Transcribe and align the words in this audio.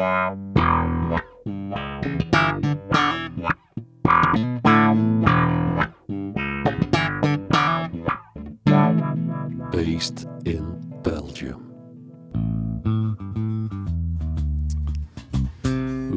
Based 0.00 0.16
in 10.42 10.64
Belgium. 11.02 11.58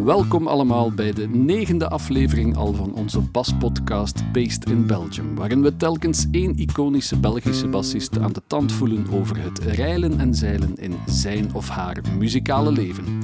Welkom 0.04 0.47
allemaal 0.47 0.91
bij 0.91 1.11
de 1.13 1.27
negende 1.27 1.89
aflevering 1.89 2.55
al 2.55 2.73
van 2.73 2.93
onze 2.93 3.21
baspodcast 3.21 4.31
Based 4.31 4.70
in 4.70 4.88
Belgium, 4.88 5.36
waarin 5.36 5.61
we 5.61 5.77
telkens 5.77 6.27
één 6.31 6.55
iconische 6.55 7.20
Belgische 7.20 7.68
bassist 7.68 8.20
aan 8.20 8.34
de 8.34 8.41
tand 8.47 8.71
voelen 8.71 9.07
over 9.11 9.38
het 9.41 9.59
reilen 9.59 10.20
en 10.20 10.36
zeilen 10.36 10.76
in 10.76 10.95
zijn 11.05 11.54
of 11.54 11.70
haar 11.70 12.02
muzikale 12.18 12.72
leven. 12.72 13.22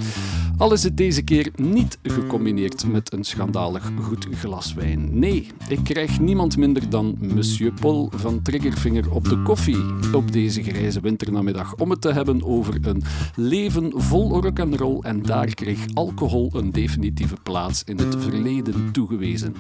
Al 0.60 0.74
is 0.74 0.84
het 0.84 0.98
deze 0.98 1.22
keer 1.22 1.52
niet 1.56 2.00
gecombineerd 2.04 2.88
met 2.88 3.14
een 3.14 3.24
schandalig 3.24 3.92
goed 4.02 4.28
glas 4.32 4.74
wijn. 4.74 5.20
Nee, 5.20 5.48
ik 5.68 5.80
krijg 5.84 6.20
niemand 6.20 6.58
minder 6.58 6.90
dan 6.90 7.18
Monsieur 7.20 7.74
Paul 7.82 8.12
van 8.16 8.42
Triggerfinger 8.42 9.12
op 9.12 9.30
de 9.30 9.42
koffie 9.42 9.78
op 10.14 10.32
deze 10.32 10.64
grijze 10.64 11.00
winternamiddag 11.00 11.76
om 11.76 11.90
het 11.90 12.02
te 12.02 12.14
hebben 12.14 12.44
over 12.44 12.88
een 12.88 13.04
leven 13.36 13.92
vol 13.96 14.42
rock'n'roll 14.42 15.00
en 15.02 15.22
daar 15.22 15.54
kreeg 15.54 15.80
alcohol 15.94 16.50
een 16.54 16.72
definitieve 16.72 17.38
plaats 17.44 17.84
in 17.84 17.98
het 17.98 18.16
verleden 18.20 18.92
toegewezen. 18.92 19.56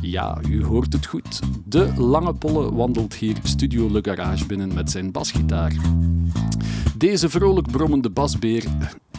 Ja, 0.00 0.40
u 0.48 0.64
hoort 0.64 0.92
het 0.92 1.06
goed. 1.06 1.40
De 1.64 1.92
Lange 1.96 2.34
Polle 2.34 2.74
wandelt 2.74 3.14
hier 3.14 3.36
Studio 3.42 3.90
Le 3.90 4.00
Garage 4.02 4.46
binnen 4.46 4.74
met 4.74 4.90
zijn 4.90 5.10
basgitaar. 5.10 5.74
Deze 6.96 7.28
vrolijk 7.28 7.70
brommende 7.70 8.10
basbeer 8.10 8.64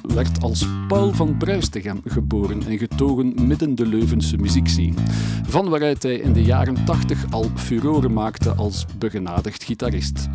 werd 0.07 0.41
als 0.41 0.67
Paul 0.87 1.13
van 1.13 1.37
Bruistegem 1.37 2.01
geboren 2.05 2.63
en 2.67 2.77
getogen 2.77 3.47
midden 3.47 3.75
de 3.75 3.85
Leuvense 3.85 4.37
muziekscene, 4.37 5.01
van 5.47 5.69
waaruit 5.69 6.03
hij 6.03 6.15
in 6.15 6.33
de 6.33 6.43
jaren 6.43 6.85
80 6.85 7.25
al 7.29 7.49
furoren 7.55 8.13
maakte 8.13 8.53
als 8.53 8.85
begenadigd 8.97 9.63
gitarist. 9.63 10.29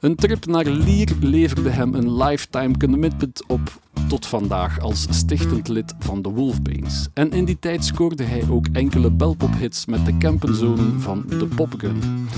Een 0.00 0.14
trip 0.14 0.46
naar 0.46 0.66
Lier 0.66 1.08
leverde 1.20 1.70
hem 1.70 1.94
een 1.94 2.16
lifetime 2.16 2.76
commitment 2.76 3.46
op 3.46 3.80
tot 4.08 4.26
vandaag 4.26 4.80
als 4.80 5.06
stichtend 5.10 5.68
lid 5.68 5.94
van 5.98 6.22
de 6.22 6.28
Wolfbanes. 6.28 7.08
En 7.14 7.30
in 7.32 7.44
die 7.44 7.58
tijd 7.58 7.84
scoorde 7.84 8.22
hij 8.22 8.42
ook 8.50 8.66
enkele 8.72 9.10
belpop-hits 9.10 9.86
met 9.86 10.04
de 10.04 10.16
Kempenzonen 10.18 11.00
van 11.00 11.24
de 11.28 11.46
Popgun. 11.46 12.28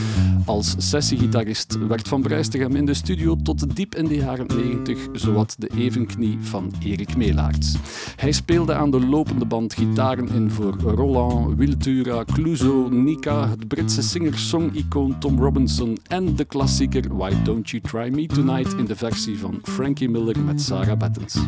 Als 0.44 0.74
sessiegitarist 0.78 1.78
werd 1.88 2.08
Van 2.08 2.22
Bruistegem 2.22 2.76
in 2.76 2.86
de 2.86 2.94
studio 2.94 3.36
tot 3.42 3.76
diep 3.76 3.94
in 3.94 4.06
de 4.06 4.16
jaren 4.16 4.46
90 4.46 5.08
zowat 5.12 5.54
de 5.58 5.70
evenknie 5.76 6.38
van 6.40 6.63
Erik 6.78 7.16
Meelaerts. 7.16 7.76
Hij 8.16 8.32
speelde 8.32 8.74
aan 8.74 8.90
de 8.90 9.06
lopende 9.06 9.44
band 9.44 9.74
gitaren 9.74 10.28
in 10.28 10.50
voor 10.50 10.74
Roland, 10.80 11.56
Wiltura, 11.56 12.24
Clouseau, 12.24 12.94
Nika, 12.94 13.48
het 13.48 13.68
Britse 13.68 14.02
singer-song-icoon 14.02 15.18
Tom 15.18 15.40
Robinson 15.40 15.98
en 16.06 16.36
de 16.36 16.44
klassieker 16.44 17.16
Why 17.16 17.32
Don't 17.42 17.70
You 17.70 17.82
Try 17.82 18.14
Me 18.14 18.26
Tonight 18.26 18.72
in 18.72 18.84
de 18.84 18.96
versie 18.96 19.38
van 19.38 19.58
Frankie 19.62 20.08
Miller 20.08 20.40
met 20.40 20.62
Sarah 20.62 20.98
Battens. 20.98 21.38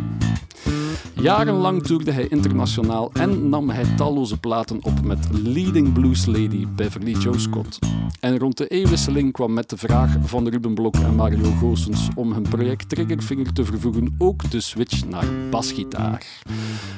Jarenlang 1.15 1.83
toerde 1.83 2.11
hij 2.11 2.29
internationaal 2.29 3.11
en 3.13 3.49
nam 3.49 3.71
hij 3.71 3.85
talloze 3.97 4.39
platen 4.39 4.79
op 4.83 5.03
met 5.05 5.29
leading 5.33 5.93
blues 5.93 6.27
lady 6.27 6.67
Beverly 6.77 7.13
Joe 7.13 7.39
Scott. 7.39 7.79
En 8.21 8.39
rond 8.39 8.57
de 8.57 8.67
eeuwwisseling 8.67 9.33
kwam 9.33 9.53
met 9.53 9.71
de 9.71 9.77
vraag 9.77 10.17
van 10.25 10.49
Ruben 10.49 10.75
Blok 10.75 10.95
en 10.95 11.15
Mario 11.15 11.51
Goossens 11.51 12.09
om 12.15 12.33
hun 12.33 12.43
project 12.43 12.89
Triggerfinger 12.89 13.53
te 13.53 13.65
vervoegen 13.65 14.15
ook 14.19 14.51
de 14.51 14.61
switch 14.61 15.06
naar 15.09 15.27
basgitaar. 15.51 16.27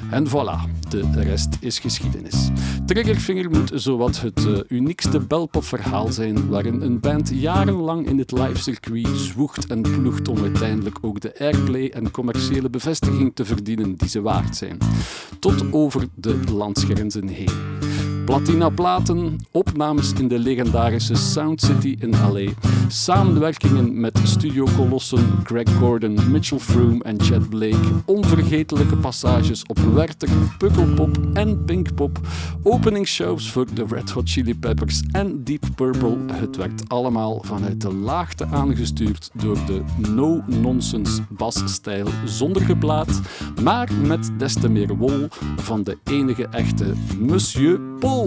En 0.09 0.27
voilà, 0.27 0.89
de 0.89 1.21
rest 1.21 1.57
is 1.59 1.79
geschiedenis. 1.79 2.49
Triggerfinger 2.85 3.49
moet 3.49 3.71
zowat 3.73 4.21
het 4.21 4.45
uh, 4.45 4.59
uniekste 4.67 5.19
belpop-verhaal 5.19 6.11
zijn 6.11 6.49
waarin 6.49 6.81
een 6.81 6.99
band 6.99 7.31
jarenlang 7.33 8.07
in 8.07 8.17
het 8.17 8.31
livecircuit 8.31 9.07
zwoegt 9.07 9.65
en 9.65 9.81
ploegt 9.81 10.27
om 10.27 10.41
uiteindelijk 10.41 10.97
ook 11.01 11.19
de 11.19 11.39
airplay 11.39 11.87
en 11.87 12.11
commerciële 12.11 12.69
bevestiging 12.69 13.31
te 13.35 13.45
verdienen 13.45 13.95
die 13.95 14.09
ze 14.09 14.21
waard 14.21 14.55
zijn. 14.55 14.77
Tot 15.39 15.73
over 15.73 16.07
de 16.15 16.39
landsgrenzen 16.51 17.27
heen. 17.27 17.51
Platina-platen, 18.29 19.35
opnames 19.51 20.13
in 20.13 20.27
de 20.27 20.39
legendarische 20.39 21.15
Sound 21.15 21.61
City 21.61 21.95
in 21.99 22.09
LA, 22.09 22.51
samenwerkingen 22.87 23.99
met 23.99 24.19
studiokolossen 24.23 25.39
Greg 25.43 25.77
Gordon, 25.79 26.31
Mitchell 26.31 26.59
Froome 26.59 27.03
en 27.03 27.21
Chet 27.21 27.49
Blake, 27.49 27.87
onvergetelijke 28.05 28.95
passages 28.95 29.63
op 29.63 29.79
Werther, 29.79 30.29
Pukkelpop 30.57 31.17
en 31.33 31.63
Pinkpop, 31.65 32.19
openingsshows 32.63 33.51
voor 33.51 33.65
de 33.73 33.85
Red 33.89 34.09
Hot 34.09 34.29
Chili 34.29 34.55
Peppers 34.55 35.01
en 35.11 35.43
Deep 35.43 35.63
Purple. 35.75 36.17
Het 36.31 36.55
werd 36.55 36.89
allemaal 36.89 37.41
vanuit 37.45 37.81
de 37.81 37.93
laagte 37.93 38.45
aangestuurd 38.45 39.29
door 39.33 39.57
de 39.65 39.81
no-nonsense 40.15 41.21
basstijl 41.29 42.07
zonder 42.25 42.61
geblaad, 42.61 43.21
maar 43.63 43.89
met 44.03 44.29
des 44.37 44.53
te 44.53 44.69
meer 44.69 44.97
wol 44.97 45.27
van 45.55 45.83
de 45.83 45.97
enige 46.03 46.47
echte 46.47 46.93
Monsieur 47.19 47.79
Paul. 47.99 48.18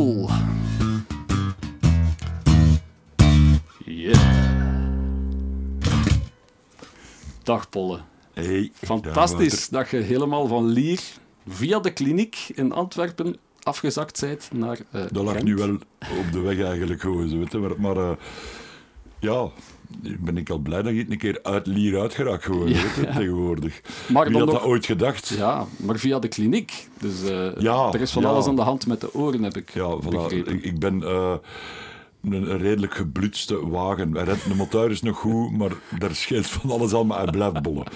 Yeah. 3.85 4.17
Dag 7.43 7.69
Polle. 7.69 8.01
Hey, 8.33 8.71
Fantastisch 8.75 9.69
dat 9.69 9.91
je 9.91 9.97
helemaal 9.97 10.47
van 10.47 10.67
Lier 10.67 11.01
via 11.49 11.79
de 11.79 11.93
kliniek 11.93 12.37
in 12.55 12.73
Antwerpen 12.73 13.37
afgezakt 13.63 14.21
bent 14.21 14.49
naar 14.53 14.79
uh, 14.95 15.03
Dat 15.11 15.25
lag 15.25 15.43
nu 15.43 15.55
wel 15.55 15.75
op 16.01 16.33
de 16.33 16.41
weg 16.41 16.61
eigenlijk 16.61 17.01
gewoon, 17.01 17.39
weet 17.39 17.53
je. 17.53 17.59
maar, 17.59 17.81
maar 17.81 17.97
uh, 17.97 18.11
ja, 19.23 19.49
ben 20.19 20.37
ik 20.37 20.51
al 20.51 20.59
blij 20.59 20.83
dat 20.83 20.93
je 20.93 20.99
het 20.99 21.11
een 21.11 21.19
keer 21.19 21.39
uit 21.43 21.67
Lier 21.67 22.01
uitgeraakt 22.01 22.45
gewoon, 22.45 22.69
Ja, 22.69 22.83
weet 22.83 22.95
je, 22.95 23.03
ja. 23.07 23.13
tegenwoordig. 23.17 23.81
Maar 24.09 24.29
Wie 24.29 24.37
had 24.39 24.47
nog- 24.47 24.55
dat 24.59 24.65
ooit 24.65 24.87
gedacht? 24.87 25.29
Ja, 25.29 25.67
maar 25.77 25.99
via 25.99 26.19
de 26.19 26.29
kliniek. 26.29 26.89
Dus 27.01 27.23
eh, 27.31 27.57
Ja, 27.59 27.91
er 27.93 28.01
is 28.01 28.11
van 28.11 28.25
alles 28.25 28.47
aan 28.47 28.57
de 28.57 28.63
hand 28.63 28.87
met 28.87 29.01
de 29.01 29.15
oren, 29.15 29.43
heb 29.43 29.57
ik 29.57 29.71
Ja, 29.75 29.97
voilà. 30.01 30.09
begrepen. 30.09 30.53
Ik, 30.55 30.65
ik 30.65 30.79
ben 30.79 31.03
eh, 31.03 31.35
een, 32.23 32.59
redelijk 32.59 32.95
geblutste 32.95 33.69
wagen. 33.69 34.15
Hij 34.15 34.25
redt 34.25 34.49
de 34.49 34.55
motor 34.55 34.91
is 34.91 35.03
nog 35.03 35.19
goed, 35.19 35.57
maar 35.57 35.71
daar 35.99 36.15
scheelt 36.15 36.47
van 36.47 36.71
alles 36.71 36.95
aan, 36.95 37.07
maar 37.07 37.23
hij 37.23 37.31
blijft 37.33 37.63
bollen. 37.63 37.87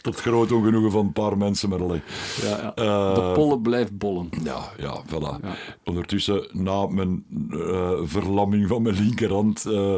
Tot 0.00 0.20
groot 0.20 0.52
ongenoegen 0.52 0.90
van 0.90 1.06
een 1.06 1.12
paar 1.12 1.36
mensen, 1.38 1.68
maar 1.68 1.82
alleen. 1.82 2.02
Ja, 2.42 2.48
ja. 2.48 2.74
Eh, 2.74 3.14
de 3.14 3.32
Polle 3.34 3.58
blijft 3.60 3.98
bollen. 3.98 4.28
Ja, 4.44 4.60
ja, 4.78 5.02
voilà. 5.06 5.40
Ja. 5.42 5.54
Ondertussen, 5.84 6.46
na 6.52 6.86
mijn 6.86 7.24
eh, 7.50 7.90
verlamming 8.02 8.68
van 8.68 8.82
mijn 8.82 8.94
linkerhand, 8.96 9.66
eh, 9.66 9.94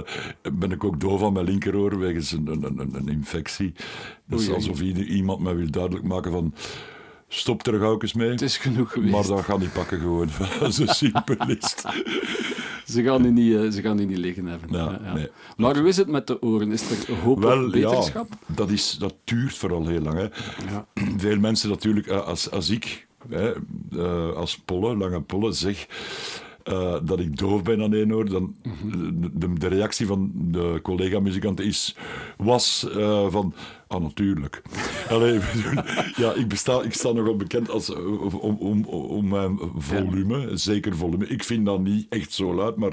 ben 0.52 0.72
ik 0.72 0.84
ook 0.84 1.00
doof 1.00 1.22
aan 1.22 1.32
mijn 1.32 1.44
linkeroor 1.46 1.98
wegens 1.98 2.32
een, 2.32 2.46
een, 2.46 2.64
een, 2.78 2.94
een 2.94 3.08
infectie. 3.08 3.72
Oei, 4.32 4.42
oei. 4.42 4.54
alsof 4.54 4.80
ieder- 4.80 5.04
iemand 5.06 5.40
mij 5.40 5.56
wil 5.56 5.70
duidelijk 5.70 6.04
maken 6.04 6.32
van... 6.32 6.54
Stop 7.28 7.66
er 7.66 7.78
gauw 7.78 8.00
eens 8.00 8.12
mee. 8.12 8.30
Het 8.30 8.42
is 8.42 8.56
genoeg 8.56 8.92
geweest. 8.92 9.12
Maar 9.12 9.26
dat 9.26 9.40
gaat 9.40 9.58
niet 9.58 9.72
pakken 9.72 9.98
gewoon. 10.00 10.28
Zo 10.72 10.86
simpel 10.86 11.36
is. 11.46 11.74
Ze 12.94 13.02
gaan 13.02 13.24
u 13.24 13.30
niet, 13.30 13.54
eh, 13.54 13.70
ze 13.70 13.80
gaan 13.82 13.98
u 13.98 14.04
niet 14.04 14.18
liggen 14.18 14.46
hebben. 14.46 14.68
Ja, 14.72 15.00
nee. 15.14 15.28
Maar 15.56 15.78
hoe 15.78 15.88
is 15.88 15.96
het 15.96 16.08
met 16.08 16.26
de 16.26 16.42
oren? 16.42 16.72
Is 16.72 16.90
er 16.90 17.14
hoop 17.14 17.38
Wel, 17.38 17.64
op 17.64 17.72
beterschap? 17.72 18.26
ja, 18.30 18.54
dat, 18.54 18.70
is, 18.70 18.96
dat 18.98 19.14
duurt 19.24 19.54
vooral 19.56 19.86
heel 19.86 20.00
lang. 20.00 20.18
Hè. 20.18 20.26
Veel 21.16 21.38
mensen 21.38 21.68
natuurlijk, 21.68 22.06
eh, 22.06 22.26
als, 22.26 22.50
als 22.50 22.70
ik, 22.70 23.06
hè, 23.28 23.52
eh, 23.96 24.32
als 24.32 24.58
Polle, 24.58 24.96
lange 24.96 25.20
Polle, 25.20 25.52
zeg 25.52 25.86
dat 27.04 27.18
ik 27.20 27.36
doof 27.38 27.62
ben 27.62 27.82
aan 27.82 27.94
één 27.94 28.14
oor, 28.14 28.28
dan 28.30 28.54
Mhm. 28.62 29.28
de, 29.32 29.52
de 29.52 29.66
reactie 29.66 30.06
van 30.06 30.30
de 30.34 30.78
collega-muzikanten 30.82 31.64
is, 31.64 31.96
was 32.36 32.86
van, 33.28 33.54
ah 33.86 34.02
natuurlijk. 34.02 34.62
Allee, 35.10 35.40
ja, 36.16 36.32
ik, 36.32 36.48
besta, 36.48 36.82
ik 36.82 36.92
sta 36.94 37.12
nogal 37.12 37.36
bekend 37.36 37.70
als, 37.70 37.94
eh, 37.94 38.34
om, 38.42 38.56
om, 38.58 38.84
om 38.84 39.28
mijn 39.28 39.58
volume, 39.76 40.56
zeker 40.56 40.96
volume. 40.96 41.26
Ik 41.26 41.44
vind 41.44 41.66
dat 41.66 41.80
niet 41.80 42.06
echt 42.08 42.32
zo 42.32 42.54
luid, 42.54 42.76
maar 42.76 42.92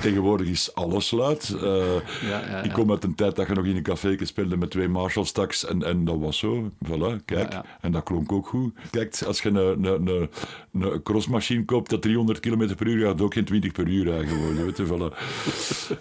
tegenwoordig 0.00 0.46
is 0.46 0.74
alles 0.74 1.10
luid. 1.10 1.56
Eh, 1.62 1.78
Ja, 2.22 2.46
ja, 2.48 2.62
Ik 2.62 2.72
kom 2.72 2.90
uit 2.90 3.04
een 3.04 3.14
tijd 3.14 3.36
dat 3.36 3.46
je 3.46 3.54
nog 3.54 3.64
in 3.64 3.76
een 3.76 3.82
café 3.82 4.16
speelde 4.22 4.56
met 4.56 4.70
twee 4.70 4.88
Marshalls 4.88 5.32
tax 5.32 5.66
en, 5.66 5.82
en 5.82 6.04
dat 6.04 6.18
was 6.18 6.38
zo. 6.38 6.70
Voilà, 6.86 7.24
kijk. 7.24 7.54
En 7.80 7.92
dat 7.92 8.02
klonk 8.02 8.32
ook 8.32 8.46
goed. 8.46 8.74
Kijk, 8.90 9.22
als 9.26 9.42
je 9.42 9.48
een, 9.48 9.84
een, 9.84 10.06
een, 10.06 10.28
een 10.72 11.02
crossmachine 11.02 11.64
koopt 11.64 11.90
dat 11.90 12.02
300 12.02 12.40
km 12.40 12.74
per 12.74 12.86
uur 12.86 13.06
gaat, 13.06 13.20
ook 13.20 13.32
geen 13.34 13.44
20 13.44 13.72
per 13.72 13.86
uur 13.88 14.04
rijden 14.04 14.28
gewoon. 14.28 14.64
Weet 14.64 14.76
je, 14.76 14.86
voilà. 14.86 15.16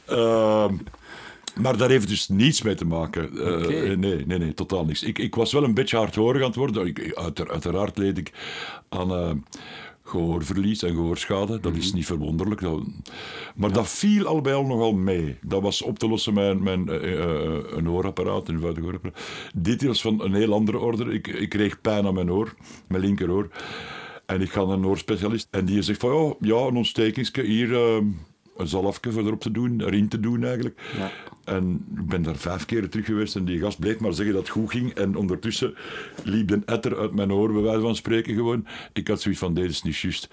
Ehm, 0.06 0.74
maar 1.56 1.78
daar 1.78 1.90
heeft 1.90 2.08
dus 2.08 2.28
niets 2.28 2.62
mee 2.62 2.76
te 2.76 2.86
maken. 2.86 3.38
Eh, 3.38 3.54
Oké. 3.54 3.96
nee, 3.96 4.26
nee, 4.26 4.38
nee, 4.38 4.54
totaal 4.54 4.86
niks. 4.86 5.04
Ik, 5.04 5.18
ik 5.18 5.36
was 5.36 5.52
wel 5.52 5.64
een 5.64 5.74
beetje 5.74 5.98
hardhorig 5.98 6.42
aan 6.42 6.48
het 6.48 6.56
worden. 6.56 6.88
Ik, 6.88 7.14
uiteraard 7.50 7.98
leed 7.98 8.18
ik 8.18 8.32
aan 8.90 9.12
eh, 9.12 9.32
gehoorverlies 10.04 10.84
en 10.84 10.94
gehoorschade. 10.94 11.60
Dat 11.60 11.76
is 11.76 11.94
niet 11.94 12.06
verwonderlijk. 12.06 12.62
Dat, 12.62 12.82
maar 13.56 13.72
dat 13.72 13.90
viel 13.90 14.26
al 14.26 14.42
bij 14.42 14.54
al 14.54 14.66
nogal 14.66 14.94
mee. 14.94 15.38
Dat 15.42 15.62
was 15.62 15.82
op 15.82 16.00
te 16.00 16.08
lossen 16.08 16.34
met 16.34 16.60
mijn, 16.60 16.88
uh, 16.88 17.76
een 17.76 17.86
hoorapparaat, 17.86 18.48
een 18.48 18.56
eenvoudig 18.56 18.84
hoorapparaat. 18.84 19.20
Dit 19.56 19.84
was 19.84 20.02
van 20.02 20.22
een 20.24 20.34
heel 20.34 20.54
andere 20.54 20.78
orde. 20.78 21.14
Ik, 21.14 21.28
ik 21.28 21.50
kreeg 21.50 21.82
pijn 21.82 22.06
aan 22.06 22.14
mijn 22.14 22.32
oor, 22.32 22.56
mijn 22.88 23.02
linkeroor. 23.02 23.50
En 24.26 24.42
ik 24.42 24.52
ga 24.52 24.64
naar 24.64 24.78
een 24.78 24.86
oorspecialist. 24.86 25.48
En 25.52 25.66
die 25.66 25.82
zegt 25.82 26.00
van, 26.00 26.12
oh, 26.12 26.36
ja, 26.40 26.56
een 26.56 26.76
ontstekingsje 26.76 27.42
hier... 27.42 28.02
Een 28.60 28.68
zalfje 28.68 29.12
voor 29.12 29.26
erop 29.26 29.42
te 29.42 29.52
doen, 29.52 29.82
erin 29.82 30.08
te 30.08 30.20
doen 30.20 30.44
eigenlijk. 30.44 30.82
Ja. 30.98 31.12
En 31.44 31.86
ik 31.96 32.08
ben 32.08 32.22
daar 32.22 32.36
vijf 32.36 32.66
keer 32.66 32.90
terug 32.90 33.06
geweest 33.06 33.36
en 33.36 33.46
die 33.46 33.60
gast 33.60 33.80
bleef 33.80 34.00
maar 34.00 34.14
zeggen 34.14 34.36
dat 34.36 34.44
het 34.44 34.52
goed 34.52 34.72
ging. 34.72 34.94
En 34.94 35.16
ondertussen 35.16 35.76
liep 36.24 36.48
de 36.48 36.62
etter 36.66 36.98
uit 36.98 37.16
mijn 37.16 37.32
oor, 37.32 37.54
bij 37.54 37.62
wijze 37.62 37.80
van 37.80 37.96
spreken 37.96 38.36
gewoon. 38.36 38.66
Ik 38.94 39.08
had 39.08 39.22
zoiets 39.22 39.40
van, 39.40 39.54
deze 39.54 39.70
is 39.70 39.82
niet 39.82 39.98
juist. 39.98 40.30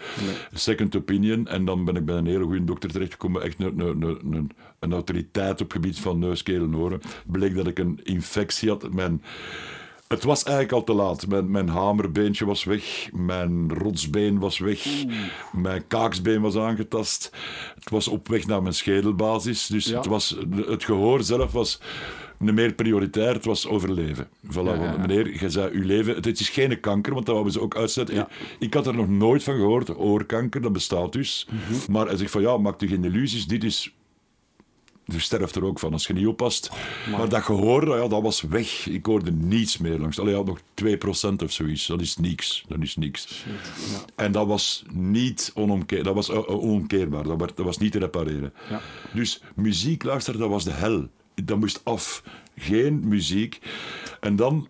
Second 0.52 0.96
opinion. 0.96 1.46
En 1.46 1.64
dan 1.64 1.84
ben 1.84 1.96
ik 1.96 2.05
bij 2.05 2.17
een 2.17 2.26
hele 2.26 2.44
goede 2.44 2.64
dokter 2.64 2.90
terechtgekomen. 2.90 3.43
Echt 3.43 3.61
een, 3.61 3.81
een, 3.81 4.02
een, 4.32 4.50
een 4.78 4.93
autoriteit 4.93 5.52
op 5.52 5.58
het 5.58 5.73
gebied 5.73 5.99
van 5.99 6.19
neus, 6.19 6.43
keel 6.43 6.64
en 6.64 6.76
oren. 6.76 7.00
Bleek 7.26 7.55
dat 7.55 7.67
ik 7.67 7.78
een 7.78 8.00
infectie 8.02 8.69
had. 8.69 8.93
Mijn 8.93 9.23
het 10.08 10.25
was 10.25 10.43
eigenlijk 10.43 10.75
al 10.75 10.85
te 10.85 10.93
laat. 10.93 11.26
Mijn, 11.26 11.50
mijn 11.50 11.69
hamerbeentje 11.69 12.44
was 12.44 12.64
weg, 12.64 13.08
mijn 13.12 13.73
rotsbeen 13.73 14.38
was 14.38 14.58
weg, 14.58 15.05
mijn 15.53 15.87
kaaksbeen 15.87 16.41
was 16.41 16.56
aangetast. 16.56 17.31
Het 17.75 17.91
was 17.91 18.08
op 18.08 18.29
weg 18.29 18.47
naar 18.47 18.62
mijn 18.62 18.75
schedelbasis. 18.75 19.67
Dus 19.67 19.85
het, 19.85 20.06
was, 20.06 20.37
het 20.67 20.85
gehoor 20.85 21.23
zelf 21.23 21.53
was 21.53 21.81
niet 22.38 22.55
meer 22.55 22.75
prioritair, 22.75 23.35
het 23.35 23.44
was 23.44 23.67
overleven. 23.67 24.29
Voilà, 24.47 24.99
meneer, 25.00 25.41
je 25.41 25.50
zei, 25.50 25.70
uw 25.73 25.85
leven, 25.85 26.14
het 26.14 26.41
is 26.41 26.49
geen 26.49 26.81
kanker, 26.81 27.12
want 27.12 27.26
dat 27.26 27.35
wouden 27.35 27.55
ze 27.55 27.61
ook 27.61 27.76
uitzetten. 27.76 28.29
Ik, 28.59 28.75
had 28.75 28.87
er 28.87 28.94
nog 28.94 29.09
nooit 29.09 29.43
van 29.43 29.55
gehoord, 29.55 29.97
oorkanker, 29.97 30.61
dat 30.61 30.73
bestaat 30.73 31.12
dus. 31.12 31.49
Mhm. 31.50 31.93
Maar 31.93 32.06
hij 32.06 32.17
zegt 32.17 32.31
van, 32.31 32.41
ja, 32.41 32.56
maak 32.56 32.82
u 32.82 32.88
geen 32.88 33.05
illusies, 33.05 33.47
dit 33.47 33.64
is 33.64 33.96
je 35.06 35.20
sterft 35.20 35.56
er 35.56 35.64
ook 35.64 35.79
van 35.79 35.93
als 35.93 36.06
je 36.06 36.12
niet 36.12 36.26
oppast. 36.26 36.70
Maar, 37.11 37.29
dat 37.29 37.43
gehoor, 37.43 37.99
ja, 37.99 38.08
dat 38.08 38.23
was 38.23 38.41
weg. 38.41 38.87
Ik 38.87 39.06
hoorde 39.06 39.32
niets 39.32 39.79
meer 39.79 39.99
langs. 39.99 40.20
Alleen 40.20 40.35
had 40.35 40.47
nog 40.47 40.61
2% 40.61 41.43
of 41.43 41.53
zoiets. 41.53 41.87
Dat 41.87 42.00
is 42.00 42.17
niks. 42.17 42.64
Dat 42.69 42.79
is 42.81 42.97
niks. 42.97 43.44
Ja. 43.93 44.25
En 44.25 44.32
dat 44.32 44.47
was 44.47 44.85
niet 44.93 45.53
onomkeer, 45.55 46.03
dat 46.03 46.14
was, 46.14 46.31
uh, 46.31 46.49
onomkeerbaar. 46.49 47.23
Dat, 47.23 47.38
werd, 47.38 47.56
dat 47.56 47.67
was 47.67 47.79
niet 47.79 47.93
te 47.93 47.99
repareren. 47.99 48.53
Ja. 48.70 48.81
Dus 49.12 49.43
muziek 49.55 50.03
luisteren, 50.03 50.41
dat 50.41 50.50
was 50.50 50.64
de 50.64 50.70
hel. 50.70 51.09
Dat 51.44 51.59
moest 51.59 51.81
af. 51.85 52.23
Geen 52.56 53.09
muziek. 53.09 53.61
En 54.20 54.37
dan, 54.37 54.69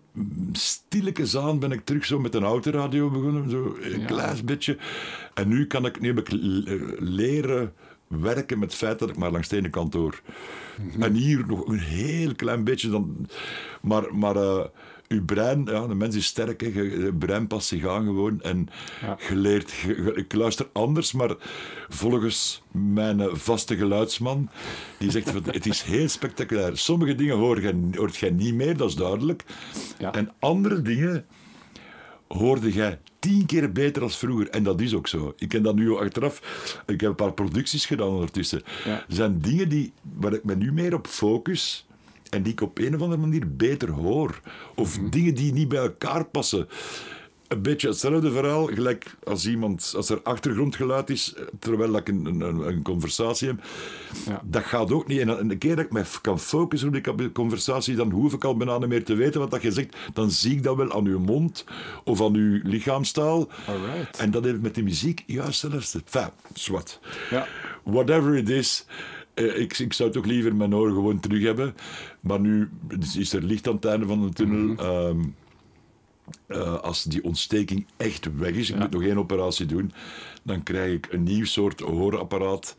stilletjes 0.51 1.37
aan, 1.37 1.59
ben 1.59 1.71
ik 1.71 1.85
terug 1.85 2.05
zo 2.05 2.19
met 2.19 2.35
een 2.35 2.43
autoradio 2.43 3.09
begonnen. 3.09 3.49
Zo 3.49 3.77
een 3.81 4.05
klein 4.05 4.45
beetje. 4.45 4.77
En 5.33 5.47
nu 5.47 5.67
kan 5.67 5.85
ik, 5.85 5.99
nu 5.99 6.07
heb 6.07 6.19
ik 6.19 6.27
leren 6.99 7.73
werken 8.07 8.59
met 8.59 8.69
het 8.69 8.77
feit 8.77 8.99
dat 8.99 9.09
ik 9.09 9.17
maar 9.17 9.31
langs 9.31 9.47
de 9.47 9.57
ene 9.57 9.69
kant 9.69 9.93
hoor. 9.93 10.21
Mhm. 10.81 11.03
En 11.03 11.13
hier 11.13 11.45
nog 11.47 11.67
een 11.67 11.79
heel 11.79 12.35
klein 12.35 12.63
beetje. 12.63 12.89
Dan, 12.89 13.27
maar 13.81 14.15
maar 14.15 14.35
uh, 14.35 14.63
uw 15.07 15.25
brein, 15.25 15.65
ja, 15.65 15.87
de 15.87 15.95
mens 15.95 16.15
is 16.15 16.25
sterk, 16.25 16.61
hè, 16.61 16.67
je, 16.67 17.13
brein 17.19 17.47
past 17.47 17.67
zich 17.67 17.87
aan 17.87 18.05
gewoon. 18.05 18.41
En 18.41 18.69
ja. 19.01 19.17
je 19.29 19.35
leert, 19.35 19.73
ik 20.15 20.33
luister 20.33 20.67
anders, 20.71 21.11
maar 21.11 21.35
volgens 21.87 22.63
mijn 22.71 23.19
eh, 23.19 23.27
vaste 23.33 23.77
geluidsman, 23.77 24.49
die 24.97 25.11
zegt 25.11 25.33
het 25.33 25.65
is 25.65 25.81
heel 25.81 26.07
spectaculair. 26.07 26.77
Sommige 26.77 27.15
dingen 27.15 27.35
hoor 27.35 27.61
je, 27.61 27.89
hoort 27.95 28.17
jij 28.17 28.29
niet 28.29 28.53
meer, 28.53 28.77
dat 28.77 28.89
is 28.89 28.95
duidelijk. 28.95 29.43
Ja. 29.99 30.13
En 30.13 30.31
andere 30.39 30.81
dingen 30.81 31.25
hoorde 32.27 32.73
jij 32.73 32.99
tien 33.19 33.45
keer 33.45 33.71
beter 33.71 34.01
als 34.01 34.17
vroeger. 34.17 34.49
En 34.49 34.63
dat 34.63 34.81
is 34.81 34.93
ook 34.93 35.07
zo. 35.07 35.33
Ik 35.37 35.49
ken 35.49 35.63
dat 35.63 35.75
nu 35.75 35.97
achteraf. 35.97 36.41
Ik 36.85 37.01
heb 37.01 37.09
een 37.09 37.15
paar 37.15 37.33
producties 37.33 37.85
gedaan 37.85 38.07
ondertussen. 38.07 38.63
Er 38.85 39.05
zijn 39.07 39.39
dingen 39.41 39.69
die, 39.69 39.93
waar 40.13 40.33
ik 40.33 40.43
me 40.43 40.55
nu 40.55 40.73
meer 40.73 40.93
op 40.93 41.07
focus 41.07 41.87
en 42.29 42.43
die 42.43 42.51
ik 42.51 42.61
op 42.61 42.77
een 42.77 42.95
of 42.95 43.01
andere 43.01 43.21
manier 43.21 43.55
beter 43.55 43.89
hoor. 43.89 44.41
Of 44.75 44.99
mhm. 44.99 45.09
dingen 45.09 45.35
die 45.35 45.53
niet 45.53 45.67
bij 45.67 45.79
elkaar 45.79 46.25
passen 46.25 46.67
een 47.47 47.61
beetje 47.61 47.87
hetzelfde 47.87 48.31
verhaal, 48.31 48.65
gelijk 48.65 49.15
als 49.23 49.47
iemand, 49.47 49.93
als 49.95 50.09
er 50.09 50.21
achtergrondgeluid 50.23 51.09
is, 51.09 51.33
terwijl 51.59 51.95
ik 51.95 52.07
een, 52.07 52.25
een, 52.25 52.41
een 52.41 52.81
conversatie 52.81 53.47
heb. 53.47 53.63
Ja. 54.25 54.41
Dat 54.45 54.63
gaat 54.63 54.91
ook 54.91 55.07
niet. 55.07 55.19
En 55.19 55.39
een 55.39 55.57
keer 55.57 55.75
dat 55.75 55.85
ik 55.85 55.91
me 55.91 56.03
kan 56.21 56.39
focussen 56.39 56.95
op 57.09 57.17
die 57.17 57.31
conversatie, 57.31 57.95
dan 57.95 58.11
hoef 58.11 58.33
ik 58.33 58.43
al 58.43 58.57
bijna 58.57 58.77
niet 58.77 58.87
meer 58.87 59.03
te 59.03 59.15
weten 59.15 59.39
wat 59.39 59.51
dat 59.51 59.61
je 59.61 59.71
zegt. 59.71 59.95
Dan 60.13 60.31
zie 60.31 60.51
ik 60.51 60.63
dat 60.63 60.75
wel 60.75 60.93
aan 60.93 61.05
uw 61.05 61.19
mond 61.19 61.65
of 62.03 62.21
aan 62.21 62.35
uw 62.35 62.59
lichaamstaal. 62.63 63.47
Alright. 63.67 64.17
En 64.17 64.31
dat 64.31 64.43
heeft 64.43 64.61
met 64.61 64.75
de 64.75 64.83
muziek 64.83 65.23
juist 65.25 65.61
hetzelfde. 65.61 66.01
Enfin, 66.05 66.31
zwart. 66.53 66.99
Ja. 67.29 67.47
Whatever 67.83 68.35
it 68.35 68.49
is. 68.49 68.85
Eh, 69.33 69.59
ik, 69.59 69.77
ik 69.77 69.93
zou 69.93 70.11
toch 70.11 70.25
liever 70.25 70.55
mijn 70.55 70.75
oren 70.75 70.93
gewoon 70.93 71.19
terug 71.19 71.43
hebben. 71.43 71.75
Maar 72.19 72.39
nu 72.39 72.69
is 73.17 73.33
er 73.33 73.43
licht 73.43 73.67
aan 73.67 73.75
het 73.75 73.85
einde 73.85 74.05
van 74.05 74.21
de 74.21 74.33
tunnel. 74.33 74.57
Mm 74.57 74.77
-hmm. 74.77 75.35
Uh, 76.47 76.79
als 76.79 77.03
die 77.03 77.23
ontsteking 77.23 77.85
echt 77.97 78.37
weg 78.37 78.51
is, 78.51 78.69
ik 78.69 78.79
moet 78.79 78.91
nog 78.91 79.03
geen 79.03 79.19
operatie 79.19 79.65
doen, 79.65 79.91
dan 80.43 80.63
krijg 80.63 80.93
ik 80.93 81.07
een 81.11 81.23
nieuw 81.23 81.45
soort 81.45 81.79
hoorapparaat. 81.79 82.75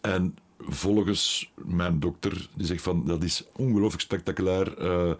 En 0.00 0.36
volgens 0.68 1.52
mijn 1.54 2.00
dokter, 2.00 2.48
die 2.54 2.66
zegt 2.66 2.82
van 2.82 3.06
dat 3.06 3.22
is 3.22 3.44
ongelooflijk 3.56 4.02
spectaculair. 4.02 4.82
Uh, 4.82 5.12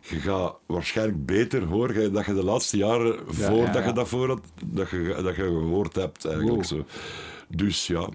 je 0.00 0.16
gaat 0.16 0.54
waarschijnlijk 0.66 1.26
beter 1.26 1.64
horen 1.64 2.12
dat 2.12 2.26
je 2.26 2.34
de 2.34 2.44
laatste 2.44 2.76
jaren, 2.76 3.18
voordat 3.26 3.84
je 3.84 3.92
dat 3.92 4.08
voor 4.08 4.28
had, 4.28 4.40
dat 4.64 4.90
je, 4.90 5.18
dat 5.22 5.36
je 5.36 5.42
gehoord 5.42 5.94
hebt 5.94 6.24
eigenlijk. 6.24 6.64
Zo. 6.64 6.84
Dus 7.48 7.86
ja, 7.86 8.08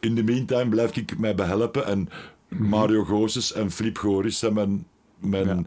in 0.00 0.14
de 0.14 0.22
meantime 0.22 0.68
blijf 0.68 0.96
ik 0.96 1.18
mij 1.18 1.34
behelpen 1.34 1.86
en 1.86 2.08
mhm. 2.48 2.68
Mario 2.68 3.04
Gozes 3.04 3.52
en 3.52 3.70
Flip 3.70 3.98
Goris 3.98 4.38
zijn 4.38 4.52
mijn, 4.52 4.86
mijn 5.18 5.66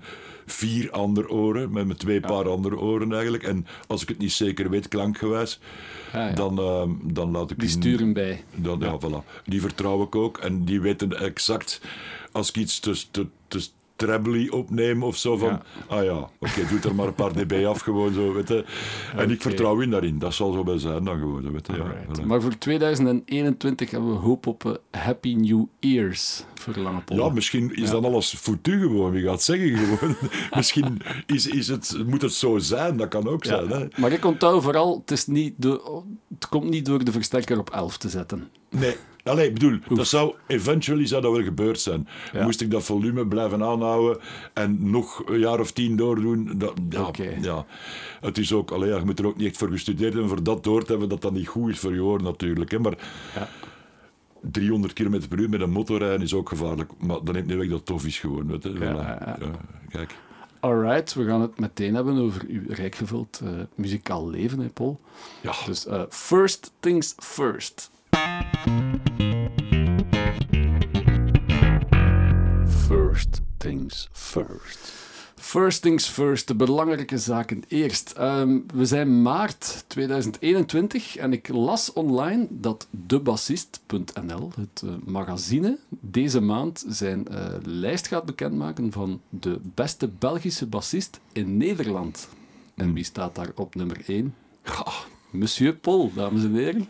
vier 0.54 0.92
andere 0.92 1.30
oren, 1.30 1.72
met 1.72 1.86
mijn 1.86 1.98
twee 1.98 2.20
paar 2.20 2.50
andere 2.50 2.78
oren 2.78 3.12
eigenlijk. 3.14 3.44
En 3.44 3.68
als 3.88 4.02
ik 4.02 4.08
het 4.08 4.18
niet 4.18 4.32
zeker 4.32 4.70
weet, 4.70 4.88
klankgewijs, 4.88 5.60
ah, 6.14 6.36
dan, 6.36 6.60
uh, 6.60 7.14
dan 7.14 7.32
laat 7.32 7.52
ik 7.52 7.60
die... 7.60 7.70
sturen 7.70 8.14
bij. 8.14 8.44
Dan, 8.56 8.80
ja. 8.80 8.98
voilà. 9.00 9.44
Die 9.46 9.62
vertrouw 9.62 10.04
ik 10.04 10.16
ook 10.16 10.38
en 10.38 10.66
die 10.66 10.82
weten 10.82 11.20
exact 11.20 11.82
als 12.32 12.50
ik 12.50 12.56
iets 12.56 12.80
te, 12.80 13.04
te, 13.12 13.28
te 13.48 13.68
trebly 14.06 14.48
opnemen 14.50 15.08
of 15.08 15.18
zo. 15.18 15.38
Van, 15.38 15.62
ah 15.88 16.04
ja, 16.04 16.30
oké, 16.40 16.68
doe 16.70 16.80
er 16.80 16.96
maar 16.96 17.08
een 17.08 17.14
paar 17.14 17.34
dB 17.34 17.66
af 17.66 17.82
gewoon 17.82 18.14
zo, 18.14 18.34
weet 18.34 18.48
je. 18.48 18.66
En 19.16 19.32
ik 19.32 19.42
vertrouw 19.42 19.80
in 19.80 19.90
daarin. 19.90 20.20
Dat 20.20 20.34
zal 20.34 20.52
zo 20.52 20.64
bij 20.64 20.78
zijn 20.78 21.04
dan 21.04 21.20
gewoon, 21.20 21.52
weet 21.52 21.68
je. 21.68 21.74
Ja, 21.74 22.26
maar 22.26 22.42
voor 22.42 22.58
2021 22.58 23.92
hebben 23.92 24.10
we 24.10 24.16
hoop 24.16 24.48
op 24.48 24.64
uh, 24.64 24.74
Happy 24.92 25.34
New 25.34 25.66
Ears 25.80 26.44
voor 26.54 26.78
Lange. 26.78 27.02
Ja, 27.06 27.30
misschien 27.30 27.76
is 27.76 27.90
dan 27.90 28.06
alles 28.06 28.34
foutu 28.34 28.80
gewoon, 28.80 29.12
wie 29.12 29.24
gaat 29.24 29.42
zeggen 29.42 29.78
gewoon. 29.78 30.16
misschien 30.56 31.02
is, 31.26 31.48
is 31.48 31.68
het, 31.68 31.98
moet 32.07 32.22
het 32.22 32.33
zo 32.33 32.57
zijn, 32.57 32.98
dat 32.98 33.07
kan 33.07 33.28
ook 33.28 33.45
zijn. 33.45 33.69
Hè? 33.69 33.88
Maar 33.95 34.12
ik 34.12 34.26
onthoud 34.26 34.64
vooral, 34.64 34.98
het, 35.00 35.12
is 35.12 35.28
niet 35.28 35.54
de, 35.57 36.02
het 36.33 36.48
komt 36.48 36.69
niet 36.69 36.86
door 36.86 37.04
de 37.04 37.12
versterker 37.12 37.60
op 37.60 37.69
11 37.69 37.98
te 37.98 38.10
zetten. 38.10 38.50
Nee, 38.69 38.95
Allee, 39.23 39.47
ik 39.47 39.53
bedoel, 39.53 39.80
dat 39.87 40.07
zou, 40.07 40.35
eventually 40.47 41.06
zou 41.06 41.21
dat 41.21 41.31
wel 41.31 41.44
gebeurd 41.44 41.80
zijn. 41.80 42.07
Moest 42.33 42.61
ik 42.61 42.71
dat 42.71 42.83
volume 42.83 43.27
blijven 43.27 43.63
aanhouden 43.63 44.21
en 44.53 44.89
nog 44.92 45.23
een 45.25 45.39
jaar 45.39 45.59
of 45.59 45.71
tien 45.71 45.95
doordoen. 45.95 46.51
Dat, 46.56 46.73
ja, 46.89 47.11
ja, 47.42 47.65
het 48.21 48.37
is 48.37 48.53
ook, 48.53 48.71
allee, 48.71 48.94
je 48.94 49.06
moet 49.06 49.19
er 49.19 49.27
ook 49.27 49.37
niet 49.37 49.47
echt 49.47 49.57
voor 49.57 49.69
gestudeerd 49.69 50.13
hebben 50.13 50.30
voor 50.30 50.44
dat 50.44 50.63
door 50.63 50.83
te 50.83 50.92
hebben, 50.92 51.09
dat 51.09 51.21
dat 51.21 51.33
niet 51.33 51.47
goed 51.47 51.69
is 51.69 51.80
voor 51.80 51.94
je 51.94 52.03
oor 52.03 52.21
natuurlijk. 52.23 52.71
Hè. 52.71 52.80
Maar 52.80 52.97
ja. 53.35 53.49
300 54.42 54.94
km 54.94 55.27
per 55.27 55.39
uur 55.39 55.49
met 55.49 55.61
een 55.61 55.69
motorrijden 55.69 56.21
is 56.21 56.33
ook 56.33 56.49
gevaarlijk. 56.49 56.92
Maar 56.99 57.23
dan 57.23 57.33
neemt 57.33 57.47
niet 57.47 57.57
weg 57.57 57.68
dat 57.68 57.77
het 57.77 57.85
tof 57.85 58.06
is 58.06 58.19
gewoon. 58.19 58.47
Weet 58.47 58.63
je. 58.63 58.80
Ja, 58.80 59.37
kijk. 59.89 60.15
Alright, 60.59 61.13
we 61.13 61.25
gaan 61.25 61.42
het 61.42 61.59
meteen 61.59 61.95
hebben 61.95 62.18
over 62.18 62.45
uw 62.47 62.61
rijkgevuld 62.68 63.42
uh, 63.44 63.49
muzikaal 63.75 64.30
leven, 64.30 64.59
hè, 64.59 64.68
Paul. 64.68 64.99
Ja. 65.42 65.53
Dus 65.65 65.87
uh, 65.87 66.01
first 66.09 66.71
things 66.80 67.15
first. 67.18 67.92
Things 73.64 74.08
first. 74.12 74.92
First 75.36 75.82
things 75.82 76.08
first, 76.08 76.48
de 76.48 76.56
belangrijke 76.56 77.18
zaken 77.18 77.64
eerst. 77.68 78.14
Um, 78.20 78.66
we 78.74 78.86
zijn 78.86 79.22
maart 79.22 79.84
2021 79.88 81.16
en 81.16 81.34
ik 81.34 81.48
las 81.48 81.94
online 81.94 82.48
dat 82.50 82.88
debassist.nl, 82.90 84.52
het 84.56 84.82
uh, 84.86 84.92
magazine, 85.06 85.78
deze 85.90 86.40
maand 86.40 86.86
zijn 86.88 87.28
uh, 87.32 87.46
lijst 87.62 88.08
gaat 88.08 88.26
bekendmaken 88.26 88.92
van 88.92 89.22
de 89.30 89.60
beste 89.74 90.08
Belgische 90.08 90.66
bassist 90.66 91.20
in 91.32 91.58
Nederland. 91.58 92.28
En 92.76 92.94
wie 92.94 93.04
staat 93.04 93.36
daar 93.36 93.52
op 93.56 93.76
nummer 93.76 94.02
1? 94.08 94.36
Monsieur 95.30 95.76
Paul, 95.76 96.12
dames 96.16 96.44
en 96.44 96.54
heren. 96.54 96.88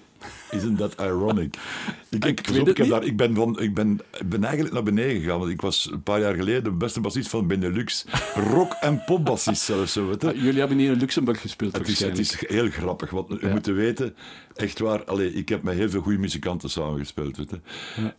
Isn't 0.51 0.77
that 0.77 0.95
ironic? 0.99 1.55
Ik, 2.09 2.25
Ik 2.25 2.79
op, 2.79 2.87
daar, 2.89 3.03
ik, 3.03 3.17
ben 3.17 3.35
van, 3.35 3.59
ik, 3.59 3.73
ben, 3.73 3.99
ik 4.19 4.29
ben 4.29 4.43
eigenlijk 4.43 4.73
naar 4.73 4.83
beneden 4.83 5.21
gegaan, 5.21 5.39
want 5.39 5.51
ik 5.51 5.61
was 5.61 5.89
een 5.91 6.03
paar 6.03 6.19
jaar 6.19 6.35
geleden 6.35 6.63
de 6.63 6.71
beste 6.71 6.99
bassist 6.99 7.29
van 7.29 7.47
Benelux. 7.47 8.05
Rock- 8.53 8.77
en 8.81 9.03
popbassist 9.05 9.61
zelfs. 9.61 9.93
Zo, 9.93 10.07
weet 10.07 10.21
je. 10.21 10.27
Ah, 10.27 10.35
jullie 10.41 10.59
hebben 10.59 10.77
hier 10.77 10.91
in 10.91 10.97
Luxemburg 10.99 11.41
gespeeld 11.41 11.77
Het 11.77 11.87
is, 11.87 11.99
het 11.99 12.19
is 12.19 12.47
heel 12.47 12.69
grappig, 12.69 13.09
want 13.09 13.27
we 13.29 13.37
Ja. 13.41 13.51
moeten 13.51 13.75
weten, 13.75 14.15
echt 14.55 14.79
waar, 14.79 15.03
allee, 15.03 15.33
ik 15.33 15.49
heb 15.49 15.63
met 15.63 15.75
heel 15.75 15.89
veel 15.89 16.01
goede 16.01 16.17
muzikanten 16.17 16.69
samengespeeld. 16.69 17.37
Weet 17.37 17.49
je. 17.49 17.59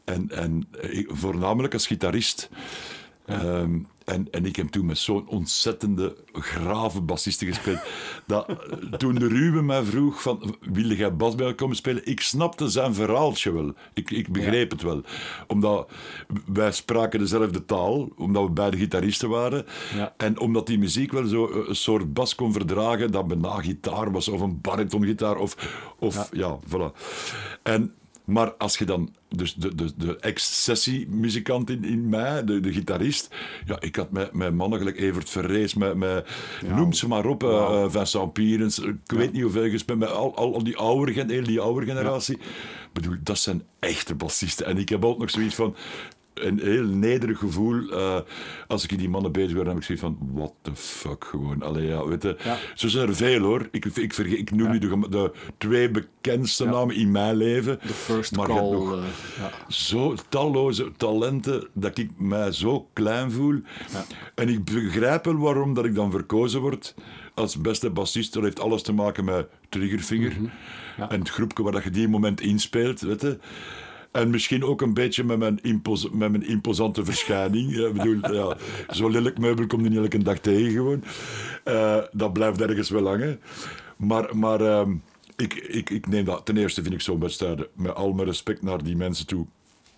En, 0.05 0.31
en 0.31 0.67
ik- 0.81 1.11
voornamelijk 1.13 1.73
als 1.73 1.87
gitarist. 1.87 2.49
Ehm, 3.27 3.79
en, 4.05 4.29
en 4.31 4.47
ik 4.47 4.57
heb 4.57 4.69
toen 4.69 4.87
met 4.87 4.99
zo'n 4.99 5.29
ontzettende, 5.29 6.17
grave 6.33 7.01
bassisten 7.01 7.47
gespeeld. 7.47 7.79
Dat, 8.27 8.49
eh, 8.49 8.93
toen 8.93 9.15
de 9.15 9.29
Ruben 9.29 9.67
mij 9.67 9.83
vroeg 9.83 10.23
van, 10.23 10.57
wilde 10.61 10.97
jij 10.97 11.17
bas 11.17 11.35
bij 11.35 11.47
me 11.47 11.55
komen 11.55 11.77
spelen? 11.77 12.07
Ik 12.07 12.21
snapte 12.21 12.69
zijn 12.69 12.95
verhaaltje 12.95 13.53
wel. 13.53 13.73
Ik, 13.95 14.11
ik 14.11 14.33
begreep 14.33 14.71
het 14.71 14.83
wel. 14.83 15.03
Omdat 15.47 15.91
wij 16.47 16.73
spraken 16.73 17.19
dezelfde 17.19 17.65
taal, 17.65 18.09
omdat 18.17 18.45
we 18.45 18.51
beide 18.51 18.77
gitaristen 18.77 19.29
waren. 19.29 19.67
Ja. 19.95 20.15
En 20.17 20.39
omdat 20.39 20.67
die 20.67 20.79
muziek 20.79 21.13
wel 21.13 21.27
zo 21.27 21.47
eh, 21.47 21.69
een 21.69 21.77
soort 21.77 22.13
bas 22.13 22.35
kon 22.35 22.53
verdragen, 22.53 23.13
dat 23.13 23.27
bijna 23.29 23.61
gitaar 23.61 24.13
was, 24.13 24.29
of 24.29 24.41
een 24.41 24.61
baritongitaar, 24.61 25.37
of, 25.37 25.57
of 25.99 26.29
ja. 26.33 26.59
voilà. 26.69 26.99
En, 27.63 27.95
maar 28.25 28.53
als 28.53 28.79
je 28.79 28.85
dan, 28.85 29.15
dus 29.29 29.55
de, 29.55 29.75
de, 29.75 29.93
de 29.97 30.19
ex-sessiemuzikant 30.19 31.71
in, 31.71 31.85
in 31.85 32.09
mij, 32.09 32.45
de, 32.45 32.61
de 32.61 32.73
gitarist, 32.73 33.35
ja, 33.67 33.81
ik 33.81 33.97
had 33.97 34.11
met, 34.11 34.33
met 34.33 34.55
mannen 34.55 34.79
gelijk 34.79 34.99
Evert 34.99 35.31
Verrees, 35.31 35.75
met, 35.75 35.95
met 35.95 36.29
noem 36.67 36.93
ze 36.93 37.09
maar 37.09 37.27
op, 37.27 37.43
eh, 37.43 37.51
eh, 37.51 37.91
Vincent 37.91 38.33
Pierens, 38.33 38.79
ik 38.79 38.97
weet 39.07 39.33
niet 39.33 39.43
hoeveel 39.43 39.71
gespeeld, 39.71 39.99
met 39.99 40.11
al, 40.11 40.37
al, 40.37 40.55
al 40.55 40.65
die 40.65 40.77
oude, 40.77 41.43
die 41.43 41.61
oude 41.61 41.87
generatie. 41.87 42.37
Ik 42.37 43.03
bedoel, 43.03 43.17
dat 43.23 43.39
zijn 43.39 43.63
echte 43.79 44.15
bassisten. 44.15 44.67
En 44.67 44.79
ik 44.79 44.89
heb 44.89 45.03
altijd 45.03 45.21
nog 45.21 45.31
zoiets 45.31 45.55
van, 45.55 45.77
een 46.35 46.61
heel 46.61 46.85
nederig 46.85 47.39
gevoel. 47.39 47.91
eh, 47.91 48.21
als 48.67 48.85
ik 48.85 48.93
in 48.93 48.99
die 48.99 49.09
mannen 49.09 49.33
bezig 49.33 49.55
ben, 49.55 49.65
dan 49.65 49.75
heb 49.75 49.77
ik 49.77 49.83
zoiets 49.85 50.05
van: 50.05 50.19
what 50.33 50.53
the 50.63 50.75
fuck, 50.75 51.25
gewoon. 51.25 51.63
Allee, 51.63 51.87
ja, 51.87 52.07
weet 52.07 52.23
je. 52.23 52.37
Ja. 52.45 52.57
Zo 52.75 52.89
zijn 52.89 53.09
er 53.09 53.17
veel 53.17 53.41
hoor. 53.41 53.69
Ik, 53.71 53.85
ik, 53.85 54.17
ik 54.17 54.51
noem 54.51 54.71
nu 54.71 54.79
de, 54.79 55.07
de 55.11 55.33
twee 55.59 55.91
bekendste 55.91 56.65
namen 56.65 56.95
in 56.95 57.11
mijn 57.11 57.37
leven. 57.37 57.79
De 57.87 57.93
first 57.93 58.37
maar 58.37 58.47
call. 58.47 58.71
nog 58.71 58.93
eh, 58.93 59.05
ja. 59.39 59.51
zo 59.69 60.15
talloze 60.29 60.93
talenten 60.97 61.69
dat 61.73 61.99
ik 61.99 62.11
mij 62.17 62.53
zo 62.53 62.89
klein 62.93 63.31
voel. 63.31 63.61
En 64.35 64.49
ik 64.49 64.65
begrijp 64.65 65.25
wel 65.25 65.37
waarom 65.37 65.75
dat 65.75 65.85
ik 65.85 65.95
dan 65.95 66.11
verkozen 66.11 66.61
word 66.61 66.95
als 67.35 67.61
beste 67.61 67.91
bassist. 67.91 68.33
Dat 68.33 68.43
heeft 68.43 68.61
alles 68.61 68.83
te 68.83 68.93
maken 68.93 69.25
met 69.25 69.49
Triggerfinger. 69.69 70.33
En 71.09 71.19
het 71.19 71.31
groepje 71.31 71.63
waar 71.63 71.73
dat 71.73 71.85
je 71.85 71.91
die 71.91 72.09
moment 72.09 72.41
inspeelt, 72.41 73.01
weet 73.01 73.21
je. 73.21 73.39
En 74.15 74.31
misschien 74.31 74.65
ook 74.65 74.81
een 74.81 74.95
beetje 74.95 75.25
met 75.25 75.39
mijn, 75.39 75.59
impos 75.63 76.11
met 76.11 76.31
mijn 76.31 76.47
imposante 76.47 77.05
verschijning. 77.05 77.77
Ik 77.77 77.93
bedoel, 77.93 78.33
ja, 78.35 78.57
Zo'n 78.89 79.11
lelijk 79.11 79.39
meubel 79.39 79.67
komt 79.67 79.83
niet 79.83 79.97
elke 79.97 80.19
dag 80.19 80.39
tegen 80.39 80.71
gewoon. 80.71 81.05
Eh, 81.65 81.99
dat 82.13 82.33
blijft 82.33 82.61
ergens 82.61 82.91
wel 82.91 83.07
hangen. 83.07 83.41
Maar, 83.97 84.37
maar 84.37 84.61
ehm, 84.61 84.95
ik, 85.37 85.55
ik, 85.55 85.91
ik 85.91 86.07
neem 86.07 86.25
dat... 86.25 86.47
Ten 86.47 86.57
eerste 86.57 86.83
vind 86.83 86.95
ik 86.95 87.01
zo'n 87.01 87.21
wedstrijden, 87.21 87.67
met 87.73 87.95
al 87.95 88.13
mijn 88.13 88.27
respect 88.27 88.63
naar 88.63 88.83
die 88.85 88.97
mensen 88.97 89.27
toe... 89.27 89.47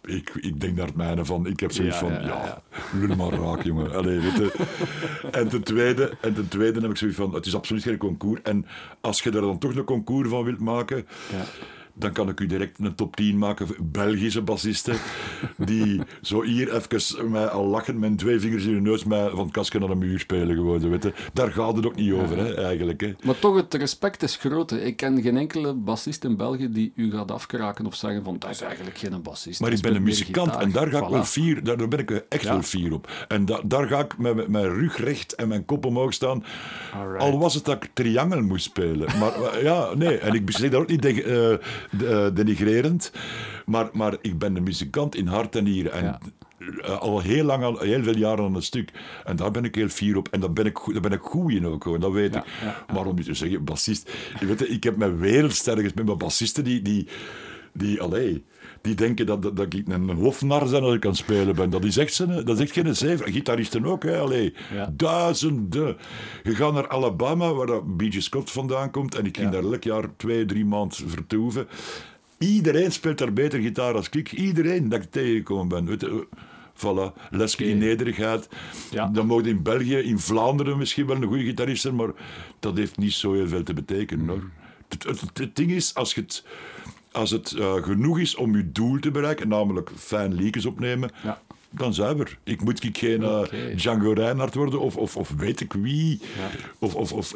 Ik, 0.05 0.31
ik 0.41 0.61
denk 0.61 0.77
naar 0.77 0.87
het 0.87 0.97
mijne 0.97 1.25
van. 1.25 1.47
Ik 1.47 1.61
heb 1.61 1.73
zoiets 1.73 2.01
Ja, 2.01 2.07
van, 2.07 2.13
ja, 2.13 2.21
ja, 2.21 2.63
ja, 2.71 3.07
lul 3.07 3.17
maar 3.17 3.31
raak, 3.41 3.63
jongen. 3.63 3.93
Allee, 3.95 4.21
weet 4.21 4.37
je. 4.37 4.53
En, 5.31 5.49
ten 5.49 5.63
tweede, 5.63 6.17
en 6.21 6.35
ten 6.35 6.49
tweede 6.49 6.81
heb 6.81 6.91
ik 6.91 6.97
zoiets 6.97 7.17
van, 7.17 7.35
het 7.35 7.47
is 7.47 7.55
absoluut 7.55 7.83
geen 7.83 7.97
concours. 7.97 8.43
En 8.43 8.67
als 9.01 9.23
je 9.23 9.31
er 9.31 9.41
dan 9.41 9.59
toch 9.59 9.75
een 9.75 9.85
concours 9.85 10.29
van 10.29 10.45
wilt 10.45 10.61
maken, 10.61 11.07
Ja. 11.33 11.45
Dan 11.99 12.13
kan 12.13 12.29
ik 12.29 12.41
u 12.41 12.47
direct 12.47 12.79
een 12.79 12.95
top 12.95 13.17
10 13.17 13.39
maken. 13.39 13.67
Belgische 13.81 14.43
bassisten, 14.43 14.97
die 15.57 16.01
zo 16.23 16.43
hier 16.43 16.75
even 16.75 17.31
mij 17.31 17.47
al 17.49 17.67
lachen 17.67 17.99
met 17.99 18.19
twee 18.19 18.41
vingers 18.41 18.65
in 18.65 18.73
hun 18.73 18.83
neus 18.83 19.05
mij 19.05 19.29
van 19.31 19.39
het 19.39 19.51
kastje 19.51 19.79
naar 19.79 19.89
de 19.89 19.95
muur 19.95 20.19
spelen. 20.19 20.57
Gewoon, 20.57 20.91
weet 20.91 21.03
je. 21.03 21.13
Daar 21.33 21.53
gaat 21.53 21.77
het 21.77 21.87
ook 21.87 21.95
niet 21.97 22.13
over, 22.13 22.37
hè, 22.39 22.55
eigenlijk. 22.65 23.01
Hè. 23.01 23.15
Maar 23.25 23.39
toch, 23.39 23.57
het 23.57 23.75
respect 23.75 24.23
is 24.23 24.37
groot. 24.37 24.71
hè. 24.71 24.79
Ik 24.81 24.97
ken 24.97 25.23
geen 25.23 25.37
enkele 25.37 25.75
bassist 25.75 26.25
in 26.25 26.37
België 26.37 26.71
die 26.71 26.93
u 26.95 27.11
gaat 27.11 27.31
afkraken 27.31 27.87
of 27.87 27.95
zeggen 27.95 28.25
van 28.25 28.37
dat 28.39 28.51
is 28.51 28.61
eigenlijk 28.61 28.99
geen 28.99 29.23
bassist. 29.23 29.61
Maar 29.61 29.73
ik 29.73 29.81
ben 29.81 29.95
een 29.95 30.03
muzikant 30.03 30.49
gitaar. 30.49 30.63
en 30.63 30.73
daar 30.73 30.87
ga 30.89 31.03
ik 31.03 31.09
wel 31.09 31.25
fier, 31.25 31.65
daar, 31.65 31.77
daar 31.77 31.89
ben 31.89 31.99
ik 31.99 32.11
echt 32.29 32.43
Ja. 32.43 32.53
wel 32.53 32.63
fier 32.63 32.93
op. 32.93 33.11
En 33.29 33.45
da- 33.45 33.61
daar 33.65 33.87
ga 33.87 33.99
ik 33.99 34.19
met, 34.19 34.49
mijn 34.49 34.69
rug 34.75 34.97
recht 34.97 35.35
en 35.35 35.49
mijn 35.49 35.65
kop 35.65 35.85
omhoog 35.85 36.13
staan. 36.13 36.45
Alright. 36.95 37.23
Al 37.23 37.39
was 37.39 37.55
het 37.55 37.65
dat 37.65 37.85
ik 37.85 37.91
triangel 37.93 38.41
moest 38.43 38.65
spelen. 38.65 39.19
Maar 39.19 39.33
ja, 39.63 39.95
nee, 39.95 40.19
en 40.19 40.35
ik 40.35 40.51
zeg 40.51 40.71
dat 40.71 40.81
ook 40.81 40.89
niet 40.89 41.03
de- 41.03 41.23
eh, 41.23 41.67
de- 41.91 42.07
eh, 42.07 42.35
denigrerend. 42.35 43.13
Maar, 43.67 43.89
maar 43.93 44.17
ik 44.21 44.39
ben 44.39 44.57
een 44.57 44.63
muzikant 44.63 45.15
in 45.15 45.27
hart 45.27 45.57
en 45.57 45.65
nieren. 45.65 45.93
En 45.93 46.05
Ja. 46.05 46.19
eh, 46.83 46.99
al 46.99 47.21
heel 47.21 47.45
lang, 47.45 47.65
al 47.65 47.79
heel 47.79 48.03
veel 48.03 48.17
jaren 48.17 48.45
aan 48.45 48.55
een 48.55 48.63
stuk. 48.63 48.91
En 49.25 49.37
daar 49.37 49.51
ben 49.51 49.65
ik 49.65 49.75
heel 49.75 49.89
fier 49.89 50.17
op. 50.17 50.29
En 50.29 50.41
daar 50.41 50.53
ben 50.53 50.67
ik, 50.67 50.79
daar 50.93 51.01
ben 51.01 51.13
ik 51.13 51.21
goed 51.21 51.53
in 51.53 51.67
ook, 51.67 51.83
gewoon, 51.83 52.01
dat 52.01 52.13
weet 52.13 52.35
Ja, 52.35 52.41
ik. 52.41 52.47
ja, 52.63 52.85
Maar 52.95 53.07
om 53.07 53.15
niet 53.15 53.25
te 53.25 53.35
zeggen, 53.35 53.65
bassist. 53.65 54.11
Je 54.41 54.47
weet, 54.47 54.71
ik 54.71 54.85
heb 54.85 54.97
met 54.97 55.19
wereldsterren 55.19 55.85
met 55.95 56.05
mijn 56.07 56.19
bassisten 56.19 56.65
die... 56.65 56.83
die 56.83 57.09
die, 57.73 58.01
allee, 58.01 58.45
die 58.87 58.95
denken 58.95 59.27
dat, 59.27 59.43
dat, 59.43 59.57
dat 59.57 59.75
ik 59.75 59.89
een 59.89 60.11
hofnar 60.11 60.71
ben 60.71 60.83
als 60.83 60.95
ik 60.95 61.05
aan 61.05 61.11
het 61.11 61.19
spelen 61.19 61.55
ben. 61.55 61.71
Dat 61.71 61.85
is 61.85 61.97
echt, 61.97 62.15
zijn, 62.15 62.45
dat 62.45 62.59
is 62.59 62.61
echt 62.61 62.73
geen 62.73 62.97
zeven. 62.97 63.33
Gitaristen 63.33 63.85
ook, 63.85 64.03
hè, 64.03 64.19
allee. 64.19 64.55
Ja. 64.75 64.93
Duizenden. 64.93 65.97
Je 66.43 66.55
gaat 66.55 66.73
naar 66.73 66.89
Alabama, 66.89 67.53
waar 67.53 67.67
dat. 67.67 67.83
Scott 68.19 68.51
vandaan 68.51 68.91
komt. 68.91 69.15
En 69.15 69.27
ik 69.27 69.37
ging 69.37 69.51
daar 69.51 69.63
elk 69.63 69.85
jaar 69.85 70.17
twee, 70.17 70.45
drie 70.45 70.65
maanden 70.65 71.09
vertoeven. 71.09 71.69
Iedereen 72.39 72.93
speelt 72.93 73.19
daar 73.19 73.33
beter 73.33 73.61
gitaar 73.61 73.95
als 73.95 74.09
ik. 74.09 74.33
Iedereen 74.33 74.89
dat 74.89 75.03
ik 75.03 75.11
tegengekomen 75.11 75.69
ben. 75.69 75.87
Weet 75.87 76.01
je, 76.01 76.27
Voilà, 76.77 77.31
lesje 77.31 77.65
in 77.65 77.79
nederigheid. 77.79 78.49
Ja. 78.91 79.07
Dan 79.07 79.27
moet 79.27 79.47
in 79.47 79.63
België, 79.63 79.97
in 79.97 80.19
Vlaanderen 80.19 80.79
misschien 80.79 81.07
wel 81.07 81.17
een 81.17 81.29
goede 81.29 81.45
gitarist 81.45 81.83
zijn, 81.83 81.95
maar 81.95 82.11
dat 82.59 82.77
heeft 82.77 82.97
niet 82.97 83.13
zo 83.13 83.33
heel 83.33 83.49
veel 83.49 83.63
te 83.63 83.75
betekenen. 83.75 84.29
Hoor. 84.29 84.51
Het, 84.89 85.03
het, 85.03 85.39
het 85.39 85.57
ding 85.57 85.71
is, 85.71 85.95
als, 85.95 86.15
je 86.15 86.21
het, 86.21 86.45
als 87.17 87.31
het 87.31 87.53
eh, 87.53 87.75
genoeg 87.75 88.19
is 88.19 88.35
om 88.35 88.57
je 88.57 88.73
doel 88.73 88.99
te 88.99 89.11
bereiken, 89.11 89.49
namelijk 89.49 89.91
fijn 89.97 90.35
liedjes 90.35 90.67
opnemen, 90.67 91.11
Ja. 91.23 91.41
dan 91.71 91.95
zuiver. 91.95 92.39
Ik 92.45 92.65
moet 92.65 92.85
ik 92.85 92.99
geen 92.99 93.23
eh. 93.23 93.43
Django 93.77 94.13
Reinhardt 94.13 94.55
worden 94.55 94.81
of, 94.81 94.97
of, 94.97 95.17
of 95.17 95.33
weet 95.37 95.61
ik 95.61 95.73
wie, 95.73 96.21
of, 96.79 96.95
of, 96.95 97.13
of 97.13 97.33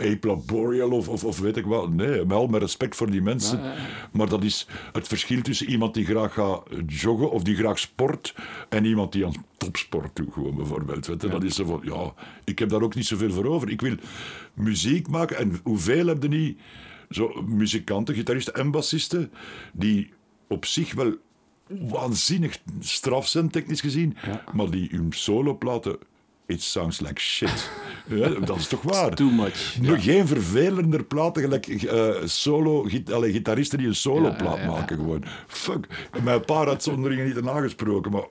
Boreal 0.47 0.91
of, 0.91 1.09
of, 1.09 1.25
of 1.25 1.39
weet 1.39 1.57
ik 1.57 1.65
wat. 1.65 1.91
Nee, 1.93 2.25
met 2.25 2.33
al 2.37 2.47
mijn 2.47 2.63
respect 2.63 2.97
voor 2.97 3.11
die 3.11 3.23
mensen. 3.23 3.63
Ja. 3.63 3.75
Maar 4.13 4.29
dat 4.29 4.45
is 4.45 4.67
het 4.93 5.09
verschil 5.09 5.43
tussen 5.43 5.71
iemand 5.71 5.95
die 5.95 6.05
graag 6.05 6.35
gaat 6.35 6.63
joggen 6.87 7.31
of 7.31 7.43
die 7.43 7.57
graag 7.57 7.79
sport 7.79 8.35
en 8.69 8.85
iemand 8.85 9.13
die 9.13 9.27
aan 9.27 9.45
topsport 9.57 10.17
doet, 10.17 10.33
gewoon 10.33 10.57
bijvoorbeeld. 10.57 11.07
Weet 11.07 11.23
je? 11.23 11.29
Dat 11.29 11.43
is 11.45 11.55
zo 11.55 11.65
van, 11.65 11.81
ja, 11.85 12.13
ik 12.45 12.59
heb 12.59 12.69
daar 12.69 12.83
ook 12.83 12.95
niet 12.95 13.07
zoveel 13.07 13.31
voor 13.33 13.45
over. 13.47 13.71
Ik 13.71 13.81
wil 13.81 13.95
muziek 14.55 15.09
maken 15.09 15.37
en 15.39 15.61
hoeveel 15.63 16.07
heb 16.07 16.23
je 16.23 16.29
niet 16.29 16.59
zo 17.11 17.43
muzikanten, 17.47 18.15
gitaristen 18.15 18.55
en 18.55 18.71
bassisten 18.71 19.33
die 19.73 20.13
op 20.49 20.65
zich 20.65 20.95
wel 20.95 21.17
waanzinnig 21.69 22.59
straf 22.81 23.29
zijn, 23.29 23.51
technisch 23.51 23.81
gezien, 23.81 24.17
maar 24.53 24.71
die 24.71 24.89
hun 24.91 25.13
soloplaten, 25.13 25.99
it 26.51 26.63
sounds 26.63 27.01
like 27.01 27.21
shit. 27.21 27.71
ja, 28.07 28.29
dat 28.29 28.57
is 28.57 28.67
toch 28.67 28.83
waar? 28.83 29.15
Too 29.15 29.31
much. 29.31 29.77
Nog 29.81 30.05
geen 30.05 30.27
vervelender 30.27 31.05
platen 31.05 31.43
gelijk 31.43 31.67
eh, 31.67 32.15
solo, 32.25 32.83
git, 32.83 33.13
allee, 33.13 33.33
gitaristen 33.33 33.79
die 33.79 33.87
een 33.87 34.23
ja, 34.23 34.37
ja, 34.43 34.57
ja. 34.57 34.67
maken 34.67 34.97
gewoon. 34.97 35.25
Fuck. 35.47 35.87
Met 36.23 36.35
een 36.35 36.45
paar 36.45 36.69
uitzonderingen 36.69 37.27
niet 37.27 37.49
aangesproken, 37.49 38.13
maar, 38.13 38.27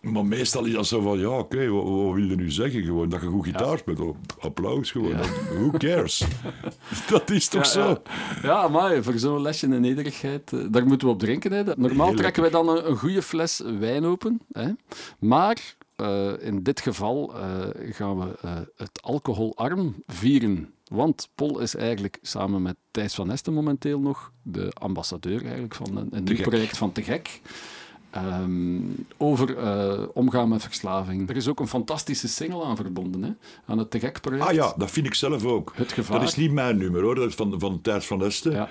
maar 0.00 0.24
meestal 0.24 0.64
is 0.64 0.72
dat 0.72 0.86
zo 0.86 1.00
van, 1.00 1.18
ja 1.18 1.28
oké, 1.28 1.68
wat, 1.68 1.84
wat 1.84 2.14
wil 2.14 2.24
je 2.24 2.36
nu 2.36 2.50
zeggen 2.50 2.82
gewoon? 2.82 3.08
Dat 3.08 3.20
je 3.20 3.26
goed 3.26 3.44
gitaar 3.44 3.78
speelt, 3.78 4.00
oh, 4.00 4.16
applaus 4.40 4.90
gewoon. 4.90 5.16
Who 5.54 5.70
cares? 5.70 6.24
dat 7.10 7.30
is 7.30 7.48
toch 7.48 7.66
zo? 7.66 8.02
Ja, 8.42 8.68
maar 8.68 9.02
voor 9.02 9.18
zo'n 9.18 9.42
lesje 9.42 9.66
in 9.66 9.80
nederigheid, 9.80 10.52
eh, 10.52 10.60
daar 10.70 10.86
moeten 10.86 11.06
we 11.06 11.14
op 11.14 11.20
drinken. 11.20 11.52
Hè. 11.52 11.62
Normaal 11.76 12.14
trekken 12.14 12.42
wij 12.42 12.50
dan 12.50 12.68
een, 12.68 12.88
een 12.88 12.96
goede 12.96 13.22
fles 13.22 13.62
wijn 13.78 14.04
open. 14.04 14.40
Hè. 14.52 14.70
Maar 15.18 15.76
eh, 15.98 16.32
in 16.40 16.62
dit 16.62 16.80
geval 16.80 17.34
eh, 17.34 17.94
gaan 17.94 18.18
we 18.18 18.38
eh, 18.42 18.52
het 18.76 19.02
alcoholarm 19.02 19.94
vieren. 20.06 20.72
Want 20.84 21.28
Pol 21.34 21.58
is 21.60 21.74
eigenlijk 21.74 22.18
samen 22.22 22.62
met 22.62 22.76
Thijs 22.90 23.14
van 23.14 23.30
Esten 23.30 23.52
momenteel 23.52 24.00
nog 24.00 24.32
de 24.42 24.70
ambassadeur 24.72 25.42
eigenlijk 25.42 25.74
van 25.74 25.96
een, 25.96 26.08
een 26.10 26.24
nieuw 26.24 26.40
project 26.40 26.76
van 26.76 26.92
Te 26.92 27.02
Gek. 27.02 27.40
Ehm, 28.10 28.80
over 29.16 29.56
omgaan 30.12 30.48
met 30.48 30.62
verslaving. 30.62 31.28
Er 31.28 31.36
is 31.36 31.48
ook 31.48 31.60
een 31.60 31.68
fantastische 31.68 32.28
single 32.28 32.64
aan 32.64 32.76
verbonden, 32.76 33.22
hè, 33.22 33.30
aan 33.66 33.78
het 33.78 33.90
Te 33.90 33.98
Gek 33.98 34.20
project. 34.20 34.44
Ah 34.44 34.54
ja, 34.54 34.74
dat 34.76 34.90
vind 34.90 35.06
ik 35.06 35.14
zelf 35.14 35.44
ook. 35.44 35.72
Het 35.74 35.92
gevaar. 35.92 36.20
Dat 36.20 36.28
is 36.28 36.36
niet 36.36 36.52
mijn 36.52 36.76
nummer 36.76 37.02
hoor, 37.02 37.14
dat 37.14 37.28
is 37.28 37.34
van, 37.34 37.60
van 37.60 37.80
Thijs 37.80 38.06
van 38.06 38.24
Esten. 38.24 38.52
Ja. 38.52 38.68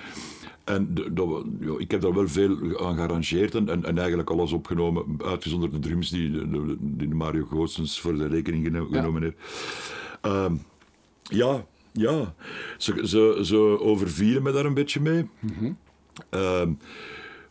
En 0.68 0.94
de- 0.94 1.74
ik 1.78 1.90
heb 1.90 2.00
daar 2.00 2.14
wel 2.14 2.28
veel 2.28 2.80
aan 2.86 2.94
gearrangeerd 2.96 3.54
en, 3.54 3.68
en, 3.68 3.84
en 3.84 3.98
eigenlijk 3.98 4.30
alles 4.30 4.52
opgenomen, 4.52 5.04
uitgezonderd 5.24 5.72
de 5.72 5.78
drums 5.78 6.10
die, 6.10 6.30
de- 6.30 6.76
die 6.80 7.08
Mario 7.14 7.44
Goossens 7.44 8.00
voor 8.00 8.14
de 8.16 8.26
rekening 8.26 8.64
geno- 8.64 8.86
Ja. 8.90 8.98
genomen 9.00 9.22
heeft. 9.22 9.36
Ehm, 10.20 10.54
ja, 11.22 11.66
ja, 11.92 12.34
ze, 12.78 13.00
ze, 13.04 13.38
ze 13.42 13.56
overvielen 13.80 14.42
me 14.42 14.52
daar 14.52 14.64
een 14.64 14.74
beetje 14.74 15.00
mee. 15.00 15.26
Ehm, 16.30 16.72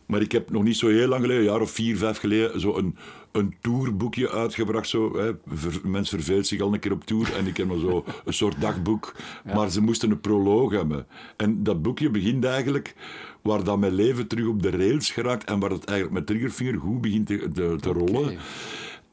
maar 0.05 0.21
ik 0.21 0.31
heb 0.31 0.51
nog 0.51 0.63
niet 0.63 0.77
zo 0.77 0.87
heel 0.87 1.07
lang 1.07 1.21
geleden, 1.21 1.43
een 1.43 1.49
jaar 1.49 1.61
of 1.61 1.71
vier, 1.71 1.97
vijf 1.97 2.17
geleden, 2.17 2.59
zo 2.59 2.77
een, 2.77 2.95
een 3.37 3.55
tourboekje 3.61 4.31
uitgebracht. 4.31 4.87
Zo, 4.87 5.17
hè. 5.17 5.31
Ver, 5.47 5.81
mens 5.83 6.09
verveelt 6.09 6.47
zich 6.47 6.61
al 6.61 6.73
een 6.73 6.79
keer 6.79 6.91
op 6.91 7.05
tour 7.05 7.35
en 7.35 7.47
ik 7.47 7.57
heb 7.57 7.67
maar 7.67 7.77
zo 7.77 8.05
een 8.25 8.33
soort 8.33 8.61
dagboek. 8.61 9.15
Maar 9.53 9.69
ze 9.69 9.81
moesten 9.81 10.11
een 10.11 10.21
proloog 10.21 10.71
hebben. 10.71 11.07
En 11.37 11.63
dat 11.63 11.81
boekje 11.81 12.09
begint 12.09 12.45
eigenlijk 12.45 12.95
waar 13.41 13.63
dat 13.63 13.79
mijn 13.79 13.93
leven 13.93 14.27
terug 14.27 14.47
op 14.47 14.61
de 14.61 14.69
rails 14.69 15.11
geraakt 15.11 15.43
en 15.43 15.59
waar 15.59 15.69
het 15.69 15.85
eigenlijk 15.85 16.17
met 16.19 16.27
triggervinger 16.27 16.79
goed 16.79 17.01
begint 17.01 17.27
te, 17.27 17.49
te, 17.53 17.75
te 17.79 17.89
rollen. 17.89 18.37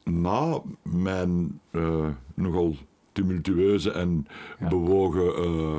Na 0.03 0.61
mijn 0.81 1.59
eh, 1.71 2.07
nogal 2.33 2.75
tumultueuze 3.11 3.91
en 3.91 4.27
bewogen... 4.69 5.35
eh, 5.35 5.75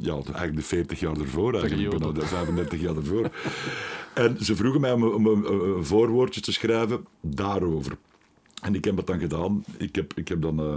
ja, 0.00 0.12
eigenlijk 0.12 0.56
de 0.56 0.62
40 0.62 1.00
jaar 1.00 1.16
ervoor, 1.16 1.52
eigenlijk 1.54 1.90
de 2.14 2.26
35 2.26 2.80
jaar 2.80 2.96
ervoor. 2.96 3.30
En 4.14 4.36
ze 4.44 4.56
vroegen 4.56 4.80
mij 4.80 4.92
om, 4.92 5.02
een- 5.02 5.12
om 5.12 5.26
een, 5.26 5.52
een 5.76 5.84
voorwoordje 5.84 6.40
te 6.40 6.52
schrijven 6.52 7.06
daarover. 7.20 7.96
En 8.62 8.74
ik 8.74 8.84
heb 8.84 8.96
dat 8.96 9.06
dan 9.06 9.18
gedaan. 9.18 9.64
Ik 9.76 9.94
heb, 9.94 10.12
ik 10.14 10.28
heb 10.28 10.42
dan... 10.42 10.58
eh, 10.60 10.76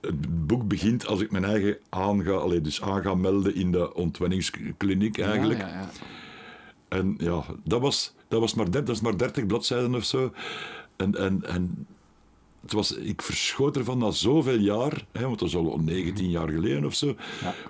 het 0.00 0.46
boek 0.46 0.68
begint 0.68 1.06
als 1.06 1.20
ik 1.20 1.30
mijn 1.30 1.44
eigen 1.44 1.78
allee, 1.90 2.60
dus 2.60 2.82
aan 2.82 3.02
ga 3.02 3.14
melden 3.14 3.54
in 3.54 3.72
de 3.72 3.94
ontwenningskliniek 3.94 5.18
eigenlijk. 5.18 5.60
Ja, 5.60 5.66
ja, 5.68 5.74
ja. 5.80 5.88
En 6.88 7.14
ja, 7.18 7.44
dat 7.64 7.80
was, 7.80 8.14
dat 8.28 8.40
was 8.40 8.54
maar, 8.54 8.64
30, 8.70 8.84
dat 8.86 8.96
is 8.96 9.02
maar 9.02 9.16
30 9.18 9.46
bladzijden 9.46 9.94
of 9.94 10.04
zo. 10.04 10.32
En, 10.96 11.14
en, 11.16 11.42
en 11.46 11.86
het 12.62 12.72
was, 12.72 12.92
ik 12.96 13.22
verschoot 13.22 13.76
ervan 13.76 13.98
na 13.98 14.10
zoveel 14.10 14.58
jaar, 14.58 15.04
hè, 15.12 15.24
want 15.26 15.38
dat 15.38 15.48
is 15.48 15.56
al 15.56 15.80
19 15.84 16.30
jaar 16.30 16.48
geleden 16.48 16.84
of 16.84 16.94
zo, 16.94 17.14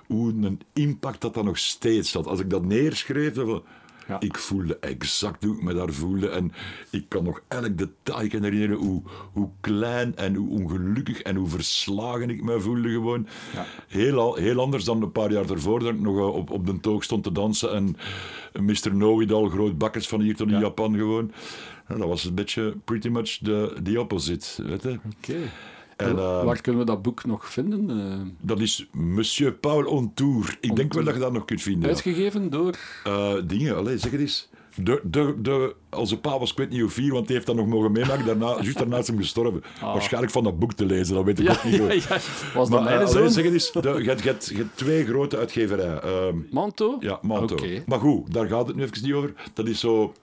hoe 0.07 0.29
een 0.31 0.59
impact 0.73 1.21
dat 1.21 1.33
dat 1.33 1.43
nog 1.43 1.57
steeds 1.57 2.13
had. 2.13 2.27
Als 2.27 2.39
ik 2.39 2.49
dat 2.49 2.65
neerschreef, 2.65 3.33
dan 3.33 3.45
van, 3.47 3.63
Ja. 4.07 4.19
ik 4.19 4.37
voelde 4.37 4.77
exact 4.79 5.43
hoe 5.43 5.55
ik 5.55 5.63
me 5.63 5.73
daar 5.73 5.91
voelde. 5.93 6.29
En 6.29 6.51
ik 6.89 7.05
kan 7.07 7.23
nog 7.23 7.41
elk 7.47 7.77
detail 7.77 8.27
kan 8.27 8.43
herinneren 8.43 8.77
hoe, 8.77 9.01
hoe 9.33 9.49
klein 9.61 10.15
en 10.15 10.35
hoe 10.35 10.49
ongelukkig 10.49 11.21
en 11.21 11.35
hoe 11.35 11.47
verslagen 11.47 12.29
ik 12.29 12.43
me 12.43 12.59
voelde 12.59 12.89
gewoon. 12.89 13.27
Ja. 13.53 13.65
Heel, 13.87 14.35
heel 14.35 14.59
anders 14.59 14.83
dan 14.83 15.01
een 15.01 15.11
paar 15.11 15.31
jaar 15.31 15.45
daarvoor, 15.45 15.79
dat 15.79 15.93
ik 15.93 15.99
nog 15.99 16.17
eh, 16.17 16.33
op, 16.35 16.49
op 16.49 16.65
de 16.65 16.79
toog 16.79 17.03
stond 17.03 17.23
te 17.23 17.31
dansen 17.31 17.73
en 17.73 17.95
Mr. 18.65 18.89
Know-it-all, 18.89 19.49
groot 19.49 19.77
bakkers 19.77 20.07
van 20.07 20.21
hier 20.21 20.35
tot 20.35 20.51
in 20.51 20.59
Japan 20.59 20.95
gewoon. 20.95 21.31
Dat 21.97 22.07
was 22.07 22.23
een 22.23 22.35
beetje 22.35 22.75
pretty 22.85 23.07
much 23.07 23.39
the, 23.43 23.75
the 23.83 23.99
opposite, 23.99 24.63
weet 24.63 24.83
je. 24.83 24.99
Oké. 25.17 25.35
En, 25.97 26.17
eh, 26.17 26.43
Waar 26.43 26.61
kunnen 26.61 26.81
we 26.81 26.87
dat 26.87 27.01
boek 27.01 27.25
nog 27.25 27.49
vinden? 27.49 27.89
Eh, 27.89 28.19
Dat 28.41 28.59
is 28.59 28.87
Monsieur 28.91 29.53
Paul 29.53 29.85
on 29.85 30.13
Tour. 30.13 30.57
Ik 30.61 30.75
denk 30.75 30.93
wel 30.93 31.03
dat 31.03 31.13
je 31.13 31.19
dat 31.19 31.33
nog 31.33 31.45
kunt 31.45 31.61
vinden. 31.61 31.81
ja. 31.81 31.87
uitgegeven 31.87 32.49
door... 32.49 32.75
Eh, 33.03 33.33
dingen, 33.45 33.75
allez, 33.77 34.01
zeg 34.01 34.11
het 34.11 34.19
eens. 34.21 34.49
De, 34.75 35.01
de, 35.03 35.35
de, 35.41 35.75
onze 35.89 36.19
pa 36.19 36.39
was, 36.39 36.51
ik 36.51 36.57
weet 36.57 36.69
niet 36.69 36.79
hoe 36.81 36.89
vier, 36.89 37.11
want 37.13 37.25
die 37.25 37.35
heeft 37.35 37.47
dat 37.47 37.55
nog 37.55 37.67
mogen 37.67 37.91
meemaken. 37.91 38.25
Daarna, 38.25 38.47
juist 38.61 38.77
daarna 38.77 38.97
is 38.97 39.07
hem 39.07 39.17
gestorven. 39.17 39.63
Waarschijnlijk 39.81 40.33
van 40.33 40.43
dat 40.43 40.59
boek 40.59 40.73
te 40.73 40.85
lezen, 40.85 41.15
dat 41.15 41.23
weet 41.23 41.39
ik 41.39 41.45
Ja, 41.45 41.51
ook 41.51 41.63
niet. 41.63 42.03
ja. 42.03 42.17
Was 42.53 42.69
dat 42.69 42.83
Maar 42.83 42.93
allee, 43.05 43.29
zeg 43.29 43.43
het 43.43 43.53
eens. 43.53 43.69
Je 43.73 43.79
hebt- 43.79 44.03
je 44.23 44.27
hebt 44.29 44.47
je 44.47 44.55
hebt 44.55 44.77
twee 44.77 45.05
grote 45.05 45.37
uitgeverijen. 45.37 46.03
Ehm, 46.03 46.35
Manto? 46.51 46.97
ja, 46.99 47.19
Manto. 47.21 47.55
Maar 47.85 47.99
goed, 47.99 48.33
daar 48.33 48.47
gaat 48.47 48.67
het 48.67 48.75
nu 48.75 48.83
even 48.83 49.03
niet 49.03 49.13
over. 49.13 49.33
Dat 49.53 49.67
is 49.67 49.79
zo... 49.79 50.13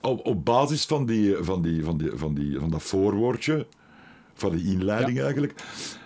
Op, 0.00 0.26
op 0.26 0.44
basis 0.44 0.84
van, 0.84 1.06
die, 1.06 1.36
van, 1.40 1.62
die, 1.62 1.84
van, 1.84 1.96
die, 1.98 2.10
van, 2.14 2.34
die, 2.34 2.58
van 2.58 2.70
dat 2.70 2.82
voorwoordje, 2.82 3.66
van 4.34 4.56
die 4.56 4.72
inleiding 4.72 5.20
eigenlijk, 5.20 5.54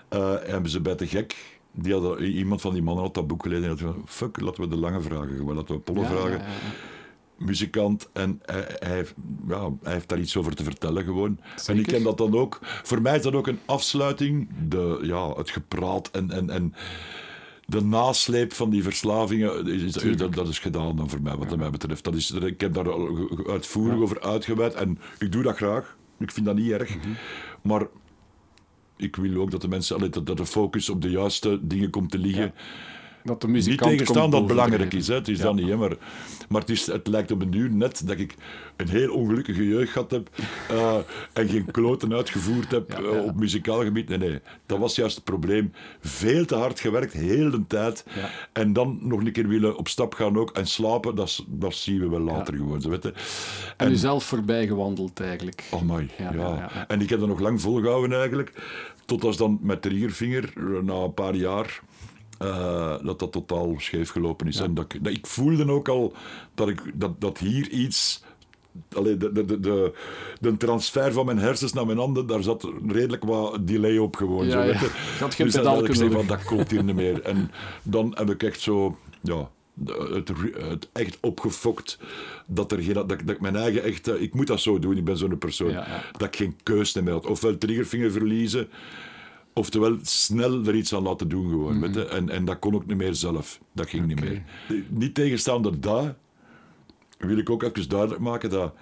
eh, 0.08 0.34
hebben 0.42 0.70
ze 0.70 0.80
bij 0.80 0.94
de 0.96 1.06
gek... 1.06 1.58
Die 1.72 1.92
hadden, 1.92 2.22
iemand 2.22 2.60
van 2.60 2.72
die 2.72 2.82
mannen 2.82 3.04
had 3.04 3.14
dat 3.14 3.26
boek 3.26 3.42
gelezen 3.42 3.62
en 3.64 3.68
had 3.70 3.78
van, 3.80 4.02
fuck, 4.06 4.40
laten 4.40 4.62
we 4.62 4.68
de 4.68 4.76
lange 4.76 5.00
vragen, 5.00 5.36
gewoon 5.36 5.56
laten 5.56 5.74
we 5.74 5.80
Polle 5.80 6.00
Ja, 6.00 6.06
vragen. 6.06 6.38
ja. 6.38 6.44
Muzikant 7.36 8.08
en 8.12 8.40
hij, 8.78 9.06
ja, 9.48 9.70
hij 9.82 9.92
heeft 9.92 10.08
daar 10.08 10.18
iets 10.18 10.36
over 10.36 10.54
te 10.54 10.64
vertellen 10.64 11.04
gewoon. 11.04 11.40
En 11.66 11.78
ik 11.78 11.86
ken 11.86 12.02
dat 12.02 12.18
dan 12.18 12.34
ook. 12.34 12.58
Voor 12.62 13.02
mij 13.02 13.16
is 13.16 13.22
dat 13.22 13.34
ook 13.34 13.46
een 13.46 13.58
afsluiting, 13.64 14.48
de, 14.68 14.98
ja, 15.02 15.32
het 15.32 15.50
gepraat 15.50 16.10
en, 16.10 16.30
en, 16.30 16.50
en 16.50 16.74
de 17.70 17.84
nasleep 17.84 18.52
van 18.52 18.70
die 18.70 18.82
verslavingen, 18.82 19.66
is, 19.66 19.92
dat, 19.92 20.34
dat 20.34 20.48
is 20.48 20.58
gedaan 20.58 20.96
dan 20.96 21.10
voor 21.10 21.22
mij, 21.22 21.36
wat 21.36 21.56
mij 21.56 21.70
betreft. 21.70 22.04
Dat 22.04 22.14
is, 22.14 22.30
ik 22.30 22.60
heb 22.60 22.74
daar 22.74 22.86
uitvoerig 23.46 24.00
over 24.00 24.20
uitgeweid 24.20 24.74
en 24.74 24.98
ik 25.18 25.32
doe 25.32 25.42
dat 25.42 25.56
graag. 25.56 25.96
Ik 26.18 26.30
vind 26.30 26.46
dat 26.46 26.56
niet 26.56 26.70
erg. 26.70 26.96
Mhm. 26.96 27.08
Maar 27.62 27.86
ik 28.96 29.16
wil 29.16 29.40
ook 29.40 29.50
dat 29.50 29.60
de 29.60 29.68
mensen, 29.68 30.10
dat 30.10 30.36
de 30.36 30.46
focus 30.46 30.88
op 30.88 31.02
de 31.02 31.10
juiste 31.10 31.58
dingen 31.62 31.90
komt 31.90 32.10
te 32.10 32.18
liggen. 32.18 32.54
Dat 33.24 33.40
de 33.40 33.46
Niet 33.46 33.56
muzikant 33.56 33.90
tegenstaan 33.90 34.20
komt 34.20 34.32
dat 34.32 34.46
belangrijk 34.46 34.94
is, 34.94 35.08
hè. 35.08 35.14
het 35.14 35.28
is 35.28 35.38
Ja. 35.38 35.44
dat 35.44 35.54
niet. 35.54 35.68
Hè. 35.68 35.76
Maar, 35.76 35.96
maar 36.48 36.60
het, 36.60 36.70
is, 36.70 36.86
het 36.86 37.06
lijkt 37.06 37.30
op 37.30 37.40
een 37.42 37.50
duur 37.50 37.70
net 37.70 38.06
dat 38.06 38.18
ik 38.18 38.34
een 38.76 38.88
heel 38.88 39.12
ongelukkige 39.14 39.68
jeugd 39.68 39.92
gehad 39.92 40.10
heb 40.10 40.30
eh, 40.68 40.96
en 41.32 41.48
geen 41.48 41.70
kloten 41.70 42.12
uitgevoerd 42.14 42.70
heb 42.70 42.90
Ja, 42.90 42.96
eh, 42.98 43.24
op 43.24 43.34
muzikaal 43.36 43.82
gebied. 43.82 44.08
Nee, 44.08 44.18
nee, 44.18 44.40
dat 44.66 44.78
was 44.78 44.94
juist 44.96 45.14
het 45.14 45.24
probleem. 45.24 45.72
Veel 46.00 46.44
te 46.44 46.54
hard 46.54 46.80
gewerkt, 46.80 47.12
heel 47.12 47.50
de 47.50 47.66
tijd. 47.66 48.04
En 48.52 48.72
dan 48.72 48.98
nog 49.02 49.20
een 49.20 49.32
keer 49.32 49.48
willen 49.48 49.76
op 49.76 49.88
stap 49.88 50.14
gaan 50.14 50.38
ook 50.38 50.50
en 50.50 50.66
slapen, 50.66 51.14
dat, 51.14 51.44
dat 51.48 51.74
zien 51.74 52.00
we 52.00 52.08
wel 52.08 52.20
later 52.20 52.54
gewoon. 52.54 52.80
Zo, 52.80 52.88
weet 52.88 53.02
je. 53.02 53.12
En 53.76 53.90
u 53.92 53.96
zelf 53.96 54.24
voorbij 54.24 54.66
gewandeld 54.66 55.20
eigenlijk. 55.20 55.64
Oh 55.70 55.82
my, 55.82 56.08
Ja. 56.18 56.86
En 56.88 57.00
ik 57.00 57.08
heb 57.08 57.18
dat 57.20 57.28
nog 57.28 57.40
lang 57.40 57.60
volgehouden 57.60 58.18
eigenlijk. 58.18 58.52
Tot 59.04 59.24
als 59.24 59.36
dan 59.36 59.58
met 59.62 59.82
triggervinger, 59.82 60.52
eh, 60.56 60.62
na 60.82 60.94
een 60.94 61.14
paar 61.14 61.34
jaar, 61.34 61.80
eh, 62.40 62.94
dat 63.02 63.18
dat 63.18 63.32
totaal 63.32 63.74
scheef 63.78 64.10
gelopen 64.10 64.46
is. 64.46 64.58
En 64.60 64.74
dat, 64.74 64.92
ik- 64.94 65.04
dat, 65.04 65.12
ik 65.12 65.26
voelde 65.26 65.70
ook 65.72 65.88
al 65.88 66.12
dat, 66.54 66.68
ik, 66.68 66.80
dat, 66.94 67.20
dat 67.20 67.38
hier 67.38 67.68
iets... 67.68 68.22
Allee, 68.92 69.16
de, 69.16 69.32
de, 69.32 69.44
de, 69.44 69.60
de, 69.60 69.92
de 70.40 70.56
transfer 70.56 71.12
van 71.12 71.26
mijn 71.26 71.38
hersens 71.38 71.72
naar 71.72 71.86
mijn 71.86 71.98
handen, 71.98 72.26
daar 72.26 72.42
zat 72.42 72.68
redelijk 72.88 73.24
wat 73.24 73.66
delay 73.66 73.96
op 73.98 74.16
gewoon. 74.16 74.46
Ja, 74.46 74.50
zo, 74.52 74.58
weet 74.58 74.80
had 75.18 75.34
geen 75.34 75.46
Dus 75.46 75.54
dan 75.54 75.78
ik 75.78 75.86
gezegd 75.86 76.12
van, 76.12 76.26
dat 76.26 76.44
klopt 76.44 76.70
hier 76.70 76.84
niet 76.84 76.94
meer. 76.94 77.22
En 77.22 77.50
dan 77.82 78.12
heb 78.18 78.30
ik 78.30 78.42
echt 78.42 78.60
zo... 78.60 78.96
Ja, 79.22 79.50
het, 80.14 80.88
echt 80.92 81.18
opgefokt 81.20 81.98
dat, 82.46 82.72
er 82.72 82.82
geen, 82.82 82.94
dat, 82.94 83.08
dat 83.08 83.20
ik 83.30 83.40
mijn 83.40 83.56
eigen 83.56 83.82
echt... 83.82 84.06
Ik 84.20 84.34
moet 84.34 84.46
dat 84.46 84.60
zo 84.60 84.78
doen, 84.78 84.96
ik 84.96 85.04
ben 85.04 85.16
zo'n 85.16 85.38
persoon. 85.38 85.70
Ja. 85.70 85.86
Dat 86.12 86.28
ik 86.28 86.36
geen 86.36 86.56
keus 86.62 86.94
meer 86.94 87.12
had. 87.12 87.26
Ofwel 87.26 87.58
triggervinger 87.58 88.10
verliezen, 88.12 88.68
oftewel 89.60 89.98
snel 90.02 90.64
er 90.64 90.74
iets 90.74 90.94
aan 90.94 91.02
laten 91.02 91.28
doen 91.28 91.48
gewoon. 91.48 91.80
weet 91.80 91.94
je. 91.94 92.04
En, 92.06 92.28
en 92.28 92.44
dat 92.44 92.58
kon 92.58 92.74
ook 92.74 92.86
niet 92.86 92.96
meer 92.96 93.14
zelf. 93.14 93.60
Dat 93.72 93.88
ging 93.88 94.06
niet 94.06 94.20
Mhm. 94.20 94.28
Meer. 94.28 94.42
Niet 94.88 95.14
tegenstaande 95.14 95.78
dat, 95.78 96.14
wil 97.18 97.38
ik 97.38 97.50
ook 97.50 97.62
even 97.62 97.88
duidelijk 97.88 98.20
maken 98.20 98.50
dat... 98.50 98.74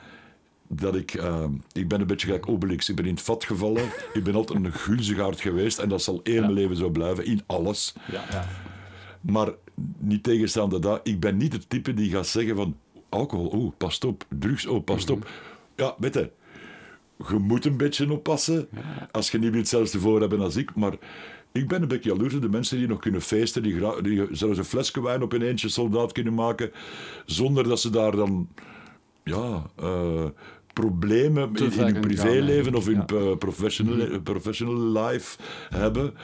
Dat 0.71 0.95
ik, 0.95 1.15
eh, 1.15 1.45
ik 1.73 1.89
ben 1.89 2.01
een 2.01 2.07
beetje 2.07 2.27
gelijk 2.27 2.49
Obelix. 2.49 2.89
Ik 2.89 2.97
ben 2.97 3.05
in 3.05 3.15
het 3.15 3.23
vat 3.23 3.45
gevallen. 3.45 3.85
Ik 4.13 4.25
ben 4.25 4.35
altijd 4.35 4.65
een 4.65 4.73
gulzigaard 4.73 5.41
geweest. 5.41 5.79
En 5.79 5.89
dat 5.89 6.03
zal 6.03 6.21
heel 6.23 6.41
mijn 6.41 6.53
leven 6.53 6.77
zo 6.77 6.89
blijven. 6.91 7.25
In 7.25 7.43
alles. 7.47 7.95
Ja, 8.13 8.25
ja. 8.31 8.47
Maar 9.21 9.49
niet 9.99 10.23
tegenstaande 10.23 10.79
dat, 10.79 11.01
ik 11.03 11.21
ben 11.21 11.37
niet 11.37 11.53
het 11.53 11.71
type 11.71 11.95
die 11.95 12.11
gaat 12.11 12.27
zeggen 12.27 12.57
van 12.57 12.77
alcohol, 13.09 13.47
oh, 13.47 13.73
past 13.77 14.05
op, 14.05 14.25
drugs, 14.39 14.67
oh, 14.67 14.85
past 14.85 15.11
op. 15.11 15.31
Ja, 15.77 15.95
weet 15.99 16.15
je, 16.15 16.31
je 17.27 17.39
moet 17.39 17.65
een 17.65 17.77
beetje 17.77 18.13
oppassen. 18.13 18.69
Als 19.11 19.31
je 19.31 19.39
niet 19.39 19.55
hetzelfde 19.55 19.99
voor 19.99 20.21
hebben 20.21 20.41
als 20.41 20.57
ik, 20.57 20.75
maar 20.75 20.93
ik 21.53 21.69
ben 21.69 21.83
een 21.83 21.89
beetje 21.89 22.11
jaloers 22.11 22.35
op 22.35 22.43
de 22.43 22.49
mensen 22.49 22.79
die 22.79 22.89
nog 22.89 22.99
kunnen 22.99 23.21
feesten, 23.21 23.63
die, 23.63 24.03
die 24.03 24.27
zelfs 24.31 24.59
een 24.59 24.65
flesje 24.65 25.03
wijn 25.03 25.23
op 25.23 25.33
een 25.33 25.43
eentje 25.43 25.69
soldaat 25.69 26.13
kunnen 26.13 26.35
maken, 26.35 26.71
zonder 27.27 27.69
dat 27.69 27.81
ze 27.81 27.91
daar 27.91 28.17
dan, 28.17 28.49
ja, 29.25 29.71
eh, 29.77 30.25
problemen 30.73 31.51
in, 31.55 31.73
in 31.73 31.79
hun 31.79 32.01
privéleven 32.01 32.75
of 32.75 32.89
in 32.89 33.07
eh, 33.07 33.37
professional, 33.39 34.21
professional 34.21 35.03
life 35.03 35.39
hebben. 35.69 36.15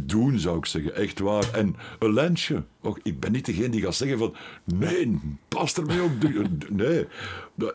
Doen, 0.00 0.38
zou 0.38 0.58
ik 0.58 0.66
zeggen. 0.66 0.94
Echt 0.94 1.18
waar. 1.18 1.52
En 1.52 1.76
een 1.98 2.12
lensje. 2.12 2.64
Och, 2.80 2.98
ik 3.02 3.20
ben 3.20 3.32
niet 3.32 3.46
degene 3.46 3.68
die 3.68 3.82
gaat 3.82 3.94
zeggen 3.94 4.18
van... 4.18 4.34
Nee, 4.64 5.20
pas 5.48 5.76
ermee 5.76 6.02
op. 6.02 6.10
Nee. 6.70 7.06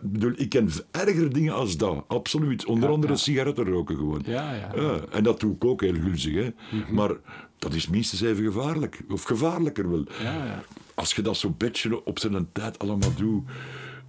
Bedoel, 0.01 0.33
Ik 0.35 0.49
ken 0.49 0.69
erger 0.91 1.33
dingen 1.33 1.53
als 1.53 1.77
dat. 1.77 2.03
Absoluut. 2.07 2.65
Onder 2.65 2.89
Ja, 2.89 2.95
andere 2.95 3.13
ja. 3.13 3.19
sigaretten 3.19 3.65
roken 3.65 3.95
gewoon. 3.95 4.21
Ja, 4.25 4.53
ja. 4.53 4.71
Ja, 4.75 4.99
en 5.11 5.23
dat 5.23 5.39
doe 5.39 5.55
ik 5.55 5.65
ook 5.65 5.81
heel 5.81 5.93
gulzig. 5.93 6.33
Hè. 6.33 6.49
Maar 6.91 7.11
dat 7.57 7.73
is 7.73 7.87
minstens 7.87 8.21
even 8.21 8.43
gevaarlijk. 8.43 9.01
Of 9.09 9.23
gevaarlijker 9.23 9.89
wel. 9.89 10.05
Ja, 10.23 10.45
ja. 10.45 10.63
Als 10.93 11.13
je 11.13 11.21
dat 11.21 11.37
zo'n 11.37 11.55
beetje 11.57 12.05
op 12.05 12.19
zijn 12.19 12.47
tijd 12.51 12.79
allemaal 12.79 13.13
doet... 13.15 13.43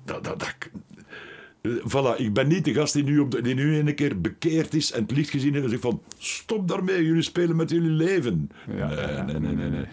Dat, 0.04 0.24
dat, 0.24 0.38
dat, 0.40 0.54
Voilà, 1.68 2.16
ik 2.16 2.32
ben 2.32 2.48
niet 2.48 2.64
de 2.64 2.74
gast 2.74 2.92
die 2.92 3.04
nu, 3.04 3.18
op 3.18 3.30
de, 3.30 3.40
die 3.40 3.54
nu 3.54 3.78
een 3.78 3.94
keer 3.94 4.20
bekeerd 4.20 4.74
is 4.74 4.92
en 4.92 5.02
het 5.02 5.10
licht 5.10 5.30
gezien 5.30 5.52
heeft 5.52 5.64
en 5.64 5.70
zegt 5.70 5.82
van 5.82 6.02
stop 6.18 6.68
daarmee, 6.68 7.04
jullie 7.04 7.22
spelen 7.22 7.56
met 7.56 7.70
jullie 7.70 7.90
leven. 7.90 8.50
Ja, 8.76 8.88
nee, 8.88 8.96
ja, 8.96 9.22
nee, 9.22 9.38
nee, 9.38 9.54
nee, 9.54 9.70
nee. 9.70 9.84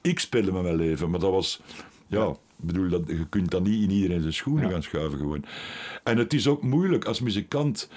Ik 0.00 0.18
speelde 0.18 0.52
met 0.52 0.62
mijn 0.62 0.76
leven, 0.76 1.10
maar 1.10 1.20
dat 1.20 1.30
was... 1.30 1.60
Ja, 2.06 2.36
bedoel, 2.56 2.88
dat, 2.88 3.02
je 3.06 3.26
kunt 3.28 3.50
dat 3.50 3.62
niet 3.62 3.82
in 3.82 3.90
iedereen 3.90 4.20
zijn 4.20 4.32
schoenen 4.32 4.70
gaan 4.70 4.82
schuiven 4.82 5.18
gewoon. 5.18 5.44
En 6.04 6.18
het 6.18 6.32
is 6.32 6.46
ook 6.46 6.62
moeilijk 6.62 7.04
als 7.04 7.20
muzikant. 7.20 7.88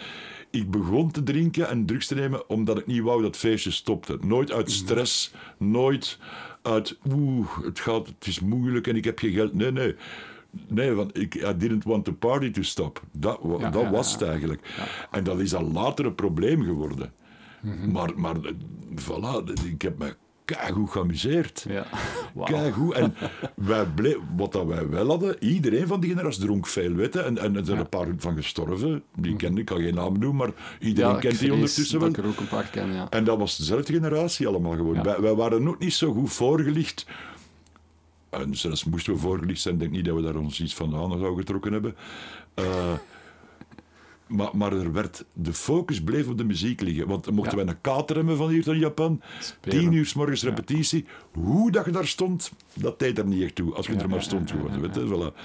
ik 0.50 0.72
begon 0.72 1.12
te 1.12 1.24
drinken 1.24 1.70
en 1.70 1.86
drugs 1.86 2.08
te 2.08 2.16
nemen 2.16 2.50
omdat 2.50 2.78
ik 2.78 2.86
niet 2.86 3.02
wou 3.02 3.22
dat 3.22 3.38
feestje 3.38 3.72
stopte. 3.72 4.18
Nooit 4.22 4.52
uit 4.52 4.72
stress, 4.72 5.32
nooit 5.58 6.18
uit 6.62 6.98
oeh, 7.12 7.64
het, 7.64 7.80
gaat, 7.80 8.08
het 8.08 8.28
is 8.28 8.40
moeilijk 8.40 8.88
en 8.88 8.96
ik 8.96 9.04
heb 9.04 9.20
geen 9.20 9.34
geld. 9.34 9.54
Nee, 9.54 9.72
nee. 9.72 9.96
Nee, 10.68 10.92
want 10.92 11.18
ik 11.18 11.36
I 11.36 11.58
didn't 11.58 11.84
want 11.84 12.06
the 12.06 12.14
party 12.14 12.52
to 12.52 12.62
stop. 12.62 13.04
Dat, 13.12 13.40
Ja, 13.60 13.70
dat 13.70 13.82
ja, 13.82 13.90
was 13.90 14.12
het 14.12 14.22
eigenlijk. 14.22 14.62
En 15.12 15.24
dat 15.24 15.40
is 15.40 15.56
al 15.56 15.72
later 15.72 16.06
een 16.06 16.16
probleem 16.16 16.64
geworden. 16.64 17.14
Mhm. 17.62 17.92
Maar, 17.92 18.12
maar 18.16 18.36
eh, 18.36 18.52
voilà, 18.96 19.44
ik 19.66 19.82
heb 19.82 19.98
me 19.98 20.16
goed 20.74 20.90
geamuseerd. 20.90 21.66
Ja. 21.70 21.86
Keigoed. 22.46 22.94
En 22.94 23.14
wij 23.56 23.88
wat 24.36 24.52
dat 24.52 24.66
wij 24.66 24.90
wel 24.90 25.08
hadden, 25.08 25.44
iedereen 25.44 25.88
van 25.88 26.00
die 26.00 26.10
generatie 26.10 26.42
dronk 26.42 26.68
veel 26.68 26.94
weten. 26.94 27.26
En, 27.26 27.38
en 27.38 27.56
er 27.56 27.66
zijn 27.66 27.80
een 27.80 27.90
paar 27.90 28.08
van 28.18 28.36
gestorven. 28.36 29.04
Die 29.16 29.36
ken 29.36 29.58
ik, 29.58 29.66
kan 29.66 29.82
geen 29.82 29.94
naam 29.94 30.20
noemen, 30.20 30.36
maar 30.36 30.78
iedereen 30.80 31.12
Ja, 31.14 31.20
kent 31.20 31.40
die 31.40 31.54
ondertussen 31.54 32.00
dat 32.00 32.02
wel. 32.02 32.10
ik 32.10 32.18
er 32.18 32.28
ook 32.28 32.40
een 32.40 32.48
paar 32.48 32.70
ken, 32.72 32.94
ja. 32.94 33.10
En 33.10 33.24
dat 33.24 33.38
was 33.38 33.58
dezelfde 33.58 33.94
generatie 33.94 34.48
allemaal 34.48 34.76
gewoon. 34.76 35.04
Wij, 35.04 35.22
wij 35.22 35.36
waren 35.36 35.68
ook 35.68 35.80
niet 35.80 35.94
zo 35.94 36.14
goed 36.14 36.32
voorgelicht. 36.34 37.06
En 38.30 38.56
zelfs 38.58 38.84
moesten 38.84 39.14
we 39.14 39.20
voorgelicht 39.20 39.62
zijn, 39.62 39.78
denk 39.78 39.90
ik 39.90 39.96
niet 39.96 40.06
dat 40.06 40.16
we 40.16 40.22
daar 40.22 40.36
ons 40.36 40.62
iets 40.62 40.76
van 40.76 40.96
aan 40.96 41.10
zouden 41.10 41.38
getrokken 41.38 41.72
hebben. 41.72 41.96
Eh, 42.54 42.94
maar, 44.28 44.50
maar 44.54 44.74
er 44.74 44.92
werd, 44.92 45.26
de 45.34 45.54
focus 45.54 46.04
bleef 46.04 46.28
op 46.28 46.38
de 46.38 46.44
muziek 46.44 46.82
liggen. 46.82 47.08
Want 47.08 47.32
mochten 47.32 47.58
Ja. 47.58 47.64
wij 47.66 47.74
een 47.74 47.82
kater 47.82 48.16
hebben 48.16 48.38
van 48.38 48.50
hier 48.50 48.64
tot 48.64 48.76
Japan, 48.76 49.22
Spelen. 49.40 49.80
tien 49.80 49.92
uur 49.94 50.06
s 50.06 50.14
morgens 50.14 50.44
repetitie, 50.44 51.06
hoe 51.34 51.72
dat 51.72 51.86
je 51.86 51.92
daar 51.92 52.08
stond, 52.08 52.52
dat 52.74 53.00
deed 53.00 53.18
er 53.18 53.26
niet 53.26 53.42
echt 53.44 53.56
toe. 53.56 53.74
Als 53.74 53.86
je 53.88 53.94
Ja, 53.94 54.00
er 54.00 54.10
maar 54.10 54.22
stond 54.24 54.52
gewoon. 54.52 54.72
ja, 54.74 54.80
weet 54.80 54.96
je, 54.96 55.32
voilà. 55.32 55.36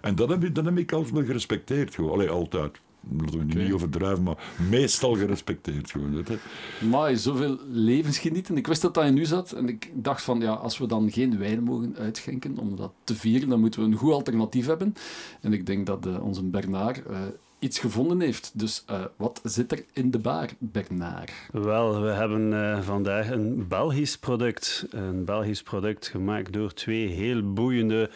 En 0.00 0.14
dat 0.14 0.28
heb, 0.28 0.44
ik- 0.44 0.54
dat 0.54 0.64
heb 0.64 0.78
ik 0.78 0.92
altijd 0.92 1.12
wel 1.14 1.24
gerespecteerd. 1.24 1.94
Gewoon. 1.94 2.10
Allee, 2.12 2.28
altijd. 2.30 2.80
Laten 3.10 3.38
we 3.38 3.44
nu 3.44 3.62
niet 3.62 3.72
overdrijven, 3.72 4.22
maar 4.22 4.52
meestal 4.70 5.14
gerespecteerd. 5.14 5.90
Gewoon, 5.90 6.14
weet 6.14 6.28
je. 6.28 6.38
Maar 6.86 7.16
zoveel 7.16 7.58
levensgenieten. 7.68 8.56
Ik 8.56 8.66
wist 8.66 8.82
dat 8.82 8.94
dat 8.94 9.04
in 9.04 9.16
u 9.16 9.24
zat. 9.24 9.52
En 9.52 9.68
ik 9.68 9.90
dacht 9.94 10.22
van, 10.22 10.40
ja, 10.40 10.52
als 10.52 10.78
we 10.78 10.86
dan 10.86 11.10
geen 11.10 11.38
wijn 11.38 11.62
mogen 11.62 11.96
uitschenken 11.98 12.58
om 12.58 12.76
dat 12.76 12.92
te 13.04 13.14
vieren, 13.14 13.48
dan 13.48 13.60
moeten 13.60 13.80
we 13.80 13.86
een 13.86 13.94
goed 13.94 14.12
alternatief 14.12 14.66
hebben. 14.66 14.94
En 15.40 15.52
ik 15.52 15.66
denk 15.66 15.86
dat 15.86 16.06
eh, 16.06 16.24
onze 16.24 16.42
Bernard 16.42 17.06
eh, 17.06 17.16
iets 17.64 17.78
gevonden 17.78 18.20
heeft. 18.20 18.50
Dus 18.54 18.82
eh, 18.86 19.04
wat 19.16 19.40
zit 19.42 19.72
er 19.72 19.84
in 19.92 20.10
de 20.10 20.18
bar, 20.18 20.48
Bernard? 20.58 21.32
Wel, 21.52 22.00
we 22.02 22.08
hebben 22.08 22.52
eh, 22.52 22.82
vandaag 22.82 23.30
een 23.30 23.68
Belgisch 23.68 24.18
product. 24.18 24.86
Een 24.90 25.24
Belgisch 25.24 25.62
product 25.62 26.06
gemaakt 26.06 26.52
door 26.52 26.72
twee 26.72 27.06
heel 27.06 27.52
boeiende 27.52 28.10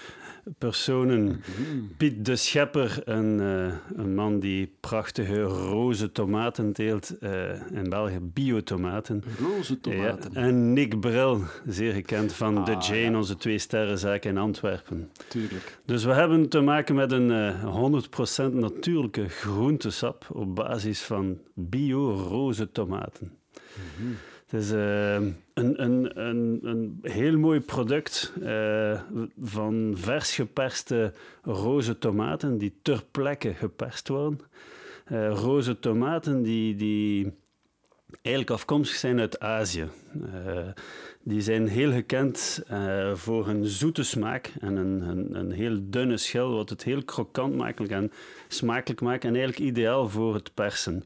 personen. 0.59 1.41
Piet 1.97 2.25
de 2.25 2.37
Schepper, 2.37 3.01
een, 3.05 3.41
eh, 3.41 3.75
een 3.97 4.15
man 4.15 4.41
die 4.41 4.73
prachtige 4.81 5.43
roze 5.43 6.13
tomaten 6.13 6.73
teelt 6.73 7.19
eh, 7.19 7.51
in 7.73 7.89
België, 7.89 8.19
biotomaten. 8.21 9.23
Roze 9.39 9.81
tomaten. 9.81 10.31
Ja, 10.33 10.41
en 10.41 10.73
Nick 10.73 11.01
Bril, 11.01 11.41
zeer 11.67 11.93
gekend 11.93 12.33
van 12.33 12.65
de 12.65 12.75
Ah, 12.77 12.83
Jane, 12.83 13.11
ja. 13.11 13.17
onze 13.17 13.37
twee 13.37 13.59
sterrenzaak 13.59 14.25
in 14.25 14.39
Antwerpen. 14.39 15.11
Tuurlijk. 15.29 15.79
Dus 15.85 16.05
we 16.05 16.13
hebben 16.13 16.49
te 16.49 16.61
maken 16.61 16.95
met 16.95 17.13
een 17.13 17.31
eh, 17.31 17.65
100% 17.65 18.55
natuurlijke 18.55 19.29
groentesap 19.29 20.27
op 20.33 20.55
basis 20.55 21.01
van 21.03 21.39
bio-roze 21.55 22.71
tomaten. 22.73 23.33
Het 24.49 24.61
is 24.61 24.71
eh, 24.71 25.15
een, 25.15 25.35
een, 25.55 26.21
een, 26.21 26.61
een 26.63 26.99
heel 27.03 27.39
mooi 27.39 27.61
product 27.61 28.33
eh, 28.43 29.01
van 29.41 29.93
vers 29.97 30.35
geperste 30.35 31.13
roze 31.43 31.99
tomaten 31.99 32.59
die 32.59 32.79
ter 32.83 33.05
plekke 33.11 33.55
geperst 33.55 34.09
worden. 34.09 34.41
Eh, 35.05 35.31
roze 35.31 35.79
tomaten 35.79 36.43
die, 36.43 36.75
die 36.77 37.33
eigenlijk 38.23 38.51
afkomstig 38.51 38.97
zijn 38.97 39.21
uit 39.21 39.41
Azië. 39.41 39.89
Eh, 40.45 40.69
die 41.23 41.41
zijn 41.41 41.67
heel 41.67 41.93
gekend 41.93 42.63
voor 43.15 43.47
hun 43.47 43.65
zoete 43.65 44.03
smaak 44.03 44.53
en 44.61 44.77
een, 44.77 45.01
een, 45.01 45.35
een 45.35 45.51
heel 45.51 45.79
dunne 45.83 46.17
schil, 46.17 46.55
wat 46.55 46.69
het 46.71 46.85
heel 46.85 47.05
krokant 47.05 47.55
maakt 47.55 47.89
en 47.89 48.13
smakelijk 48.49 49.01
maakt 49.01 49.25
en 49.25 49.35
eigenlijk 49.35 49.71
ideaal 49.71 50.09
voor 50.09 50.35
het 50.35 50.55
persen. 50.55 51.05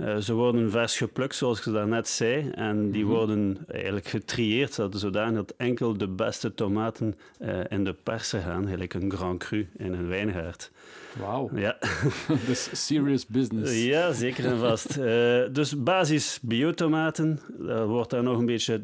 Eh, 0.00 0.16
ze 0.16 0.32
worden 0.34 0.70
vers 0.70 0.96
geplukt, 0.96 1.34
zoals 1.34 1.66
ik 1.66 1.72
daarnet 1.72 2.08
zei, 2.08 2.50
en 2.50 2.90
die 2.90 3.06
worden 3.06 3.58
eigenlijk 3.66 4.06
getrieerd, 4.06 4.72
zodat- 4.72 5.00
zodanig 5.00 5.34
dat 5.36 5.54
enkel 5.56 5.96
de 5.96 6.08
beste 6.08 6.54
tomaten 6.54 7.14
eh, 7.38 7.58
in 7.68 7.84
de 7.84 7.94
persen 8.02 8.42
gaan, 8.42 8.60
eigenlijk 8.60 8.94
een 8.94 9.12
Grand 9.12 9.38
Cru 9.38 9.68
in 9.76 9.92
een 9.92 10.08
wijngaard. 10.08 10.70
Wauw. 11.18 11.50
Ja. 11.54 11.78
Dus 12.46 12.86
serious 12.86 13.26
business. 13.26 13.84
Ja, 13.84 14.12
zeker 14.12 14.44
en 14.44 14.58
vast. 14.58 14.96
Eh, 15.00 15.42
dus 15.52 15.82
basis 15.82 16.38
biotomaten. 16.42 17.40
Daar 17.58 17.86
wordt 17.86 18.10
daar 18.10 18.22
nog 18.22 18.38
een 18.38 18.46
beetje 18.46 18.82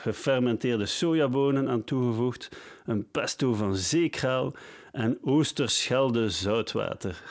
gefermenteerde 0.00 0.86
sojabonen 0.86 1.68
aan 1.68 1.84
toegevoegd. 1.84 2.48
Een 2.86 3.06
pesto 3.10 3.54
van 3.54 3.76
zeekraal 3.76 4.52
en 4.92 5.18
oosterschelde 5.22 6.30
zoutwater. 6.30 7.22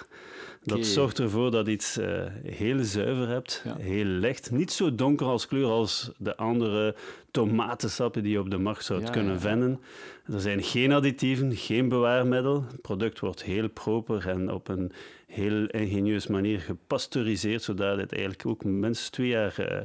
Dat 0.65 0.85
zorgt 0.85 1.19
ervoor 1.19 1.51
dat 1.51 1.65
je 1.65 1.71
iets 1.71 1.97
eh, 1.97 2.23
heel 2.43 2.83
zuiver 2.83 3.27
hebt, 3.27 3.61
Ja. 3.65 3.75
heel 3.79 4.05
licht. 4.05 4.51
Niet 4.51 4.71
zo 4.71 4.95
donker 4.95 5.25
als 5.25 5.47
kleur 5.47 5.65
als 5.65 6.11
de 6.17 6.37
andere 6.37 6.95
tomatensappen 7.31 8.23
die 8.23 8.31
je 8.31 8.39
op 8.39 8.49
de 8.49 8.57
markt 8.57 8.85
zou 8.85 9.01
Ja, 9.01 9.09
kunnen 9.09 9.33
ja. 9.33 9.39
vinden. 9.39 9.79
Er 10.33 10.39
zijn 10.39 10.63
geen 10.63 10.91
additieven, 10.91 11.55
geen 11.55 11.89
bewaarmiddel. 11.89 12.65
Het 12.71 12.81
product 12.81 13.19
wordt 13.19 13.43
heel 13.43 13.69
proper 13.69 14.27
en 14.27 14.51
op 14.51 14.67
een 14.67 14.91
heel 15.27 15.65
ingenieus 15.65 16.27
manier 16.27 16.59
gepasteuriseerd, 16.59 17.61
zodat 17.63 17.97
het 17.97 18.11
eigenlijk 18.11 18.45
ook 18.45 18.63
minstens 18.63 19.09
twee 19.09 19.27
jaar 19.27 19.57
eh, 19.59 19.81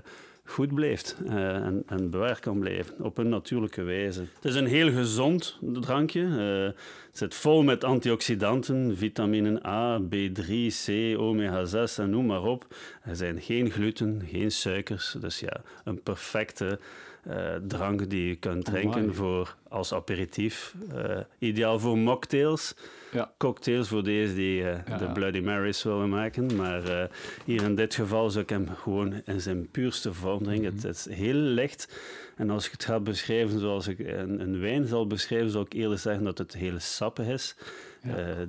goed 0.50 0.74
blijft 0.74 1.16
eh, 1.26 1.54
en, 1.54 1.82
en 1.86 2.10
bewaard 2.10 2.40
kan 2.40 2.58
blijven 2.58 2.94
op 3.00 3.18
een 3.18 3.28
natuurlijke 3.28 3.82
wijze. 3.82 4.20
Het 4.20 4.44
is 4.44 4.54
een 4.54 4.66
heel 4.66 4.92
gezond 4.92 5.58
drankje. 5.60 6.22
Eh, 6.22 6.80
het 7.08 7.18
zit 7.18 7.34
vol 7.34 7.62
met 7.62 7.84
antioxidanten, 7.84 8.96
vitamine 8.96 9.66
A, 9.66 10.00
B3, 10.00 10.66
C, 10.84 11.16
omega-6 11.18 11.96
en 11.96 12.10
noem 12.10 12.26
maar 12.26 12.42
op. 12.42 12.66
Er 13.02 13.16
zijn 13.16 13.40
geen 13.40 13.70
gluten, 13.70 14.22
geen 14.26 14.50
suikers. 14.50 15.16
Dus 15.20 15.40
ja, 15.40 15.60
een 15.84 16.02
perfecte 16.02 16.78
eh, 17.22 17.54
drank 17.66 18.10
die 18.10 18.28
je 18.28 18.36
kunt 18.36 18.64
drinken 18.64 19.14
voor, 19.14 19.56
als 19.68 19.94
aperitief. 19.94 20.74
Eh, 20.94 21.18
ideaal 21.38 21.78
voor 21.78 21.98
mocktails. 21.98 22.74
Ja. 23.12 23.32
Cocktails 23.38 23.88
voor 23.88 24.02
deze 24.02 24.34
die 24.34 24.64
eh, 24.64 24.78
Ja, 24.86 24.96
de 24.96 25.04
ja. 25.04 25.12
Bloody 25.12 25.40
Marys 25.40 25.82
willen 25.82 26.08
maken. 26.08 26.56
Maar 26.56 27.10
hier 27.44 27.62
in 27.62 27.74
dit 27.74 27.94
geval 27.94 28.30
zou 28.30 28.44
ik 28.44 28.50
hem 28.50 28.68
gewoon 28.68 29.22
in 29.24 29.40
zijn 29.40 29.70
puurste 29.70 30.14
vorm 30.14 30.42
drinken. 30.42 30.74
Mhm. 30.74 30.86
Het 30.86 30.96
is 30.96 31.14
heel 31.14 31.34
licht. 31.34 32.00
En 32.36 32.50
als 32.50 32.66
ik 32.66 32.72
het 32.72 32.84
ga 32.84 33.00
beschrijven 33.00 33.58
zoals 33.58 33.86
ik 33.88 33.98
een, 33.98 34.40
een 34.40 34.60
wijn 34.60 34.86
zal 34.86 35.06
beschrijven, 35.06 35.50
zal 35.50 35.62
ik 35.62 35.72
eerder 35.72 35.98
zeggen 35.98 36.24
dat 36.24 36.38
het 36.38 36.52
heel 36.52 36.78
sappig 36.78 37.26
is. 37.26 37.56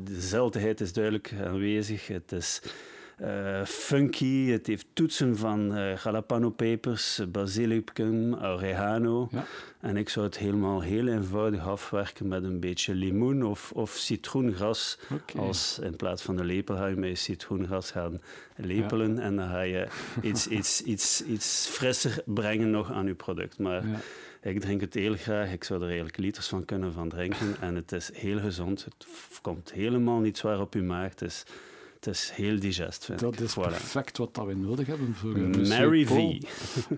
De 0.03 0.21
zeltigheid 0.21 0.81
is 0.81 0.93
duidelijk 0.93 1.33
aanwezig. 1.43 2.07
Het 2.07 2.31
is 2.31 2.61
eh, 3.21 3.65
funky. 3.65 4.49
Het 4.49 4.67
heeft 4.67 4.85
toetsen 4.93 5.37
van 5.37 5.75
eh 5.75 5.97
jalapeno-pepers, 5.97 7.21
basilicum, 7.31 8.33
oregano. 8.33 9.27
Ja. 9.31 9.45
En 9.79 9.97
ik 9.97 10.09
zou 10.09 10.25
het 10.25 10.37
helemaal 10.37 10.81
heel 10.81 11.07
eenvoudig 11.07 11.67
afwerken 11.67 12.27
met 12.27 12.43
een 12.43 12.59
beetje 12.59 12.93
limoen 12.95 13.43
of, 13.45 13.71
of 13.71 13.91
citroengras. 13.91 14.97
Als 15.35 15.79
in 15.83 15.95
plaats 15.95 16.21
van 16.23 16.35
de 16.35 16.43
lepel 16.43 16.75
ga 16.75 16.85
je 16.87 16.95
met 16.95 17.09
je 17.09 17.15
citroengras 17.15 17.91
gaan 17.91 18.21
lepelen. 18.55 19.19
En 19.19 19.35
dan 19.35 19.47
ga 19.49 19.61
je 19.61 19.87
iets, 20.21 20.47
iets, 20.47 20.81
iets, 20.81 21.23
iets 21.23 21.67
frisser 21.67 22.23
brengen 22.25 22.69
nog 22.71 22.91
aan 22.91 23.05
je 23.05 23.13
product. 23.15 23.59
Maar 23.59 23.87
Ja. 23.87 23.99
ik 24.41 24.59
drink 24.59 24.81
het 24.81 24.93
heel 24.93 25.15
graag. 25.15 25.51
Ik 25.51 25.63
zou 25.63 25.79
er 25.79 25.85
eigenlijk 25.87 26.17
liters 26.17 26.47
van 26.47 26.65
kunnen 26.65 26.93
van 26.93 27.09
drinken. 27.09 27.55
En 27.59 27.75
het 27.75 27.91
is 27.91 28.09
heel 28.13 28.39
gezond. 28.39 28.83
Het 28.83 29.05
komt 29.41 29.71
helemaal 29.71 30.19
niet 30.19 30.37
zwaar 30.37 30.59
op 30.61 30.73
je 30.73 30.81
maag. 30.81 31.09
Het 31.09 31.21
is, 31.21 31.43
het 32.05 32.15
is 32.15 32.29
heel 32.33 32.59
digest, 32.59 33.05
vind 33.05 33.19
Dat 33.19 33.33
ik. 33.33 33.39
is 33.39 33.51
Voilà. 33.51 33.61
perfect 33.61 34.17
wat 34.17 34.33
dat 34.35 34.45
we 34.45 34.53
nodig 34.55 34.87
hebben 34.87 35.15
voor 35.15 35.37
Mary. 35.39 36.05
V. 36.05 36.41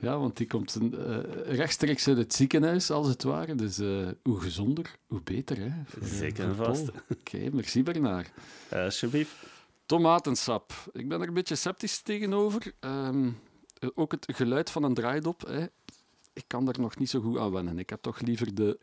Ja, 0.02 0.18
want 0.20 0.38
die 0.38 0.48
komt 0.48 0.76
een, 0.76 0.94
eh, 0.98 1.56
rechtstreeks 1.56 2.08
uit 2.08 2.18
het 2.18 2.34
ziekenhuis, 2.34 2.90
als 2.92 3.08
het 3.08 3.24
ware. 3.24 3.56
Dus 3.56 3.80
eh, 3.80 4.08
hoe 4.24 4.40
gezonder, 4.42 4.96
hoe 5.08 5.22
beter. 5.24 5.58
Hè, 5.58 5.70
voor, 5.86 6.02
eh, 6.02 6.08
Zeker 6.08 6.44
en 6.46 6.56
vast. 6.56 6.90
Oké, 7.20 7.50
merci 7.52 7.84
Bernard. 7.84 8.32
Alsjeblieft. 8.72 9.36
Tomatensap. 9.86 10.74
Ik 10.92 11.08
ben 11.08 11.22
er 11.22 11.28
een 11.28 11.34
beetje 11.34 11.56
sceptisch 11.56 12.02
tegenover. 12.02 12.74
Ehm, 12.80 13.30
eh, 13.80 13.90
ook 13.96 14.12
het 14.12 14.26
geluid 14.36 14.70
van 14.70 14.84
een 14.84 14.94
draaidop. 14.94 15.42
Hè. 15.48 15.64
Ik 16.34 16.44
kan 16.48 16.66
daar 16.66 16.80
nog 16.80 16.98
niet 16.98 17.10
zo 17.10 17.22
goed 17.22 17.38
aan 17.38 17.52
wennen. 17.52 17.80
Ik 17.80 17.90
heb 17.90 18.02
toch 18.02 18.20
liever 18.22 18.56
de 18.56 18.80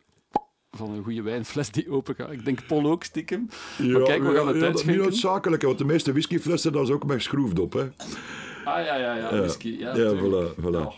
van 0.77 0.91
een 0.91 1.03
goede 1.03 1.21
wijnfles 1.21 1.69
die 1.71 1.89
open 1.91 2.15
gaat. 2.15 2.31
Ik 2.31 2.45
denk 2.45 2.65
Paul 2.67 2.85
ook 2.85 3.03
stiekem. 3.03 3.49
Maar 3.77 4.01
kijk, 4.01 4.23
we 4.23 4.35
gaan 4.35 4.47
het 4.47 4.47
dat 4.47 4.53
is 4.55 4.59
niet 4.59 4.69
uitschenken. 4.69 5.01
noodzakelijk, 5.03 5.61
want 5.61 5.77
de 5.77 5.85
meeste 5.85 6.11
whiskyflessen 6.11 6.71
dat 6.71 6.83
is 6.83 6.89
ook 6.89 7.05
met 7.05 7.21
schroefdop. 7.21 7.73
Hè. 7.73 7.81
Ah 7.81 8.85
ja, 8.85 8.95
ja, 8.95 8.95
ja, 8.95 9.15
Ja. 9.15 9.39
whisky. 9.39 9.75
Ja, 9.79 9.95
Ja, 9.95 10.13
voilà, 10.15 10.55
voilà. 10.61 10.75
Oh. 10.85 10.93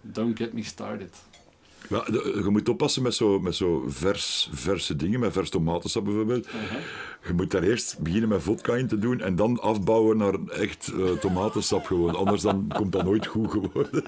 Don't 0.00 0.38
get 0.38 0.52
me 0.52 0.62
started. 0.62 1.16
Ja, 1.88 2.04
de- 2.10 2.40
je 2.44 2.50
moet 2.50 2.68
oppassen 2.68 3.02
met 3.02 3.14
zo, 3.14 3.40
met 3.40 3.54
zo 3.54 3.84
vers, 3.88 4.48
verse 4.52 4.96
dingen, 4.96 5.20
met 5.20 5.32
vers 5.32 5.50
tomatensap 5.50 6.04
bijvoorbeeld. 6.04 6.48
Je 7.26 7.32
moet 7.32 7.50
daar 7.50 7.62
eerst 7.62 7.98
beginnen 7.98 8.28
met 8.28 8.42
vodka 8.42 8.76
in 8.76 8.86
te 8.88 8.98
doen 8.98 9.20
en 9.20 9.36
dan 9.36 9.60
afbouwen 9.60 10.16
naar 10.16 10.34
echt 10.52 10.92
eh, 10.98 11.10
tomatensap 11.12 11.84
gewoon. 11.84 12.14
Anders 12.14 12.42
dan 12.42 12.72
komt 12.74 12.92
dat 12.92 13.04
nooit 13.04 13.26
goed 13.26 13.50
geworden. 13.50 14.04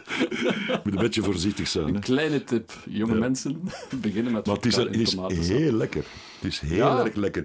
Je 0.66 0.80
moet 0.84 0.94
een 0.94 1.00
beetje 1.00 1.22
voorzichtig 1.22 1.68
zijn. 1.68 1.94
Hè. 1.94 2.00
Kleine 2.00 2.44
tip, 2.44 2.72
jonge 2.88 3.14
mensen, 3.18 3.60
beginnen 4.00 4.32
met 4.32 4.46
Maar 4.46 4.56
het 4.56 4.66
is, 4.66 4.76
het 4.76 4.96
is 5.30 5.48
heel 5.48 5.72
lekker. 5.72 6.04
Het 6.40 6.52
is 6.52 6.58
heel 6.60 6.76
Ja. 6.76 7.04
erg 7.04 7.14
lekker. 7.14 7.44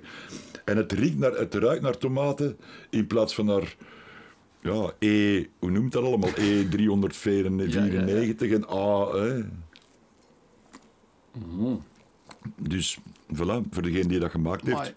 En 0.65 0.77
het, 0.77 0.91
riekt 0.91 1.17
naar, 1.17 1.31
het 1.31 1.53
ruikt 1.53 1.81
naar 1.81 1.97
tomaten 1.97 2.57
in 2.89 3.07
plaats 3.07 3.35
van 3.35 3.45
naar... 3.45 3.75
Ja, 4.61 4.91
E... 4.99 5.45
Hoe 5.59 5.71
noemt 5.71 5.91
dat 5.91 6.03
allemaal? 6.03 6.29
E394 6.29 6.35
en 8.51 8.65
A... 8.71 9.07
Hè. 9.17 9.41
Mhm. 11.35 11.75
Dus, 12.57 12.97
voilà, 13.33 13.61
voor 13.71 13.81
degene 13.81 14.05
die 14.07 14.19
dat 14.19 14.31
gemaakt 14.31 14.61
heeft. 14.65 14.77
Maar 14.77 14.93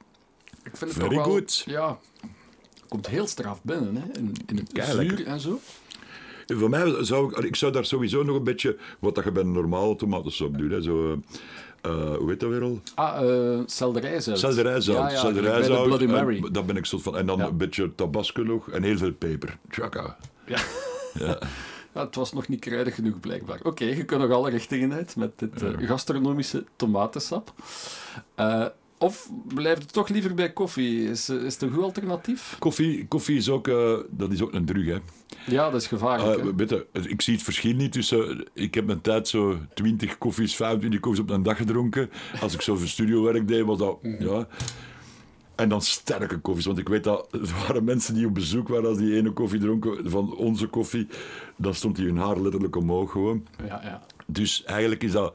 ik 0.63 0.77
vind 0.77 0.95
het 0.95 1.09
wel... 1.09 1.25
good. 1.25 1.63
Ja, 1.67 1.99
komt 2.89 3.07
heel 3.07 3.27
straf 3.27 3.63
binnen, 3.63 3.97
hè? 3.97 4.19
In, 4.19 4.33
in 4.47 4.57
het 4.57 4.73
Kei 4.73 5.09
zuur 5.09 5.27
en 5.27 5.41
zo. 5.41 5.61
Voor 6.47 6.71
mij 6.71 7.05
zou 7.05 7.31
ik, 7.37 7.45
ik 7.45 7.57
zou 7.57 7.73
daar 7.73 7.85
sowieso 7.85 8.23
nog 8.23 8.37
een 8.37 8.45
beetje, 8.45 8.77
wat 8.99 9.15
dat 9.15 9.25
je 9.25 9.33
bij 9.33 9.43
een 9.43 9.53
normale 9.53 9.97
tomatensop 9.97 10.59
doet, 10.59 10.71
hè, 10.71 10.83
zo, 10.83 11.13
eh, 11.13 11.19
eh, 11.91 12.17
hoe 12.17 12.29
heet 12.31 12.41
dat 12.41 12.51
weer 12.51 12.63
al? 12.63 12.81
Ah, 12.95 13.31
eh 13.57 13.61
selderijzout. 13.67 14.39
Selderijzout. 14.39 14.97
Ja, 14.97 15.11
ja, 15.11 15.19
Selderijzout, 15.19 15.69
bij 15.69 15.79
de 15.79 15.83
Bloody 15.85 16.05
en 16.05 16.11
Mary. 16.11 16.51
Daar 16.53 16.65
ben 16.65 16.77
ik 16.77 16.85
soort 16.85 17.03
van. 17.03 17.17
En 17.17 17.27
dan 17.27 17.39
Ja. 17.39 17.47
een 17.47 17.57
beetje 17.57 17.95
tabasco 17.95 18.43
nog 18.43 18.71
en 18.71 18.83
heel 18.83 18.97
veel 18.97 19.13
peper. 19.13 19.59
Tjaka. 19.71 20.17
Ja. 20.47 20.59
Ja. 21.15 21.39
Het 22.05 22.15
was 22.15 22.33
nog 22.33 22.49
niet 22.49 22.61
kruidig 22.61 22.95
genoeg, 22.95 23.21
blijkbaar. 23.21 23.61
Oké, 23.63 23.85
je 23.85 24.05
kunt 24.05 24.21
nog 24.21 24.31
alle 24.31 24.51
richtingen 24.51 24.93
uit 24.93 25.17
met 25.17 25.39
dit 25.39 25.63
eh, 25.63 25.71
gastronomische 25.79 26.65
tomatensap. 26.77 27.53
Eh, 28.35 28.67
of 28.99 29.31
blijft 29.55 29.83
het 29.83 29.93
toch 29.93 30.09
liever 30.09 30.35
bij 30.35 30.53
koffie? 30.53 31.11
Is, 31.11 31.29
eh, 31.29 31.37
is 31.37 31.53
het 31.53 31.63
een 31.63 31.73
goed 31.73 31.83
alternatief? 31.83 32.57
Koffie, 32.59 33.07
koffie 33.07 33.37
is 33.37 33.49
ook, 33.49 33.71
dat 34.11 34.33
is 34.33 34.43
ook 34.43 34.53
een 34.53 34.65
drug, 34.65 34.87
hè. 34.87 34.99
Ja, 35.47 35.71
dat 35.71 35.81
is 35.81 35.87
gevaarlijk. 35.87 36.57
Weet 36.57 36.71
je, 36.71 36.87
ik 36.93 37.23
zie 37.23 37.35
het 37.35 37.43
verschil 37.43 37.75
niet 37.75 37.93
tussen... 37.93 38.47
Ik 38.53 38.75
heb 38.75 38.87
mijn 38.87 39.01
tijd 39.01 39.29
zo 39.29 39.59
20 39.75 40.19
koffies, 40.19 40.57
25 40.57 41.01
koffies 41.01 41.23
op 41.23 41.31
een 41.31 41.43
dag 41.43 41.57
gedronken. 41.57 42.11
Als 42.41 42.55
ik 42.55 42.61
zo 42.61 42.77
voor 42.77 42.89
studiowerk 42.89 43.49
deed, 43.49 43.65
was 43.65 43.79
dat... 43.79 43.99
Ja. 44.19 44.47
En 45.59 45.69
dan 45.69 45.83
sterke 45.83 46.39
koffies. 46.39 46.65
Want 46.67 46.79
ik 46.79 46.89
weet 46.89 47.05
dat 47.05 47.29
er 47.33 47.55
waren 47.67 47.85
mensen 47.85 48.15
die 48.15 48.27
op 48.27 48.35
bezoek 48.35 48.69
waren 48.69 48.89
als 48.89 48.99
die 48.99 49.17
ene 49.17 49.31
koffie 49.31 49.61
dronken 49.61 50.11
van 50.11 50.37
onze 50.37 50.67
koffie. 50.67 51.07
Dan 51.57 51.75
stond 51.75 51.97
die 51.97 52.07
hun 52.07 52.17
haar 52.17 52.41
letterlijk 52.41 52.77
omhoog 52.77 53.11
gewoon. 53.11 53.47
Ja, 53.67 53.81
ja. 53.83 54.03
Dus 54.27 54.65
eigenlijk 54.65 55.03
is 55.03 55.13
dat... 55.13 55.35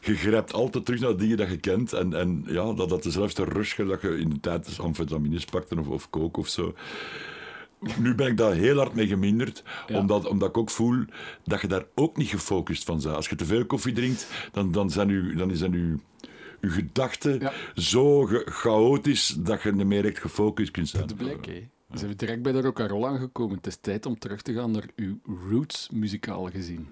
Je 0.00 0.14
grijpt 0.14 0.52
altijd 0.52 0.84
terug 0.84 1.00
naar 1.00 1.16
dingen 1.16 1.36
dat 1.36 1.50
je 1.50 1.56
kent. 1.56 1.92
En, 1.92 2.14
en 2.14 2.44
ja, 2.46 2.72
dat, 2.72 2.88
dat 2.88 3.02
dezelfde 3.02 3.44
rush 3.44 3.76
dat 3.76 4.02
je 4.02 4.18
in 4.18 4.30
de 4.30 4.40
tijd 4.40 4.78
amfetamines 4.80 5.44
pakte 5.44 5.78
of, 5.78 5.88
of 5.88 6.10
coke 6.10 6.40
of 6.40 6.48
zo. 6.48 6.74
Nu 7.98 8.14
ben 8.14 8.26
ik 8.26 8.36
daar 8.36 8.52
heel 8.52 8.76
hard 8.76 8.94
mee 8.94 9.06
geminderd, 9.06 9.62
Ja. 9.86 9.98
omdat, 9.98 10.26
omdat 10.26 10.48
ik 10.48 10.56
ook 10.56 10.70
voel 10.70 11.04
dat 11.44 11.60
je 11.60 11.66
daar 11.66 11.84
ook 11.94 12.16
niet 12.16 12.28
gefocust 12.28 12.84
van 12.84 13.00
bent. 13.02 13.16
Als 13.16 13.28
je 13.28 13.36
te 13.36 13.44
veel 13.44 13.66
koffie 13.66 13.92
drinkt, 13.92 14.26
dan, 14.52 14.72
dan, 14.72 14.90
zijn, 14.90 15.08
u, 15.08 15.34
dan 15.34 15.56
zijn 15.56 15.72
uw, 15.72 15.98
uw 16.62 16.70
gedachten 16.70 17.40
Ja. 17.40 17.52
zo 17.74 18.26
chaotisch 18.44 19.26
dat 19.38 19.62
je 19.62 19.72
niet 19.72 19.86
meer 19.86 20.04
echt 20.06 20.18
gefocust 20.18 20.70
kunt 20.70 20.88
zijn. 20.88 21.06
De 21.06 21.14
blik, 21.14 21.44
hè. 21.44 21.68
Zijn 21.92 22.12
direct 22.16 22.42
bij 22.42 22.52
de 22.52 22.60
rock 22.60 22.80
and 22.80 22.90
roll 22.90 23.04
aangekomen. 23.04 23.56
Het 23.56 23.66
is 23.66 23.76
tijd 23.80 24.06
om 24.06 24.18
terug 24.18 24.42
te 24.42 24.52
gaan 24.52 24.70
naar 24.70 24.86
uw 24.96 25.18
roots 25.50 25.88
muzikaal 25.92 26.50
gezien. 26.50 26.88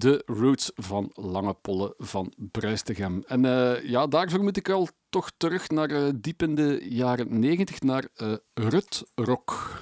De 0.00 0.22
roots 0.26 0.70
van 0.74 1.10
Lange 1.14 1.54
Polle 1.54 1.94
van 1.98 2.32
Bruistegem. 2.50 3.24
En 3.26 3.44
eh, 3.44 3.84
ja, 3.84 4.06
daarvoor 4.06 4.42
moet 4.42 4.56
ik 4.56 4.68
al 4.68 4.88
toch 5.08 5.30
terug 5.36 5.68
naar 5.68 5.90
eh, 5.90 6.08
diep 6.14 6.42
in 6.42 6.54
de 6.54 6.86
jaren 6.88 7.38
negentig, 7.38 7.80
naar 7.80 8.08
eh 8.16 8.32
Rut 8.54 9.02
Rock. 9.14 9.80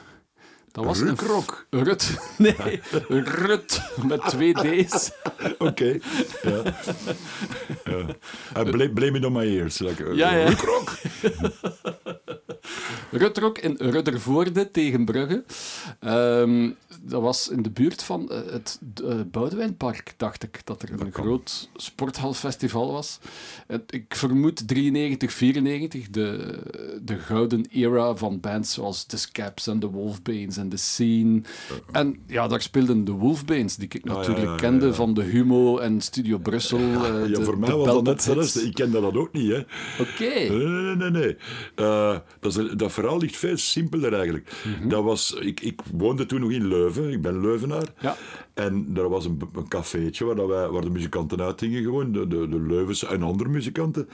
Dat 0.73 0.85
was 0.85 1.01
een 1.01 1.09
Rukrok? 1.09 1.67
Rut. 1.87 2.19
Nee, 2.39 2.81
Rut 3.47 3.81
met 4.07 4.21
twee 4.21 4.55
D's. 4.55 5.11
Oké. 5.59 5.99
Ja. 6.43 6.63
ja. 7.85 8.07
I 8.61 8.71
blame, 8.71 8.93
blame 8.93 9.19
it 9.19 9.25
on 9.25 9.33
my 9.33 9.59
ears. 9.59 9.79
Like, 9.79 10.15
Ja, 10.15 10.35
ja. 10.35 10.55
In 13.61 13.77
Ruddervoorde 13.79 14.71
tegen 14.71 15.05
Brugge. 15.05 15.45
Ehm, 16.01 16.71
dat 17.09 17.23
was 17.23 17.49
in 17.49 17.63
de 17.63 17.71
buurt 17.71 18.03
van 18.03 18.31
eh, 18.31 18.39
het 18.51 18.79
uh, 19.05 19.15
Boudewijnpark, 19.31 20.15
dacht 20.17 20.43
ik, 20.43 20.61
dat 20.65 20.83
er 20.83 21.01
een 21.01 21.13
groot 21.13 21.69
sporthalfestival 21.77 22.93
was. 22.93 23.19
Het- 23.67 23.95
ik 23.95 24.15
vermoed 24.15 24.69
93, 24.69 25.33
94, 25.33 26.11
de, 26.11 26.59
de 27.03 27.19
gouden 27.19 27.67
era 27.71 28.17
van 28.17 28.41
bands 28.41 28.73
zoals 28.75 29.05
The 29.05 29.17
Scaps 29.19 29.67
en 29.67 29.81
de 29.81 29.87
Wolfbanes 29.87 30.57
en 30.57 30.69
The 30.69 30.77
Scene. 30.77 31.41
En 31.93 32.19
ja, 32.27 32.49
daar 32.49 32.63
speelden 32.63 33.05
de 33.05 33.13
Wolfbanes, 33.13 33.77
die 33.77 33.89
ik 33.89 34.01
ja, 34.05 34.13
natuurlijk 34.15 34.45
ja, 34.47 34.51
ja, 34.51 34.57
kende 34.57 34.87
ja. 34.87 34.93
van 34.93 35.15
de 35.15 35.23
Humo 35.23 35.79
en 35.79 36.01
Studio 36.01 36.39
Brussel. 36.39 36.79
eh, 36.79 37.29
Ja, 37.29 37.37
de- 37.37 37.45
voor 37.45 37.59
mij 37.59 37.75
was 37.75 37.87
dat 37.87 38.03
net 38.03 38.23
zelfs. 38.23 38.57
Ik 38.57 38.75
kende 38.75 39.01
dat 39.01 39.17
ook 39.17 39.33
niet, 39.33 39.51
hè. 39.51 39.59
Oké. 40.01 40.25
Nee, 40.53 40.67
nee, 40.67 40.97
nee. 40.97 41.11
nee. 41.11 41.37
Eh, 41.75 42.19
dat, 42.41 42.57
is, 42.57 42.71
dat 42.77 42.93
verhaal 42.93 43.19
ligt 43.19 43.37
veel 43.37 43.57
simpeler 43.57 44.13
eigenlijk. 44.15 44.53
Mhm. 44.79 44.89
dat 44.89 45.05
was, 45.05 45.33
ik, 45.41 45.61
ik 45.61 45.81
woonde 45.93 46.27
toen 46.27 46.41
nog 46.41 46.51
in 46.51 46.67
Leuven, 46.69 46.98
ik 46.99 47.23
ben 47.23 47.41
Leuvenaar. 47.41 47.93
Ja. 48.01 48.17
En 48.55 48.95
daar 48.95 49.09
was 49.09 49.25
een, 49.25 49.41
een 49.55 49.69
cafeetje 49.69 50.25
waar, 50.25 50.35
dat 50.35 50.49
wij, 50.49 50.69
waar 50.69 50.83
de 50.83 50.91
muzikanten 50.91 51.41
uitgingen, 51.41 51.83
gewoon, 51.83 52.13
de, 52.13 52.27
de, 52.29 52.49
de 52.49 52.61
Leuvense 52.61 53.07
en 53.07 53.23
andere 53.23 53.49
muzikanten. 53.49 54.09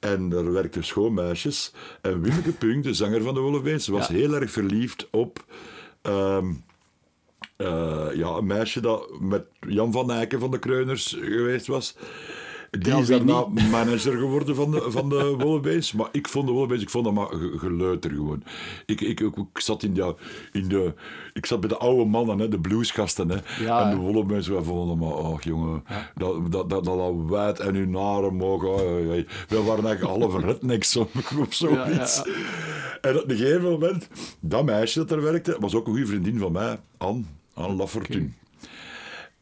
En 0.00 0.28
daar 0.28 0.52
werkten 0.52 0.84
schoonmeisjes. 0.84 1.72
En 2.00 2.22
Wimmeke 2.22 2.52
Punk, 2.66 2.82
de 2.84 2.94
zanger 2.94 3.22
van 3.22 3.34
de 3.34 3.40
Wolfbeens, 3.40 3.86
was 3.88 4.06
Ja. 4.08 4.14
heel 4.14 4.34
erg 4.34 4.50
verliefd 4.50 5.08
op... 5.10 5.44
ehm, 6.02 6.46
eh, 7.56 8.06
ja, 8.14 8.28
een 8.28 8.46
meisje 8.46 8.80
dat 8.80 9.20
met 9.20 9.44
Jan 9.60 9.92
van 9.92 10.10
Eycken 10.10 10.40
van 10.40 10.50
de 10.50 10.58
Kreuners 10.58 11.16
geweest 11.20 11.66
was. 11.66 11.96
Die 12.78 12.96
is 12.96 13.06
daarna 13.06 13.46
manager 13.70 14.16
geworden 14.18 14.54
van 14.54 14.70
de, 14.70 14.84
van 14.88 15.08
de 15.08 15.34
Wollebees. 15.38 15.92
Maar 15.92 16.08
ik 16.12 16.28
vond 16.28 16.46
de 16.46 16.52
Wollebees, 16.52 16.82
ik 16.82 16.90
vond 16.90 17.04
dat 17.04 17.14
maar 17.14 17.26
ge- 17.28 17.54
geleuter 17.58 18.10
gewoon. 18.10 18.42
Ik, 18.86 19.00
ik, 19.00 19.20
ik, 19.20 19.36
ik 19.36 19.60
zat 19.60 19.82
in, 19.82 19.94
ja, 19.94 20.14
in 20.52 20.68
de... 20.68 20.94
Ik 21.32 21.46
zat 21.46 21.60
bij 21.60 21.68
de 21.68 21.76
oude 21.76 22.04
mannen, 22.04 22.38
hè, 22.38 22.48
de 22.48 22.60
bluesgasten. 22.60 23.28
Hè. 23.30 23.36
Ja, 23.64 23.82
en 23.82 23.90
de 23.90 23.96
hè. 23.96 24.02
Wollebees, 24.02 24.48
wij 24.48 24.62
vonden 24.62 24.98
maar... 24.98 25.16
Oh, 25.16 25.40
jongen, 25.40 25.84
dat, 26.14 26.52
dat, 26.52 26.70
dat, 26.70 26.84
dat 26.84 27.12
wijd 27.28 27.58
en 27.60 27.74
hun 27.74 27.94
haren 27.94 28.34
mogen... 28.36 28.68
Oh, 28.68 28.74
oh, 28.80 29.08
oh. 29.08 29.24
We 29.48 29.62
waren 29.62 29.86
eigenlijk 29.86 30.20
halve 30.20 30.40
rednecks 30.46 30.96
of, 30.96 31.08
of 31.38 31.54
zoiets. 31.54 32.16
Ja, 32.24 32.32
En 33.00 33.16
op 33.22 33.30
een 33.30 33.36
gegeven 33.36 33.70
moment, 33.70 34.08
dat 34.40 34.64
meisje 34.64 34.98
dat 34.98 35.10
er 35.10 35.22
werkte, 35.22 35.56
was 35.60 35.74
ook 35.74 35.86
een 35.86 35.92
goede 35.92 36.06
vriendin 36.06 36.38
van 36.38 36.52
mij, 36.52 36.78
Anne, 36.96 37.22
Anne 37.54 37.76
Laffertun. 37.76 38.34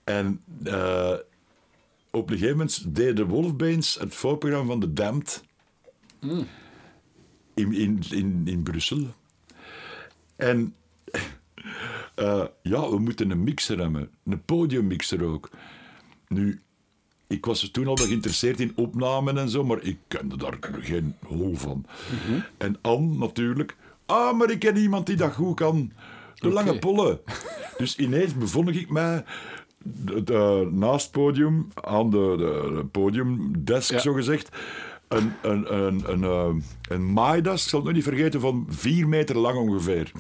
En 0.04 0.40
eh, 0.64 1.12
op 2.14 2.30
een 2.30 2.38
gegeven 2.38 2.56
moment 2.56 2.94
deden 2.94 3.16
de 3.16 3.26
Wolfbeens 3.26 3.94
het 3.94 4.14
voorprogramma 4.14 4.66
van 4.66 4.80
The 4.80 4.92
Damned 4.92 5.42
in, 7.54 7.72
in, 7.72 8.02
in, 8.10 8.42
in 8.44 8.62
Brussel. 8.62 9.06
En 10.36 10.74
eh, 12.14 12.44
ja, 12.62 12.90
we 12.90 12.98
moeten 12.98 13.30
een 13.30 13.44
mixer 13.44 13.78
hebben, 13.78 14.10
een 14.24 14.44
podiummixer 14.44 15.24
ook. 15.24 15.50
Nu, 16.28 16.60
ik 17.26 17.44
was 17.44 17.70
toen 17.70 17.86
al 17.86 17.96
wel 17.96 18.06
geïnteresseerd 18.06 18.60
in 18.60 18.72
opnamen 18.76 19.38
en 19.38 19.48
zo, 19.48 19.64
maar 19.64 19.82
ik 19.82 19.98
kende 20.08 20.36
daar 20.36 20.58
geen 20.60 21.14
hol 21.26 21.54
van. 21.54 21.86
En 22.56 22.78
Anne 22.80 23.18
natuurlijk. 23.18 23.76
Ah, 24.06 24.38
maar 24.38 24.50
ik 24.50 24.58
ken 24.58 24.76
iemand 24.76 25.06
die 25.06 25.16
dat 25.16 25.34
goed 25.34 25.56
kan. 25.56 25.92
De 26.34 26.48
lange 26.48 26.78
pollen. 26.78 27.20
dus 27.78 27.96
ineens 27.96 28.34
bevond 28.34 28.68
ik 28.68 28.90
mij 28.90 29.24
de- 29.84 30.22
de- 30.24 30.68
naast 30.72 31.02
het 31.04 31.12
podium, 31.14 31.68
aan 31.74 32.10
de, 32.10 32.34
de, 32.38 32.72
de 32.76 32.84
podiumdesk 32.84 33.90
Ja. 33.90 33.98
zogezegd, 33.98 34.48
een, 35.08 35.32
een, 35.42 35.74
een, 35.76 36.02
een, 36.06 36.24
eh, 36.24 36.48
een 36.88 37.12
maaidas, 37.12 37.62
ik 37.62 37.68
zal 37.68 37.78
het 37.78 37.88
nog 37.88 37.96
niet 37.96 38.04
vergeten, 38.06 38.40
van 38.40 38.66
vier 38.68 39.08
meter 39.08 39.38
lang 39.38 39.58
ongeveer. 39.58 40.12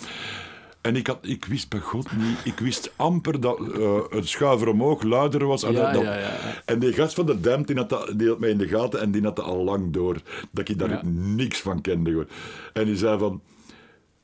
En 0.80 0.96
ik, 0.96 1.06
had, 1.06 1.18
ik 1.22 1.44
wist 1.44 1.68
bij 1.68 1.80
God 1.80 2.16
niet, 2.16 2.38
ik 2.44 2.58
wist 2.58 2.92
amper 2.96 3.40
dat 3.40 3.58
eh, 3.78 3.98
het 4.10 4.28
schuiver 4.28 4.68
omhoog 4.68 5.02
luider 5.02 5.46
was. 5.46 5.62
En, 5.62 5.72
Ja, 5.72 5.92
dat- 5.92 6.02
ja, 6.02 6.12
ja, 6.14 6.20
ja. 6.20 6.62
en 6.64 6.78
die 6.78 6.92
gast 6.92 7.14
van 7.14 7.26
de 7.26 7.40
Damned, 7.40 7.66
die 7.66 7.76
had, 7.76 7.88
dat, 7.88 8.12
die 8.16 8.28
had 8.28 8.38
mij 8.38 8.48
in 8.50 8.58
de 8.58 8.68
gaten 8.68 9.00
en 9.00 9.10
die 9.10 9.22
had 9.22 9.36
dat 9.36 9.44
al 9.44 9.64
lang 9.64 9.92
door. 9.92 10.16
Dat 10.50 10.68
ik 10.68 10.78
daar 10.78 11.00
niks 11.06 11.60
van 11.60 11.80
kende. 11.80 12.10
Gewoon. 12.10 12.26
En 12.72 12.84
die 12.84 12.96
zei 12.96 13.18
van, 13.18 13.40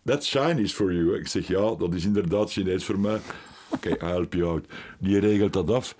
that's 0.05 0.31
Chinese 0.31 0.75
for 0.75 0.93
you. 0.95 1.19
Ik 1.19 1.29
zeg, 1.29 1.47
ja, 1.49 1.75
dat 1.75 1.95
is 1.95 2.05
inderdaad 2.05 2.53
Chinees 2.53 2.85
voor 2.85 2.99
mij. 2.99 3.21
Oké, 3.71 3.89
I 3.91 3.97
help 4.07 4.33
you 4.35 4.49
out. 4.51 4.65
Die 4.99 5.19
regelt 5.19 5.53
dat 5.53 5.71
af. 5.71 5.97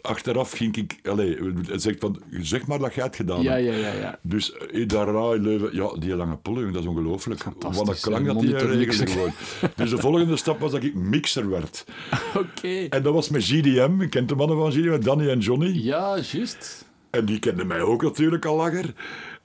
achteraf 0.00 0.50
ging 0.52 0.76
ik... 0.76 0.98
Allee, 1.02 1.38
hij 1.68 1.78
zegt 1.78 2.00
van, 2.00 2.22
zeg 2.30 2.66
maar 2.66 2.78
dat 2.78 2.94
jij 2.94 3.04
het 3.04 3.16
gedaan 3.16 3.42
Ja, 3.42 3.52
hebt. 3.52 3.64
ja, 3.64 3.72
ja. 3.76 3.92
ja. 3.92 4.18
Dus 4.22 4.52
eh, 4.56 4.88
daarna 4.88 5.32
in 5.34 5.42
Leuven, 5.42 5.74
ja, 5.74 5.94
die 5.98 6.16
lange 6.16 6.36
pollen, 6.36 6.72
dat 6.72 6.82
is 6.82 6.88
ongelooflijk. 6.88 7.44
Wat 7.58 7.88
een 7.88 7.94
klank 8.00 8.26
dat 8.26 8.40
die 8.40 8.50
regelde 8.56 8.66
monitormixer. 8.76 9.08
gewoon. 9.08 9.30
Dus 9.76 9.90
de 9.90 9.98
volgende 9.98 10.36
stap 10.36 10.60
was 10.60 10.70
dat 10.72 10.82
ik 10.82 10.94
mixer 10.94 11.48
werd. 11.50 11.84
Oké. 12.36 12.68
En 12.88 13.02
dat 13.02 13.12
was 13.14 13.28
met 13.28 13.44
GDM, 13.44 14.00
ik 14.00 14.10
ken 14.10 14.26
de 14.26 14.34
mannen 14.34 14.56
van 14.56 14.72
GDM, 14.72 15.00
Danny 15.00 15.28
en 15.28 15.38
Johnny. 15.38 15.70
Ja, 15.82 16.18
juist. 16.32 16.84
En 17.10 17.24
die 17.24 17.38
kenden 17.38 17.66
mij 17.66 17.80
ook 17.80 18.02
natuurlijk 18.02 18.44
al 18.44 18.56
langer. 18.56 18.94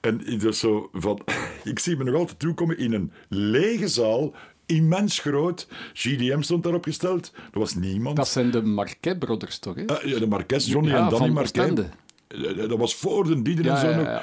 En 0.00 0.26
ik 0.32 0.40
dus 0.40 0.58
zo 0.58 0.88
van, 0.92 1.20
ik 1.64 1.78
zie 1.78 1.96
me 1.96 2.04
nog 2.04 2.14
altijd 2.14 2.38
toekomen 2.38 2.78
in 2.78 2.92
een 2.92 3.12
lege 3.28 3.88
zaal, 3.88 4.32
immens 4.74 5.18
groot. 5.18 5.66
GDM 5.92 6.40
stond 6.40 6.62
daarop 6.62 6.84
gesteld. 6.84 7.32
Er 7.52 7.58
was 7.58 7.74
niemand. 7.74 8.16
Dat 8.16 8.28
zijn 8.28 8.50
de 8.50 8.62
Marquet-brothers 8.62 9.58
toch, 9.58 9.74
hè? 9.74 9.82
Ja, 10.04 10.18
de 10.18 10.26
Marques, 10.26 10.66
Johnny 10.66 10.90
Ja, 10.90 11.04
en 11.04 11.08
Danny 11.08 11.28
Marquet. 11.28 11.58
Oostende. 11.70 11.86
Eh, 12.28 12.68
Dat 12.68 12.78
was 12.78 12.94
voor 12.94 13.24
de 13.26 13.42
Dieder 13.42 13.66
en 13.68 13.76
zo 13.78 13.88
ja, 13.88 13.96
nog. 13.96 14.06
En- 14.06 14.22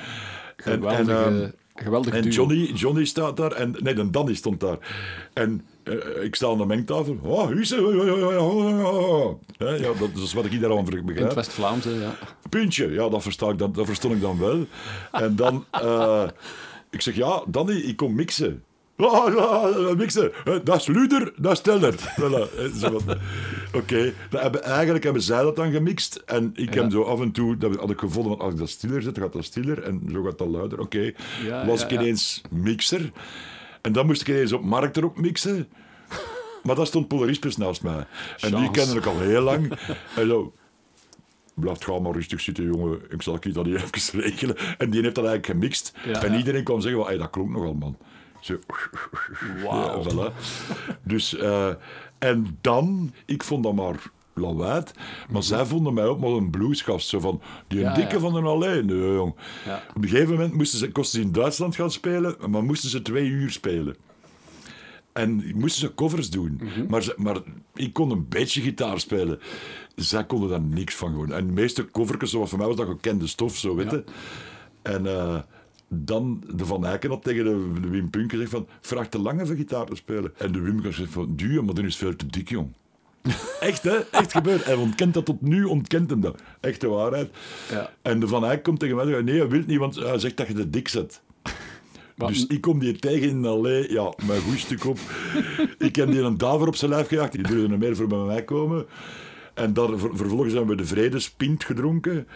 Geweldige, 0.58 1.12
en, 1.14 1.42
ehm, 1.42 1.50
geweldig 1.76 2.14
En 2.14 2.22
duo. 2.22 2.32
Johnny, 2.32 2.72
Johnny 2.74 3.06
staat 3.06 3.38
daar, 3.38 3.52
en 3.52 3.76
nee, 3.80 3.94
de 3.94 4.10
Danny 4.10 4.34
stond 4.34 4.60
daar. 4.60 4.78
En 5.34 5.66
eh, 5.84 6.24
ik 6.24 6.36
sta 6.36 6.48
aan 6.48 6.58
de 6.58 6.66
mengtafel. 6.66 7.18
Oh, 7.22 7.52
is 7.60 7.72
er? 7.72 7.84
Hè, 9.58 9.70
Ja, 9.76 9.94
dat 10.00 10.10
is 10.16 10.34
wat 10.34 10.46
ik 10.46 10.62
daar 10.62 10.72
aan 10.72 10.78
In 10.88 10.96
het 10.96 11.06
begrijp. 11.06 11.34
West-Vlaams, 11.34 11.86
hè, 11.86 11.92
ja. 11.92 12.16
Puntje, 12.50 12.92
ja, 12.92 13.10
dat, 13.10 13.22
versta 13.22 13.50
ik 13.50 13.58
dan, 13.58 13.72
dat 13.72 13.86
verstond 13.86 14.14
ik 14.14 14.22
dan 14.22 14.40
wel. 14.40 14.66
En 15.12 15.36
dan, 15.36 15.66
eh, 15.72 16.28
ik 16.90 17.02
zeg, 17.02 17.16
ja, 17.16 17.44
Danny, 17.48 17.74
ik 17.76 17.96
kom 17.98 18.16
mixen. 18.16 18.64
Ah, 19.00 19.34
ja, 19.36 19.96
mixen. 19.96 20.32
Eh, 20.46 20.56
Dat 20.64 20.76
is 20.80 20.88
Luder, 20.88 21.34
dat 21.38 21.52
is 21.52 21.62
Teller. 21.62 21.94
Voilà. 21.94 22.58
Eh, 22.58 22.66
van, 22.74 23.02
Oké, 23.74 24.14
hebben- 24.30 24.64
eigenlijk 24.64 25.04
hebben 25.04 25.22
zij 25.22 25.42
dat 25.44 25.56
dan 25.56 25.72
gemixt. 25.72 26.22
En 26.26 26.52
ik 26.56 26.74
heb 26.74 26.92
zo 26.92 27.02
af 27.04 27.22
en 27.22 27.32
toe, 27.32 27.58
dat 27.58 27.76
had 27.76 27.90
ik 27.90 28.00
gevonden, 28.00 28.32
van, 28.38 28.42
als 28.46 28.54
ik 28.54 28.60
dat 28.60 28.70
stiller 28.70 29.02
zet, 29.02 29.18
gaat 29.18 29.34
dat 29.34 29.44
stiller. 29.44 29.84
En 29.84 30.02
zo 30.12 30.24
gaat 30.24 30.38
dat 30.38 30.48
luider. 30.48 30.80
Oké, 30.80 31.12
Ja, 31.46 31.66
was 31.66 31.80
ja, 31.80 31.86
ik 31.86 31.92
ja. 31.92 32.00
ineens 32.02 32.42
mixer. 32.50 33.12
En 33.82 33.92
dan 33.92 34.06
moest 34.06 34.22
ik 34.22 34.28
ineens 34.28 34.54
op 34.54 34.64
markt 34.64 34.98
erop 34.98 35.18
mixen. 35.20 35.68
Maar 36.64 36.76
daar 36.76 36.88
stond 36.88 37.08
Paul 37.08 37.26
Rispers 37.26 37.58
naast 37.58 37.84
mij. 37.84 38.06
En 38.40 38.56
die 38.56 38.72
kende 38.72 38.96
ik 38.96 39.06
al 39.06 39.20
heel 39.20 39.42
lang. 39.42 39.72
En 40.16 40.28
zo, 40.28 40.54
blijf 41.54 41.84
gewoon 41.84 42.02
maar 42.02 42.12
rustig 42.14 42.42
zitten, 42.42 42.64
jongen. 42.64 43.00
Ik 43.10 43.22
zal 43.22 43.38
je 43.42 43.52
dat 43.52 43.66
hier 43.66 43.84
even 43.94 44.20
regelen. 44.20 44.56
En 44.78 44.90
die 44.90 45.02
heeft 45.02 45.16
dat 45.16 45.26
eigenlijk 45.26 45.46
gemixt. 45.60 45.94
Ja, 46.06 46.22
en 46.24 46.32
ja. 46.32 46.38
iedereen 46.38 46.64
kwam 46.64 46.82
zeggen, 46.82 47.02
hey, 47.02 47.18
dat 47.18 47.30
klonk 47.30 47.50
nogal, 47.50 47.74
man. 47.74 47.98
Zo, 48.40 48.58
Wauw. 49.64 50.04
ja, 50.04 50.10
voilà. 50.12 50.34
Dus, 51.04 51.36
eh, 51.36 51.70
en 52.20 52.58
dan, 52.62 53.14
ik 53.26 53.44
vond 53.44 53.64
dat 53.64 53.74
maar 53.74 54.12
lawaad. 54.34 54.94
Maar 55.30 55.44
zij 55.44 55.66
vonden 55.66 55.94
mij 55.94 56.06
ook 56.06 56.20
maar 56.20 56.30
een 56.30 56.50
bluesgast. 56.50 57.08
Zo 57.08 57.20
van, 57.20 57.42
die 57.68 57.80
Ja, 57.80 57.94
dikke 57.94 58.14
ja. 58.16 58.20
van 58.20 58.36
een 58.36 58.46
alleen. 58.46 58.86
Nee, 58.86 59.14
jong. 59.14 59.36
Ja. 59.66 59.84
Op 59.96 60.04
een 60.04 60.10
gegeven 60.10 60.34
moment 60.34 60.54
moesten 60.54 60.80
ze, 60.80 60.92
kosten 60.92 61.20
ze 61.22 61.26
in 61.26 61.32
Duitsland 61.32 61.76
gaan 61.76 61.92
spelen, 61.92 62.36
maar 62.50 62.64
moesten 62.64 62.90
ze 62.90 63.02
twee 63.02 63.28
uur 63.28 63.52
spelen. 63.52 63.96
En 65.14 65.52
moesten 65.56 65.82
ze 65.88 65.94
covers 65.96 66.30
doen. 66.30 66.62
maar, 66.90 67.04
ze- 67.04 67.14
maar 67.18 67.38
ik 67.74 67.94
kon 67.94 68.12
een 68.12 68.28
beetje 68.30 68.62
gitaar 68.62 69.00
spelen. 69.00 69.40
Zij 69.96 70.26
konden 70.26 70.50
daar 70.50 70.62
niks 70.62 70.96
van 70.96 71.10
gewoon. 71.10 71.32
En 71.32 71.46
de 71.48 71.54
meeste 71.54 71.92
covertjes, 71.92 72.30
zoals 72.32 72.50
voor 72.50 72.58
mij 72.60 72.68
was 72.68 72.76
dat 72.76 72.88
gekende 72.88 73.28
stof, 73.28 73.58
zo 73.58 73.76
weet 73.76 73.92
je. 73.92 74.04
En 74.82 75.06
eh, 75.08 75.40
dan 75.90 76.44
de 76.56 76.66
Van 76.66 76.86
Eycken 76.86 77.10
had 77.10 77.24
tegen 77.24 77.44
de, 77.44 77.80
de 77.82 77.88
Wim 77.90 78.10
Punk 78.10 78.32
gezegd 78.32 78.50
van, 78.52 78.68
vraag 78.82 79.08
te 79.10 79.20
lang 79.20 79.42
even 79.42 79.56
gitaar 79.56 79.86
te 79.86 79.96
spelen. 79.96 80.34
En 80.38 80.52
de 80.52 80.60
Wim 80.60 80.82
gezegd 80.82 81.12
van, 81.12 81.36
duur, 81.36 81.64
maar 81.66 81.74
dan 81.74 81.86
is 81.86 81.94
het 81.94 82.04
veel 82.04 82.16
te 82.16 82.26
dik, 82.28 82.50
jong. 82.50 82.74
Echt, 83.60 83.84
hè? 83.84 83.96
Echt 84.12 84.32
gebeurd. 84.32 84.66
Hij 84.66 84.76
ontkent 84.76 85.14
dat 85.14 85.26
tot 85.26 85.42
nu, 85.42 85.64
ontkent 85.64 86.10
hem 86.10 86.22
dat. 86.22 86.42
Echte 86.60 86.88
waarheid. 86.88 87.30
Ja. 87.72 87.92
En 88.02 88.20
de 88.20 88.28
Van 88.28 88.46
Eyck 88.46 88.64
komt 88.64 88.80
tegen 88.80 88.96
mij 88.96 89.06
en 89.06 89.12
zegt, 89.12 89.24
nee, 89.24 89.38
hij 89.40 89.48
wil 89.50 89.64
niet, 89.68 89.78
want 89.80 89.96
hij 89.96 90.20
zegt 90.20 90.38
dat 90.38 90.48
je 90.48 90.54
te 90.54 90.70
dik 90.70 90.88
zet. 90.88 91.22
Maar- 92.16 92.28
Dus 92.28 92.48
ik 92.48 92.62
kom 92.62 92.80
die 92.80 92.96
tegen 93.00 93.30
in 93.30 93.42
de 93.42 93.48
allee, 93.48 93.92
ja, 93.92 94.14
mijn 94.28 94.42
goed 94.42 94.60
stuk 94.60 94.86
op. 94.86 94.98
ik 95.78 95.96
heb 95.96 96.12
die 96.12 96.20
een 96.22 96.38
daver 96.38 96.68
op 96.68 96.76
zijn 96.76 96.92
lijf 96.92 97.08
gejaagd, 97.08 97.32
die 97.32 97.44
durfde 97.44 97.74
er 97.74 97.78
meer 97.80 97.96
voor 97.96 98.08
bij 98.08 98.18
mij 98.18 98.44
komen. 98.44 98.86
En 99.54 99.74
daar, 99.74 99.98
ver- 99.98 100.18
vervolgens 100.18 100.54
hebben 100.54 100.76
we 100.76 100.82
de 100.82 100.88
vredespint 100.88 101.64
gedronken. 101.64 102.28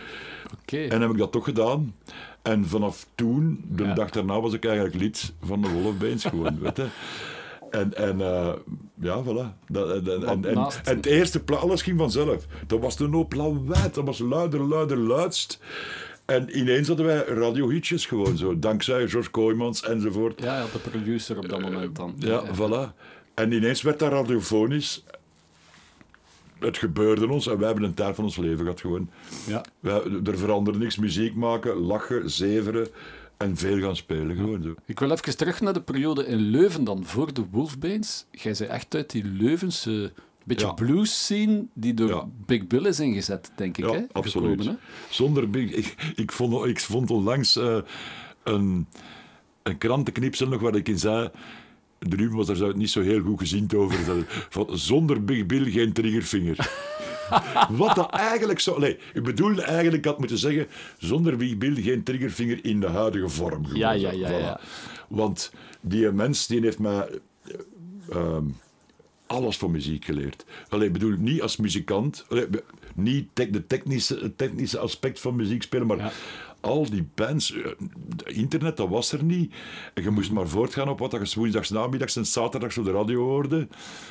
Oké. 0.62 0.78
En 0.84 1.02
heb 1.02 1.12
ik 1.12 1.18
dat 1.18 1.32
toch 1.32 1.44
gedaan. 1.44 1.96
En 2.44 2.66
vanaf 2.68 3.08
toen, 3.16 3.64
de 3.68 3.84
Ja. 3.84 3.94
dag 3.94 4.10
daarna, 4.10 4.42
was 4.42 4.54
ik 4.54 4.66
eigenlijk 4.66 4.96
lid 4.96 5.34
van 5.42 5.62
de 5.62 5.70
Wolfbeens 5.70 6.26
gewoon, 6.26 6.60
weet 6.62 6.78
je. 6.78 6.88
En, 7.70 7.94
en 7.98 8.22
eh, 8.22 8.54
ja, 9.02 9.24
voilà. 9.24 9.68
Dat, 9.68 9.90
en, 9.90 10.06
en, 10.06 10.24
en, 10.28 10.46
en, 10.46 10.54
naast- 10.56 10.88
en 10.88 10.96
het 10.96 11.06
eerste 11.06 11.44
pla 11.44 11.56
alles 11.56 11.82
ging 11.82 11.98
vanzelf. 12.00 12.46
Dat 12.68 12.80
was 12.80 13.00
een 13.00 13.14
hoop 13.14 13.34
lawaad. 13.34 13.94
Dat 13.94 14.06
was 14.06 14.20
luider, 14.20 14.60
luider, 14.62 14.98
luidst. 14.98 15.60
En 16.26 16.58
ineens 16.58 16.88
hadden 16.88 17.06
wij 17.06 17.24
radiohitjes 17.28 18.06
gewoon 18.06 18.38
zo. 18.38 18.60
Dankzij 18.60 19.08
George 19.08 19.30
Kooijmans 19.30 19.84
enzovoort. 19.84 20.42
Ja, 20.42 20.58
ja, 20.58 20.66
de 20.74 20.80
producer 20.90 21.38
op 21.38 21.50
dat 21.50 21.62
moment 21.62 21.96
dan. 21.96 22.14
Ja, 22.18 22.44
voilà. 22.56 22.96
En 23.34 23.52
ineens 23.52 23.82
werd 23.82 24.00
dat 24.00 24.12
radiofonisch. 24.12 25.04
Het 26.64 26.78
gebeurde 26.78 27.28
ons 27.28 27.48
en 27.48 27.58
wij 27.58 27.66
hebben 27.68 27.84
een 27.86 27.94
tijd 27.94 28.16
van 28.16 28.24
ons 28.24 28.38
leven 28.38 28.60
gehad 28.60 28.82
gewoon. 28.82 29.10
Ja. 29.48 29.66
Wij, 29.80 30.02
er 30.24 30.38
veranderde 30.38 30.80
niks. 30.80 30.98
Muziek 30.98 31.36
maken, 31.36 31.76
lachen, 31.76 32.30
zeveren 32.30 32.88
en 33.38 33.58
veel 33.58 33.80
gaan 33.80 33.96
spelen. 33.96 34.36
Gewoon 34.36 34.64
zo. 34.64 34.74
Ik 34.86 35.00
wil 35.00 35.12
even 35.12 35.38
terug 35.38 35.62
naar 35.62 35.74
de 35.74 35.82
periode 35.82 36.26
in 36.26 36.38
Leuven 36.38 36.84
dan, 36.84 37.06
voor 37.06 37.34
de 37.34 37.44
Wolfbeens. 37.52 38.26
Jij 38.32 38.54
zei 38.54 38.70
echt 38.70 38.96
uit 38.96 39.10
die 39.12 39.24
Leuvense 39.24 40.12
beetje 40.44 40.66
Ja. 40.68 40.74
blues 40.74 41.26
scene 41.26 41.66
die 41.74 41.94
door 41.94 42.10
Ja. 42.10 42.28
Big 42.46 42.68
Bill 42.68 42.86
is 42.86 43.00
ingezet, 43.00 43.52
denk 43.56 43.78
ik. 43.78 43.86
Ja, 43.86 43.92
hè? 43.92 44.02
absoluut. 44.12 44.60
Gekomen, 44.60 44.80
Zonder 45.10 45.50
big... 45.50 45.72
Ik, 45.72 45.96
ik, 46.16 46.32
vond, 46.32 46.66
ik 46.66 46.80
vond 46.80 47.12
onlangs 47.12 47.56
eh, 47.56 47.78
een, 48.44 48.88
een 49.64 49.78
krantenknipsel 49.78 50.48
nog 50.48 50.62
waar 50.62 50.76
ik 50.76 50.90
in 50.90 51.00
zei... 51.00 51.30
De 52.10 52.16
Ruben 52.16 52.36
was 52.38 52.48
daar 52.48 52.76
niet 52.78 52.90
zo 52.90 53.02
heel 53.02 53.22
goed 53.22 53.40
gezien 53.40 53.70
over. 53.76 54.06
dat- 54.06 54.26
Van, 54.50 54.68
zonder 54.78 55.24
Big 55.24 55.46
Bill 55.46 55.72
geen 55.72 55.94
triggervinger. 55.94 56.58
Wat 57.70 57.96
dat 57.96 58.10
eigenlijk 58.10 58.60
zo... 58.60 58.80
Nee, 58.80 58.98
ik 59.14 59.24
bedoelde 59.24 59.62
eigenlijk, 59.62 59.98
ik 59.98 60.06
had 60.06 60.20
moeten 60.20 60.38
zeggen... 60.38 60.68
Zonder 60.98 61.38
Big 61.38 61.58
Bill 61.58 61.82
geen 61.82 62.04
triggervinger 62.04 62.66
in 62.66 62.80
de 62.80 62.88
huidige 62.88 63.30
vorm. 63.30 63.64
gewoon 63.66 63.80
Ja, 63.80 63.92
ja, 63.92 64.12
ja, 64.12 64.30
ja. 64.30 64.60
Want 65.08 65.52
die 65.82 66.12
mens 66.12 66.48
die 66.48 66.60
heeft 66.62 66.80
mij... 66.80 67.08
eh, 67.44 67.56
ehm, 68.10 68.44
alles 69.28 69.58
van 69.58 69.72
muziek 69.72 70.06
geleerd. 70.06 70.46
Allee, 70.70 70.88
ik 70.88 70.94
bedoel, 70.94 71.16
niet 71.18 71.42
als 71.42 71.58
muzikant, 71.58 72.26
allee, 72.30 72.46
niet 72.96 73.28
de 73.34 73.68
technische, 73.68 74.18
het 74.22 74.38
technische 74.38 74.80
aspect 74.80 75.20
van 75.20 75.36
muziek 75.36 75.64
spelen, 75.64 75.88
maar 75.88 75.98
Ja. 75.98 76.12
Al 76.64 76.90
die 76.90 77.08
bands, 77.16 77.54
eh, 77.54 78.38
internet, 78.38 78.78
dat 78.78 78.90
was 78.90 79.12
er 79.12 79.24
niet. 79.24 79.54
En 79.94 80.04
je 80.04 80.10
moest 80.10 80.32
maar 80.32 80.48
voortgaan 80.48 80.90
op 80.90 81.00
wat 81.00 81.12
je 81.12 81.40
woensdags, 81.40 81.70
namiddags 81.70 82.16
en 82.16 82.26
zaterdags 82.26 82.78
op 82.78 82.86
de 82.86 82.92
radio 82.92 83.22
hoorde. 83.22 83.68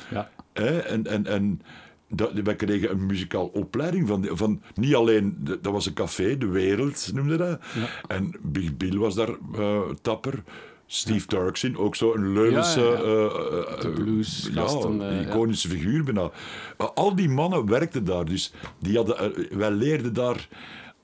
Ja. 0.09 0.29
Hè? 0.53 0.79
En, 0.79 1.07
en, 1.07 1.25
en 1.25 1.61
dat, 2.09 2.31
wij 2.33 2.55
kregen 2.55 2.91
een 2.91 3.05
muzikaal 3.05 3.47
opleiding 3.47 4.07
van, 4.07 4.27
van 4.31 4.61
niet 4.75 4.95
alleen, 4.95 5.37
dat 5.39 5.73
was 5.73 5.85
een 5.85 5.93
café, 5.93 6.37
De 6.37 6.47
Wereld 6.47 7.11
noemde 7.13 7.37
dat. 7.37 7.59
En 8.07 8.35
Big 8.41 8.77
Bill 8.77 8.97
was 8.97 9.15
daar 9.15 9.29
eh, 9.55 9.81
tapper. 10.01 10.43
Steve 10.85 11.25
Turksin, 11.27 11.77
ook 11.77 11.95
zo 11.95 12.13
een 12.13 12.33
Leuvense... 12.33 12.79
Ja, 12.79 12.87
ja, 12.87 12.97
ja. 12.97 13.89
eh, 13.89 13.93
bluesgasten, 13.93 14.97
Ja, 14.97 15.05
een 15.05 15.21
ja. 15.21 15.29
iconische 15.29 15.69
figuur 15.69 16.03
bijna. 16.03 16.31
Al 16.93 17.15
die 17.15 17.29
mannen 17.29 17.65
werkten 17.65 18.03
daar, 18.05 18.25
dus 18.25 18.53
die 18.79 18.95
hadden, 18.95 19.33
wij 19.57 19.71
leerden 19.71 20.13
daar 20.13 20.47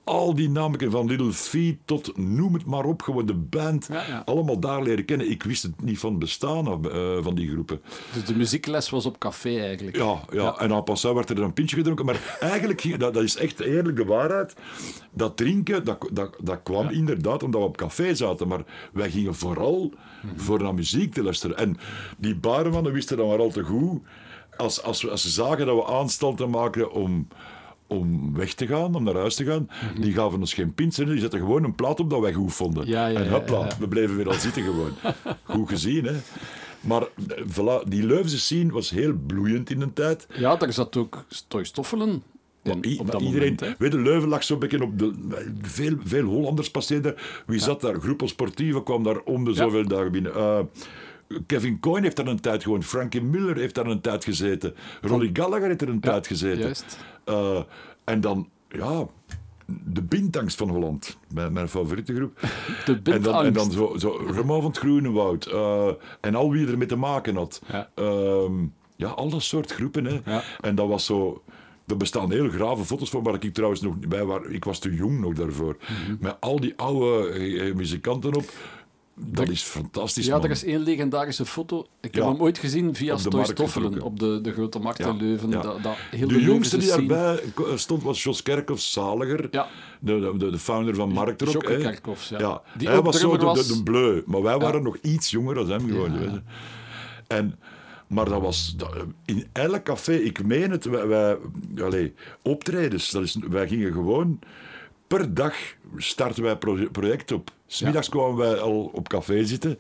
al 0.10 0.36
die 0.36 0.50
namen 0.50 0.92
van 0.92 1.08
Little 1.08 1.34
Feet 1.34 1.78
tot 1.86 2.18
noem 2.18 2.54
het 2.54 2.66
maar 2.66 2.86
op, 2.86 3.02
gewoon 3.02 3.26
de 3.26 3.34
band, 3.34 3.88
Ja, 3.92 4.04
ja. 4.08 4.22
allemaal 4.26 4.60
daar 4.60 4.84
leren 4.84 5.06
kennen. 5.06 5.30
Ik 5.30 5.44
wist 5.44 5.64
het 5.64 5.82
niet 5.82 6.00
van 6.00 6.20
bestaan 6.20 6.66
eh, 6.68 7.18
van 7.22 7.36
die 7.36 7.50
groepen. 7.50 7.82
Dus 8.14 8.26
de 8.26 8.36
muziekles 8.36 8.90
was 8.90 9.06
op 9.06 9.20
café 9.20 9.60
eigenlijk. 9.60 9.98
Ja, 9.98 10.20
ja. 10.32 10.58
en 10.58 10.74
aan 10.74 10.84
passant 10.84 11.16
werd 11.16 11.30
er 11.30 11.42
een 11.42 11.54
pintje 11.54 11.76
gedronken. 11.76 12.06
Maar 12.06 12.38
eigenlijk, 12.40 13.00
dat, 13.00 13.14
dat 13.14 13.24
is 13.24 13.36
echt 13.36 13.60
eerlijk 13.60 13.98
de 13.98 14.06
waarheid. 14.06 14.54
Dat 15.12 15.38
drinken, 15.38 15.86
dat, 15.86 16.10
dat, 16.14 16.36
dat 16.42 16.60
kwam 16.64 16.90
inderdaad 16.90 17.44
omdat 17.44 17.62
we 17.62 17.68
op 17.68 17.78
café 17.78 18.16
zaten. 18.16 18.48
Maar 18.48 18.64
wij 18.94 19.10
gingen 19.12 19.36
vooral 19.36 19.94
voor 20.36 20.62
naar 20.64 20.74
muziek 20.74 21.14
te 21.14 21.24
luisteren. 21.24 21.58
En 21.58 21.78
die 22.18 22.36
barmannen 22.36 22.94
wisten 22.94 23.18
dan 23.18 23.28
maar 23.28 23.40
al 23.40 23.52
te 23.52 23.64
goed. 23.64 24.02
Als, 24.58 24.84
als, 24.84 25.10
als 25.10 25.22
ze 25.22 25.30
zagen 25.30 25.66
dat 25.66 25.76
we 25.76 25.86
aanstalten 25.86 26.50
maken 26.50 26.92
om, 26.92 27.28
om 27.90 28.36
weg 28.36 28.54
te 28.54 28.68
gaan, 28.68 28.96
om 28.96 29.04
naar 29.04 29.16
huis 29.16 29.36
te 29.36 29.46
gaan, 29.46 29.70
die 30.00 30.14
gaven 30.14 30.40
ons 30.40 30.54
geen 30.54 30.74
pint. 30.74 30.96
Die 30.96 31.20
zetten 31.20 31.40
gewoon 31.40 31.64
een 31.64 31.76
plaat 31.76 32.00
op 32.00 32.10
dat 32.10 32.20
wij 32.20 32.34
goed 32.34 32.54
vonden. 32.54 32.88
Ja, 32.88 33.08
ja, 33.08 33.20
en 33.20 33.30
ja, 33.46 33.68
we 33.80 33.88
bleven 33.88 34.16
weer 34.16 34.28
al 34.28 34.34
zitten 34.34 34.64
gewoon. 34.64 34.92
Goed 35.44 35.70
gezien, 35.70 36.06
hè. 36.06 36.16
Maar 36.82 37.02
eh, 37.02 37.44
voilà, 37.46 37.88
die 37.88 38.06
Leuvense 38.06 38.40
scene 38.40 38.72
was 38.72 38.90
heel 38.90 39.14
bloeiend 39.28 39.70
in 39.70 39.82
een 39.82 39.94
tijd. 39.94 40.28
Ja, 40.36 40.56
daar 40.56 40.74
zat 40.74 40.98
ook 40.98 41.26
Stoy 41.28 41.64
Stoffelen 41.64 42.24
in, 42.64 43.00
op 43.00 43.12
dat 43.12 43.22
iedereen, 43.22 43.56
moment. 43.60 43.78
Weet 43.78 43.92
je, 43.92 44.00
Leuven 44.00 44.30
lag 44.30 44.44
zo'n 44.44 44.60
beetje 44.60 44.84
op 44.84 45.00
de... 45.00 45.14
Veel, 45.62 45.96
veel 46.04 46.24
Hollanders 46.24 46.72
passeerden. 46.72 47.16
Wie 47.46 47.60
zat 47.60 47.82
daar? 47.82 48.00
Groepo 48.00 48.28
Sportieve 48.28 48.84
kwam 48.84 49.04
daar 49.04 49.20
om 49.20 49.46
de 49.46 49.54
zoveel 49.54 49.88
dagen 49.88 50.12
binnen. 50.12 50.36
Eh, 50.36 50.60
Kevin 51.46 51.80
Coyne 51.80 52.02
heeft 52.02 52.16
daar 52.16 52.28
een 52.28 52.40
tijd 52.40 52.64
gewoon. 52.64 52.84
Frankie 52.84 53.22
Miller 53.22 53.56
heeft 53.58 53.76
daar 53.76 53.86
een 53.86 54.02
tijd 54.02 54.24
gezeten. 54.24 54.76
Ronnie 55.02 55.30
Gallagher 55.34 55.68
heeft 55.68 55.82
er 55.82 55.90
een 55.90 56.00
tijd 56.00 56.28
gezeten. 56.28 56.60
Juist. 56.62 56.98
Eh, 57.24 57.62
en 58.04 58.22
dan 58.22 58.50
ja, 58.70 59.08
de 59.86 60.02
Bintangst 60.02 60.58
van 60.58 60.70
Holland, 60.70 61.18
mijn, 61.34 61.54
mijn 61.54 61.68
favoriete 61.70 62.16
groep. 62.16 62.40
De 62.86 63.12
En 63.12 63.22
dan, 63.22 63.46
en 63.46 63.54
dan 63.54 63.72
zo, 63.72 63.94
zo 63.98 64.22
Ramon 64.28 64.62
van 64.62 64.70
het 64.72 64.80
Groenewoud. 64.80 65.46
eh, 65.46 65.90
en 66.22 66.36
al 66.36 66.52
wie 66.52 66.68
ermee 66.68 66.88
te 66.88 66.96
maken 66.96 67.36
had. 67.36 67.62
Ja. 67.72 67.90
Ehm, 67.96 68.54
ja, 68.96 69.08
al 69.08 69.30
dat 69.30 69.44
soort 69.44 69.72
groepen. 69.72 70.06
Hè. 70.06 70.20
Ja. 70.26 70.44
En 70.62 70.76
dat 70.76 70.88
was 70.88 71.06
zo... 71.06 71.44
Er 71.88 71.98
bestaan 71.98 72.32
hele 72.32 72.50
grave 72.50 72.84
foto's 72.86 73.10
van 73.10 73.24
waar 73.24 73.44
ik 73.44 73.54
trouwens 73.54 73.82
nog 73.82 73.96
niet 74.00 74.10
bij 74.10 74.26
was. 74.26 74.42
Ik 74.48 74.64
was 74.64 74.80
te 74.80 74.94
jong 74.96 75.20
nog 75.20 75.34
daarvoor. 75.34 75.78
Mhm. 75.82 76.16
Met 76.20 76.36
al 76.40 76.60
die 76.60 76.74
oude 76.76 77.30
eh, 77.30 77.76
muzikanten 77.76 78.36
op. 78.36 78.52
Dat 79.26 79.46
Er- 79.48 79.52
is 79.52 79.62
fantastisch, 79.62 80.26
Ja, 80.26 80.36
man. 80.36 80.44
er 80.44 80.50
is 80.52 80.64
één 80.64 80.80
legendarische 80.80 81.46
foto. 81.46 81.80
Ik 82.02 82.16
heb 82.16 82.24
Ja. 82.24 82.30
hem 82.32 82.42
ooit 82.42 82.58
gezien 82.58 82.96
via 82.96 83.16
de 83.16 83.30
markt 83.30 83.50
Stoffelen 83.50 84.02
op 84.02 84.20
de, 84.20 84.40
de 84.42 84.52
grote 84.52 84.80
markt 84.80 85.00
in 85.00 85.18
Leuven. 85.18 85.50
ja. 85.50 85.62
Dat, 85.62 85.84
dat, 85.84 85.96
heel 86.12 86.28
de 86.28 86.42
jongste 86.42 86.78
die 86.78 86.88
scene. 86.90 87.08
daarbij 87.08 87.44
ko- 87.54 87.78
stond 87.78 88.04
was 88.04 88.24
Jos 88.24 88.42
Kerkhoff 88.44 88.82
Zaliger. 88.82 89.48
Ja. 89.52 89.68
De, 90.00 90.34
de, 90.38 90.52
de 90.52 90.58
founder 90.60 90.96
van. 90.96 91.14
Jocke 91.38 91.72
hè. 91.72 91.78
Kerkhoffs, 91.78 92.30
ja. 92.30 92.62
Die 92.78 92.88
hij 92.88 93.02
was 93.02 93.20
zo 93.20 93.38
de, 93.38 93.54
de, 93.54 93.68
de 93.76 93.84
bleu. 93.84 94.22
Maar 94.26 94.42
wij 94.42 94.58
waren 94.58 94.84
nog 94.84 94.98
iets 95.02 95.30
jonger 95.32 95.56
dan 95.56 95.70
hem 95.70 95.88
gewoon. 95.88 96.42
En, 97.28 97.60
maar 98.08 98.26
dat 98.30 98.42
was... 98.42 98.74
dat- 98.78 98.96
in 99.26 99.48
elk 99.52 99.84
café, 99.84 100.14
ik 100.14 100.44
meen 100.46 100.72
het, 100.72 100.86
wij, 100.86 101.08
wij 101.08 101.38
allee, 101.82 102.14
optredens. 102.42 103.12
Dat 103.12 103.24
is, 103.24 103.38
wij 103.50 103.68
gingen 103.68 103.92
gewoon... 103.94 104.40
Per 105.08 105.34
dag 105.34 105.56
starten 105.98 106.44
wij 106.44 106.56
pro- 106.58 106.88
project 106.92 107.32
op. 107.32 107.52
Smiddags 107.72 108.10
kwamen 108.10 108.36
wij 108.36 108.60
al 108.60 108.90
op 108.94 109.08
café 109.08 109.44
zitten. 109.46 109.80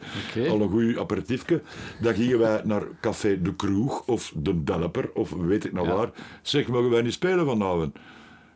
Al 0.49 0.61
een 0.61 0.69
goed 0.69 0.97
aperitiefje. 0.97 1.61
Dan 2.01 2.13
gingen 2.13 2.39
wij 2.39 2.61
naar 2.63 2.83
café 3.01 3.41
De 3.41 3.55
Kroeg 3.55 4.03
of 4.05 4.33
De 4.35 4.63
Delper 4.63 5.09
of 5.13 5.29
weet 5.31 5.65
ik 5.65 5.73
nou 5.73 5.87
Ja. 5.87 5.95
waar. 5.95 6.09
Zeg, 6.41 6.67
mogen 6.67 6.89
wij 6.89 7.01
niet 7.01 7.13
spelen 7.13 7.45
vanavond? 7.45 7.95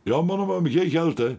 Ja, 0.04 0.22
mannen, 0.22 0.48
we 0.48 0.54
hebben 0.54 0.72
geen 0.72 0.90
geld, 0.90 1.18
hè. 1.18 1.38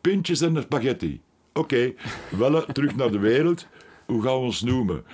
Pintjes 0.00 0.40
en 0.40 0.56
een 0.56 0.62
spaghetti. 0.62 1.20
Oké, 1.52 1.92
wel 2.38 2.64
terug 2.64 2.96
naar 2.96 3.10
de 3.10 3.18
wereld. 3.18 3.66
Hoe 4.06 4.22
gaan 4.22 4.32
we 4.34 4.38
ons 4.44 4.62
noemen? 4.62 5.04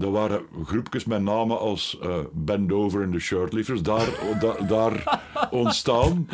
Er 0.00 0.10
waren 0.10 0.42
groepjes 0.64 1.04
met 1.04 1.22
namen 1.22 1.58
als 1.58 1.98
eh 2.02 2.18
Bend 2.32 2.72
Over 2.72 3.02
en 3.02 3.10
de 3.10 3.18
Shirtlifters 3.18 3.82
daar, 3.82 4.08
da- 4.40 4.66
daar 4.66 5.20
ontstaan. 5.50 6.28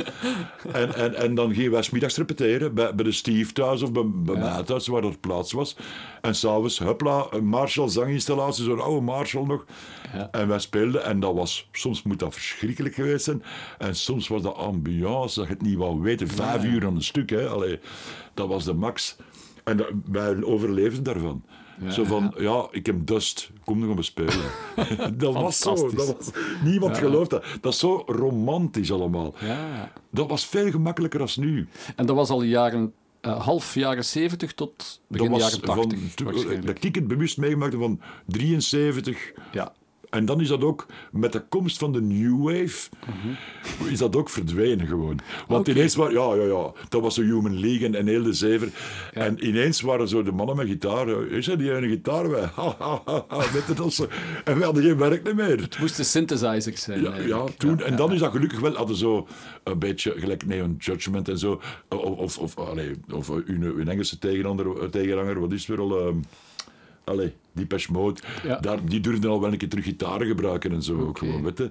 En, 0.73 0.95
en, 0.95 1.14
en 1.14 1.35
dan 1.35 1.55
gingen 1.55 1.71
wij 1.71 1.83
smiddags 1.83 2.17
repeteren 2.17 2.75
bij, 2.75 2.95
bij 2.95 3.05
de 3.05 3.12
Steve 3.12 3.53
thuis 3.53 3.83
of 3.83 3.93
bij, 3.93 4.03
bij 4.07 4.37
mij 4.37 4.62
thuis, 4.62 4.87
waar 4.87 5.05
er 5.05 5.19
plaats 5.19 5.53
was. 5.53 5.77
En 6.21 6.35
s'avonds, 6.35 6.79
huppla, 6.79 7.27
een 7.31 7.47
Marshall 7.47 7.89
zanginstallatie, 7.89 8.64
zo'n 8.64 8.81
oude 8.81 9.01
Marshall 9.01 9.45
nog. 9.47 9.64
Ja. 10.12 10.29
En 10.31 10.49
wij 10.49 10.59
speelden 10.59 11.05
en 11.05 11.21
dat 11.21 11.35
was, 11.35 11.69
soms 11.73 12.03
moet 12.03 12.19
dat 12.19 12.35
verschrikkelijk 12.35 12.95
geweest 12.95 13.25
zijn. 13.25 13.43
En 13.79 13.95
soms 13.97 14.29
was 14.29 14.43
dat 14.43 14.55
ambiance, 14.57 15.39
dat 15.39 15.49
je 15.49 15.55
het 15.55 15.62
niet 15.62 15.77
wou 15.77 16.01
weten. 16.01 16.29
Vijf 16.29 16.64
uur 16.64 16.87
aan 16.87 16.95
een 16.95 17.03
stuk, 17.03 17.31
hè. 17.31 17.49
Allee, 17.49 17.79
dat 18.35 18.49
was 18.49 18.64
de 18.64 18.75
max. 18.75 19.17
En 19.64 19.77
dat, 19.77 19.89
wij 20.05 20.43
overleefden 20.43 21.03
daarvan. 21.03 21.45
Ja, 21.81 21.91
zo 21.91 22.05
van, 22.05 22.35
ja. 22.39 22.66
ik 22.70 22.87
heb 22.87 23.07
dust, 23.07 23.51
kom 23.64 23.79
nog 23.79 23.91
om 23.97 24.03
spelen. 24.03 24.35
dat 25.18 25.35
was 25.35 25.59
zo, 25.59 25.74
dat 25.91 26.16
was, 26.16 26.31
niemand 26.64 26.97
Ja. 26.97 27.03
gelooft 27.03 27.31
dat. 27.31 27.45
Dat 27.61 27.72
is 27.72 27.79
zo 27.79 28.03
romantisch 28.07 28.93
allemaal. 28.93 29.35
Ja. 29.41 29.93
Dat 30.11 30.29
was 30.29 30.47
veel 30.47 30.70
gemakkelijker 30.70 31.20
als 31.20 31.37
nu. 31.37 31.68
En 31.97 32.07
dat 32.07 32.16
was 32.16 32.31
al 32.31 32.43
jaren, 32.43 32.93
eh, 33.20 33.41
half 33.45 33.74
jaren 33.74 34.05
70 34.05 34.53
tot 34.55 35.01
begin 35.09 35.31
dat 35.31 35.41
was 35.41 35.51
jaren 35.53 35.66
80. 35.66 35.99
van, 36.14 36.24
waarschijnlijk. 36.24 36.66
dat 36.66 36.85
ik 36.85 36.95
het 36.95 37.09
bewust 37.09 37.37
meegemaakt 37.39 37.74
van 37.74 38.01
73 38.27 39.33
Ja. 39.53 39.72
En 40.17 40.25
dan 40.25 40.41
is 40.41 40.49
dat 40.49 40.62
ook, 40.62 40.87
met 41.11 41.33
de 41.33 41.41
komst 41.49 41.79
van 41.79 41.93
de 41.93 42.01
New 42.01 42.43
Wave, 42.43 42.89
is 43.91 43.99
dat 43.99 44.17
ook 44.17 44.31
verdwenen 44.31 44.87
gewoon. 44.87 45.19
Want 45.49 45.69
ineens 45.69 45.95
waren, 45.95 46.12
ja, 46.12 46.35
ja, 46.35 46.43
ja, 46.43 46.73
dat 46.89 47.03
was 47.03 47.14
zo 47.14 47.23
Human 47.23 47.61
League 47.61 47.87
en, 47.87 47.95
en 47.95 48.07
heel 48.07 48.23
de 48.23 48.33
zever. 48.33 48.69
En 49.12 49.47
ineens 49.47 49.81
waren 49.81 50.09
zo 50.09 50.23
de 50.23 50.33
mannen 50.33 50.57
met 50.57 50.67
gitaar, 50.67 51.09
is 51.09 51.47
dat 51.47 51.59
die 51.59 51.75
ene 51.75 51.89
gitaar 51.89 52.29
bij? 52.29 52.45
Ha, 52.57 53.03
ha, 53.05 53.39
weet 53.53 53.77
dat 53.77 53.93
zo. 53.93 54.07
En 54.45 54.59
we 54.59 54.64
hadden 54.64 54.83
geen 54.83 54.99
werk 54.99 55.35
meer. 55.35 55.61
Het 55.61 55.79
moesten 55.79 56.05
synthesizers 56.05 56.83
zijn. 56.83 57.03
Ja, 57.03 57.17
ja, 57.17 57.45
toen, 57.57 57.79
Ja, 57.79 57.85
en 57.85 57.97
dan 57.97 58.12
is 58.12 58.21
dat 58.21 58.31
gelukkig 58.31 58.61
wel, 58.61 58.75
hadden 58.75 58.97
zo 58.97 59.27
een 59.62 59.79
beetje 59.79 60.14
gelijk 60.17 60.47
Neon 60.47 60.77
Judgment 60.79 61.29
en 61.29 61.39
zo, 61.39 61.61
of, 61.89 61.99
of, 61.99 62.39
of, 62.39 62.59
allee, 62.59 62.95
of 63.12 63.29
een, 63.29 63.62
een 63.62 63.89
Engelse 63.89 64.19
tegenhanger, 64.19 64.91
tegenhanger, 64.91 65.41
wat 65.41 65.53
is 65.53 65.67
het 65.67 65.69
weer 65.69 65.87
al... 65.87 66.07
ehm 66.07 66.19
allee, 67.07 67.33
Depeche 67.57 67.92
Mode, 67.92 68.20
Ja. 68.42 68.57
daar, 68.59 68.84
die 68.84 69.00
durfden 69.00 69.30
al 69.30 69.40
wel 69.40 69.52
een 69.52 69.59
keer 69.59 69.68
terug 69.68 69.84
gitaren 69.84 70.26
gebruiken 70.26 70.72
en 70.72 70.82
zo 70.82 71.00
ook 71.00 71.18
gewoon, 71.18 71.42
weet 71.42 71.59
je. 71.59 71.70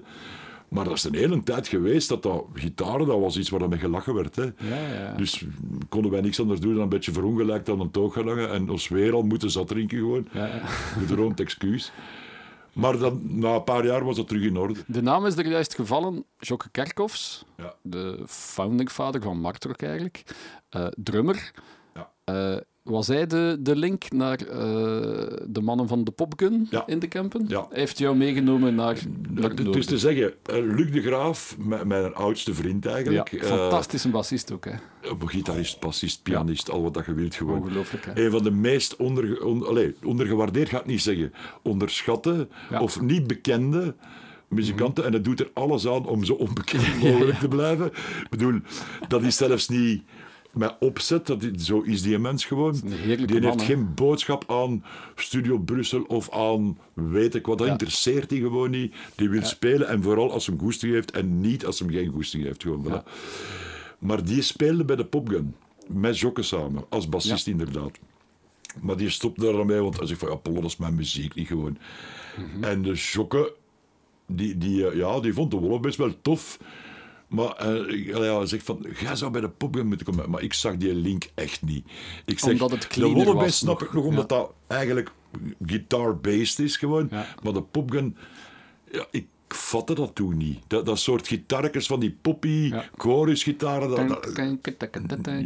Maar 0.68 0.84
dat 0.84 0.92
is 0.96 1.04
een 1.04 1.14
hele 1.14 1.42
tijd 1.42 1.68
geweest 1.68 2.08
dat 2.08 2.22
dat 2.22 2.44
gitaren, 2.54 3.06
dat 3.06 3.20
was 3.20 3.36
iets 3.38 3.48
waar 3.50 3.68
mee 3.68 3.78
gelachen 3.78 4.14
werd. 4.14 4.36
Hè. 4.36 4.42
Ja, 4.42 4.52
ja. 4.94 5.14
Dus 5.16 5.44
konden 5.88 6.10
wij 6.10 6.20
niks 6.20 6.40
anders 6.40 6.60
doen 6.60 6.72
dan 6.74 6.82
een 6.82 6.88
beetje 6.88 7.12
verongelijkt 7.12 7.68
aan 7.68 7.80
een 7.80 7.90
toog 7.90 8.12
gelangen 8.12 8.50
en 8.50 8.70
ons 8.70 8.88
weer 8.88 9.12
al 9.14 9.22
moeten 9.22 9.50
zat 9.50 9.68
drinken 9.68 9.98
gewoon. 9.98 10.28
Ja, 10.32 10.60
rond 11.14 11.40
excuus. 11.40 11.92
Maar 12.72 12.98
dan, 12.98 13.20
na 13.24 13.54
een 13.54 13.64
paar 13.64 13.86
jaar 13.86 14.04
was 14.04 14.16
dat 14.16 14.28
terug 14.28 14.42
in 14.42 14.56
orde. 14.56 14.74
De 14.86 15.02
naam 15.02 15.26
is 15.26 15.36
er 15.36 15.46
juist 15.48 15.74
gevallen, 15.74 16.24
Jokke 16.38 16.68
Kerkhoffs, 16.70 17.44
Ja. 17.56 17.74
de 17.82 18.22
founding 18.26 18.90
father 18.90 19.22
van 19.22 19.40
Marktrok 19.40 19.82
eigenlijk, 19.82 20.22
eh, 20.68 20.86
drummer. 20.96 21.50
Ja. 21.94 22.10
Eh, 22.24 22.60
was 22.88 23.06
hij 23.06 23.26
de, 23.26 23.56
de 23.60 23.76
link 23.76 24.12
naar 24.12 24.38
eh, 24.40 24.58
de 25.48 25.60
mannen 25.62 25.88
van 25.88 26.04
de 26.04 26.10
Popgun 26.10 26.66
Ja. 26.70 26.86
in 26.86 26.98
de 26.98 27.06
Kempen? 27.06 27.44
Ja. 27.48 27.66
Hij 27.70 27.78
heeft 27.78 27.98
jou 27.98 28.16
meegenomen 28.16 28.74
naar, 28.74 28.98
naar 29.30 29.50
Het 29.50 29.58
is 29.58 29.64
Noorden. 29.64 29.86
te 29.86 29.98
zeggen, 29.98 30.32
eh, 30.42 30.56
Luc 30.56 30.90
de 30.92 31.02
Graaf, 31.02 31.56
mijn, 31.84 32.14
oudste 32.14 32.54
vriend 32.54 32.84
Ja, 32.84 32.90
eigenlijk. 32.90 33.32
eh, 33.32 33.42
fantastische 33.48 34.08
bassist 34.08 34.52
ook, 34.52 34.64
hè. 34.64 34.72
gitarist, 35.24 35.80
bassist, 35.80 36.22
pianist, 36.22 36.70
al 36.70 36.82
wat 36.82 36.94
dat 36.94 37.06
je 37.06 37.14
wilt 37.14 37.34
gewoon. 37.34 37.58
Ongelooflijk, 37.62 38.04
hè. 38.04 38.24
Een 38.24 38.30
van 38.30 38.42
de 38.42 38.50
meest 38.50 38.96
onder, 38.96 39.44
on, 39.44 39.66
allee, 39.66 39.94
ondergewaardeerd, 40.04 40.68
ga 40.68 40.78
ik 40.78 40.86
niet 40.86 41.02
zeggen, 41.02 41.32
onderschatte 41.62 42.48
Ja. 42.70 42.74
Mhm. 42.74 42.82
of 42.82 43.00
niet 43.00 43.26
bekende 43.26 43.94
muzikanten. 44.48 45.04
En 45.04 45.12
dat 45.12 45.24
doet 45.24 45.40
er 45.40 45.50
alles 45.54 45.86
aan 45.88 46.06
om 46.06 46.24
zo 46.24 46.32
onbekend 46.32 47.00
mogelijk 47.02 47.38
te 47.38 47.48
blijven. 47.48 47.86
Ik 47.86 48.26
bedoel, 48.30 48.60
dat 49.08 49.22
is 49.22 49.36
zelfs 49.36 49.68
niet 49.68 50.02
met 50.56 50.76
opzet, 50.80 51.26
dat 51.26 51.44
zo 51.58 51.80
is 51.80 52.02
die 52.02 52.18
mens 52.18 52.44
gewoon. 52.44 52.80
die 52.82 53.40
man, 53.40 53.42
heeft 53.42 53.62
geen 53.62 53.94
boodschap 53.94 54.44
aan 54.50 54.84
Studio 55.14 55.58
Brussel 55.58 56.02
of 56.02 56.30
aan 56.30 56.78
weet 56.92 57.34
ik 57.34 57.46
wat. 57.46 57.58
Dat 57.58 57.66
Ja. 57.66 57.72
interesseert 57.72 58.30
hij 58.30 58.38
gewoon 58.38 58.70
niet. 58.70 58.94
Die 59.14 59.28
wil 59.28 59.44
spelen 59.44 59.88
en 59.88 60.02
vooral 60.02 60.32
als 60.32 60.46
hem 60.46 60.58
goesting 60.58 60.92
heeft 60.92 61.10
en 61.10 61.40
niet 61.40 61.66
als 61.66 61.78
hem 61.78 61.90
geen 61.90 62.12
goesting 62.12 62.44
heeft. 62.44 62.62
Gewoon, 62.62 62.84
voilà. 62.86 63.08
Maar 63.98 64.24
die 64.24 64.42
speelde 64.42 64.84
bij 64.84 64.96
de 64.96 65.04
Popgun. 65.04 65.54
Met 65.86 66.18
Jokke 66.18 66.42
samen. 66.42 66.84
Als 66.88 67.08
bassist 67.08 67.46
inderdaad. 67.46 67.98
Maar 68.80 68.96
die 68.96 69.10
stopte 69.10 69.40
daar 69.44 69.52
dan 69.52 69.66
mee, 69.66 69.80
want 69.80 69.98
hij 69.98 70.06
zegt 70.06 70.20
van 70.20 70.28
ja, 70.28 70.34
Polo, 70.34 70.60
dat 70.60 70.70
is 70.70 70.76
mijn 70.76 70.94
muziek 70.94 71.34
niet 71.34 71.46
gewoon. 71.46 71.78
Mhm. 72.36 72.64
En 72.64 72.82
de 72.82 72.92
Jokke, 72.92 73.54
die, 74.26 74.58
die, 74.58 74.88
eh, 74.88 74.96
ja, 74.96 75.20
die 75.20 75.32
vond 75.32 75.50
de 75.50 75.56
Wolf 75.56 75.80
best 75.80 75.96
wel 75.96 76.14
tof. 76.22 76.58
Maar 77.26 77.66
ik- 77.88 78.06
ja, 78.06 78.36
hij 78.36 78.46
zegt 78.46 78.64
van, 78.64 78.86
jij 79.00 79.16
zou 79.16 79.30
bij 79.30 79.40
de 79.40 79.48
Popgun 79.48 79.86
moeten 79.86 80.06
komen. 80.06 80.30
Maar 80.30 80.42
ik 80.42 80.52
zag 80.52 80.76
die 80.76 80.94
link 80.94 81.28
echt 81.34 81.62
niet. 81.62 81.86
Ik 82.24 82.38
zeg, 82.38 82.52
Omdat 82.52 82.70
het 82.70 82.92
de 82.94 83.08
Wallaby 83.12 83.48
snap 83.50 83.78
nog. 83.80 83.88
ik 83.88 83.94
nog, 83.94 84.04
omdat 84.04 84.30
Ja. 84.30 84.36
dat 84.36 84.52
eigenlijk 84.66 85.12
guitar-based 85.66 86.58
is 86.58 86.76
gewoon. 86.76 87.08
Ja. 87.10 87.26
Maar 87.42 87.52
de 87.52 87.62
Popgun, 87.62 88.16
ja, 88.92 89.06
ik 89.10 89.26
vatte 89.48 89.94
dat 89.94 90.14
toen 90.14 90.36
niet. 90.36 90.58
Dat, 90.66 90.86
dat 90.86 90.98
soort 90.98 91.26
gitarretjes 91.28 91.86
van 91.86 92.00
die 92.00 92.16
poppy, 92.22 92.48
Ja. 92.48 92.84
chorusgitaren, 92.96 93.88
dat, 93.88 94.08
dat- 94.08 94.30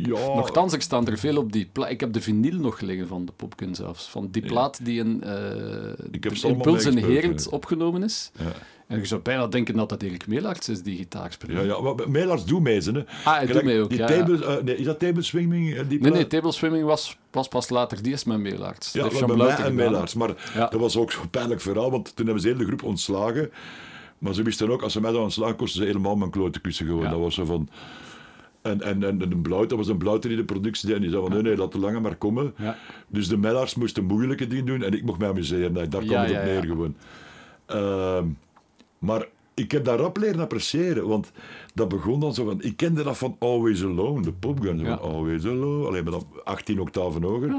Ja. 0.06 0.34
Nochtans, 0.34 0.72
er 0.72 0.82
staan 0.82 1.06
er 1.06 1.18
veel 1.18 1.36
op 1.36 1.52
die 1.52 1.68
plaat. 1.72 1.90
Ik 1.90 2.00
heb 2.00 2.12
de 2.12 2.20
vinyl 2.20 2.54
nog 2.58 2.80
liggen 2.80 3.06
van 3.08 3.24
de 3.24 3.32
Popgun 3.32 3.74
zelfs. 3.74 4.08
Van 4.08 4.28
die 4.30 4.42
plaat 4.46 4.84
die 4.84 4.98
in, 4.98 5.22
eh 5.22 5.92
Ik 6.10 6.24
heb 6.24 6.36
ze 6.36 6.46
allemaal 6.46 6.66
Impuls 6.66 6.84
in 6.84 6.96
Herend 6.96 7.48
opgenomen 7.48 8.02
is. 8.02 8.30
Ja. 8.38 8.52
En 8.90 8.98
je 8.98 9.04
zou 9.06 9.20
bijna 9.20 9.46
denken 9.46 9.76
dat 9.76 9.88
dat 9.88 10.02
Erik 10.02 10.26
Meelaerts 10.26 10.68
is, 10.68 10.82
die 10.82 10.96
gitaarspeler. 10.96 11.56
Ja, 11.66 11.74
ja, 11.76 11.80
maar 11.80 12.10
Meelaars 12.10 12.44
doet 12.44 12.60
mee, 12.62 12.80
ze, 12.80 12.90
hè. 12.92 12.92
doet 12.98 13.06
Gelijk 13.16 13.64
mee 13.64 13.80
ook, 13.80 13.88
die 13.90 13.98
ja, 13.98 14.06
table, 14.06 14.44
eh, 14.46 14.62
nee, 14.62 14.76
is 14.76 14.84
dat 14.84 14.98
table 14.98 15.22
swinging? 15.22 15.74
eh, 15.74 15.82
Die 15.88 16.00
Nee, 16.00 16.10
nee, 16.10 16.26
Table 16.26 16.52
Swimming 16.52 16.84
was, 16.84 17.18
was 17.30 17.48
pas 17.48 17.68
later. 17.68 18.02
Die 18.02 18.12
is 18.12 18.24
met 18.24 18.38
Meelaerts. 18.38 18.92
Ja, 18.92 19.02
Dat 19.02 19.18
Jean 19.18 19.26
bij 19.26 19.36
mij 19.36 19.56
en. 19.56 19.74
Meelaars. 19.74 20.14
Maar 20.14 20.34
Ja. 20.54 20.66
dat 20.66 20.80
was 20.80 20.96
ook 20.96 21.12
zo'n 21.12 21.30
pijnlijk 21.30 21.60
verhaal, 21.60 21.90
want 21.90 22.16
toen 22.16 22.24
hebben 22.24 22.42
ze 22.42 22.48
de 22.48 22.54
hele 22.54 22.66
groep 22.66 22.82
ontslagen. 22.82 23.50
Maar 24.18 24.34
ze 24.34 24.42
wisten 24.42 24.70
ook, 24.70 24.82
als 24.82 24.92
ze 24.92 25.00
mij 25.00 25.12
dan 25.12 25.22
ontslagen, 25.22 25.56
kostten 25.56 25.80
ze 25.80 25.86
helemaal 25.86 26.16
mijn 26.16 26.30
klote 26.30 26.60
kussen 26.60 26.86
gewoon. 26.86 27.02
Ja. 27.02 27.10
Dat 27.10 27.18
was 27.20 27.34
zo 27.34 27.44
van... 27.44 27.68
En, 28.62 28.80
en, 28.82 29.02
en 29.02 29.22
een 29.22 29.42
blauw, 29.42 29.66
dat 29.66 29.78
was 29.78 29.88
een 29.88 29.98
blauwter 29.98 30.28
die 30.28 30.38
de 30.38 30.44
productie 30.44 30.86
deed. 30.86 30.96
En 30.96 31.02
die 31.02 31.10
zei 31.10 31.22
van, 31.22 31.32
nee, 31.32 31.42
nee, 31.42 31.56
laat 31.56 31.72
de 31.72 31.78
lange 31.78 32.00
maar 32.00 32.16
komen. 32.16 32.54
Ja. 32.56 32.76
Dus 33.08 33.28
de 33.28 33.36
Mellaars 33.36 33.74
moesten 33.74 34.04
moeilijke 34.04 34.46
dingen 34.46 34.64
doen 34.66 34.82
en 34.82 34.92
ik 34.92 35.02
mocht 35.04 35.18
mij 35.18 35.28
amuseren. 35.28 35.72
Daar 35.74 35.86
kwam 35.88 36.04
Ja, 36.04 36.20
het 36.20 36.30
op 36.30 36.36
ja, 36.36 36.44
neer 36.44 36.54
ja. 36.54 36.60
gewoon. 36.60 36.94
Ehm, 37.66 38.24
maar 39.00 39.28
ik 39.54 39.70
heb 39.70 39.84
dat 39.84 39.98
rap 40.00 40.16
leren 40.16 40.40
appreciëren, 40.40 41.08
want 41.08 41.32
dat 41.74 41.88
begon 41.88 42.20
dan 42.20 42.34
zo 42.34 42.44
van... 42.44 42.62
Ik 42.62 42.76
kende 42.76 43.02
dat 43.02 43.18
van 43.18 43.36
Always 43.38 43.82
Alone, 43.82 44.22
de 44.22 44.32
popgun. 44.32 44.78
Ja. 44.78 44.98
van 44.98 45.10
Always 45.10 45.44
Alone, 45.44 45.86
alleen 45.86 46.04
met 46.04 46.12
dan 46.12 46.26
18 46.44 46.80
octaven 46.80 47.22
hoger. 47.22 47.54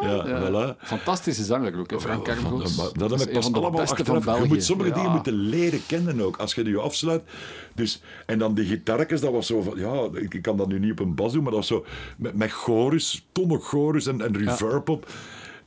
Ja, 0.00 0.26
voilà. 0.26 0.76
Fantastische 0.78 1.44
zanger 1.44 1.78
ook, 1.78 1.90
hè, 1.90 2.00
Frank 2.00 2.24
Kermgoeds. 2.24 2.76
Maar 2.76 2.88
dat 2.92 3.10
heb 3.10 3.20
ik 3.20 3.32
pas 3.32 3.42
van 3.44 3.52
de 3.52 3.58
allemaal 3.58 3.80
beste 3.80 4.04
van 4.04 4.16
achteraf. 4.16 4.42
Je 4.42 4.48
moet 4.48 4.64
sommige 4.64 4.88
Ja. 4.90 4.94
dingen 4.94 5.10
moeten 5.10 5.32
leren 5.34 5.80
kennen 5.86 6.20
ook, 6.20 6.36
als 6.36 6.54
je 6.54 6.64
je 6.64 6.78
afsluit. 6.80 7.22
Dus, 7.74 8.02
en 8.26 8.38
dan 8.38 8.54
die 8.54 8.64
gitaartjes, 8.64 9.20
dat 9.20 9.32
was 9.32 9.46
zo 9.46 9.62
van, 9.62 9.78
ja, 9.78 10.08
ik, 10.12 10.34
ik 10.34 10.42
kan 10.42 10.56
dat 10.56 10.68
nu 10.68 10.78
niet 10.78 10.90
op 10.92 10.98
een 11.00 11.14
bas 11.14 11.32
doen, 11.32 11.42
maar 11.42 11.52
dat 11.52 11.60
was 11.60 11.68
zo 11.68 11.84
met, 12.16 12.34
met 12.34 12.50
chorus, 12.50 13.26
tonnen 13.32 13.60
chorus 13.60 14.06
en, 14.06 14.20
en 14.20 14.36
reverb 14.36 14.88
op. 14.88 15.06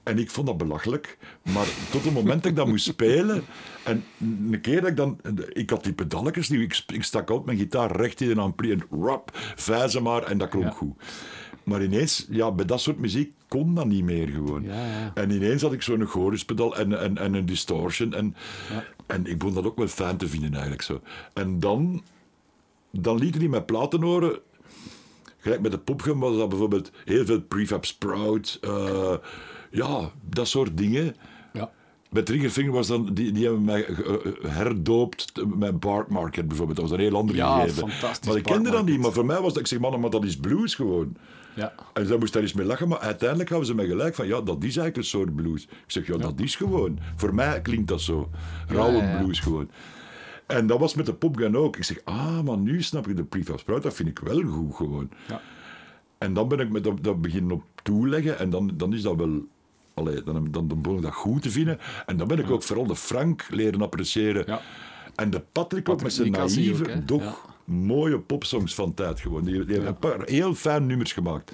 En 0.03 0.17
ik 0.17 0.29
vond 0.31 0.47
dat 0.47 0.57
belachelijk. 0.57 1.17
Maar 1.41 1.67
tot 1.91 2.03
het 2.03 2.13
moment 2.13 2.41
dat 2.41 2.51
ik 2.51 2.57
dat 2.57 2.67
moest 2.67 2.85
spelen... 2.85 3.43
En 3.83 4.03
een 4.51 4.61
keer 4.61 4.81
dat 4.81 4.89
ik 4.89 4.95
dan... 4.95 5.19
Ik 5.49 5.69
had 5.69 5.83
die 5.83 5.93
pedalletjes, 5.93 6.47
die, 6.47 6.61
ik, 6.61 6.83
ik 6.87 7.03
stak 7.03 7.29
altijd 7.29 7.45
mijn 7.45 7.57
gitaar 7.57 7.95
recht 7.95 8.21
in 8.21 8.29
een 8.29 8.37
ampli 8.39 8.71
en 8.71 8.83
rap, 9.01 9.29
vijzen 9.55 10.03
maar, 10.03 10.23
en 10.23 10.37
dat 10.37 10.49
klonk 10.49 10.65
Ja. 10.65 10.71
goed. 10.71 10.93
Maar 11.63 11.83
ineens, 11.83 12.27
ja, 12.29 12.51
bij 12.51 12.65
dat 12.65 12.81
soort 12.81 12.99
muziek 12.99 13.33
kon 13.47 13.75
dat 13.75 13.85
niet 13.85 14.03
meer 14.03 14.27
gewoon. 14.27 14.63
Ja, 14.63 14.85
ja. 14.85 15.11
En 15.13 15.29
ineens 15.31 15.61
had 15.61 15.73
ik 15.73 15.81
zo'n 15.81 16.05
choruspedal 16.05 16.77
en, 16.77 16.99
en, 16.99 17.17
en 17.17 17.33
een 17.33 17.45
distortion. 17.45 18.13
En, 18.13 18.35
en 19.07 19.25
ik 19.25 19.41
vond 19.41 19.55
dat 19.55 19.65
ook 19.65 19.77
wel 19.77 19.87
fijn 19.87 20.17
te 20.17 20.27
vinden 20.27 20.51
eigenlijk 20.51 20.81
zo. 20.81 21.01
En 21.33 21.59
dan, 21.59 22.03
dan 22.91 23.17
lieten 23.17 23.39
die 23.39 23.49
mijn 23.49 23.65
platen 23.65 24.01
horen. 24.01 24.39
Gelijk 25.37 25.61
met 25.61 25.71
de 25.71 25.77
popgun 25.77 26.19
was 26.19 26.37
dat 26.37 26.49
bijvoorbeeld 26.49 26.91
heel 27.05 27.25
veel 27.25 27.41
prefab 27.41 27.85
sprout. 27.85 28.57
eh, 28.61 29.13
ja, 29.72 30.11
dat 30.30 30.47
soort 30.47 30.78
dingen. 30.78 31.15
Ja. 31.53 31.72
Bij 32.09 32.24
Triggerfinger 32.24 32.72
was 32.72 32.88
dan, 32.88 33.13
die, 33.13 33.32
die 33.32 33.43
hebben 33.43 33.63
mij 33.63 33.86
eh, 33.86 33.99
eh, 33.99 34.20
herdoopt 34.47 35.32
met 35.55 35.80
Bark 35.80 36.07
Market 36.09 36.47
bijvoorbeeld. 36.47 36.78
Dat 36.78 36.89
was 36.89 36.97
een 36.97 37.03
heel 37.03 37.17
ander 37.17 37.36
Ja, 37.36 37.59
gegeven. 37.59 37.89
fantastisch, 37.89 38.28
Maar 38.28 38.38
ik 38.38 38.43
kende 38.43 38.70
dat 38.70 38.86
niet. 38.86 38.99
Maar 38.99 39.11
voor 39.11 39.26
mij 39.26 39.41
was 39.41 39.53
dat, 39.53 39.61
ik 39.61 39.67
zeg, 39.67 39.80
man, 39.80 39.99
maar 39.99 40.09
dat 40.09 40.26
is 40.26 40.38
blues 40.38 40.76
gewoon. 40.76 41.15
Ja. 41.55 41.74
En 41.93 42.07
zij 42.07 42.17
moest 42.17 42.34
daar 42.34 42.41
eens 42.41 42.53
mee 42.53 42.65
lachen, 42.65 42.88
maar 42.88 42.99
uiteindelijk 42.99 43.49
hadden 43.49 43.67
ze 43.67 43.76
mij 43.76 43.88
gelijk 43.88 44.15
van, 44.15 44.28
ja, 44.28 44.41
dat 44.41 44.57
is 44.57 44.63
eigenlijk 44.63 44.97
een 44.97 45.03
soort 45.03 45.36
blues. 45.36 45.63
Ik 45.63 45.70
zeg, 45.88 46.07
ja, 46.07 46.17
dat 46.17 46.39
is 46.39 46.55
gewoon. 46.55 46.99
Voor 47.15 47.36
mij 47.36 47.61
klinkt 47.61 47.88
dat 47.88 48.01
zo. 48.01 48.30
Rauwe 48.67 48.97
ja. 48.97 49.22
blues 49.22 49.39
gewoon. 49.39 49.70
En 50.45 50.67
dat 50.67 50.80
was 50.80 50.95
met 50.95 51.05
de 51.05 51.13
popgun 51.13 51.57
ook. 51.57 51.78
Ik 51.78 51.84
zeg, 51.84 52.01
ah, 52.03 52.41
maar 52.41 52.57
nu 52.57 52.82
snap 52.82 53.07
ik 53.07 53.15
de 53.15 53.24
prefab 53.24 53.59
sprout, 53.59 53.84
dat 53.84 53.93
vind 53.93 54.09
ik 54.09 54.20
wel 54.20 54.41
goed 54.41 54.76
gewoon. 54.76 55.09
Ja. 55.28 55.41
En 56.17 56.34
dan 56.34 56.47
ben 56.47 56.59
ik 56.59 56.70
met 56.70 56.84
dat, 56.84 57.03
dat 57.03 57.22
beginnen 57.22 57.51
op 57.51 57.63
toeleggen 57.84 58.39
en 58.39 58.49
dan, 58.49 58.72
dan 58.74 58.93
is 58.93 59.01
dat 59.01 59.15
wel... 59.15 59.47
Allee, 59.99 60.23
dan, 60.23 60.51
dan, 60.51 60.67
dan 60.67 60.81
begon 60.81 60.97
ik 60.97 61.03
dat 61.03 61.13
goed 61.13 61.41
te 61.41 61.49
vinden. 61.49 61.79
En 62.05 62.17
dan 62.17 62.27
ben 62.27 62.39
ik 62.39 62.49
ook 62.49 62.63
vooral 62.63 62.87
de 62.87 62.95
Frank 62.95 63.45
leren 63.49 63.81
appreciëren. 63.81 64.43
Ja. 64.47 64.61
En 65.15 65.29
de 65.29 65.41
Patrick 65.51 65.89
ook 65.89 66.03
met 66.03 66.13
zijn 66.13 66.31
naïeve, 66.31 66.95
ook, 66.95 67.07
doch 67.07 67.47
mooie 67.65 68.19
popsongs 68.19 68.75
van 68.75 68.93
tijd 68.93 69.19
gewoon. 69.19 69.43
Die, 69.43 69.65
die 69.65 69.73
hebben 69.73 69.87
een 69.87 69.97
paar 69.97 70.21
heel 70.25 70.55
fijn 70.55 70.85
nummers 70.85 71.13
gemaakt. 71.13 71.51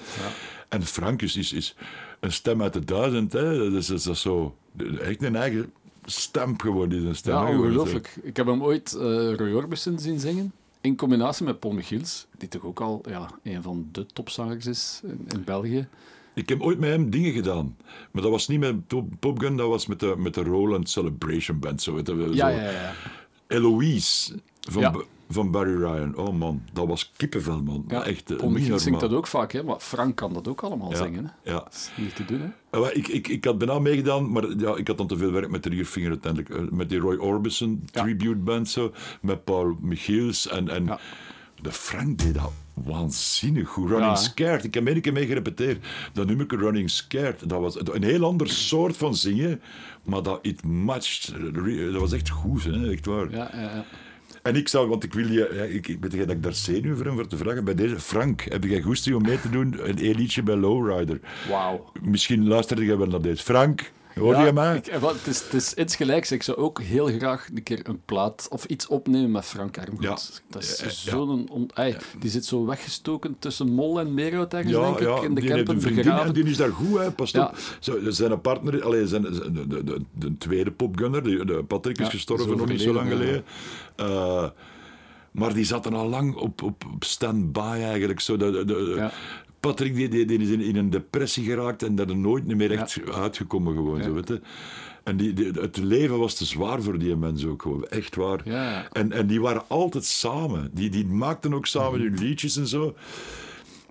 En 0.69 0.83
Frank 0.83 1.21
is, 1.21 1.35
is, 1.35 1.53
is 1.53 1.75
een 2.19 2.31
stem 2.31 2.61
uit 2.61 2.73
de 2.73 2.85
duizend. 2.85 3.33
Hè. 3.33 3.71
Dat, 3.71 3.81
is, 3.81 3.87
dat 3.87 4.05
is 4.07 4.21
zo... 4.21 4.55
Echt 5.01 5.23
een 5.23 5.35
eigen 5.35 5.71
stamp 6.05 6.61
gewoon, 6.61 6.89
die 6.89 7.01
zijn 7.01 7.15
stem. 7.15 7.33
Ja, 7.33 7.49
ongelooflijk. 7.49 8.17
Ik 8.21 8.37
heb 8.37 8.45
hem 8.45 8.63
ooit 8.63 8.93
eh 8.93 9.33
Roy 9.35 9.51
Orbison 9.51 9.99
zien 9.99 10.19
zingen. 10.19 10.53
In 10.81 10.95
combinatie 10.95 11.45
met 11.45 11.59
Paul 11.59 11.73
Michiels, 11.73 12.25
die 12.37 12.47
toch 12.47 12.63
ook 12.63 12.79
al 12.79 13.01
ja, 13.09 13.29
een 13.43 13.61
van 13.61 13.89
de 13.91 14.05
topzangers 14.05 14.65
is 14.65 15.01
in, 15.03 15.27
in 15.33 15.43
België. 15.43 15.87
Ik 16.35 16.49
heb 16.49 16.61
ooit 16.61 16.79
met 16.79 16.89
hem 16.89 17.09
dingen 17.09 17.31
gedaan. 17.33 17.77
Maar 18.11 18.21
dat 18.21 18.31
was 18.31 18.47
niet 18.47 18.59
met 18.59 18.87
Pop- 18.87 19.13
Popgun, 19.19 19.57
dat 19.57 19.67
was 19.67 19.85
met 19.87 19.99
de, 19.99 20.13
met 20.17 20.33
de 20.33 20.43
Roland 20.43 20.89
Celebration 20.89 21.59
Band. 21.59 21.81
Zo, 21.81 21.93
weet 21.93 22.07
je, 22.07 22.15
Ja, 22.31 22.49
zo. 22.49 22.55
ja, 22.55 22.69
ja. 22.71 22.93
Eloise 23.47 24.33
van, 24.69 24.81
Ja. 24.81 24.93
Van 25.29 25.51
Barry 25.51 25.75
Ryan. 25.75 26.15
Oh 26.17 26.33
man, 26.33 26.61
dat 26.73 26.87
was 26.87 27.11
kippenvel, 27.17 27.61
man. 27.63 27.85
ja. 27.87 28.03
Echt, 28.03 28.31
eh, 28.31 28.37
Paul 28.37 28.79
zingt 28.79 28.99
dat 28.99 29.13
ook 29.13 29.27
vaak, 29.27 29.51
hè, 29.51 29.63
maar 29.63 29.79
Frank 29.79 30.15
kan 30.15 30.33
dat 30.33 30.47
ook 30.47 30.61
allemaal 30.61 30.91
Ja, 30.91 30.97
zingen. 30.97 31.25
Hè. 31.43 31.51
ja. 31.51 31.57
Dat 31.59 31.73
is 31.73 31.91
niet 32.03 32.15
te 32.15 32.25
doen, 32.25 32.39
hè. 32.41 32.47
Wel, 32.79 32.89
Ik, 32.97 33.07
ik, 33.07 33.27
ik 33.27 33.43
had 33.45 33.57
bijna 33.57 33.79
meegedaan, 33.79 34.31
maar 34.31 34.43
ja, 34.57 34.75
ik 34.75 34.87
had 34.87 34.97
dan 34.97 35.07
te 35.07 35.17
veel 35.17 35.31
werk 35.31 35.49
met 35.49 35.63
de 35.63 35.69
Riervinger 35.69 36.09
uiteindelijk. 36.09 36.53
Eh, 36.55 36.61
Met 36.71 36.89
die 36.89 36.99
Roy 36.99 37.15
Orbison 37.15 37.87
tribute 37.91 38.35
band 38.35 38.69
zo, 38.69 38.91
met 39.21 39.43
Paul 39.43 39.77
Michiels 39.81 40.47
en, 40.47 40.69
en 40.69 40.85
Ja. 40.85 40.99
de 41.61 41.71
Frank 41.71 42.17
deed 42.17 42.33
dat 42.33 42.51
waanzinnig 42.75 43.69
goed. 43.69 43.89
Running 43.89 44.11
Ja? 44.11 44.15
Scared, 44.15 44.63
ik 44.63 44.73
heb 44.73 45.01
keer 45.01 45.13
mee 45.13 45.25
gerepeteerd. 45.25 45.85
Dat 46.13 46.27
nummer 46.27 46.47
Running 46.47 46.89
Scared, 46.89 47.49
dat 47.49 47.59
was 47.59 47.77
een 47.79 48.03
heel 48.03 48.23
ander 48.23 48.49
soort 48.49 48.97
van 48.97 49.15
zingen, 49.15 49.61
maar 50.03 50.23
dat 50.23 50.39
it 50.41 50.63
matched. 50.63 51.33
Dat 51.91 52.01
was 52.01 52.11
echt 52.13 52.29
goed, 52.29 52.63
hè, 52.63 52.91
echt 52.91 53.05
waar. 53.05 53.31
Ja, 53.31 53.49
ja, 53.53 53.61
ja. 53.61 53.85
En 54.41 54.55
ik 54.55 54.67
zou, 54.67 54.89
want 54.89 55.03
ik 55.03 55.13
wil 55.13 55.27
je, 55.27 55.51
ja, 55.53 55.63
ik, 55.63 55.87
ik 55.87 55.97
weet 56.01 56.11
dat 56.11 56.29
ik 56.29 56.43
daar 56.43 56.53
zenuw 56.53 56.95
voor 56.95 57.05
hem 57.05 57.13
voor 57.13 57.27
te 57.27 57.37
vragen. 57.37 57.63
Bij 57.63 57.75
deze, 57.75 57.99
Frank, 57.99 58.41
heb 58.41 58.63
jij 58.63 58.81
goesting 58.81 59.15
om 59.15 59.21
mee 59.21 59.41
te 59.41 59.49
doen? 59.49 59.75
Een 59.89 59.97
E-liedje 59.97 60.43
bij 60.43 60.55
Lowrider. 60.55 61.19
Wauw. 61.49 61.91
Misschien 62.01 62.47
luisterde 62.47 62.85
jij 62.85 62.97
wel 62.97 63.07
naar 63.07 63.21
deze. 63.21 63.43
Frank, 63.43 63.91
hoor 64.15 64.33
Ja, 64.33 64.45
je 64.45 64.53
mij? 64.53 64.75
ik- 64.75 64.85
wel, 64.99 65.09
het, 65.13 65.27
is, 65.27 65.41
het 65.43 65.53
is 65.53 65.73
insgelijks. 65.73 66.31
Ik 66.31 66.43
zou 66.43 66.57
ook 66.57 66.81
heel 66.81 67.07
graag 67.07 67.47
een 67.53 67.63
keer 67.63 67.79
een 67.83 68.01
plaat 68.05 68.47
of 68.49 68.65
iets 68.65 68.87
opnemen 68.87 69.31
met 69.31 69.45
Frank 69.45 69.77
Ermgoed. 69.77 70.41
Dat 70.49 70.61
is 70.61 71.03
zo'n... 71.05 71.49
on- 71.49 71.69
Die 72.19 72.29
zit 72.29 72.45
zo 72.45 72.65
weggestoken 72.65 73.35
tussen 73.39 73.69
Mol 73.69 73.99
en 73.99 74.13
Meerhout 74.13 74.53
ergens, 74.53 74.73
denk 74.73 74.99
ik, 74.99 75.07
ja, 75.07 75.21
in 75.21 75.33
de 75.35 75.41
die 75.41 75.49
Kempen 75.49 76.33
die 76.33 76.43
is 76.43 76.57
daar 76.57 76.71
goed, 76.71 76.97
hè, 76.97 77.11
pas 77.11 77.33
op. 77.33 77.57
Zijn 78.09 78.41
partner, 78.41 78.83
allee, 78.83 79.07
zijn, 79.07 79.25
zijn- 79.33 79.53
de, 79.53 79.67
de, 79.67 79.83
de, 79.83 80.01
de 80.11 80.37
tweede 80.37 80.71
popgunner, 80.71 81.23
de, 81.23 81.45
de 81.45 81.63
Patrick 81.67 81.99
is 81.99 82.07
gestorven 82.09 82.57
nog 82.57 82.67
niet 82.67 82.81
zo 82.81 82.93
lang 82.93 83.09
geleden. 83.09 83.43
Maar 85.35 85.53
die 85.53 85.63
zaten 85.65 85.93
al 85.93 86.09
lang 86.09 86.35
op, 86.35 86.61
op, 86.61 86.83
op 86.93 87.03
stand-by 87.03 87.77
eigenlijk. 87.81 88.19
Zo, 88.19 88.37
de, 88.37 88.51
de, 88.51 88.65
de- 88.65 88.93
Ja. 88.95 89.11
Patrick 89.59 89.95
die, 89.95 90.07
die, 90.07 90.25
die 90.25 90.39
is 90.39 90.49
in, 90.49 90.61
in 90.61 90.75
een 90.75 90.89
depressie 90.89 91.43
geraakt 91.43 91.83
en 91.83 91.95
daar 91.95 92.09
er 92.09 92.15
nooit 92.17 92.45
meer 92.45 92.71
echt 92.71 92.99
uitgekomen 93.13 93.73
gewoon. 93.73 94.03
Zo, 94.03 94.13
weet 94.13 94.27
je. 94.27 94.41
En 95.03 95.17
die, 95.17 95.33
die- 95.33 95.51
het 95.51 95.77
leven 95.77 96.19
was 96.19 96.33
te 96.35 96.45
zwaar 96.45 96.81
voor 96.81 96.99
die 96.99 97.15
mensen 97.15 97.49
ook 97.49 97.61
gewoon, 97.61 97.87
echt 97.87 98.15
waar. 98.15 98.41
Ja. 98.43 98.87
En, 98.91 99.11
en 99.11 99.27
die 99.27 99.41
waren 99.41 99.63
altijd 99.67 100.05
samen. 100.05 100.69
Die, 100.73 100.89
die 100.89 101.05
maakten 101.05 101.53
ook 101.53 101.65
samen 101.65 101.99
hun 102.01 102.17
liedjes 102.17 102.57
en 102.57 102.67
zo. 102.67 102.95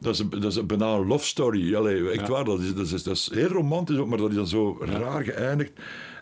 Dat 0.00 0.12
is, 0.14 0.18
een, 0.18 0.30
dat 0.30 0.44
is 0.44 0.56
een 0.56 0.66
bijna 0.66 0.94
een 0.94 1.06
love 1.06 1.26
story. 1.26 1.74
Allee, 1.74 2.08
echt 2.10 2.20
Ja. 2.26 2.32
waar. 2.32 2.44
Dat 2.44 2.60
is, 2.60 2.74
dat, 2.74 2.90
is, 2.92 3.02
dat 3.02 3.16
is 3.16 3.30
heel 3.32 3.48
romantisch 3.48 3.96
ook, 3.96 4.08
maar 4.08 4.18
dat 4.18 4.30
is 4.30 4.36
dan 4.36 4.46
zo 4.46 4.76
raar 4.80 5.24
geëindigd. 5.24 5.72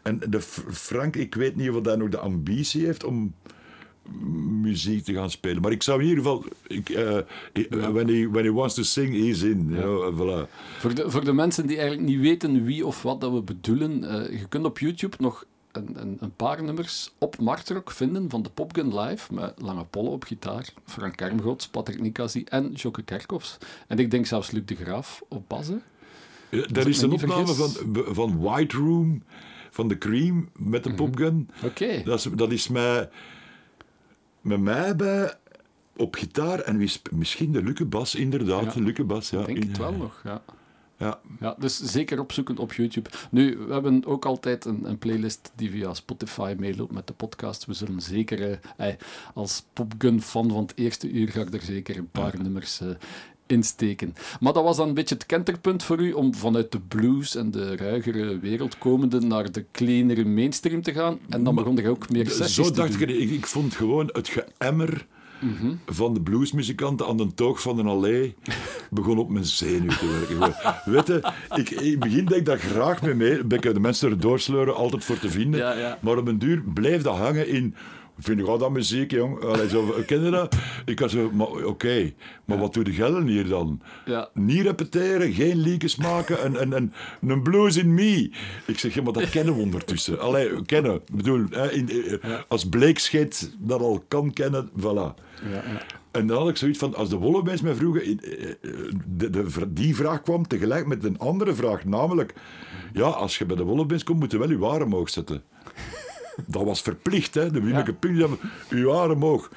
En 0.03 0.21
de 0.29 0.41
Frank, 0.71 1.17
ik 1.17 1.35
weet 1.35 1.57
niet 1.57 1.71
of 1.71 1.85
hij 1.85 1.97
nog 1.97 2.09
de 2.09 2.19
ambitie 2.19 2.85
heeft 2.85 3.05
om 3.05 3.35
muziek 4.61 5.05
te 5.05 5.13
gaan 5.15 5.31
spelen. 5.31 5.63
Maar 5.63 5.73
ik 5.73 5.83
zou 5.83 6.01
in 6.03 6.09
ieder 6.09 6.23
geval... 6.25 6.45
Ik, 6.67 6.89
eh, 6.89 7.19
ik- 7.53 7.69
when, 7.71 8.09
he, 8.09 8.29
when 8.31 8.45
he 8.45 8.53
wants 8.53 8.75
to 8.75 8.83
sing, 8.83 9.15
he's 9.27 9.43
in. 9.43 9.69
you 9.71 9.81
know, 9.83 10.15
voilà. 10.21 10.51
Voor 10.79 10.95
de, 10.95 11.11
voor 11.11 11.25
de 11.25 11.33
mensen 11.33 11.67
die 11.67 11.77
eigenlijk 11.79 12.09
niet 12.09 12.21
weten 12.21 12.65
wie 12.65 12.87
of 12.87 13.03
wat 13.03 13.21
dat 13.21 13.33
we 13.33 13.43
bedoelen, 13.43 14.05
eh, 14.31 14.41
je 14.41 14.49
kunt 14.49 14.65
op 14.65 14.79
YouTube 14.79 15.17
nog 15.21 15.45
een, 15.73 16.01
een, 16.01 16.17
een 16.21 16.35
paar 16.37 16.63
nummers 16.63 17.13
op 17.19 17.39
Martrock 17.41 17.91
vinden 17.91 18.31
van 18.31 18.43
de 18.43 18.51
Popgun 18.51 18.99
Live, 18.99 19.35
met 19.35 19.53
Lange 19.57 19.85
Polle 19.85 20.09
op 20.09 20.25
gitaar, 20.25 20.69
Frank 20.87 21.17
Kermgods, 21.17 21.69
Patrick 21.69 22.01
Nicassi 22.01 22.45
en 22.45 22.73
Jokke 22.73 23.03
Kerkhoffs. 23.03 23.59
En 23.87 23.99
ik 23.99 24.11
denk 24.11 24.27
zelfs 24.27 24.51
Luc 24.51 24.63
de 24.65 24.75
Graaf 24.75 25.23
op. 25.29 25.61
Ja, 26.51 26.59
ik 26.59 26.77
Er 26.77 26.89
is 26.89 27.03
een 27.03 27.13
opname 27.13 27.47
vergis. 27.47 27.77
van, 27.95 28.05
van 28.15 28.41
White 28.41 28.77
Room, 28.77 29.23
van 29.71 29.89
The 29.89 29.99
Cream, 29.99 30.49
met 30.59 30.83
de 30.85 30.89
Mhm. 30.89 30.99
popgun. 30.99 31.49
Oké. 31.65 32.03
Dat 32.05 32.19
is, 32.19 32.27
dat 32.35 32.53
is 32.53 32.69
mij, 32.69 33.09
met 34.43 34.61
mij 34.61 34.97
bij 34.97 35.35
op 35.97 36.15
gitaar 36.15 36.59
en 36.59 36.77
wie 36.77 36.93
misschien 37.11 37.53
de 37.53 37.63
Lukke 37.63 37.85
Bas, 37.85 38.15
inderdaad. 38.15 38.65
Ja. 38.65 38.71
De 38.71 38.83
Lukke 38.83 39.05
Bas, 39.05 39.31
ja. 39.31 39.41
Ik 39.41 39.47
denk 39.47 39.63
het 39.63 39.79
wel 39.79 39.93
nog, 39.93 40.21
ja. 40.25 40.43
Ja. 41.03 41.21
Ja, 41.41 41.55
dus 41.59 41.81
zeker 41.83 42.21
opzoeken 42.21 42.59
op 42.59 42.73
YouTube. 42.73 43.11
Nu, 43.31 43.59
we 43.59 43.73
hebben 43.73 44.07
ook 44.07 44.25
altijd 44.25 44.65
een, 44.65 44.89
een 44.89 44.99
playlist 44.99 45.53
die 45.55 45.71
via 45.71 45.95
Spotify 45.95 46.55
meeloopt 46.59 46.93
met 46.93 47.07
de 47.07 47.13
podcast. 47.13 47.65
We 47.65 47.73
zullen 47.73 48.01
zeker, 48.01 48.61
eh, 48.77 48.89
eh, 48.89 48.95
als 49.35 49.65
Popgun-fan 49.73 50.51
van 50.51 50.63
het 50.63 50.73
eerste 50.77 51.11
uur, 51.11 51.29
ga 51.29 51.41
ik 51.41 51.55
er 51.55 51.61
zeker 51.61 51.97
een 51.97 52.11
paar 52.11 52.43
nummers 52.43 52.81
eh, 52.81 52.89
insteken. 53.47 54.15
Maar 54.41 54.53
dat 54.53 54.65
was 54.65 54.77
dan 54.77 54.89
een 54.89 54.95
beetje 54.95 55.15
het 55.15 55.27
kenterpunt 55.27 55.83
voor 55.83 56.01
u 56.01 56.13
om 56.13 56.35
vanuit 56.35 56.73
de 56.73 56.81
blues 56.81 57.37
en 57.37 57.51
de 57.51 57.77
ruigere 57.77 58.39
wereld 58.39 58.79
komende 58.79 59.21
naar 59.21 59.53
de 59.53 59.65
cleanere 59.73 60.25
mainstream 60.25 60.83
te 60.83 60.93
gaan. 60.93 61.19
En 61.29 61.45
dan 61.45 61.55
begon 61.55 61.79
er 61.79 61.91
ook 61.91 62.11
meer 62.11 62.27
sessies 62.31 62.55
Zo 62.55 62.63
te 62.63 62.73
dacht 62.73 62.99
doen. 62.99 63.09
ik, 63.09 63.19
ik, 63.19 63.31
ik 63.31 63.47
vond 63.47 63.75
gewoon 63.75 64.09
het 64.13 64.29
geëmmer 64.59 65.07
van 65.87 66.15
de 66.15 66.21
bluesmuzikanten 66.21 67.07
aan 67.07 67.17
de 67.17 67.35
toog 67.35 67.63
van 67.63 67.79
een 67.79 67.87
allee 67.87 68.35
begon 68.91 69.19
op 69.19 69.31
mijn 69.31 69.45
zenuw 69.45 69.89
te 69.89 70.07
werken. 70.39 70.55
Weet 70.85 71.07
je, 71.07 71.33
ik, 71.55 71.71
in 71.71 71.91
het 71.91 72.01
begin 72.01 72.25
deed 72.25 72.39
ik 72.39 72.45
dat 72.45 72.61
graag 72.61 73.03
mee 73.03 73.15
mee. 73.15 73.45
Ben 73.45 73.59
ik 73.63 73.75
de 73.75 73.81
mensen 73.81 74.11
er 74.11 74.21
doorsleuren, 74.21 74.75
altijd 74.75 75.05
voor 75.05 75.19
te 75.19 75.31
vinden. 75.31 75.61
Ja, 75.61 75.73
ja. 75.73 75.99
Maar 76.01 76.17
op 76.17 76.27
een 76.27 76.39
duur 76.39 76.63
bleef 76.75 77.03
dat 77.03 77.17
hangen 77.17 77.49
in 77.49 77.75
vind 78.23 78.39
je 78.39 78.47
al 78.47 78.59
dat 78.59 78.71
muziek, 78.71 79.11
jong? 79.11 79.45
Allee, 79.45 79.69
zo, 79.69 79.95
ken 80.07 80.25
je 80.25 80.31
dat? 80.31 80.57
Ik 80.85 80.99
had 80.99 81.11
zo, 81.11 81.31
maar 81.33 81.47
oké, 81.47 82.13
maar 82.45 82.59
wat 82.59 82.75
doe 82.75 82.85
de 82.85 82.93
gellen 82.93 83.27
hier 83.27 83.49
dan? 83.49 83.81
Ja. 84.05 84.29
Niet 84.35 84.63
repeteren, 84.63 85.33
geen 85.33 85.59
liedjes 85.59 85.97
maken 85.97 86.43
en, 86.43 86.57
en, 86.57 86.73
en 86.73 86.93
een 87.21 87.43
blues 87.43 87.77
in 87.77 87.95
me. 87.95 88.31
Ik 88.67 88.79
zeg, 88.79 88.95
ja, 88.95 89.03
maar 89.03 89.13
dat 89.13 89.31
kennen 89.31 89.55
we 89.55 89.63
ondertussen. 89.63 90.21
Allee, 90.27 90.65
kennen. 90.65 90.95
Ik 90.95 91.17
bedoel, 91.17 91.45
hè, 91.51 91.73
in, 91.73 91.89
eh, 91.91 92.39
als 92.49 92.69
bleekscheet 92.69 93.57
dat 93.59 93.81
al 93.81 94.05
kan 94.09 94.33
kennen, 94.33 94.71
voilà. 94.79 95.15
Ja, 95.51 95.63
ja. 95.65 95.83
En 96.11 96.27
dan 96.27 96.39
had 96.39 96.49
ik 96.49 96.57
zoiets 96.57 96.79
van, 96.79 96.95
als 96.95 97.09
de 97.09 97.17
Wollebeens 97.17 97.61
mij 97.61 97.75
vroegen, 97.75 98.03
eh, 98.03 98.51
eh, 98.51 98.57
de, 99.07 99.31
de, 99.31 99.73
die 99.73 99.97
vraag 99.97 100.23
kwam 100.23 100.47
tegelijk 100.47 100.87
met 100.87 101.05
een 101.05 101.19
andere 101.19 101.55
vraag, 101.55 101.85
namelijk, 101.85 102.35
ja, 102.93 103.07
als 103.07 103.39
je 103.39 103.47
bij 103.47 103.57
de 103.57 103.63
Wollebeens 103.63 104.05
komt, 104.05 104.19
moet 104.19 104.31
je 104.31 104.39
wel 104.39 104.51
je 104.51 104.59
waren 104.59 104.87
omhoog 104.87 105.11
zetten. 105.11 105.43
Dat 106.47 106.65
was 106.65 106.83
verplicht, 106.83 107.35
hè. 107.35 107.51
De 107.51 107.95
Pink 107.99 108.17
zei, 108.17 108.31
uw 108.69 108.87
waren 108.87 109.15
omhoog. 109.15 109.51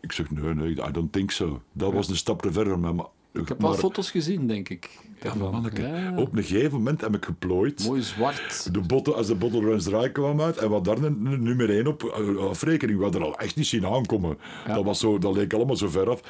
Ik 0.00 0.12
zeg, 0.12 0.30
nee, 0.30 0.54
nee, 0.54 0.70
I 0.70 0.90
don't 0.92 1.12
think 1.12 1.30
so. 1.30 1.62
Dat 1.72 1.92
was 1.92 2.08
een 2.08 2.16
stap 2.16 2.42
te 2.42 2.52
ver. 2.52 2.78
Maar, 2.78 2.94
maar, 2.94 3.06
Ik 3.32 3.48
heb 3.48 3.60
wel 3.60 3.74
foto's 3.74 4.10
gezien, 4.10 4.46
denk 4.46 4.68
ik. 4.68 4.98
ja, 5.22 5.34
manneke, 5.34 5.82
Ja, 5.82 6.16
Op 6.16 6.36
een 6.36 6.44
gegeven 6.44 6.72
moment 6.72 7.00
heb 7.00 7.14
ik 7.14 7.24
geplooid. 7.24 7.86
Mooi 7.86 8.02
zwart. 8.02 8.72
De 8.72 8.80
botten, 8.80 9.14
als 9.14 9.26
de 9.26 9.34
Bottle 9.34 9.60
Runs 9.60 9.84
Dry 9.84 10.10
kwam 10.10 10.40
uit, 10.40 10.56
en 10.56 10.70
wat 10.70 10.84
daar 10.84 11.12
nummer 11.12 11.70
1 11.70 11.86
op 11.86 12.02
eh, 12.02 12.36
afrekening, 12.36 12.98
we 12.98 13.04
hadden 13.04 13.22
er 13.22 13.26
al 13.26 13.38
echt 13.38 13.56
niet 13.56 13.66
zien 13.66 13.86
aankomen. 13.86 14.38
Dat, 14.66 14.84
was 14.84 14.98
zo, 14.98 15.18
dat 15.18 15.34
leek 15.36 15.52
allemaal 15.52 15.76
zo 15.76 15.88
ver 15.88 16.10
af. 16.10 16.20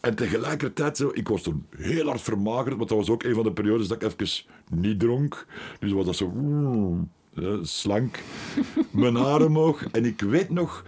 En 0.00 0.14
tegelijkertijd, 0.14 0.96
zo, 0.96 1.10
ik 1.14 1.28
was 1.28 1.42
toen 1.42 1.66
heel 1.76 2.06
hard 2.06 2.20
vermagerd, 2.20 2.76
want 2.76 2.88
dat 2.88 2.98
was 2.98 3.10
ook 3.10 3.22
een 3.22 3.34
van 3.34 3.44
de 3.44 3.52
periodes 3.52 3.88
dat 3.88 4.02
ik 4.02 4.12
even 4.12 4.44
niet 4.70 5.00
dronk. 5.00 5.46
Dus 5.78 5.92
was 5.92 6.04
dat 6.04 6.16
zo 6.16 6.28
mm, 6.28 7.10
slank, 7.62 8.18
mijn 8.90 9.16
haar 9.16 9.42
omhoog. 9.42 9.84
En 9.92 10.04
ik 10.04 10.20
weet 10.20 10.50
nog, 10.50 10.84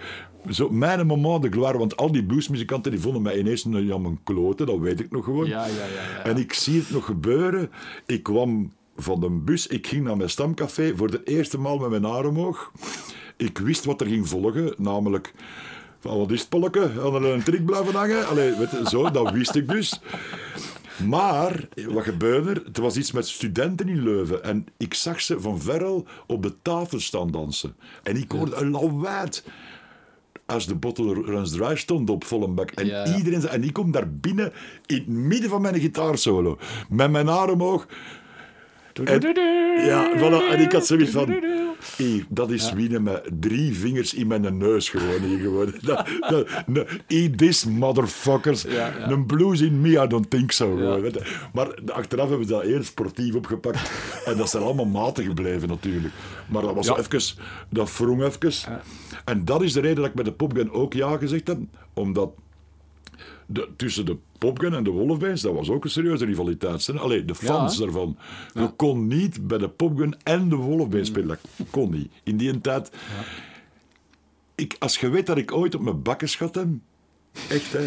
zo, 0.51 0.70
mijn 0.70 1.07
moment 1.07 1.42
de 1.42 1.51
gloire, 1.51 1.78
want 1.78 1.96
al 1.96 2.12
die 2.12 2.24
bluesmuzikanten 2.24 2.90
die 2.90 3.01
vonden 3.01 3.22
mij 3.22 3.38
ineens 3.38 3.64
een 3.64 3.84
jammer 3.84 4.12
kloten, 4.24 4.66
dat 4.66 4.78
weet 4.78 5.01
ik 5.01 5.11
nog 5.11 5.24
gewoon. 5.24 5.46
Ja, 5.46 5.66
ja, 5.66 5.72
ja. 5.72 5.84
ja. 6.16 6.24
En 6.24 6.36
ik 6.36 6.53
zie 6.53 6.80
het 6.80 6.90
nog 6.90 7.05
gebeuren. 7.05 7.70
Ik 8.07 8.22
kwam 8.22 8.72
van 8.96 9.20
de 9.20 9.30
bus, 9.30 9.66
ik 9.66 9.86
ging 9.86 10.05
naar 10.05 10.16
mijn 10.16 10.30
stamcafé 10.30 10.96
voor 10.96 11.11
de 11.11 11.22
eerste 11.24 11.59
maal 11.59 11.78
met 11.78 11.90
mijn 11.90 12.05
haar 12.05 12.26
omhoog. 12.26 12.72
Ik 13.36 13.59
wist 13.59 13.84
wat 13.84 14.01
er 14.01 14.07
ging 14.07 14.28
volgen, 14.28 14.74
namelijk... 14.76 15.32
Van, 16.01 16.18
wat 16.18 16.30
is 16.30 16.40
het, 16.40 16.48
Polleke? 16.48 16.90
Aan 17.01 17.14
er 17.14 17.24
een 17.24 17.42
trik 17.42 17.64
blijven 17.64 17.94
hangen? 17.94 18.28
Allee, 18.28 18.55
weet 18.55 18.70
je, 18.70 18.82
zo, 18.88 19.11
dat 19.11 19.30
wist 19.30 19.55
ik 19.55 19.68
dus. 19.68 20.01
Maar, 21.07 21.68
wat 21.88 22.05
gebeurde 22.05 22.51
er? 22.51 22.62
Het 22.64 22.76
was 22.76 22.96
iets 22.96 23.12
met 23.12 23.28
studenten 23.28 23.88
in 23.88 24.03
Leuven. 24.03 24.44
En 24.44 24.66
ik 24.76 24.94
zag 24.94 25.20
ze 25.20 25.40
van 25.40 25.61
ver 25.61 25.84
al 25.84 26.07
op 26.26 26.42
de 26.42 26.55
tafel 26.62 27.01
staan 27.01 27.30
dansen. 27.30 27.76
En 28.03 28.16
ik 28.16 28.30
hoorde 28.32 28.57
een 28.57 28.70
lawaad 28.70 29.44
als 30.46 30.66
de 30.66 30.74
Bottle 30.74 31.14
Runs 31.14 31.51
Dry 31.51 31.76
stond 31.76 32.11
op 32.11 32.24
volle 32.24 32.48
bak. 32.48 32.70
En 32.70 32.86
Ja. 32.86 33.16
iedereen 33.16 33.40
zei, 33.40 33.53
en 33.53 33.64
ik 33.64 33.72
kom 33.72 33.90
daar 33.90 34.11
binnen 34.12 34.53
in 34.86 34.96
het 34.96 35.07
midden 35.09 35.51
van 35.51 35.61
mijn 35.62 35.80
gitaarsolo. 35.80 36.59
Met 36.88 37.11
mijn 37.11 37.26
haar 37.26 37.51
omhoog. 37.51 37.86
En, 39.05 39.20
ja, 39.86 40.12
voilà, 40.16 40.53
en 40.53 40.61
ik 40.61 40.72
had 40.72 40.86
zoiets 40.86 41.11
van... 41.11 41.42
Dat 42.28 42.51
is 42.51 42.72
winnen 42.72 43.03
met 43.03 43.30
drie 43.40 43.74
vingers 43.74 44.14
in 44.14 44.26
mijn 44.26 44.59
neus 44.59 44.88
gewoon 44.88 45.20
hier 45.22 45.38
gewoon. 45.38 45.74
Dat, 45.80 46.07
this, 47.36 47.64
motherfuckers. 47.64 48.62
Ja, 48.62 48.70
ja. 48.70 49.11
Een 49.11 49.26
blues 49.26 49.61
in 49.61 49.80
me, 49.80 49.88
I 50.03 50.07
don't 50.07 50.30
think 50.30 50.53
so. 50.53 50.76
gewoon. 50.76 51.12
Maar 51.53 51.74
achteraf 51.86 52.28
hebben 52.28 52.46
ze 52.46 52.53
dat 52.53 52.62
heel 52.62 52.82
sportief 52.82 53.34
opgepakt. 53.34 53.78
En 54.24 54.36
dat 54.36 54.51
zijn 54.51 54.62
allemaal 54.62 54.84
maten 54.86 55.24
gebleven 55.24 55.68
natuurlijk. 55.68 56.14
Maar 56.48 56.62
dat 56.62 56.74
was 56.74 56.86
Ja. 56.86 56.96
even... 56.96 57.42
Dat 57.68 57.96
wrong 57.96 58.22
even. 58.24 58.53
En 59.24 59.44
dat 59.44 59.62
is 59.62 59.72
de 59.72 59.80
reden 59.80 59.96
dat 59.96 60.07
ik 60.07 60.14
met 60.14 60.24
de 60.24 60.32
Popgun 60.32 60.70
ook 60.72 60.92
ja 60.92 61.16
gezegd 61.16 61.46
heb. 61.46 61.59
Omdat 61.94 62.30
de, 63.53 63.68
tussen 63.76 64.07
de 64.07 64.16
Popgun 64.38 64.74
en 64.74 64.84
de 64.84 64.90
Wolfbeens, 64.90 65.40
dat 65.40 65.55
was 65.55 65.70
ook 65.70 65.84
een 65.84 65.90
serieuze 65.90 66.24
rivaliteit. 66.24 66.86
Hè? 66.86 66.98
Allee, 66.98 67.24
de 67.24 67.34
fans 67.34 67.76
Ja. 67.76 67.84
daarvan. 67.84 68.16
Je 68.55 68.68
kon 68.76 69.07
niet 69.07 69.46
bij 69.46 69.59
de 69.59 69.68
Popgun 69.68 70.14
en 70.22 70.48
de 70.48 70.57
Wolfbeens 70.57 71.09
Mm. 71.09 71.14
spelen. 71.14 71.38
Dat 71.57 71.66
kon 71.70 71.90
niet. 71.90 72.11
In 72.22 72.36
die 72.36 72.61
tijd... 72.61 72.90
Ik, 74.55 74.76
als 74.78 74.98
je 74.98 75.09
weet 75.09 75.26
dat 75.26 75.36
ik 75.36 75.53
ooit 75.53 75.74
op 75.74 75.80
mijn 75.80 76.03
bakken 76.03 76.28
schat 76.28 76.55
heb... 76.55 76.66
Echt, 77.48 77.72
hè. 77.72 77.86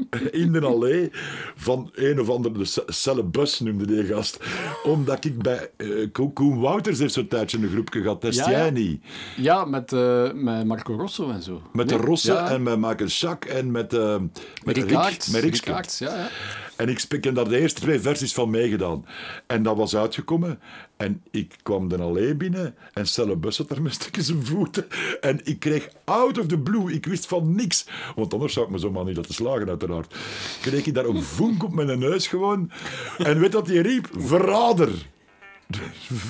In 0.30 0.52
de 0.52 0.60
allee 0.60 1.10
van 1.56 1.90
een 1.94 2.20
of 2.20 2.28
andere 2.30 2.58
de 2.58 2.64
Ce- 2.64 2.82
Cellebus 2.86 3.60
noemde 3.60 3.86
die 3.86 4.04
gast. 4.04 4.38
Omdat 4.82 5.24
ik 5.24 5.42
bij 5.42 5.70
Ko- 6.12 6.30
Koen 6.30 6.60
Wouters 6.60 6.98
heeft 6.98 7.12
zo'n 7.14 7.28
tijdje 7.28 7.58
een 7.58 7.68
groepje 7.70 8.00
gehad. 8.02 8.20
Dat 8.22 8.30
is 8.30 8.36
Ja, 8.36 8.50
ja. 8.50 8.58
jij 8.58 8.70
niet. 8.70 9.02
Ja, 9.36 9.64
met, 9.64 9.92
eh, 9.92 10.32
met 10.32 10.66
Marco 10.66 10.94
Rosso 10.96 11.30
en 11.30 11.42
zo. 11.42 11.62
Met 11.72 11.86
Nee, 11.86 11.98
de 11.98 12.04
Rossen 12.04 12.34
ja. 12.34 12.50
en 12.50 12.62
met 12.62 12.78
Michael 12.78 13.08
Schack 13.08 13.44
en 13.44 13.70
met, 13.70 13.92
eh 13.92 14.16
met 14.64 14.76
Rick- 14.76 14.90
met 15.30 15.96
ja, 15.98 16.16
ja. 16.16 16.28
En 16.76 16.88
ik 16.88 17.02
ik 17.08 17.24
heb 17.24 17.34
daar 17.34 17.48
de 17.48 17.58
eerste 17.58 17.80
twee 17.80 18.00
versies 18.00 18.34
van 18.34 18.50
meegedaan. 18.50 19.06
En 19.46 19.62
dat 19.62 19.76
was 19.76 19.96
uitgekomen. 19.96 20.60
En 21.02 21.22
ik 21.30 21.56
kwam 21.62 21.88
dan 21.88 22.00
alleen 22.00 22.36
binnen. 22.36 22.74
En 22.92 23.06
Stelle 23.06 23.36
Bus 23.36 23.56
zat 23.56 23.68
daar 23.68 23.82
met 23.82 24.10
zijn 24.18 24.46
voeten. 24.46 24.86
En 25.20 25.40
ik 25.44 25.58
kreeg 25.58 25.88
out 26.04 26.38
of 26.38 26.46
the 26.46 26.58
blue. 26.58 26.92
Ik 26.92 27.06
wist 27.06 27.26
van 27.26 27.54
niks. 27.54 27.86
Want 28.14 28.32
anders 28.32 28.52
zou 28.52 28.66
ik 28.66 28.72
me 28.72 28.78
zomaar 28.78 29.04
niet 29.04 29.16
laten 29.16 29.34
slagen, 29.34 29.68
uiteraard. 29.68 30.14
Kreeg 30.60 30.86
ik 30.86 30.94
daar 30.94 31.04
een 31.04 31.22
vonk 31.22 31.62
op 31.64 31.72
mijn 31.72 31.98
neus 31.98 32.26
gewoon. 32.26 32.70
En 33.18 33.40
weet 33.40 33.52
wat 33.52 33.66
hij 33.66 33.76
riep? 33.76 34.08
Verrader. 34.16 34.90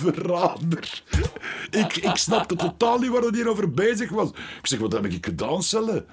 Verrader. 0.01 1.03
Ik, 1.71 1.97
ik 1.97 2.17
snapte 2.17 2.57
totaal 2.57 2.99
niet 2.99 3.11
waar 3.11 3.23
hij 3.23 3.31
hierover 3.35 3.71
bezig 3.71 4.11
was. 4.11 4.29
Ik 4.31 4.67
zeg, 4.67 4.79
wat 4.79 4.93
heb 4.93 5.05
ik 5.05 5.27
gedaan, 5.27 5.63
Celle? 5.63 6.05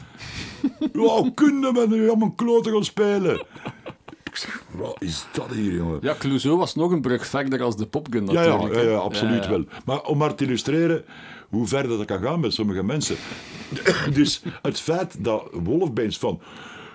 Wauw, 0.94 1.32
kunnen 1.32 1.74
we 1.74 1.88
nu 1.88 2.08
om 2.08 2.22
een 2.22 2.64
gaan 2.64 2.84
spelen? 2.84 3.46
Zeg, 4.40 4.64
wat 4.72 4.96
is 5.00 5.26
dat 5.32 5.52
hier, 5.52 5.74
jongen? 5.74 6.00
Ja, 6.02 6.16
Clouseau 6.20 6.58
was 6.58 6.76
nog 6.76 6.92
een 6.92 7.02
brug 7.02 7.28
verder 7.28 7.62
als 7.62 7.76
de 7.76 7.86
Popgun 7.86 8.26
ja, 8.26 8.32
natuurlijk. 8.32 8.76
ja, 8.76 8.82
ja, 8.82 8.98
absoluut 8.98 9.48
wel. 9.48 9.66
Maar 9.86 10.02
om 10.02 10.18
maar 10.18 10.36
te 10.36 10.44
illustreren 10.44 11.04
hoe 11.50 11.68
ver 11.68 11.88
dat 11.88 12.06
kan 12.06 12.22
gaan 12.22 12.42
bij 12.42 12.50
sommige 12.50 12.84
mensen. 12.84 13.16
dus 14.14 14.42
het 14.62 14.80
feit 14.80 15.24
dat 15.24 15.50
Wolfbeens 15.52 16.18
van... 16.18 16.42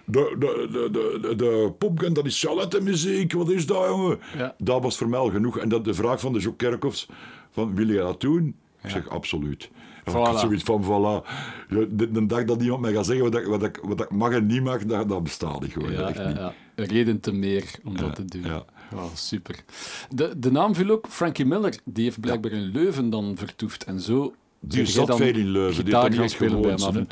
De, 0.07 0.37
de, 0.39 0.69
de, 0.73 1.19
de, 1.21 1.37
de, 1.37 1.73
popgun, 1.79 2.13
dat 2.13 2.27
is 2.27 2.47
muziek. 2.83 3.33
Wat 3.33 3.51
is 3.51 3.67
dat, 3.67 3.87
jongen? 3.87 4.19
Ja. 4.37 4.55
Dat 4.59 4.83
was 4.83 4.97
voor 4.97 5.09
mij 5.09 5.19
al 5.19 5.31
genoeg. 5.31 5.59
En 5.59 5.69
dat 5.69 5.85
de 5.85 5.95
vraag 5.95 6.21
van 6.21 6.33
de 6.33 6.39
Joek 6.39 6.59
Kerkhoffs, 6.59 7.09
van, 7.51 7.75
wil 7.75 7.89
je 7.89 7.99
dat 7.99 8.21
doen? 8.21 8.57
Ik 8.83 8.91
zeg, 8.91 9.09
absoluut. 9.09 9.71
En 10.05 10.13
Ik 10.13 10.19
had 10.19 10.37
Voilà. 10.37 10.41
zoiets 10.41 10.63
van, 10.63 10.85
voilà. 10.85 11.29
De, 11.69 12.11
de 12.11 12.27
dag 12.27 12.45
dat 12.45 12.63
iemand 12.63 12.81
mij 12.81 12.93
gaat 12.93 13.07
zeggen 13.07 13.25
wat 13.31 13.41
ik, 13.41 13.47
wat 13.47 13.63
ik, 13.63 13.81
wat 13.83 14.01
ik 14.01 14.11
mag 14.11 14.33
en 14.33 14.47
niet 14.47 14.63
mag, 14.63 14.85
dat, 14.85 15.09
dat 15.09 15.23
bestaat 15.23 15.61
niet 15.61 15.73
gewoon. 15.73 15.93
Ja, 15.93 16.09
echt 16.09 16.17
ja, 16.19 16.29
niet. 16.29 16.53
Reden 16.75 17.21
te 17.21 17.33
meer 17.33 17.65
om 17.85 17.97
dat 17.97 18.15
te 18.15 18.25
doen. 18.25 18.43
ja. 18.43 18.65
Wauw, 18.91 19.11
super. 19.15 19.65
De, 20.11 20.39
de 20.39 20.51
naam 20.51 20.75
viel 20.75 20.91
ook 20.91 21.07
Frankie 21.09 21.45
Miller. 21.45 21.79
Die 21.85 22.05
heeft 22.05 22.21
blijkbaar 22.21 22.51
in 22.53 22.63
Leuven 22.63 23.11
dan 23.11 23.37
vertoefd. 23.37 23.85
En 23.85 24.01
zo 24.01 24.35
Die 24.61 24.87
zat 24.87 25.17
veel 25.17 25.35
in 25.35 25.49
Leuven. 25.49 25.85
Die 25.85 25.97
heeft 26.21 26.33
spelen 26.33 26.61
bij 26.61 26.75
hem. 26.79 27.07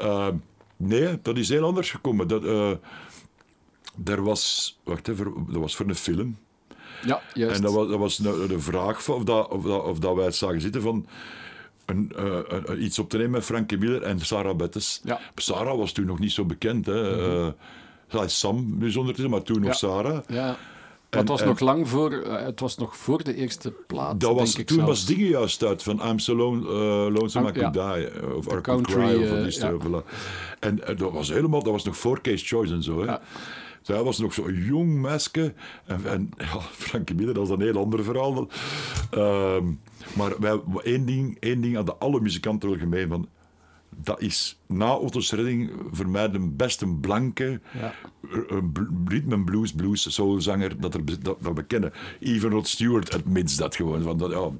Uh, 0.00 0.28
nee, 0.76 1.18
dat 1.22 1.36
is 1.36 1.48
heel 1.48 1.64
anders 1.64 1.90
gekomen. 1.90 2.28
Dat, 2.28 2.44
eh, 2.44 2.70
er 4.04 4.22
was, 4.22 4.78
wacht 4.84 5.08
even, 5.08 5.32
dat 5.48 5.60
was 5.60 5.76
voor 5.76 5.88
een 5.88 5.94
film. 5.94 6.36
Ja, 7.06 7.20
juist. 7.34 7.56
En 7.56 7.62
dat 7.62 7.72
was, 7.72 7.88
dat 7.88 7.98
was 7.98 8.16
de, 8.16 8.60
vraag 8.60 9.08
of, 9.08 9.24
dat, 9.24 9.48
of, 9.48 9.62
dat, 9.64 9.84
of 9.84 9.98
dat 9.98 10.14
wij 10.16 10.24
het 10.24 10.34
zagen 10.34 10.60
zitten 10.60 10.82
van 10.82 11.06
een, 11.86 12.12
eh, 12.16 12.38
een- 12.46 12.82
iets 12.82 12.98
op 12.98 13.10
te 13.10 13.16
nemen 13.16 13.32
met 13.32 13.44
Frankie 13.44 13.78
Miller 13.78 14.02
en 14.02 14.20
Sarah 14.20 14.56
Bettes. 14.56 15.00
Ja. 15.04 15.20
Sarah 15.34 15.76
was 15.78 15.92
toen 15.92 16.06
nog 16.06 16.18
niet 16.18 16.32
zo 16.32 16.44
bekend. 16.44 16.86
Hè. 16.86 17.48
Is 17.48 17.54
Sam 18.26 18.74
nu 18.78 18.94
ondertussen, 18.94 19.30
maar 19.30 19.42
toen 19.42 19.60
nog. 19.60 19.74
Sarah. 19.74 20.18
Ja. 20.28 20.56
En- 21.10 21.18
het 21.18 21.28
was 21.28 21.40
en- 21.40 21.46
nog 21.48 21.60
lang 21.60 21.88
voor, 21.88 22.12
eh, 22.12 22.44
het 22.44 22.60
was 22.60 22.76
nog 22.76 22.96
voor 22.96 23.24
de 23.24 23.34
eerste 23.34 23.72
plaat. 23.86 24.20
Dat 24.20 24.34
was, 24.34 24.44
denk 24.48 24.58
ik 24.58 24.66
toen 24.66 24.76
zelfs. 24.76 24.90
was 24.90 25.04
dingen 25.16 25.28
juist 25.28 25.64
uit 25.64 25.82
van 25.82 26.00
I'm 26.08 26.18
so 26.18 26.34
lone, 26.36 26.60
eh, 26.68 27.14
lonesome 27.14 27.46
I 27.46 27.48
Ah, 27.48 27.54
could 27.54 27.74
ja. 27.74 27.94
die. 27.94 28.06
eh, 28.08 28.36
Of 28.36 28.46
I 28.46 28.60
country, 28.60 28.94
cry. 28.94 29.22
Of 29.22 29.30
wat 29.30 29.38
is 29.46 29.56
ja. 29.56 29.72
voilà. 29.72 30.04
En 30.60 30.76
dat 30.96 31.12
was 31.12 31.28
helemaal, 31.28 31.62
dat 31.62 31.72
was 31.72 31.84
nog 31.84 31.96
voor 31.96 32.20
Case 32.20 32.44
Choice 32.46 32.72
en 32.74 32.82
zo. 32.82 32.98
Hè. 33.00 33.04
Ja. 33.04 33.20
Zij 33.82 34.02
was 34.02 34.18
nog 34.18 34.32
zo'n 34.32 34.54
jong 34.54 35.00
meisje. 35.00 35.54
En, 35.86 36.00
en 36.06 36.30
ja, 36.38 36.60
Frankie 36.86 37.16
Miller, 37.16 37.34
dat 37.34 37.44
is 37.44 37.50
een 37.50 37.60
heel 37.60 37.76
ander 37.78 38.04
verhaal. 38.04 38.48
Ehm, 39.10 39.64
maar 40.16 40.32
wij, 40.40 40.60
één, 40.82 41.06
ding, 41.06 41.36
één 41.40 41.60
ding 41.60 41.74
hadden 41.74 41.98
alle 41.98 42.20
muzikanten 42.20 42.68
wel 42.68 42.78
gemeen. 42.78 43.08
Van, 43.08 43.28
dat 44.02 44.20
is 44.20 44.58
na 44.66 44.94
Otto's 44.96 45.32
Redding 45.32 45.70
voor 45.90 46.08
mij 46.08 46.30
de 46.30 46.38
beste 46.40 46.86
blanke 46.86 47.60
Ja. 47.80 47.94
eh, 48.30 48.38
eh, 48.56 48.62
rhythm 49.06 49.32
and 49.32 49.44
blues, 49.44 49.72
blues 49.72 50.14
soulzanger 50.14 50.80
dat, 50.80 50.94
er, 50.94 51.04
dat, 51.04 51.22
dat 51.42 51.54
we 51.54 51.62
kennen. 51.62 51.92
Even 52.20 52.50
Rod 52.50 52.68
Stewart 52.68 53.14
admits 53.14 53.56
dat 53.56 53.76
gewoon. 53.76 54.02
Van 54.02 54.18
dat, 54.18 54.30
ja. 54.30 54.50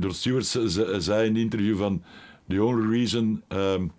Rod 0.00 0.14
Stewart 0.16 0.46
ze- 0.46 0.70
ze- 0.70 0.94
zei 0.98 1.26
in 1.28 1.34
een 1.34 1.40
interview 1.40 1.76
van 1.78 2.02
the 2.48 2.62
only 2.64 2.96
reason 2.96 3.42
um, 3.48 3.92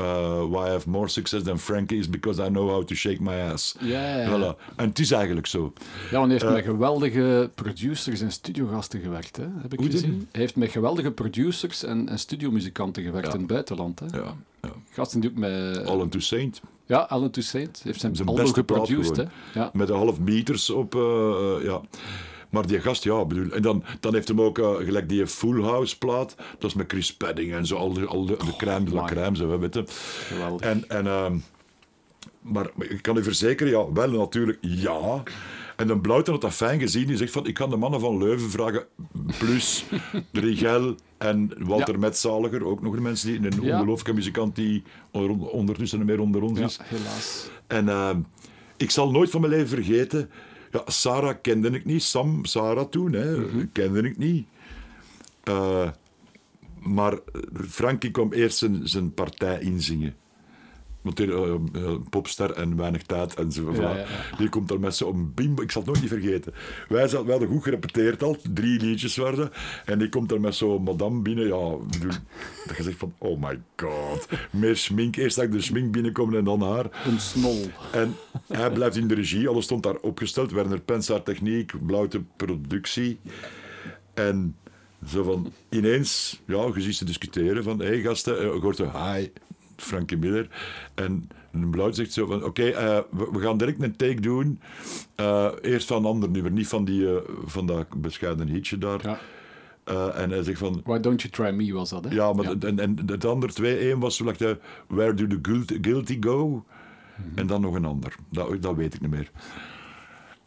uh, 0.00 0.44
why 0.50 0.66
I 0.66 0.70
have 0.70 0.88
more 0.88 1.08
success 1.08 1.42
than 1.42 1.58
Frankie 1.58 1.98
is 1.98 2.08
because 2.10 2.42
I 2.42 2.48
know 2.48 2.68
how 2.70 2.84
to 2.84 2.94
shake 2.94 3.20
my 3.22 3.34
ass. 3.40 3.74
Ja, 3.80 4.18
ja. 4.18 4.28
Voilà. 4.28 4.74
En 4.76 4.88
het 4.88 4.98
is 4.98 5.10
eigenlijk 5.10 5.46
zo. 5.46 5.72
Ja, 6.10 6.18
want 6.18 6.22
hij 6.22 6.30
heeft 6.30 6.44
Eh. 6.44 6.52
met 6.52 6.64
geweldige 6.64 7.50
producers 7.54 8.20
en 8.20 8.32
studiogasten 8.32 9.00
gewerkt, 9.00 9.36
hè? 9.36 9.44
heb 9.62 9.72
ik 9.72 9.80
gezien. 9.90 10.28
Hij 10.32 10.40
heeft 10.40 10.56
met 10.56 10.70
geweldige 10.70 11.10
producers 11.10 11.84
en, 11.84 12.08
en 12.08 12.18
studiomuzikanten 12.18 13.02
gewerkt 13.02 13.32
in 13.34 13.38
het 13.38 13.48
buitenland. 13.48 14.00
Hè? 14.00 14.06
Ja, 14.18 14.34
ja. 14.62 14.70
Gasten 14.90 15.20
die 15.20 15.30
ook 15.30 15.36
met... 15.36 15.86
All 15.86 16.00
into 16.00 16.18
Saint. 16.18 16.60
Ja, 16.86 16.98
Alan 16.98 17.30
Toussaint 17.30 17.80
heeft 17.84 18.00
zijn, 18.00 18.16
Zijn 18.16 18.28
album. 18.28 18.44
Hè? 19.16 19.60
Ja. 19.60 19.70
Met 19.72 19.88
een 19.88 19.96
half 19.96 20.18
meters 20.20 20.70
op. 20.70 20.94
eh, 20.94 21.64
ja. 21.64 21.80
Maar 22.54 22.66
die 22.66 22.80
gast, 22.80 23.04
ja, 23.04 23.24
bedoel. 23.24 23.50
En 23.50 23.62
dan, 23.62 23.84
dan 24.00 24.14
heeft 24.14 24.28
hem 24.28 24.40
ook 24.40 24.58
eh, 24.58 24.74
gelijk 24.74 25.08
die 25.08 25.26
Full 25.26 25.62
House 25.62 25.98
plaat. 25.98 26.34
Dat 26.58 26.70
is 26.70 26.76
met 26.76 26.90
Chris 26.92 27.14
Padding 27.16 27.52
en 27.52 27.66
zo. 27.66 27.76
Al 27.76 27.92
de, 27.92 28.06
al 28.06 28.24
de, 28.26 28.36
de 28.36 28.56
crème 28.56 28.84
de 28.84 28.94
la 28.94 29.04
crème, 29.04 29.36
zo, 29.36 29.58
weet 29.58 29.74
je. 29.74 29.84
Geweldig. 30.26 30.60
En, 30.68 30.88
en, 30.88 31.06
ehm, 31.06 31.36
maar 32.40 32.66
ik 32.78 33.02
kan 33.02 33.16
u 33.16 33.22
verzekeren, 33.22 33.72
ja, 33.72 33.92
wel 33.92 34.10
natuurlijk, 34.10 34.58
ja. 34.60 35.22
En 35.76 35.86
dan 35.86 36.00
Blauwten 36.00 36.32
had 36.32 36.42
dat 36.42 36.52
fijn 36.54 36.80
gezien. 36.80 37.06
Die 37.06 37.16
zegt 37.16 37.32
van, 37.32 37.46
ik 37.46 37.54
kan 37.54 37.70
de 37.70 37.76
mannen 37.76 38.00
van 38.00 38.18
Leuven 38.18 38.50
vragen, 38.50 38.86
plus 39.38 39.84
Rigel 40.32 40.94
en 41.18 41.52
Walter 41.58 41.94
Ja. 41.94 41.98
Metzaliger, 42.00 42.64
ook 42.66 42.82
nog 42.82 42.96
een 42.96 43.02
mensen 43.02 43.28
die, 43.42 43.50
een 43.50 43.62
Ja. 43.64 43.72
ongelooflijke 43.74 44.12
muzikant 44.14 44.56
die 44.56 44.82
on- 45.10 45.48
ondertussen 45.48 46.04
meer 46.04 46.20
onder 46.20 46.42
ons 46.42 46.58
Ja, 46.58 46.64
is. 46.64 46.78
helaas. 46.82 47.48
En 47.66 47.88
ehm, 47.88 48.18
ik 48.76 48.90
zal 48.90 49.10
nooit 49.10 49.30
van 49.30 49.40
mijn 49.40 49.52
leven 49.52 49.68
vergeten. 49.68 50.30
Ja, 50.74 50.82
Sarah 50.86 51.36
kende 51.42 51.70
ik 51.70 51.84
niet. 51.84 52.02
Sam, 52.02 52.44
Sarah 52.44 52.88
toen, 52.88 53.12
hè, 53.12 53.36
kende 53.72 54.02
ik 54.02 54.18
niet. 54.18 54.46
Eh, 55.42 55.90
maar 56.80 57.18
Frankie 57.68 58.10
kwam 58.10 58.32
eerst 58.32 58.58
zijn, 58.58 58.88
zijn 58.88 59.14
partij 59.14 59.60
inzingen. 59.60 60.16
Want 61.04 61.16
die, 61.16 61.32
eh, 61.32 61.54
eh, 61.74 61.94
popster 62.10 62.50
en 62.50 62.76
weinig 62.76 63.02
tijd 63.02 63.34
en 63.34 63.52
zo. 63.52 63.72
Ja, 63.72 63.76
voilà. 63.76 63.80
ja, 63.80 63.96
ja. 63.96 64.36
Die 64.38 64.48
komt 64.48 64.68
daar 64.68 64.80
met 64.80 64.96
zo'n 64.96 65.32
bimbo. 65.34 65.62
Ik 65.62 65.70
zal 65.70 65.82
het 65.82 65.90
nooit 65.90 66.02
niet 66.02 66.20
vergeten. 66.20 66.54
Wij, 66.88 67.08
zat, 67.08 67.22
wij 67.22 67.30
hadden 67.30 67.48
goed 67.48 67.62
gerepeteerd 67.62 68.22
al. 68.22 68.36
Drie 68.54 68.80
liedjes 68.80 69.16
werden. 69.16 69.50
En 69.84 69.98
die 69.98 70.08
komt 70.08 70.28
daar 70.28 70.40
met 70.40 70.54
zo'n 70.54 70.82
madame 70.82 71.20
binnen. 71.20 71.46
Ja, 71.46 71.72
ik 71.72 71.90
bedoel, 71.90 72.18
dat 72.66 72.76
je 72.76 72.82
zegt 72.82 72.98
van, 72.98 73.14
oh 73.18 73.42
my 73.42 73.60
god. 73.76 74.28
Meer 74.50 74.76
schmink. 74.76 75.16
Eerst 75.16 75.36
dat 75.36 75.44
ik 75.44 75.52
de 75.52 75.60
schmink 75.60 75.92
binnenkomen 75.92 76.38
en 76.38 76.44
dan 76.44 76.62
haar. 76.62 77.04
Een 77.06 77.20
snol. 77.20 77.66
En 77.92 78.16
hij 78.48 78.70
blijft 78.70 78.96
in 78.96 79.08
de 79.08 79.14
regie, 79.14 79.48
alles 79.48 79.64
stond 79.64 79.82
daar 79.82 79.96
opgesteld. 79.96 80.52
Werner 80.52 80.80
Pensaar 80.80 81.22
techniek, 81.22 81.86
Blauwte 81.86 82.22
productie. 82.36 83.18
En 84.14 84.56
zo 85.08 85.22
van, 85.22 85.52
ineens, 85.68 86.40
ja, 86.46 86.70
je 86.74 86.80
ziet 86.80 86.96
ze 86.96 87.04
discussiëren 87.04 87.62
van, 87.62 87.78
hé 87.78 87.86
hey, 87.86 88.00
gasten, 88.00 88.38
eh, 88.38 88.42
je 88.42 88.60
hoort 88.60 88.76
zo, 88.76 88.84
hi, 88.84 89.28
Frankie 89.84 90.16
Miller. 90.16 90.48
En 90.94 91.28
Blauwte 91.70 91.94
zegt 91.94 92.12
zo 92.12 92.26
van, 92.26 92.44
oké, 92.44 92.64
eh, 92.68 92.98
we, 93.10 93.28
we 93.32 93.40
gaan 93.40 93.58
direct 93.58 93.82
een 93.82 93.96
take 93.96 94.20
doen. 94.20 94.60
Eh, 95.14 95.50
eerst 95.62 95.86
van 95.86 95.96
een 95.96 96.10
ander 96.10 96.30
nummer, 96.30 96.50
niet 96.50 96.68
van, 96.68 96.84
die, 96.84 97.08
eh, 97.08 97.16
van 97.44 97.66
dat 97.66 97.86
bescheiden 98.00 98.48
hitje 98.48 98.78
daar. 98.78 99.00
Ja. 99.02 99.18
En 100.10 100.30
hij 100.30 100.42
zegt 100.42 100.58
van, 100.58 100.80
Why 100.84 101.00
Don't 101.00 101.22
You 101.22 101.32
Try 101.32 101.56
Me 101.56 101.72
was 101.72 101.90
dat, 101.90 102.04
hè? 102.04 102.10
ja, 102.10 102.32
maar 102.32 102.54
En, 102.60 102.78
en 102.78 102.98
het 103.06 103.24
andere 103.24 103.52
twee, 103.52 103.76
één 103.76 103.98
was 103.98 104.18
like 104.18 104.36
de 104.36 104.58
Where 104.86 105.14
Do 105.14 105.26
The 105.26 105.38
Guilty, 105.42 105.78
guilty 105.80 106.16
Go? 106.20 106.64
En 107.34 107.46
dan 107.46 107.60
nog 107.60 107.74
een 107.74 107.84
ander. 107.84 108.14
Dat, 108.28 108.62
dat 108.62 108.74
weet 108.74 108.94
ik 108.94 109.00
niet 109.00 109.10
meer. 109.10 109.30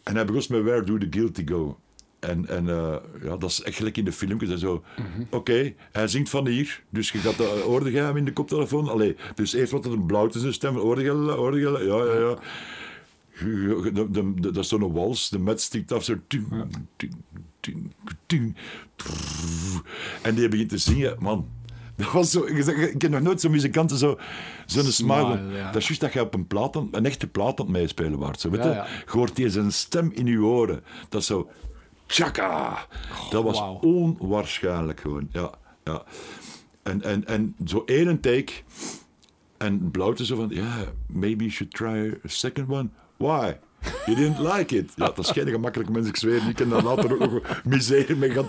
En 0.03 0.15
hij 0.15 0.25
begon 0.25 0.43
met 0.49 0.63
Where 0.63 0.83
Do 0.83 0.97
The 0.97 1.07
Guilty 1.09 1.47
Go? 1.47 1.77
En, 2.19 2.47
en 2.47 2.69
eh, 2.69 2.95
ja, 3.23 3.37
dat 3.37 3.49
is 3.49 3.61
echt 3.61 3.75
gelijk 3.75 3.97
in 3.97 4.05
de 4.05 4.11
filmpjes 4.11 4.49
en 4.49 4.59
zo. 4.59 4.83
Oké, 5.29 5.73
hij 5.91 6.07
zingt 6.07 6.29
van 6.29 6.47
hier, 6.47 6.83
dus 6.89 7.11
je 7.11 7.17
gaat, 7.17 7.35
hoorde 7.61 7.91
jij 7.91 8.03
hem 8.03 8.17
in 8.17 8.25
de 8.25 8.33
koptelefoon? 8.33 8.89
Allee, 8.89 9.15
dus 9.35 9.53
eerst 9.53 9.71
wat 9.71 9.85
een 9.85 10.05
blauw 10.05 10.27
tussen 10.27 10.53
stem, 10.53 10.77
je, 11.59 11.69
ja, 11.69 12.03
ja, 12.05 12.19
ja. 12.29 12.35
De- 13.39 13.91
de- 14.11 14.33
de- 14.33 14.39
Dat 14.51 14.57
is 14.57 14.67
zo'n 14.69 14.93
wals, 14.93 15.29
de 15.29 15.39
met 15.39 15.61
stikt 15.61 15.91
af, 15.91 16.03
zo... 16.03 16.15
ting, 16.27 16.47
ting, 16.95 17.13
ting, 17.59 17.91
ting, 18.25 18.55
trrr. 18.95 19.81
En 20.21 20.35
die 20.35 20.47
begint 20.47 20.69
te 20.69 20.77
zingen, 20.77 21.15
man. 21.19 21.47
Dat 21.95 22.11
was 22.11 22.31
zo, 22.31 22.45
ik 22.45 22.63
zeg, 22.63 22.75
ik 22.75 23.01
heb 23.01 23.11
nog 23.11 23.21
nooit 23.21 23.41
zo'n 23.41 23.51
muzikanten 23.51 23.97
zo, 23.97 24.17
zo'n 24.65 24.91
ja. 25.55 25.65
Dat 25.71 25.75
is 25.81 25.85
juist 25.87 26.01
dat 26.01 26.13
je 26.13 26.21
op 26.21 26.33
een, 26.33 26.47
plaat 26.47 26.75
een 26.91 27.05
echte 27.05 27.27
plaat 27.27 27.59
aan 27.59 27.65
het 27.65 27.75
meespelen 27.75 28.19
waart. 28.19 28.39
Zo, 28.39 28.49
weet 28.49 28.63
Ja, 28.63 28.69
je? 28.69 28.75
ja. 28.75 28.85
Je 29.05 29.11
hoort 29.11 29.37
hier 29.37 29.49
zijn 29.49 29.71
stem 29.71 30.11
in 30.13 30.25
je 30.25 30.39
oren. 30.39 30.83
Dat 31.09 31.21
is 31.21 31.27
zo... 31.27 31.49
Tjaka! 32.07 32.87
Dat 33.29 33.43
was 33.43 33.61
onwaarschijnlijk 33.81 34.99
gewoon. 34.99 35.29
Ja, 35.31 35.51
ja. 35.83 36.03
En, 36.83 37.03
en, 37.03 37.25
en 37.25 37.55
zo 37.65 37.83
één 37.85 38.19
take... 38.19 38.53
En 39.57 39.91
Blauwte 39.91 40.25
zo 40.25 40.35
van... 40.35 40.47
Ja, 40.49 40.75
maybe 41.07 41.43
you 41.43 41.49
should 41.49 41.73
try 41.73 42.19
a 42.25 42.27
second 42.27 42.69
one. 42.69 42.89
Why? 43.17 43.53
You 44.05 44.15
didn't 44.17 44.39
like 44.39 44.77
it. 44.77 44.91
Ja, 44.95 45.05
dat 45.05 45.17
is 45.17 45.29
geen 45.29 45.47
gemakkelijke 45.47 45.91
mensen, 45.91 46.11
ik 46.11 46.17
zweer. 46.17 46.43
Die 46.43 46.53
kan 46.53 46.69
daar 46.69 46.83
later 46.83 47.13
ook 47.13 47.19
nog 47.19 47.41
miserie 47.65 48.15
mee 48.15 48.29
gaan. 48.29 48.45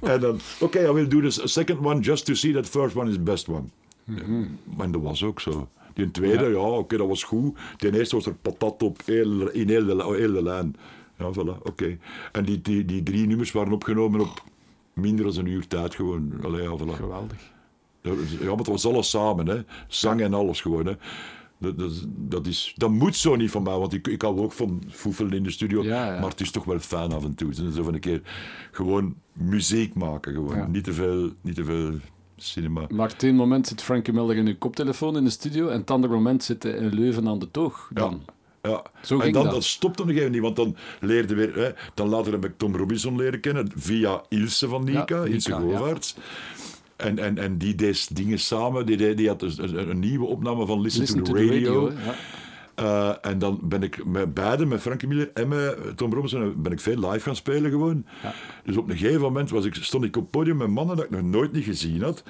En 0.00 0.20
dan... 0.20 0.40
Oké, 0.60 0.88
I 0.88 0.92
will 0.92 1.08
do 1.08 1.20
this 1.20 1.52
second 1.52 1.84
one 1.84 2.00
just 2.00 2.24
to 2.24 2.34
see 2.34 2.52
that 2.52 2.68
first 2.68 2.96
one 2.96 3.08
is 3.10 3.14
the 3.14 3.22
best 3.22 3.48
one. 3.48 3.64
Maar 4.76 4.90
dat 4.90 5.02
was 5.02 5.22
ook 5.22 5.40
zo. 5.40 5.68
Die 5.94 6.10
tweede, 6.10 6.48
ja, 6.48 6.58
oké, 6.58 6.96
dat 6.96 7.08
was 7.08 7.22
goed. 7.22 7.58
Die 7.76 7.98
eerste 7.98 8.16
was 8.16 8.26
er 8.26 8.34
patat 8.34 8.82
op, 8.82 9.00
heel, 9.04 9.48
in 9.50 9.68
heel 9.68 9.84
de, 9.84 10.14
heel 10.16 10.32
de 10.32 10.42
lijn. 10.42 10.76
Ja, 11.20 11.32
voilà, 11.32 11.62
oké. 11.62 11.98
En 12.32 12.44
die, 12.44 12.62
die, 12.62 12.84
die 12.84 13.02
drie 13.02 13.26
nummers 13.26 13.52
waren 13.52 13.72
opgenomen 13.72 14.20
op 14.20 14.44
minder 14.92 15.24
dan 15.24 15.36
een 15.36 15.52
uur 15.52 15.66
tijd 15.66 15.94
gewoon. 15.94 16.32
Allee, 16.42 16.62
ja, 16.62 16.76
voilà. 16.78 16.94
Geweldig. 16.94 17.52
Ja, 18.02 18.48
maar 18.48 18.56
het 18.56 18.66
was 18.66 18.86
alles 18.86 19.10
samen, 19.10 19.46
hè. 19.46 19.60
Zang 19.88 20.20
en 20.20 20.34
alles 20.34 20.60
gewoon, 20.60 20.86
hè. 20.86 20.94
Dat, 21.58 21.78
dat, 21.78 22.06
dat, 22.06 22.46
is, 22.46 22.74
dat 22.76 22.90
moet 22.90 23.16
zo 23.16 23.36
niet 23.36 23.50
van 23.50 23.62
mij, 23.62 23.78
want 23.78 23.92
ik, 23.92 24.08
ik 24.08 24.22
hou 24.22 24.40
ook 24.40 24.52
van 24.52 24.82
foefelen 24.88 25.32
in 25.32 25.42
de 25.42 25.50
studio. 25.50 25.82
Ja, 25.82 26.14
ja. 26.14 26.20
Maar 26.20 26.30
het 26.30 26.40
is 26.40 26.50
toch 26.50 26.64
wel 26.64 26.78
fijn 26.78 27.12
af 27.12 27.24
en 27.24 27.34
toe. 27.34 27.54
Zo 27.54 27.82
van 27.82 27.94
een 27.94 28.00
keer 28.00 28.20
gewoon 28.70 29.14
muziek 29.32 29.94
maken, 29.94 30.34
gewoon. 30.34 30.56
Ja. 30.56 30.66
Niet, 30.66 30.84
te 30.84 30.92
veel, 30.92 31.30
niet 31.40 31.54
te 31.54 31.64
veel 31.64 31.92
cinema. 32.36 32.86
Maar 32.88 33.08
het 33.08 33.22
ene 33.22 33.36
moment 33.36 33.66
zit 33.66 33.82
Frankie 33.82 34.12
Miller 34.12 34.36
in 34.36 34.46
uw 34.46 34.58
koptelefoon 34.58 35.16
in 35.16 35.24
de 35.24 35.30
studio 35.30 35.68
en 35.68 35.80
het 35.80 35.90
andere 35.90 36.14
moment 36.14 36.44
zit 36.44 36.62
hij 36.62 36.72
in 36.72 36.94
Leuven 36.94 37.28
aan 37.28 37.38
de 37.38 37.50
toog. 37.50 37.90
Dan. 37.92 38.22
Ja. 38.62 38.82
Zo 39.02 39.20
en 39.20 39.32
dan, 39.32 39.44
dat. 39.44 39.52
dat 39.52 39.64
stopte 39.64 40.04
nog 40.04 40.16
even 40.16 40.30
niet, 40.30 40.40
want 40.40 40.56
dan 40.56 40.76
leerde 41.00 41.34
weer... 41.34 41.54
Hè, 41.54 41.70
dan 41.94 42.08
later 42.08 42.32
heb 42.32 42.44
ik 42.44 42.52
Tom 42.56 42.76
Robinson 42.76 43.16
leren 43.16 43.40
kennen, 43.40 43.72
via 43.76 44.22
Ilse 44.28 44.68
van 44.68 44.84
Nika, 44.84 45.16
Ja, 45.16 45.24
Ilse. 45.24 45.52
Govaerts. 45.52 46.14
En, 46.96 47.18
en, 47.18 47.38
en 47.38 47.58
die 47.58 47.74
deed 47.74 48.16
dingen 48.16 48.38
samen. 48.38 48.86
Die, 48.86 49.14
die 49.14 49.28
had 49.28 49.40
dus 49.40 49.58
een, 49.58 49.90
een 49.90 49.98
nieuwe 49.98 50.26
opname 50.26 50.66
van 50.66 50.80
Listen, 50.80 51.00
Listen 51.00 51.22
to 51.22 51.32
the 51.32 51.46
Radio. 51.46 51.92
Eh, 52.74 53.12
en 53.20 53.38
dan 53.38 53.58
ben 53.62 53.82
ik 53.82 54.04
met 54.04 54.34
beide, 54.34 54.66
met 54.66 54.80
Frankie 54.80 55.08
Miller 55.08 55.30
en 55.34 55.48
met 55.48 55.96
Tom 55.96 56.12
Robinson, 56.12 56.62
ben 56.62 56.72
ik 56.72 56.80
veel 56.80 57.10
live 57.10 57.20
gaan 57.20 57.36
spelen 57.36 57.70
gewoon. 57.70 58.04
Ja. 58.22 58.32
Dus 58.64 58.76
op 58.76 58.88
een 58.90 58.96
gegeven 58.96 59.20
moment 59.20 59.50
was 59.50 59.64
ik, 59.64 59.74
stond 59.74 60.04
ik 60.04 60.16
op 60.16 60.22
het 60.22 60.30
podium 60.30 60.56
met 60.56 60.68
mannen 60.68 60.96
dat 60.96 61.04
ik 61.04 61.10
nog 61.10 61.22
nooit 61.22 61.52
niet 61.52 61.64
gezien 61.64 62.02
had. 62.02 62.22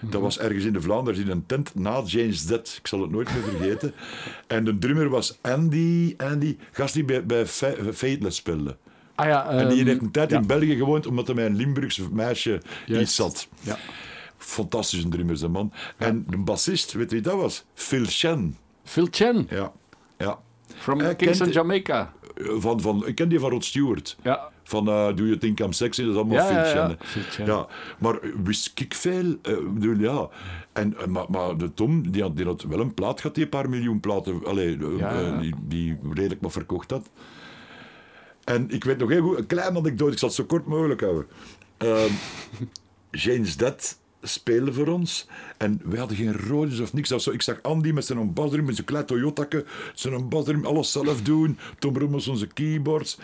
Dat 0.00 0.20
was 0.20 0.38
ergens 0.38 0.64
in 0.64 0.72
de 0.72 0.80
Vlaanderen 0.80 1.20
in 1.20 1.30
een 1.30 1.46
tent 1.46 1.74
na 1.74 2.02
James 2.04 2.46
Dead. 2.46 2.76
Ik 2.78 2.86
zal 2.86 3.00
het 3.00 3.10
nooit 3.10 3.28
meer 3.34 3.42
vergeten. 3.42 3.92
en 4.46 4.64
de 4.64 4.78
drummer 4.78 5.08
was 5.08 5.38
Andy, 5.40 6.14
Andy 6.16 6.56
gast 6.72 6.94
die 6.94 7.04
bij, 7.04 7.26
bij 7.26 7.46
Fa- 7.46 7.74
Fateless 7.92 8.36
speelde. 8.36 8.76
Ah 9.14 9.26
ja, 9.26 9.48
en 9.48 9.68
die 9.68 9.78
ehm, 9.78 9.86
heeft 9.86 10.00
een 10.02 10.10
tijd 10.10 10.30
ja. 10.30 10.36
in 10.38 10.46
België 10.46 10.76
gewoond, 10.76 11.06
omdat 11.06 11.26
hij 11.26 11.36
met 11.36 11.46
een 11.46 11.56
Limburgse 11.56 12.12
meisje 12.12 12.62
Juist. 12.86 13.02
iets 13.02 13.14
zat. 13.14 13.48
Ja. 13.60 13.78
Fantastische 14.36 15.08
drummer, 15.08 15.36
zijn 15.36 15.50
man. 15.50 15.72
En 15.96 16.24
de 16.28 16.36
bassist, 16.36 16.92
weet 16.92 17.08
je 17.10 17.14
wie 17.14 17.24
dat 17.24 17.34
was? 17.40 17.64
Phil 17.74 18.04
Chen. 18.04 18.56
Phil 18.84 19.06
Chen, 19.10 19.46
Ja, 19.50 19.72
ja. 20.18 20.38
from 20.66 20.98
Hij 21.00 21.16
Kingston, 21.16 21.42
kent- 21.46 21.54
Jamaica. 21.58 22.12
Van, 22.38 22.80
van, 22.80 23.06
ik 23.06 23.14
ken 23.14 23.28
die 23.28 23.38
van 23.40 23.50
Rod 23.50 23.64
Stewart. 23.64 24.16
Ja. 24.22 24.50
Van 24.64 24.88
eh, 24.88 25.06
Do 25.06 25.24
You 25.24 25.38
Think 25.38 25.58
I'm 25.60 25.72
Sexy? 25.72 26.00
Dat 26.02 26.10
is 26.10 26.16
allemaal 26.16 26.36
Ja, 26.36 26.66
ja, 26.66 26.96
ja. 27.46 27.66
maar 27.98 28.18
wist 28.44 28.72
ik 28.80 28.94
veel? 28.94 29.36
eh, 29.42 30.00
ja. 30.00 30.28
En, 30.72 30.96
eh, 30.98 31.06
maar, 31.06 31.24
maar 31.30 31.56
de 31.56 31.74
Tom, 31.74 32.10
die 32.10 32.22
had, 32.22 32.36
die 32.36 32.46
had 32.46 32.62
wel 32.62 32.80
een 32.80 32.94
plaat 32.94 33.20
gehad, 33.20 33.34
die 33.34 33.44
een 33.44 33.50
paar 33.50 33.68
miljoen 33.68 34.00
platen, 34.00 34.44
allee, 34.44 34.78
eh, 34.78 35.28
eh, 35.28 35.40
die, 35.40 35.54
die 35.66 35.98
redelijk 36.12 36.40
maar 36.40 36.50
verkocht 36.50 36.90
had. 36.90 37.08
En 38.44 38.70
ik 38.70 38.84
weet 38.84 38.98
nog 38.98 39.08
heel 39.10 39.22
goed, 39.22 39.38
een 39.38 39.46
klein 39.46 39.76
anekdote, 39.76 40.12
ik 40.12 40.18
zal 40.18 40.28
het 40.28 40.36
zo 40.36 40.44
kort 40.44 40.66
mogelijk 40.66 41.00
houden. 41.00 41.26
Ehm, 41.76 42.10
James 43.10 43.56
Dead 43.56 43.98
speelde 44.28 44.72
voor 44.72 44.86
ons 44.86 45.26
en 45.56 45.80
wij 45.84 45.98
hadden 45.98 46.16
geen 46.16 46.36
roodjes 46.36 46.80
of 46.80 46.92
niks. 46.92 47.08
Zo, 47.08 47.30
ik 47.30 47.42
zag 47.42 47.62
Andy 47.62 47.90
met 47.90 48.04
zijn 48.04 48.32
basdrum, 48.32 48.64
met 48.64 48.74
zijn 48.74 48.86
klein 48.86 49.06
Toyotake, 49.06 49.64
zijn 49.94 50.28
basdrum, 50.28 50.64
alles 50.66 50.92
zelf 50.92 51.22
doen. 51.22 51.58
Tom 51.78 51.96
Rommels 51.98 52.28
onze 52.28 52.46
keyboards. 52.46 53.18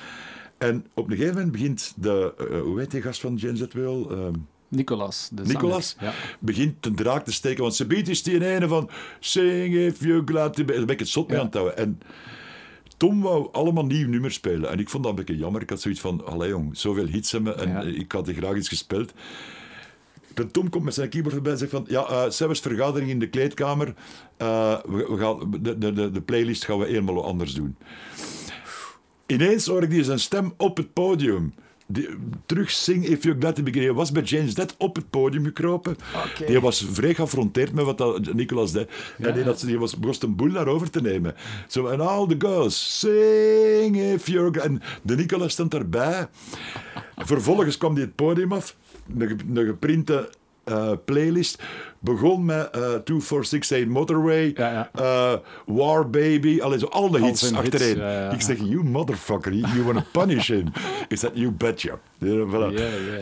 En 0.59 0.87
op 0.95 1.05
een 1.11 1.17
gegeven 1.17 1.35
moment 1.35 1.53
begint 1.53 1.93
de, 1.97 2.35
eh, 2.51 2.61
hoe 2.61 2.79
heet 2.79 2.91
die 2.91 3.03
gast 3.03 3.21
van 3.21 3.35
James 3.35 3.61
wel? 3.73 4.11
Ehm, 4.11 4.33
Nicolas. 4.69 5.29
De 5.33 5.37
zanger. 5.45 5.53
Nicolas 5.63 5.97
Ja. 6.01 6.13
begint 6.41 6.87
een 6.87 6.95
draak 6.95 7.25
te 7.25 7.33
steken, 7.33 7.63
want 7.63 7.75
ze 7.75 7.87
biedt 7.87 8.09
is 8.09 8.23
die 8.23 8.47
ene 8.55 8.69
van 8.69 8.91
Sing 9.21 9.75
if 9.75 10.05
you 10.05 10.23
glad 10.25 10.55
to 10.55 10.65
be. 10.65 10.73
Daar 10.73 10.85
ben 10.85 10.95
ik 10.95 10.99
het 10.99 11.09
zot 11.09 11.27
mee 11.29 11.37
Ja. 11.37 11.43
aan 11.43 11.49
het 11.49 11.57
houden. 11.59 11.77
En 11.77 12.01
Tom 12.97 13.21
wou 13.23 13.49
allemaal 13.53 13.85
nieuw 13.87 14.09
nummers 14.09 14.35
spelen. 14.35 14.71
En 14.71 14.79
ik 14.79 14.89
vond 14.89 15.03
dat 15.03 15.13
een 15.13 15.19
beetje 15.25 15.37
jammer. 15.43 15.63
Ik 15.63 15.71
had 15.71 15.81
zoiets 15.81 16.01
van, 16.01 16.27
allee 16.27 16.49
jong, 16.49 16.77
zoveel 16.79 17.07
hits 17.07 17.33
hebben 17.33 17.59
en 17.59 17.69
Ja. 17.69 17.81
ik 17.83 18.13
had 18.13 18.29
er 18.29 18.35
graag 18.35 18.57
iets 18.57 18.69
gespeeld. 18.69 19.13
De 20.35 20.47
Tom 20.47 20.71
komt 20.71 20.85
met 20.85 20.95
zijn 20.95 21.09
keyboard 21.09 21.35
erbij 21.35 21.53
en 21.53 21.59
zegt 21.59 21.71
van... 21.71 21.85
Ja, 21.89 22.11
uh, 22.11 22.55
vergadering 22.55 23.11
in 23.11 23.19
de 23.19 23.29
kleedkamer. 23.29 23.95
Uh, 24.39 24.79
we, 24.89 25.07
we, 25.09 25.19
gaan, 25.19 25.57
de, 25.61 25.79
de, 25.79 26.11
de 26.11 26.21
playlist 26.21 26.65
gaan 26.65 26.79
we 26.79 26.87
helemaal 26.87 27.25
anders 27.25 27.55
doen. 27.55 27.77
Ineens 29.27 29.67
hoor 29.67 29.83
ik 29.83 29.91
die 29.91 30.05
zijn 30.05 30.21
stem 30.21 30.55
op 30.57 30.77
het 30.77 30.93
podium. 30.93 31.55
Die, 31.87 32.09
terug 32.47 32.71
zing 32.71 33.07
If 33.07 33.23
You're 33.23 33.41
Glad 33.41 33.55
to 33.55 33.63
Be 33.63 33.71
Hij 33.71 33.93
was 33.93 34.13
bij 34.13 34.23
James 34.23 34.55
Dead 34.55 34.75
op 34.79 34.97
het 34.97 35.11
podium 35.11 35.45
gekropen. 35.45 35.97
Okay. 36.15 36.47
Die 36.47 36.61
was 36.61 36.87
vrij 36.93 37.15
geaffronteerd 37.15 37.73
met 37.73 37.85
wat 37.85 37.99
dat 37.99 38.35
Nicolas 38.35 38.73
deed. 38.73 38.91
Ja. 39.19 39.27
En 39.27 39.35
die, 39.35 39.45
dat, 39.45 39.61
die 39.61 39.79
was, 39.79 39.97
begon 39.97 40.17
een 40.21 40.37
boel 40.37 40.53
daarover 40.53 40.91
te 40.91 41.01
nemen. 41.01 41.35
Zo, 41.69 41.87
en 41.87 42.01
all 42.01 42.27
the 42.27 42.35
girls, 42.39 42.99
sing 42.99 43.97
If 43.97 44.27
You're. 44.27 44.61
En 44.61 44.83
de 45.03 45.17
Nicolas 45.17 45.53
stond 45.53 45.75
erbij. 45.75 46.29
Vervolgens 47.17 47.77
kwam 47.77 47.93
hij 47.93 48.03
het 48.03 48.15
podium 48.15 48.53
af. 48.53 48.77
Een, 49.19 49.41
een 49.55 49.67
geprinte 49.67 50.29
uh, 50.65 50.93
playlist. 51.05 51.63
Begon 51.99 52.45
met 52.45 52.57
uh, 52.59 52.73
2468 52.73 53.87
Motorway, 53.89 54.53
ja, 54.55 54.71
ja. 54.73 54.91
Uh, 55.01 55.39
War 55.77 56.11
Baby, 56.11 56.61
allee, 56.61 56.79
zo 56.79 56.87
al 56.87 57.11
de 57.11 57.25
hits 57.25 57.55
achterin. 57.55 57.97
ja, 57.97 58.11
ja. 58.11 58.31
Ik 58.31 58.41
zeg, 58.41 58.59
you 58.59 58.85
motherfucker, 58.85 59.53
you 59.53 59.83
want 59.83 59.97
to 59.97 60.21
punish 60.21 60.49
him. 60.49 60.73
Ik 61.09 61.19
zeg, 61.19 61.31
you 61.35 61.51
betcha. 61.51 61.99
Ja, 62.19 62.47
voilà. 62.47 62.75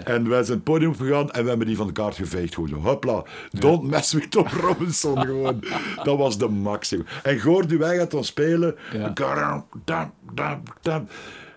En 0.05 0.29
wij 0.29 0.43
zijn 0.43 0.57
het 0.57 0.65
podium 0.65 0.91
opgegaan 0.91 1.31
en 1.31 1.43
we 1.43 1.49
hebben 1.49 1.67
die 1.67 1.77
van 1.77 1.87
de 1.87 1.93
kaart 1.93 2.15
geveegd. 2.15 2.55
Gewoon 2.55 2.69
zo, 2.69 2.77
hopla, 2.77 3.25
don't 3.51 3.83
mess 3.83 4.13
with 4.13 4.31
Tom 4.31 4.47
Robinson. 4.47 5.21
gewoon. 5.27 5.65
Dat 6.03 6.19
was 6.19 6.39
de 6.39 6.49
maximum. 6.49 7.07
En 7.23 7.41
Gordon, 7.41 7.79
wij 7.79 7.97
gaat 7.97 8.11
dan 8.11 8.25
spelen. 8.25 8.77
Dam, 9.15 9.65
dam, 9.85 10.13
dam, 10.35 10.63
dam. 10.83 11.07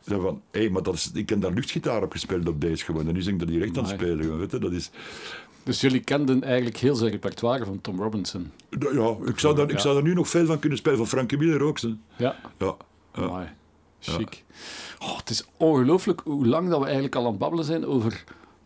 Zo 0.07 0.19
van, 0.19 0.41
hé, 0.51 0.59
hey, 0.59 0.69
maar 0.69 0.83
dat 0.83 0.93
is, 0.93 1.11
ik 1.13 1.29
heb 1.29 1.41
daar 1.41 1.53
luchtgitaar 1.53 2.03
op 2.03 2.11
gespeeld 2.11 2.47
op 2.47 2.61
deze 2.61 2.85
gewoon. 2.85 3.07
En 3.07 3.13
nu 3.13 3.21
zing 3.21 3.33
ik 3.33 3.39
dat 3.39 3.55
direct 3.55 3.77
aan 3.77 3.83
het 3.83 3.93
spelen. 3.93 4.37
Weet 4.37 4.51
je? 4.51 4.59
Dat 4.59 4.71
is... 4.71 4.91
Dus 5.63 5.81
jullie 5.81 5.99
kenden 5.99 6.43
eigenlijk 6.43 6.77
heel 6.77 6.95
zijn 6.95 7.11
repertoire 7.11 7.65
van 7.65 7.81
Tom 7.81 8.01
Robinson? 8.01 8.51
Ja, 8.69 9.15
ik 9.25 9.39
zou, 9.39 9.55
daar, 9.55 9.69
ik 9.69 9.79
zou 9.79 9.93
daar 9.93 10.03
nu 10.03 10.13
nog 10.13 10.29
veel 10.29 10.45
van 10.45 10.59
kunnen 10.59 10.77
spelen. 10.77 10.97
Van 10.97 11.07
Frankie 11.07 11.37
Miller 11.37 11.61
ook. 11.61 11.79
Ja. 12.15 12.35
Ja. 12.57 12.75
Mooi. 13.15 13.47
Chic. 13.99 14.43
Oh, 14.99 15.17
het 15.17 15.29
is 15.29 15.45
ongelooflijk 15.57 16.21
hoe 16.23 16.47
lang 16.47 16.69
dat 16.69 16.79
we 16.79 16.85
eigenlijk 16.85 17.15
al 17.15 17.23
aan 17.23 17.29
het 17.29 17.39
babbelen 17.39 17.65
zijn 17.65 17.85
over 17.85 18.23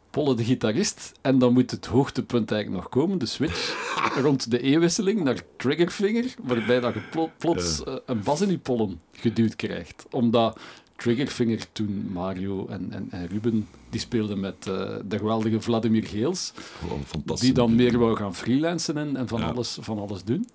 Polle 0.09 0.35
de 0.35 0.43
gitarist. 0.43 1.11
En 1.21 1.39
dan 1.39 1.53
moet 1.53 1.71
het 1.71 1.85
hoogtepunt 1.85 2.51
eigenlijk 2.51 2.83
nog 2.83 2.91
komen, 2.91 3.17
de 3.17 3.25
switch 3.25 3.75
rond 4.23 4.51
de 4.51 4.67
E-wisseling 4.67 5.23
naar 5.23 5.41
Triggerfinger, 5.57 6.33
waarbij 6.43 6.79
dat 6.79 6.93
je 6.93 6.99
pl 6.99 7.29
plots 7.37 7.81
uh, 7.87 7.95
een 8.05 8.23
bas 8.23 8.41
in 8.41 8.49
je 8.49 8.57
pollen 8.57 9.01
geduwd 9.11 9.55
krijgt. 9.55 10.05
Omdat 10.11 10.59
Triggerfinger 10.97 11.71
toen 11.71 12.09
Mario 12.13 12.67
en, 12.67 12.91
en, 12.91 13.07
en 13.11 13.27
Ruben 13.27 13.67
die 13.89 13.99
speelden 13.99 14.39
met 14.39 14.65
uh, 14.67 14.95
de 15.05 15.17
geweldige 15.17 15.61
Vladimir 15.61 16.07
Geels. 16.07 16.53
Oh, 16.89 17.35
die 17.35 17.53
dan 17.53 17.75
meer 17.75 17.99
wou 17.99 18.15
gaan 18.15 18.35
freelancen 18.35 18.97
en, 18.97 19.15
en 19.15 19.27
van, 19.27 19.39
ja. 19.39 19.47
alles, 19.47 19.77
van 19.81 19.99
alles 19.99 20.23
doen. 20.23 20.47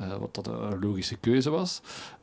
Uh, 0.00 0.16
wat 0.16 0.34
dat 0.34 0.46
een 0.46 0.78
logische 0.80 1.16
keuze 1.16 1.50
was. 1.50 1.80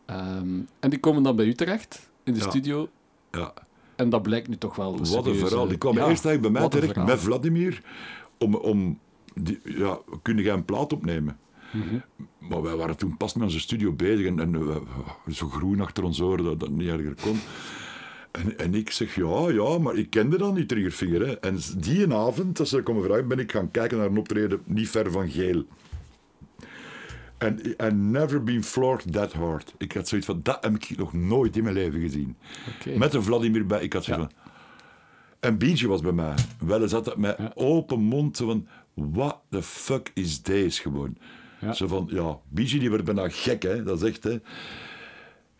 Um, 0.10 0.68
en 0.80 0.90
die 0.90 1.00
komen 1.00 1.24
dan 1.24 1.36
bij 1.36 1.46
u 1.46 1.54
terecht 1.54 2.10
in 2.24 2.34
de 2.34 2.40
ja. 2.40 2.50
studio. 2.50 2.90
Ja. 3.32 3.54
En 3.96 4.10
dat 4.10 4.22
blijkt 4.22 4.48
nu 4.48 4.58
toch 4.58 4.76
wel. 4.76 4.98
Wat 4.98 5.26
een 5.26 5.36
verhaal. 5.36 5.68
Die 5.68 5.78
kwam 5.78 5.98
eerst 5.98 6.26
eigenlijk 6.26 6.42
bij 6.42 6.52
mij 6.52 6.70
terecht 6.70 6.96
met 6.96 7.20
Vladimir. 7.20 7.84
Om, 8.38 8.56
om 8.56 9.00
die, 9.34 9.60
ja, 9.64 10.00
kunnen 10.22 10.44
jij 10.44 10.54
een 10.54 10.66
plaat 10.66 10.94
opnemen? 10.94 11.38
Mhm. 11.72 11.84
Mm 11.84 11.90
-hmm. 11.90 12.28
Maar 12.50 12.62
wij 12.62 12.76
waren 12.76 12.98
toen 12.98 13.18
pas 13.18 13.34
met 13.34 13.44
onze 13.44 13.60
studio 13.60 13.92
bezig 13.92 14.26
en, 14.26 14.40
en 14.40 14.54
uh, 14.54 14.76
zo 15.30 15.48
groen 15.48 15.82
achter 15.82 16.04
ons 16.04 16.22
oren 16.22 16.44
dat 16.44 16.60
dat 16.60 16.70
niet 16.70 16.88
erger 16.88 17.16
kon. 17.22 17.40
En, 18.32 18.58
en 18.58 18.74
ik 18.74 18.92
zeg, 18.92 19.16
ja, 19.16 19.50
ja, 19.50 19.78
maar 19.78 19.96
ik 19.96 20.10
kende 20.10 20.38
dan 20.38 20.56
die 20.56 20.66
Triggerfinger. 20.66 21.28
Hè. 21.28 21.40
En 21.40 21.58
die 21.78 22.14
avond, 22.14 22.60
als 22.60 22.70
ze 22.70 22.84
komen 22.84 23.04
vragen, 23.04 23.28
ben 23.28 23.40
ik 23.40 23.52
gaan 23.52 23.72
kijken 23.72 23.98
naar 23.98 24.08
een 24.08 24.18
optreden 24.18 24.62
niet 24.66 24.90
ver 24.90 25.12
van 25.12 25.30
Geel. 25.30 25.66
En 27.38 27.60
I 27.84 27.94
never 27.94 28.44
been 28.44 28.64
floored 28.64 29.14
that 29.14 29.34
hard. 29.34 29.74
Ik 29.78 29.92
had 29.92 30.08
zoiets 30.08 30.28
van, 30.28 30.40
dat 30.44 30.58
heb 30.64 30.76
ik 30.76 30.98
nog 30.98 31.14
nooit 31.14 31.58
in 31.58 31.64
mijn 31.64 31.76
leven 31.76 32.02
gezien. 32.02 32.36
Okay. 32.80 32.98
Met 32.98 33.14
een 33.14 33.24
Vladimir 33.24 33.66
bij, 33.66 33.82
ik 33.82 33.94
had 33.94 34.04
zoiets 34.04 34.24
ja. 34.24 34.30
van... 34.30 34.52
En 35.40 35.58
Beatje 35.58 35.88
was 35.88 36.02
bij 36.02 36.12
mij. 36.12 36.36
Wel 36.60 36.88
zat 36.88 37.06
dat 37.06 37.18
met 37.18 37.38
ja. 37.38 37.52
open 37.56 38.00
mond, 38.00 38.38
van, 38.38 38.68
what 38.94 39.40
the 39.50 39.62
fuck 39.64 40.12
is 40.14 40.42
deze 40.42 40.82
gewoon? 40.82 41.18
Ja. 41.62 41.74
Zo 41.74 41.88
van, 41.88 42.08
ja, 42.12 42.40
Beatje 42.50 42.80
die 42.80 42.90
werd 42.90 43.04
bijna 43.04 43.30
gek, 43.30 43.64
hè. 43.64 43.84
Dat 43.84 44.02
is 44.02 44.10
echt, 44.10 44.24
hè. 44.24 44.38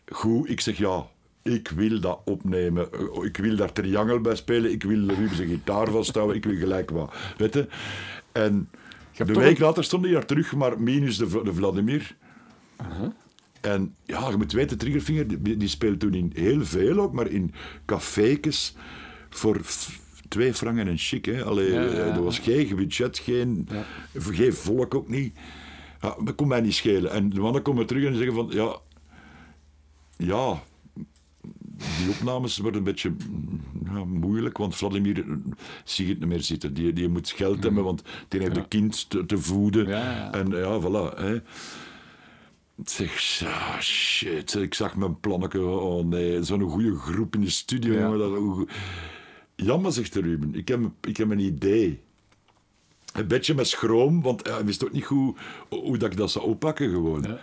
Goed, 0.06 0.50
ik 0.50 0.60
zeg, 0.60 0.78
ja, 0.78 1.06
ik 1.42 1.68
wil 1.68 2.00
dat 2.00 2.20
opnemen. 2.24 2.88
Ik 3.22 3.36
wil 3.36 3.56
daar 3.56 3.72
triangel 3.72 4.20
bij 4.20 4.34
spelen. 4.34 4.72
Ik 4.72 4.82
wil 4.82 5.06
Ruben 5.06 5.36
zijn 5.36 5.48
gitaar 5.48 5.90
vasthouden. 5.90 6.36
Ik 6.36 6.44
wil 6.44 6.56
gelijk 6.56 6.90
wat. 6.90 7.14
Weet 7.36 7.54
je? 7.54 7.66
En 8.32 8.68
de 9.16 9.24
week 9.24 9.58
een... 9.58 9.64
later 9.64 9.84
stond 9.84 10.04
hij 10.04 10.12
daar 10.12 10.26
terug, 10.26 10.54
maar 10.54 10.80
minus 10.80 11.16
de, 11.16 11.40
de 11.44 11.54
Vladimir. 11.54 12.16
Uh 12.80 12.86
-huh. 12.98 13.08
En 13.60 13.94
ja, 14.04 14.28
je 14.28 14.36
moet 14.36 14.52
weten, 14.52 14.78
Triggerfinger, 14.78 15.42
die, 15.42 15.56
die 15.56 15.68
speelt 15.68 16.00
toen 16.00 16.14
in 16.14 16.30
heel 16.34 16.64
veel 16.64 16.98
ook, 16.98 17.12
maar 17.12 17.26
in 17.26 17.54
cafékes 17.84 18.74
voor 19.30 19.60
twee 20.28 20.54
frangen 20.54 20.88
en 20.88 20.98
chic. 20.98 21.24
Hè. 21.24 21.44
Allee, 21.44 21.72
ja, 21.72 21.80
ja, 21.80 21.90
ja. 21.90 22.14
Er 22.14 22.22
was 22.22 22.38
geen 22.38 22.76
budget, 22.76 23.18
geen, 23.18 23.68
geen 24.14 24.52
volk 24.52 24.94
ook 24.94 25.08
niet. 25.08 25.34
Ja, 26.02 26.16
dat 26.24 26.34
kon 26.34 26.48
mij 26.48 26.60
niet 26.60 26.74
schelen. 26.74 27.10
En 27.10 27.30
de 27.30 27.40
mannen 27.40 27.62
komen 27.62 27.86
terug 27.86 28.04
en 28.04 28.16
zeggen 28.16 28.34
van, 28.34 28.48
ja, 28.50 28.76
ja, 30.16 30.62
die 31.98 32.10
opnames 32.10 32.58
worden 32.58 32.78
een 32.78 32.84
beetje 32.84 33.12
ja, 33.84 34.04
moeilijk, 34.04 34.58
want 34.58 34.76
Vladimir 34.76 35.24
zie 35.84 36.04
je 36.06 36.10
het 36.10 36.20
niet 36.20 36.28
meer 36.28 36.42
zitten. 36.42 36.74
Die, 36.74 36.92
die 36.92 37.08
moet 37.08 37.30
geld 37.30 37.56
mm. 37.56 37.62
hebben, 37.62 37.84
want 37.84 38.02
die 38.28 38.40
heeft 38.40 38.54
Ja. 38.54 38.62
een 38.62 38.68
kind 38.68 39.10
te, 39.10 39.26
te 39.26 39.38
voeden. 39.38 39.86
Ja. 39.88 40.32
En 40.32 40.50
ja, 40.50 40.80
voilà. 40.80 41.16
Hè. 41.16 41.34
Ik 42.76 42.88
zeg, 42.88 43.42
ah, 43.44 43.80
shit, 43.80 44.54
ik 44.54 44.74
zag 44.74 44.96
mijn 44.96 45.20
plannetje, 45.20 45.60
oh 45.60 46.04
nee, 46.04 46.42
zo'n 46.42 46.60
goede 46.62 46.96
groep 46.96 47.34
in 47.34 47.40
de 47.40 47.50
studio. 47.50 48.16
Dat, 48.16 48.68
Jammer, 49.56 49.92
zegt 49.92 50.12
de 50.12 50.20
Ruben, 50.20 50.54
ik 50.54 50.68
heb, 50.68 50.80
ik 51.00 51.16
heb 51.16 51.30
een 51.30 51.38
idee. 51.38 52.02
Een 53.12 53.26
beetje 53.26 53.54
met 53.54 53.68
schroom, 53.68 54.22
want 54.22 54.46
hij 54.48 54.64
wist 54.64 54.84
ook 54.84 54.92
niet 54.92 55.04
goed 55.04 55.38
hoe 55.68 55.98
dat 55.98 56.10
ik 56.10 56.16
dat 56.16 56.30
zou 56.30 56.44
oppakken 56.44 56.90
gewoon. 56.90 57.22
Ja. 57.22 57.38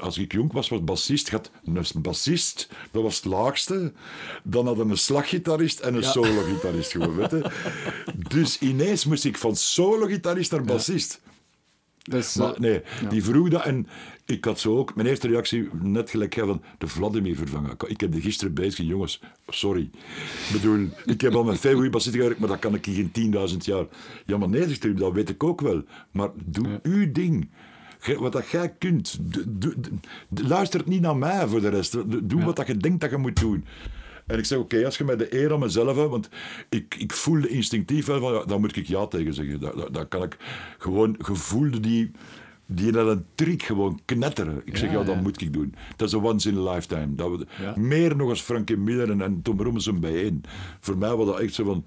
Als 0.00 0.18
ik 0.18 0.32
jong 0.32 0.52
was, 0.52 0.68
was 0.68 0.84
bassist. 0.84 1.30
Had 1.30 1.50
een 1.64 1.86
bassist, 2.02 2.68
dat 2.90 3.02
was 3.02 3.16
het 3.16 3.24
laagste. 3.24 3.92
Dan 4.44 4.66
hadden 4.66 4.90
een 4.90 4.98
slaggitarist 4.98 5.80
en 5.80 5.94
een 5.94 6.00
Ja. 6.02 6.10
solo-gitarist 6.10 6.90
gewoon, 6.92 7.16
weet 7.16 7.30
je. 7.30 7.50
Dus 8.34 8.58
ineens 8.58 9.04
moest 9.04 9.24
ik 9.24 9.38
van 9.38 9.56
solo-gitarist 9.56 10.50
naar 10.50 10.62
bassist. 10.62 11.20
Dus, 12.02 12.34
Maar 12.36 12.54
nee, 12.58 12.80
ja. 13.02 13.08
die 13.08 13.24
vroeg 13.24 13.48
dat 13.48 13.64
en 13.64 13.86
ik 14.24 14.44
had 14.44 14.60
zo 14.60 14.76
ook... 14.78 14.94
Mijn 14.94 15.08
eerste 15.08 15.28
reactie, 15.28 15.68
net 15.82 16.10
gelijk 16.10 16.34
jij 16.34 16.44
van 16.46 16.62
de 16.78 16.86
Vladimir 16.86 17.36
vervangen. 17.36 17.74
Ik- 17.86 18.00
heb 18.00 18.12
de 18.12 18.20
gisteren 18.20 18.54
bezig, 18.54 18.86
jongens, 18.86 19.20
sorry. 19.48 19.82
Ik 19.82 20.48
bedoel, 20.52 20.86
ik 21.04 21.20
heb 21.20 21.34
al 21.34 21.56
veel 21.56 21.74
goede 21.74 21.90
bassisten 21.90 22.20
gewerkt, 22.20 22.40
maar 22.40 22.48
dat 22.48 22.58
kan 22.58 22.74
ik 22.74 22.86
in 22.86 23.10
10.000 23.50 23.56
jaar. 23.64 23.86
Ja, 24.26 24.36
maar 24.38 24.48
nee, 24.48 24.94
dat 24.94 25.12
weet 25.12 25.28
ik 25.28 25.44
ook 25.44 25.60
wel. 25.60 25.82
Maar 26.10 26.28
doe 26.44 26.68
Ja. 26.68 26.78
uw 26.82 27.12
ding. 27.12 27.50
Wat 28.18 28.32
dat 28.32 28.48
jij 28.48 28.74
kunt. 28.78 29.18
Luister 30.44 30.82
niet 30.84 31.00
naar 31.00 31.16
mij 31.16 31.46
voor 31.48 31.60
de 31.60 31.68
rest. 31.68 31.92
Doe 31.92 32.26
doe 32.26 32.38
Ja. 32.38 32.44
wat 32.44 32.56
dat 32.56 32.66
je 32.66 32.76
denkt 32.76 33.00
dat 33.00 33.10
je 33.10 33.16
moet 33.16 33.40
doen. 33.40 33.64
En 34.28 34.38
ik 34.38 34.44
zeg, 34.44 34.58
oké, 34.58 34.84
als 34.84 34.98
je 34.98 35.04
mij 35.04 35.16
de 35.16 35.34
eer 35.34 35.52
aan 35.52 35.58
mezelf 35.58 35.96
hebt, 35.96 36.10
want 36.10 36.28
ik, 36.68 36.94
ik 36.98 37.12
voelde 37.12 37.48
instinctief 37.48 38.06
wel 38.06 38.20
van, 38.20 38.32
ja, 38.32 38.44
daar 38.44 38.60
moet 38.60 38.76
ik 38.76 38.86
ja 38.86 39.06
tegen 39.06 39.34
zeggen. 39.34 39.60
Daar, 39.60 39.76
daar, 39.76 39.92
daar 39.92 40.06
kan 40.06 40.22
ik 40.22 40.36
gewoon, 40.78 41.14
gevoelde 41.18 41.80
die, 41.80 42.10
die 42.66 42.92
naar 42.92 43.06
een 43.06 43.24
trick 43.34 43.62
gewoon 43.62 44.00
knetteren. 44.04 44.62
Ik 44.64 44.76
zeg, 44.76 44.90
Ja, 44.90 44.98
ja, 44.98 45.04
dat 45.04 45.14
ja. 45.14 45.20
moet 45.20 45.40
ik 45.40 45.52
doen. 45.52 45.74
Dat 45.96 46.08
is 46.08 46.14
een 46.14 46.24
once 46.24 46.48
in 46.48 46.56
a 46.56 46.72
lifetime. 46.72 47.14
Dat 47.14 47.30
we, 47.30 47.46
Ja. 47.62 47.74
Meer 47.76 48.16
nog 48.16 48.28
als 48.28 48.40
Frankie 48.40 48.76
Miller 48.76 49.10
en, 49.10 49.20
en 49.20 49.42
Tom 49.42 49.60
Robinson 49.60 50.00
bijeen. 50.00 50.44
Voor 50.80 50.98
mij 50.98 51.14
was 51.14 51.26
dat 51.26 51.38
echt 51.38 51.54
zo 51.54 51.64
van, 51.64 51.84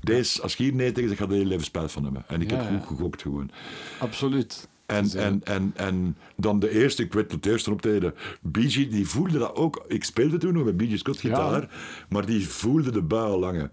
deze, 0.00 0.42
als 0.42 0.54
je 0.54 0.62
hier 0.62 0.74
nee 0.74 0.92
tegen 0.92 1.08
zegt, 1.08 1.20
ga 1.20 1.26
je 1.26 1.32
er 1.32 1.38
heel 1.38 1.48
leven 1.48 1.64
spijt 1.64 1.92
van 1.92 2.04
hebben. 2.04 2.24
En 2.28 2.40
ik 2.42 2.50
heb 2.50 2.66
goed 2.66 2.86
gegokt 2.86 3.22
gewoon. 3.22 3.50
Absoluut. 3.98 4.68
En, 4.88 5.10
en, 5.12 5.40
en, 5.44 5.72
en 5.76 6.16
dan 6.36 6.58
de 6.58 6.70
eerste, 6.70 7.02
ik 7.02 7.12
weet 7.12 7.32
het 7.32 7.46
eerste 7.46 7.72
optreden, 7.72 8.14
Bee 8.40 8.88
die 8.88 9.08
voelde 9.08 9.38
dat 9.38 9.54
ook. 9.54 9.84
Ik 9.88 10.04
speelde 10.04 10.38
toen 10.38 10.52
nog 10.52 10.64
met 10.64 10.76
Bee 10.76 10.96
Scott 10.96 11.20
gitaar, 11.20 11.70
maar 12.08 12.26
die 12.26 12.48
voelde 12.48 12.90
de 12.90 13.02
bui 13.02 13.30
al 13.30 13.38
lange. 13.38 13.70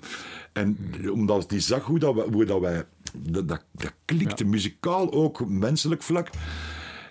En 0.53 0.77
omdat 1.11 1.49
die 1.49 1.59
zag 1.59 1.83
hoe, 1.83 1.99
dat 1.99 2.15
wij, 2.15 2.25
hoe 2.31 2.45
dat 2.45 2.59
wij, 2.59 2.85
dat, 3.13 3.47
dat, 3.47 3.63
dat 3.71 3.93
klikte 4.05 4.45
muzikaal 4.45 5.13
ook, 5.13 5.47
menselijk 5.47 6.03
vlak. 6.03 6.29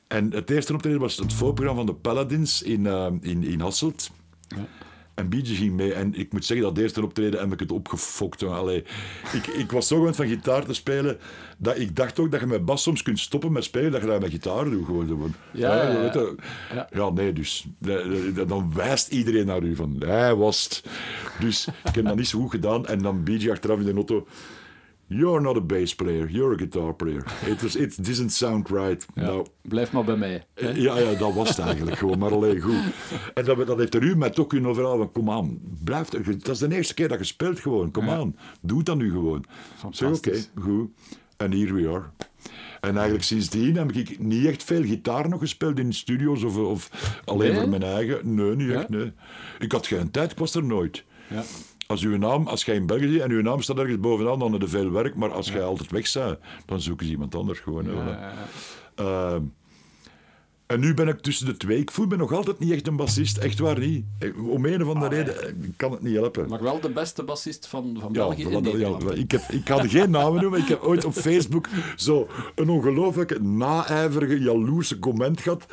En 0.09 0.32
het 0.32 0.50
eerste 0.50 0.74
optreden 0.74 1.00
was 1.00 1.16
het 1.16 1.32
voorprogramma 1.32 1.84
van 1.84 1.94
de 1.94 2.00
Paladins 2.00 2.62
in, 2.62 2.86
eh, 2.86 3.12
in, 3.20 3.44
in 3.44 3.61
Hasselt. 3.61 4.11
Ja. 4.48 4.66
En 5.14 5.28
Beatje 5.28 5.54
ging 5.54 5.72
mee. 5.72 5.92
En 5.92 6.14
ik 6.14 6.32
moet 6.32 6.44
zeggen, 6.44 6.66
dat 6.66 6.78
eerste 6.78 7.02
optreden 7.02 7.40
heb 7.40 7.52
ik 7.52 7.60
het 7.60 7.72
opgefokt. 7.72 8.42
Allee, 8.42 8.84
ik, 9.32 9.46
ik 9.46 9.70
was 9.70 9.88
zo 9.88 9.96
gewend 9.96 10.16
van 10.16 10.26
gitaar 10.26 10.64
te 10.64 10.72
spelen, 10.72 11.18
dat 11.58 11.78
ik 11.78 11.96
dacht 11.96 12.18
ook 12.18 12.30
dat 12.30 12.40
je 12.40 12.46
met 12.46 12.64
bas 12.64 12.82
soms 12.82 13.02
kunt 13.02 13.18
stoppen 13.18 13.52
met 13.52 13.64
spelen, 13.64 13.92
dat 13.92 14.00
je 14.00 14.06
dat 14.06 14.20
met 14.20 14.30
gitaar 14.30 14.64
doet. 14.64 14.84
Gewoon, 14.84 15.34
Ja, 15.50 15.82
ja, 15.82 16.02
ja. 16.02 16.26
Ja. 16.74 16.88
ja, 16.92 17.10
nee, 17.10 17.32
dus. 17.32 17.66
Dan 18.46 18.72
wijst 18.74 19.08
iedereen 19.08 19.46
naar 19.46 19.62
u 19.62 19.76
van, 19.76 19.96
hij 19.98 20.34
was 20.34 20.64
het. 20.64 20.84
Dus 21.40 21.66
ik 21.84 21.94
heb 21.94 22.04
dat 22.04 22.16
niet 22.16 22.28
zo 22.28 22.40
goed 22.40 22.50
gedaan. 22.50 22.86
En 22.86 22.98
dan 22.98 23.24
Beatje 23.24 23.50
achteraf 23.50 23.78
in 23.78 23.84
de 23.84 23.92
auto... 23.92 24.26
You're 25.16 25.40
not 25.40 25.56
a 25.56 25.60
bass 25.60 25.94
player, 25.94 26.28
you're 26.30 26.54
a 26.54 26.56
guitar 26.56 26.94
player. 26.94 27.24
It, 27.46 27.74
it 27.74 28.04
doesn't 28.04 28.32
sound 28.32 28.68
right. 28.68 29.06
Ja. 29.14 29.22
Nou, 29.22 29.46
Blijf 29.62 29.92
maar 29.92 30.04
bij 30.04 30.16
mij. 30.16 30.44
eh, 30.54 30.76
ja, 30.76 30.98
ja, 30.98 31.14
dat 31.18 31.34
was 31.34 31.48
het 31.48 31.58
eigenlijk 31.58 31.96
gewoon, 31.98 32.18
maar 32.18 32.32
alleen 32.32 32.60
goed. 32.60 32.82
En 33.34 33.44
dat, 33.44 33.66
dat 33.66 33.78
heeft 33.78 33.94
er 33.94 34.02
u 34.02 34.16
mij 34.16 34.30
toch 34.30 34.46
kunnen 34.46 34.70
overal 34.70 34.96
van, 34.96 35.12
kom 35.12 35.30
aan, 35.30 35.60
blijf, 35.84 36.08
dat 36.08 36.48
is 36.48 36.58
de 36.58 36.74
eerste 36.74 36.94
keer 36.94 37.08
dat 37.08 37.18
je 37.18 37.24
speelt 37.24 37.60
gewoon, 37.60 37.90
kom 37.90 38.08
aan, 38.10 38.36
doe 38.60 38.76
het 38.76 38.86
dan 38.86 38.98
nu 38.98 39.10
gewoon. 39.10 39.44
Zeg, 39.90 40.16
oké, 40.16 40.38
goed. 40.60 40.90
En 41.36 41.52
here 41.52 41.72
we 41.74 41.88
are. 41.88 42.04
En 42.80 42.94
eigenlijk 42.94 43.24
sindsdien 43.24 43.76
heb 43.76 43.92
ik 43.92 44.18
niet 44.18 44.46
echt 44.46 44.64
veel 44.64 44.82
gitaar 44.82 45.28
nog 45.28 45.40
gespeeld 45.40 45.78
in 45.78 45.92
studio's 45.92 46.42
of, 46.42 46.56
of 46.56 46.90
alleen 47.24 47.50
Nee? 47.52 47.60
voor 47.60 47.68
mijn 47.68 47.82
eigen. 47.82 48.34
Nee, 48.34 48.56
niet 48.56 48.70
echt, 48.70 48.86
Ja? 48.88 48.96
nee. 48.96 49.12
Ik 49.58 49.72
had 49.72 49.86
geen 49.86 50.10
tijd, 50.10 50.30
ik 50.32 50.38
was 50.38 50.54
er 50.54 50.64
nooit. 50.64 51.04
Ja. 51.30 51.42
Als, 51.87 52.03
uw 52.03 52.16
naam, 52.18 52.47
als 52.47 52.64
jij 52.64 52.74
in 52.74 52.87
België 52.87 53.18
en 53.18 53.30
uw 53.30 53.43
naam 53.43 53.61
staat 53.62 53.78
ergens 53.78 54.01
bovenaan, 54.01 54.39
dan 54.39 54.53
heb 54.53 54.61
je 54.61 54.68
veel 54.68 54.91
werk. 54.91 55.14
Maar 55.14 55.32
als 55.32 55.49
jij 55.49 55.62
altijd 55.62 55.91
weg 55.91 56.12
bent, 56.12 56.39
dan 56.66 56.80
zoeken 56.80 57.07
ze 57.07 57.12
iemand 57.12 57.35
anders 57.35 57.59
gewoon. 57.59 57.85
Ja. 57.95 58.32
Ehm, 58.95 59.43
en 60.66 60.80
nu 60.80 60.95
ben 60.95 61.09
ik 61.09 61.20
tussen 61.20 61.47
de 61.47 61.57
twee. 61.57 61.78
Ik 61.78 61.91
voel 61.91 62.07
me 62.07 62.16
nog 62.16 62.32
altijd 62.32 62.59
niet 62.59 62.72
echt 62.72 62.87
een 62.87 62.97
bassist. 62.97 63.37
Echt 63.37 63.59
waar 63.59 63.78
niet. 63.78 64.05
Ik- 64.18 64.35
Om 64.49 64.64
een 64.64 64.82
of 64.82 64.89
andere 64.95 65.14
reden 65.14 65.43
eh, 65.43 65.49
ik 65.49 65.72
kan 65.76 65.93
het 65.93 66.03
niet 66.03 66.14
helpen. 66.14 66.49
Maar 66.49 66.62
wel 66.62 66.80
de 66.80 66.89
beste 66.91 67.22
bassist 67.22 67.66
van, 67.66 67.97
van 68.01 68.12
Ja, 68.12 68.18
België 68.18 68.49
ja, 68.49 69.11
ik, 69.14 69.30
heb, 69.30 69.43
ik 69.51 69.68
er 69.68 69.89
geen 69.89 70.11
namen 70.11 70.41
noemen. 70.43 70.61
Ik 70.61 70.68
heb 70.68 70.82
ooit 70.82 71.05
op 71.05 71.12
Facebook 71.12 71.68
zo 71.97 72.28
een 72.55 72.68
ongelooflijke 72.68 73.43
naijverige, 73.43 74.41
jaloerse 74.41 74.99
comment 74.99 75.41
gehad. 75.41 75.66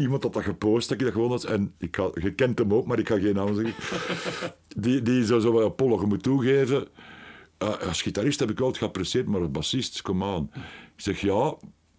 Iemand 0.00 0.22
had 0.22 0.32
dat 0.32 0.42
gepost, 0.42 0.88
dat 0.88 0.98
ik 0.98 1.04
dat 1.04 1.12
gewoon 1.14 1.30
had. 1.30 1.44
En 1.44 1.74
ik 1.78 1.96
ga, 1.96 2.10
je 2.14 2.30
kent 2.34 2.58
hem 2.58 2.74
ook, 2.74 2.86
maar 2.86 2.98
ik 2.98 3.08
ga 3.08 3.18
geen 3.18 3.34
naam 3.34 3.54
zeggen. 3.54 3.74
Die, 4.76 5.02
die 5.02 5.26
zo, 5.26 5.38
zo 5.38 5.64
Apollo, 5.64 6.00
je 6.00 6.06
moet 6.06 6.22
toegeven. 6.22 6.86
eh, 7.58 7.78
als 7.88 8.02
gitarist 8.02 8.40
heb 8.40 8.50
ik 8.50 8.60
altijd 8.60 8.78
geapprecieerd, 8.78 9.26
maar 9.26 9.40
als 9.40 9.50
bassist, 9.50 10.02
kom 10.02 10.22
aan. 10.22 10.50
Ik 10.96 11.02
zeg 11.02 11.20
ja, 11.20 11.54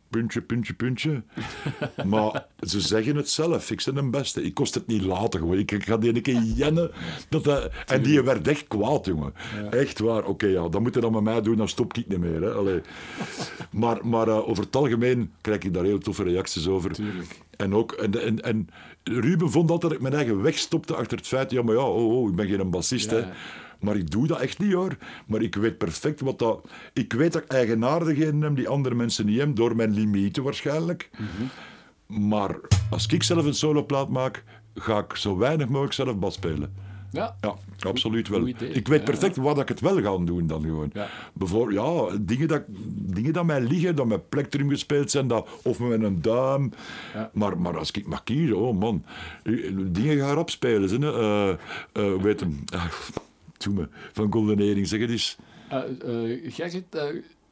puntje, 0.10 0.41
puntje, 0.41 0.74
puntje. 0.74 1.24
Maar 2.06 2.46
ze 2.60 2.82
zeggen 2.82 3.16
het 3.16 3.30
zelf. 3.30 3.72
Ik 3.72 3.82
ben 3.86 3.96
de 3.96 4.10
beste. 4.10 4.43
Ik 4.43 4.54
kost 4.54 4.74
het 4.74 4.88
niet 4.88 5.02
laten 5.04 5.39
gewoon. 5.39 5.58
Ik, 5.58 5.84
ga 5.84 5.98
die 5.98 6.16
een 6.16 6.22
keer 6.22 6.41
jennen. 6.41 6.91
Dat, 7.30 7.70
en 7.86 8.02
die 8.04 8.22
werd 8.22 8.48
echt 8.48 8.68
kwaad, 8.68 9.06
jongen. 9.06 9.34
Echt 9.70 10.00
waar. 10.00 10.26
Oké, 10.26 10.48
ja, 10.48 10.70
dat 10.70 10.82
moet 10.82 10.93
je 10.93 11.00
dan 11.00 11.12
met 11.12 11.22
mij 11.24 11.41
doen, 11.41 11.56
dan 11.58 11.68
stop 11.70 11.98
ik 11.98 12.08
niet 12.08 12.20
meer. 12.20 12.41
Hè. 12.41 12.52
Allee. 12.54 12.82
Maar, 13.72 14.08
maar 14.08 14.28
eh, 14.28 14.50
over 14.50 14.64
het 14.64 14.76
algemeen 14.76 15.32
krijg 15.41 15.60
ik 15.64 15.74
daar 15.74 15.84
heel 15.84 15.98
toffe 16.00 16.24
reacties 16.24 16.68
over. 16.68 16.91
Tuurlijk. 16.91 17.39
En, 17.58 17.74
ook, 17.76 17.91
en, 17.91 18.22
en, 18.24 18.41
en 18.41 18.70
Ruben 19.03 19.51
vond 19.51 19.70
altijd 19.72 19.91
dat 19.91 20.01
ik 20.01 20.01
mijn 20.10 20.14
eigen 20.14 20.41
weg 20.41 20.58
stopte 20.58 20.95
achter 20.95 21.18
het 21.18 21.28
feit... 21.28 21.51
Ja, 21.51 21.62
maar 21.62 21.76
ja, 21.76 21.82
oh, 21.82 22.18
oh, 22.22 22.30
ik 22.30 22.36
ben 22.36 22.47
geen 22.47 22.70
bassist, 22.70 23.12
Ja. 23.12 23.18
hè. 23.18 23.24
Maar 23.80 23.95
ik 23.95 24.12
doe 24.12 24.28
dat 24.28 24.39
echt 24.39 24.60
niet, 24.60 24.74
hoor. 24.74 24.97
Maar 25.28 25.41
ik 25.41 25.56
weet 25.56 25.78
perfect 25.78 26.22
wat 26.22 26.39
dat... 26.39 26.68
Ik 26.93 27.14
weet 27.14 27.34
dat 27.34 27.41
ik 27.43 27.47
eigenaardigheden 27.51 28.41
heb 28.41 28.56
die 28.56 28.68
andere 28.70 28.95
mensen 28.95 29.26
niet 29.26 29.38
hebben, 29.38 29.56
door 29.56 29.76
mijn 29.76 29.93
limieten 29.93 30.43
waarschijnlijk. 30.43 31.10
Maar 32.08 32.56
als 32.89 33.08
ik 33.08 33.24
zelf 33.24 33.45
een 33.45 33.53
soloplaat 33.53 34.10
maak, 34.10 34.43
ga 34.76 34.97
ik 34.97 35.16
zo 35.16 35.38
weinig 35.38 35.68
mogelijk 35.68 35.93
zelf 35.93 36.18
bas 36.18 36.34
spelen. 36.34 36.74
Ja. 37.16 37.36
Ja, 37.41 37.55
absoluut 37.80 38.28
wel. 38.28 38.47
idee. 38.47 38.70
Ik 38.70 38.88
weet 38.88 38.99
Ja, 38.99 39.05
perfect 39.05 39.36
wat 39.36 39.59
ik 39.59 39.68
het 39.68 39.80
wel 39.80 40.01
ga 40.01 40.18
doen 40.26 40.47
dan 40.47 40.61
gewoon. 40.61 40.89
Ja. 40.93 41.07
Bijvoorbeeld, 41.34 42.11
ja, 42.11 42.18
dingen 42.22 42.47
dat, 42.47 42.63
dingen 42.89 43.34
dat 43.34 43.45
mij 43.45 43.61
liggen, 43.61 43.95
dat 43.95 44.05
met 44.05 44.30
plektrum 44.30 44.70
gespeeld 44.70 45.11
zijn, 45.11 45.28
dat, 45.28 45.47
of 45.63 45.80
met 45.80 46.03
een 46.03 46.22
duim. 46.22 46.72
Ja. 47.13 47.30
Maar, 47.34 47.57
maar 47.57 47.78
als 47.78 47.91
ik 47.91 48.07
mag 48.07 48.24
kiezen, 48.24 48.57
oh 48.57 48.80
man, 48.80 49.05
dingen 49.91 50.18
gaan 50.18 50.36
rap 50.36 50.49
spelen. 50.49 51.03
Eh 51.03 51.55
eh, 51.91 52.22
weet 52.22 52.39
hem, 52.39 52.63
ah, 52.74 52.86
me, 53.70 53.88
van 54.13 54.32
Golden 54.32 54.59
Earring, 54.59 54.88
zeg 54.88 54.99
het 54.99 55.09
eens. 55.09 55.38
Eh, 55.70 55.78
eh, 55.78 56.53
Gerrit, 56.53 56.95
eh, 56.95 57.03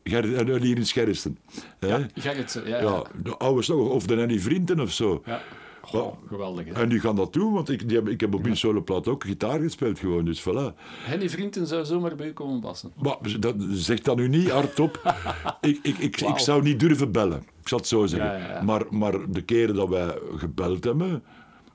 Ger, 0.04 0.50
eh, 0.50 0.62
hier 0.62 0.78
in 0.78 0.86
Scherristen. 0.86 1.38
ja, 1.80 2.08
Gerritsen, 2.16 2.68
ja. 2.68 2.78
Ja, 2.78 2.84
ja. 2.84 3.04
de 3.24 3.38
oude 3.38 3.62
slag, 3.62 3.78
of 3.78 4.06
de 4.06 4.16
Nanny 4.16 4.40
Vrienden 4.40 4.80
of 4.80 4.92
zo. 4.92 5.22
ja. 5.26 5.42
Goh, 5.88 6.14
geweldig. 6.28 6.66
Hè? 6.66 6.74
En 6.74 6.90
die 6.90 7.00
gaan 7.00 7.16
dat 7.16 7.34
doen, 7.34 7.54
want 7.54 7.70
ik, 7.70 7.88
die 7.88 7.98
heb, 7.98 8.10
ik 8.10 8.20
heb 8.20 8.34
op 8.34 8.42
mijn 8.44 8.58
soloplaat 8.58 9.08
ook 9.08 9.24
gitaar 9.24 9.60
gespeeld 9.60 10.00
gewoon, 10.00 10.26
dus 10.26 10.42
voilà. 10.42 10.76
Henny 11.04 11.30
Vrienden 11.30 11.68
zou 11.68 11.86
zomaar 11.86 12.16
bij 12.16 12.28
u 12.28 12.34
komen 12.34 12.62
bassen. 12.62 12.94
Maar 13.02 13.18
dat, 13.40 13.56
zeg 13.70 14.00
dat 14.00 14.18
nu 14.18 14.28
niet 14.28 14.50
hardop. 14.50 15.16
ik, 15.62 15.80
ik, 15.84 15.98
ik, 15.98 16.22
ik 16.22 16.38
zou 16.38 16.64
niet 16.64 16.80
durven 16.80 17.12
bellen. 17.12 17.44
Ik 17.62 17.68
zal 17.68 17.78
het 17.78 17.88
zo 17.88 18.06
zeggen. 18.06 18.30
Ja, 18.30 18.38
ja, 18.38 18.54
ja. 18.54 18.62
Maar, 18.62 18.84
maar 18.90 19.32
de 19.32 19.42
keren 19.42 19.76
dat 19.76 19.90
wij 19.90 20.18
gebeld 20.36 20.84
hebben, 20.84 21.24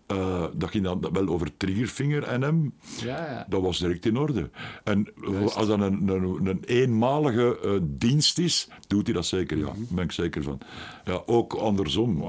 eh, 0.07 0.45
dat 0.55 0.71
ging 0.71 0.85
dan 0.85 1.09
wel 1.13 1.29
over 1.29 1.57
Triggerfinger 1.57 2.23
en 2.23 2.43
hem. 2.43 2.73
Ja, 3.01 3.31
ja. 3.31 3.47
Dat 3.49 3.63
was 3.63 3.79
direct 3.79 4.07
in 4.07 4.17
orde. 4.17 4.51
En 4.85 5.07
als 5.55 5.67
dat 5.67 5.81
een, 5.81 6.09
een, 6.09 6.47
een 6.47 6.63
eenmalige 6.65 7.59
eh, 7.63 7.73
dienst 7.83 8.39
is, 8.39 8.69
doet 8.87 9.07
hij 9.07 9.15
dat 9.15 9.27
zeker, 9.27 9.59
ja. 9.59 9.65
Daar 9.65 9.75
ben 9.91 10.05
ik 10.05 10.13
zeker 10.13 10.43
van. 10.43 10.59
Ja, 11.05 11.23
ook 11.27 11.55
andersom. 11.55 12.23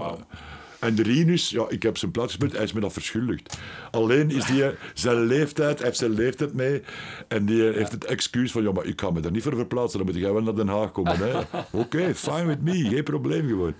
En 0.80 0.96
de 0.96 1.04
Rinus, 1.04 1.50
ja, 1.50 1.66
ik 1.70 1.84
heb 1.84 1.98
zijn 1.98 2.12
plaats 2.12 2.34
gespeeld, 2.34 2.54
hij 2.54 2.64
is 2.64 2.74
me 2.74 2.80
dat 2.80 2.94
verschuldigd. 2.94 3.58
Alleen 3.92 4.32
is 4.32 4.46
die, 4.46 4.64
zijn 4.94 5.26
leeftijd, 5.26 5.78
hij 5.78 5.88
heeft 5.88 6.00
zijn 6.00 6.14
leeftijd 6.14 6.54
mee, 6.54 6.82
en 7.28 7.46
die 7.46 7.62
heeft 7.62 7.92
het 7.92 8.06
excuus 8.06 8.52
van, 8.52 8.64
ja, 8.64 8.72
maar 8.72 8.86
ik 8.86 9.02
ga 9.02 9.10
me 9.10 9.20
daar 9.20 9.32
niet 9.32 9.44
voor 9.44 9.56
verplaatsen, 9.56 9.98
dan 9.98 10.08
moet 10.08 10.22
jij 10.22 10.34
wel 10.34 10.42
naar 10.42 10.56
Den 10.56 10.68
Haag 10.68 10.92
komen. 10.92 11.18
hè. 11.18 11.40
Oké, 11.72 12.16
fine 12.16 12.46
with 12.46 12.62
me, 12.62 12.90
geen 12.90 13.04
probleem 13.04 13.48
gewoon. 13.48 13.74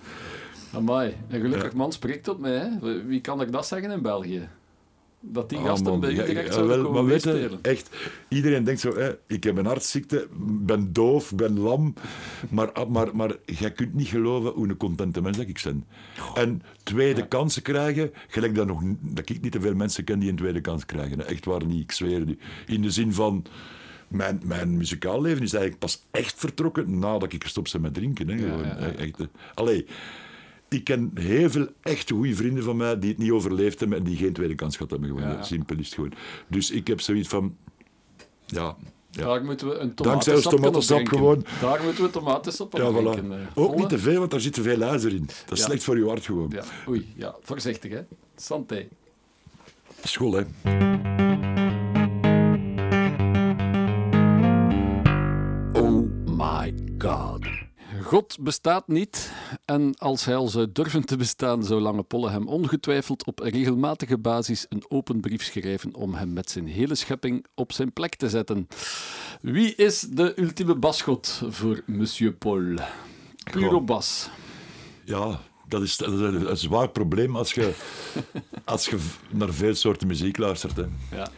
Amai, 0.72 1.16
een 1.28 1.40
gelukkig 1.40 1.72
man 1.72 1.92
spreekt 1.92 2.24
tot 2.24 2.38
mij. 2.38 2.52
Hè? 2.52 2.68
Wie 3.06 3.20
kan 3.20 3.40
ik 3.40 3.52
dat 3.52 3.66
zeggen 3.66 3.90
in 3.90 4.02
België? 4.02 4.48
Dat 5.22 5.48
die 5.48 5.58
Ah, 5.58 5.64
gasten 5.64 5.90
man, 5.90 6.00
bij 6.00 6.14
direct 6.14 6.46
ja, 6.46 6.52
zouden 6.52 6.76
wel, 6.76 6.84
komen 6.84 7.04
maar 7.04 7.12
weet 7.12 7.22
je, 7.22 7.58
echt, 7.62 7.90
iedereen 8.28 8.64
denkt 8.64 8.80
zo, 8.80 8.96
hè, 8.96 9.10
ik 9.26 9.44
heb 9.44 9.56
een 9.56 9.66
hartziekte, 9.66 10.28
ben 10.42 10.92
doof, 10.92 11.34
ben 11.34 11.58
lam, 11.58 11.94
maar, 12.48 12.70
maar, 12.88 13.16
maar 13.16 13.36
jij 13.44 13.72
kunt 13.72 13.94
niet 13.94 14.08
geloven 14.08 14.50
hoe 14.50 14.68
een 14.68 14.76
contente 14.76 15.22
mens 15.22 15.36
dat 15.36 15.46
ik 15.46 15.60
ben. 15.64 15.84
En 16.34 16.62
tweede 16.82 17.28
kansen 17.28 17.62
krijgen, 17.62 18.10
gelijk 18.28 18.54
dat, 18.54 18.66
nog, 18.66 18.82
dat 19.00 19.28
ik 19.28 19.40
niet 19.40 19.52
te 19.52 19.60
veel 19.60 19.74
mensen 19.74 20.04
ken 20.04 20.18
die 20.18 20.30
een 20.30 20.36
tweede 20.36 20.60
kans 20.60 20.86
krijgen. 20.86 21.26
Echt 21.26 21.44
waar 21.44 21.66
niet, 21.66 21.82
ik 21.82 21.92
zweer 21.92 22.20
het 22.20 22.28
u. 22.28 22.38
In 22.66 22.82
de 22.82 22.90
zin 22.90 23.12
van, 23.12 23.44
mijn, 24.08 24.40
mijn 24.44 24.76
muzikaal 24.76 25.20
leven 25.20 25.42
is 25.42 25.52
eigenlijk 25.52 25.82
pas 25.82 26.02
echt 26.10 26.34
vertrokken 26.38 26.98
nadat 26.98 27.32
ik 27.32 27.42
gestopt 27.42 27.72
ben 27.72 27.80
met 27.80 27.94
drinken. 27.94 28.28
Hè, 28.28 28.38
gewoon. 28.38 28.64
ja. 28.64 28.76
Echt. 28.76 29.16
Allee, 29.54 29.86
ik 30.70 30.84
ken 30.84 31.10
heel 31.14 31.50
veel 31.50 31.66
echt 31.82 32.10
goede 32.10 32.34
vrienden 32.34 32.62
van 32.64 32.76
mij 32.76 32.98
die 32.98 33.10
het 33.10 33.18
niet 33.18 33.30
overleefd 33.30 33.80
hebben 33.80 33.98
en 33.98 34.04
die 34.04 34.16
geen 34.16 34.32
tweede 34.32 34.54
kans 34.54 34.76
gehad 34.76 34.90
hebben. 34.90 35.08
Gewoon. 35.08 35.22
Ja. 35.22 35.42
Simpel 35.42 35.76
is 35.78 35.86
het 35.86 35.94
gewoon. 35.94 36.12
Dus 36.48 36.70
ik 36.70 36.86
heb 36.86 37.00
zoiets 37.00 37.28
van... 37.28 37.56
Ja, 38.46 38.76
ja. 39.10 39.24
Daar 39.24 39.44
moeten 39.44 39.68
we 39.68 39.74
een 39.74 39.92
Dankzij 39.94 40.34
ons 40.34 40.42
tomatensap 40.42 41.06
gewoon. 41.08 41.44
Daar 41.60 41.82
moeten 41.84 42.04
we 42.04 42.10
tomatensap 42.10 42.74
op 42.74 42.80
ja 42.80 42.90
voilà. 42.92 43.30
eh. 43.30 43.38
Ook 43.54 43.76
niet 43.76 43.88
te 43.88 43.98
veel, 43.98 44.18
want 44.18 44.30
daar 44.30 44.40
zit 44.40 44.52
te 44.52 44.62
veel 44.62 44.80
ijzer 44.82 45.12
in. 45.14 45.26
Dat 45.26 45.52
is 45.52 45.58
Ja. 45.58 45.64
slecht 45.64 45.82
voor 45.82 45.98
je 45.98 46.06
hart 46.06 46.24
gewoon. 46.24 46.50
Ja, 46.54 46.64
oei, 46.88 47.12
ja, 47.16 47.34
voorzichtig 47.42 47.92
hè. 47.92 48.00
Santé. 48.36 48.88
School, 50.02 50.32
hè. 50.32 50.42
Oh 55.72 56.02
my 56.26 56.74
god. 56.98 57.59
God 58.10 58.38
bestaat 58.40 58.88
niet 58.88 59.32
en 59.64 59.94
als 59.98 60.24
hij 60.24 60.36
al 60.36 60.48
zou 60.48 60.72
durven 60.72 61.04
te 61.04 61.16
bestaan, 61.16 61.64
zou 61.64 61.80
Lange 61.80 62.02
Polle 62.02 62.30
hem 62.30 62.48
ongetwijfeld 62.48 63.26
op 63.26 63.38
regelmatige 63.38 64.18
basis 64.18 64.66
een 64.68 64.84
open 64.88 65.20
brief 65.20 65.42
schrijven 65.42 65.94
om 65.94 66.14
hem 66.14 66.32
met 66.32 66.50
zijn 66.50 66.66
hele 66.66 66.94
schepping 66.94 67.46
op 67.54 67.72
zijn 67.72 67.92
plek 67.92 68.14
te 68.14 68.28
zetten. 68.28 68.68
Wie 69.40 69.74
is 69.74 70.00
de 70.00 70.40
ultieme 70.40 70.74
basgod 70.74 71.42
voor 71.48 71.82
Monsieur 71.86 72.32
Paul? 72.32 72.74
Puro 73.50 73.68
Goh. 73.70 73.84
bas. 73.84 74.28
Ja, 75.04 75.40
dat 75.68 75.82
is, 75.82 75.96
dat 75.96 76.12
is 76.12 76.20
een, 76.20 76.56
zwaar 76.56 76.88
probleem 76.88 77.36
als 77.36 77.52
je, 77.52 77.72
als 78.64 78.86
je 78.86 78.98
naar 79.30 79.52
veel 79.52 79.74
soorten 79.74 80.06
muziek 80.06 80.36
luistert. 80.36 80.76
Hè. 80.76 80.84
Ja. 81.10 81.28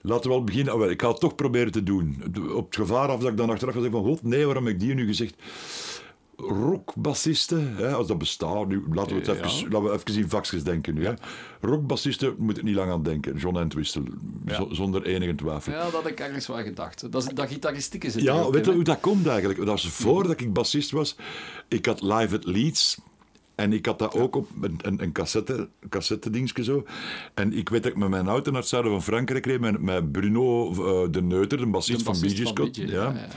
Laten 0.00 0.30
we 0.30 0.36
al 0.36 0.44
beginnen. 0.44 0.72
Ah, 0.72 0.78
wel, 0.78 0.90
Ik 0.90 1.02
ga 1.02 1.08
het 1.08 1.20
toch 1.20 1.34
proberen 1.34 1.72
te 1.72 1.82
doen. 1.82 2.22
Op 2.54 2.66
het 2.66 2.76
gevaar 2.76 3.08
af 3.08 3.20
dat 3.20 3.30
ik 3.30 3.36
dan 3.36 3.50
achteraf 3.50 3.74
ga 3.74 3.80
zeggen 3.80 4.00
van... 4.00 4.08
God, 4.10 4.22
nee, 4.22 4.44
waarom 4.44 4.64
heb 4.64 4.74
ik 4.74 4.80
die 4.80 4.94
nu 4.94 5.06
gezegd? 5.06 5.34
Rockbassisten, 6.36 7.74
hè, 7.76 7.92
als 7.94 8.06
dat 8.06 8.18
bestaat... 8.18 8.68
Nu, 8.68 8.82
laten, 8.92 9.12
we 9.12 9.18
het 9.30 9.38
Ja. 9.38 9.44
even, 9.44 9.70
laten 9.70 9.82
we 9.90 9.92
even 10.06 10.22
in 10.22 10.28
vakjes 10.28 10.62
denken 10.62 10.94
nu. 10.94 11.04
Hè. 11.06 11.12
Rockbassisten 11.60 12.34
moet 12.38 12.56
ik 12.56 12.62
niet 12.62 12.74
lang 12.74 12.90
aan 12.90 13.02
denken. 13.02 13.36
John 13.36 13.58
Entwistle, 13.58 14.02
zo- 14.46 14.68
zonder 14.70 15.02
enige 15.02 15.34
twijfel. 15.34 15.72
ja, 15.72 15.82
dat 15.82 15.92
had 15.92 16.06
ik 16.06 16.20
ergens 16.20 16.46
wel 16.46 16.62
gedacht. 16.62 17.12
Dat, 17.12 17.22
is, 17.22 17.34
dat 17.34 17.48
gitaristieke 17.48 18.10
zit 18.10 18.20
er 18.20 18.34
Ja, 18.34 18.40
ook 18.40 18.52
weet 18.54 18.64
je 18.64 18.72
hoe 18.72 18.82
dat 18.84 19.00
komt 19.00 19.26
eigenlijk? 19.26 19.58
Dat 19.58 19.68
was 19.68 19.88
voordat 19.88 20.40
ik 20.40 20.52
bassist 20.52 20.90
was. 20.90 21.16
Ik 21.68 21.86
had 21.86 22.02
live 22.02 22.36
at 22.36 22.44
Leeds. 22.44 22.98
En 23.54 23.72
ik 23.72 23.86
had 23.86 23.98
dat 23.98 24.14
ook 24.14 24.36
op 24.36 24.48
een, 24.60 24.78
een, 24.82 25.02
een 25.02 25.12
cassette, 25.12 25.68
cassette 25.88 26.30
dingetje 26.30 26.64
zo. 26.64 26.84
En 27.34 27.52
ik 27.52 27.68
weet 27.68 27.82
dat 27.82 27.92
ik 27.92 27.98
met 27.98 28.08
mijn 28.08 28.26
auto 28.28 28.50
naar 28.50 28.60
het 28.60 28.68
zuiden 28.68 28.92
van 28.92 29.02
Frankrijk 29.02 29.46
reed 29.46 29.60
met, 29.60 29.80
met 29.82 30.12
Bruno 30.12 30.70
eh, 30.70 31.08
de 31.10 31.22
Neuter, 31.22 31.58
de 31.58 31.66
bassist 31.66 31.98
De 31.98 32.04
van 32.04 32.12
Bee 32.20 32.22
bassist 32.22 32.48
Gees. 32.48 32.56
van 32.56 32.64
Bee 32.72 32.74
Gees, 32.74 32.90
ja. 32.90 33.02
ja, 33.02 33.12
ja. 33.12 33.28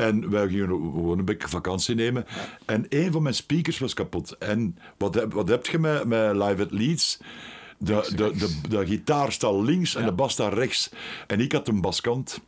En 0.00 0.30
wij 0.30 0.48
gingen 0.48 0.68
gewoon 0.68 1.18
een 1.18 1.24
beetje 1.24 1.48
vakantie 1.48 1.94
nemen. 1.94 2.26
En 2.64 2.86
een 2.88 3.12
van 3.12 3.22
mijn 3.22 3.34
speakers 3.34 3.78
was 3.78 3.94
kapot. 3.94 4.38
En 4.38 4.78
wat 4.98 5.14
heb, 5.14 5.32
wat 5.32 5.48
heb 5.48 5.66
je 5.66 5.78
met, 5.78 6.04
met 6.04 6.32
Live 6.32 6.62
at 6.62 6.70
Leeds? 6.70 7.18
De, 7.78 8.12
de, 8.16 8.36
de, 8.36 8.60
de 8.68 8.86
gitaar 8.86 9.32
staat 9.32 9.54
links 9.54 9.94
en 9.94 10.04
de 10.04 10.12
bas 10.12 10.32
staat 10.32 10.52
rechts. 10.52 10.90
En 11.26 11.40
ik 11.40 11.52
had 11.52 11.68
een 11.68 11.80
baskant. 11.80 12.40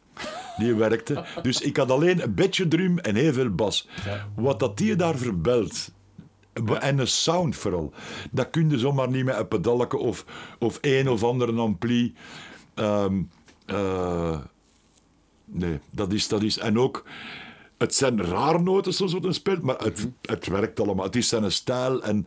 Die 0.56 0.74
werkte. 0.74 1.24
Dus 1.42 1.60
ik 1.60 1.76
had 1.76 1.90
alleen 1.90 2.22
een 2.22 2.34
beetje 2.34 2.68
drum 2.68 2.98
en 2.98 3.14
heel 3.14 3.32
veel 3.32 3.50
bas. 3.50 3.88
Wat 4.34 4.60
dat 4.60 4.78
die 4.78 4.96
daar 4.96 5.16
verbelt. 5.16 5.90
En 6.80 6.98
een 6.98 7.06
sound 7.06 7.56
vooral. 7.56 7.92
Dat 8.30 8.50
kun 8.50 8.70
je 8.70 8.78
zomaar 8.78 9.08
niet 9.08 9.24
met 9.24 9.36
een 9.36 9.48
pedalke 9.48 9.98
of, 9.98 10.24
of 10.58 10.78
een 10.80 11.08
of 11.08 11.22
andere 11.24 11.52
ampli. 11.52 12.14
Ehm, 12.74 13.22
eh, 13.66 14.38
nee, 15.44 15.80
dat 15.90 16.12
is, 16.12 16.28
dat 16.28 16.42
is. 16.42 16.58
En 16.58 16.78
ook, 16.78 17.04
het 17.82 17.94
zijn 17.94 18.22
rare 18.22 18.62
noten 18.62 18.92
soms 18.94 19.12
wat 19.12 19.22
hij 19.22 19.32
speelt, 19.32 19.62
maar 19.62 19.78
het, 19.78 20.08
het 20.22 20.46
werkt 20.46 20.80
allemaal. 20.80 21.04
Het 21.04 21.16
is 21.16 21.28
zijn 21.28 21.52
stijl 21.52 22.02
en, 22.02 22.26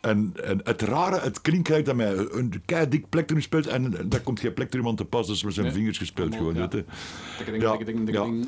en, 0.00 0.32
en 0.44 0.60
het 0.64 0.82
rare, 0.82 1.20
het 1.20 1.40
klinkt 1.40 1.68
dat 1.84 1.96
hij 1.96 2.16
een 2.16 2.62
kei 2.64 2.88
dik 2.88 3.08
plektrum 3.08 3.40
speelt 3.40 3.66
en 3.66 3.94
daar 4.04 4.20
komt 4.20 4.40
geen 4.40 4.54
plektrum 4.54 4.86
aan 4.86 4.96
te 4.96 5.04
pas, 5.04 5.26
dus 5.26 5.42
met 5.42 5.54
zijn 5.54 5.66
Nee. 5.66 5.74
vingers 5.74 5.98
gespeeld 5.98 6.34
gewoon. 6.34 6.54
ja. 6.54 6.60
weet 6.60 7.62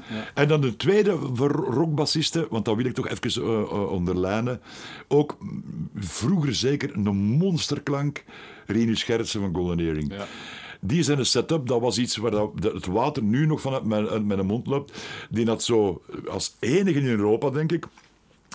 Ja, 0.09 0.17
ja. 0.17 0.25
En 0.35 0.49
dan 0.49 0.61
de 0.61 0.77
tweede 0.77 1.19
voor 1.33 1.51
rockbassisten, 1.51 2.47
want 2.51 2.65
dat 2.65 2.77
wil 2.77 2.85
ik 2.85 2.95
toch 2.95 3.09
even 3.09 3.43
eh, 3.43 3.61
eh, 3.61 3.91
onderlijnen. 3.91 4.61
Ook 5.09 5.39
vroeger 5.95 6.55
zeker 6.55 6.91
een 6.95 7.17
monsterklank, 7.17 8.25
Rinus 8.67 9.03
Gerritsen 9.03 9.41
van 9.41 9.55
Golden 9.55 9.79
Earring. 9.79 10.13
Ja. 10.13 10.27
Die 10.87 11.03
zijn 11.03 11.19
een 11.19 11.27
setup, 11.27 11.67
dat 11.67 11.81
was 11.81 11.99
iets 11.99 12.17
waar 12.17 12.31
dat, 12.31 12.51
het 12.61 12.87
water 12.87 13.23
nu 13.23 13.47
nog 13.47 13.61
vanuit 13.61 13.85
mijn, 13.85 14.27
mijn 14.27 14.47
mond 14.47 14.67
loopt. 14.67 15.07
Die 15.31 15.47
had 15.47 15.63
zo, 15.63 16.03
als 16.29 16.57
enige 16.59 16.99
in 16.99 17.07
Europa 17.07 17.51
denk 17.51 17.73
ik, 17.73 17.87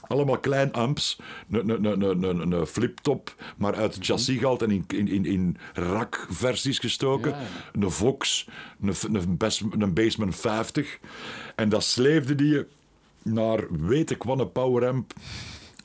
allemaal 0.08 0.40
klein 0.40 0.74
amps, 0.74 1.20
een, 1.50 2.52
een 2.52 2.66
fliptop, 2.66 3.36
maar 3.58 3.76
uit 3.76 3.94
het 3.96 4.06
chassis 4.06 4.38
gehaald 4.38 4.62
en 4.62 4.72
in, 4.72 4.84
in, 4.88 5.08
in, 5.08 5.26
in 5.26 5.58
rak-versies 5.74 6.80
gestoken. 6.80 7.32
Ja. 7.32 7.38
Een 7.72 7.92
Vox, 7.92 8.48
een, 8.82 8.96
een, 9.14 9.38
Bas- 9.38 9.64
een 9.80 9.94
Bassman 9.94 10.34
50. 10.34 11.00
En 11.56 11.70
dat 11.70 11.84
sleefde 11.84 12.36
die 12.36 12.66
naar 13.24 13.66
weet 13.88 14.12
ik 14.12 14.24
wat 14.24 14.40
een 14.40 14.52
power 14.52 14.88
amp 14.88 15.14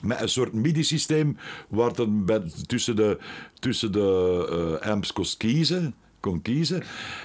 met 0.00 0.20
een 0.20 0.28
soort 0.28 0.52
MIDI-systeem 0.52 1.36
waar 1.68 1.94
dan 1.94 2.24
bij, 2.24 2.42
tussen 2.66 2.96
de, 2.96 3.18
tussen 3.58 3.92
de 3.92 4.78
eh, 4.80 4.90
amps 4.90 5.12
kon 5.12 5.24
kiezen. 5.38 5.94
Kon 6.24 6.42
kiezen. 6.42 6.82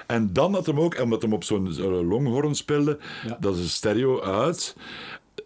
En 0.07 0.33
dan 0.33 0.53
had 0.53 0.65
hem 0.65 0.79
ook, 0.79 0.99
omdat 1.01 1.21
hem 1.21 1.33
op 1.33 1.43
zo'n 1.43 1.67
zo'n 1.71 2.05
longhorn 2.07 2.55
speelde, 2.55 2.97
Ja. 3.27 3.37
dat 3.39 3.55
is 3.55 3.61
een 3.61 3.69
stereo 3.69 4.21
uit. 4.21 4.75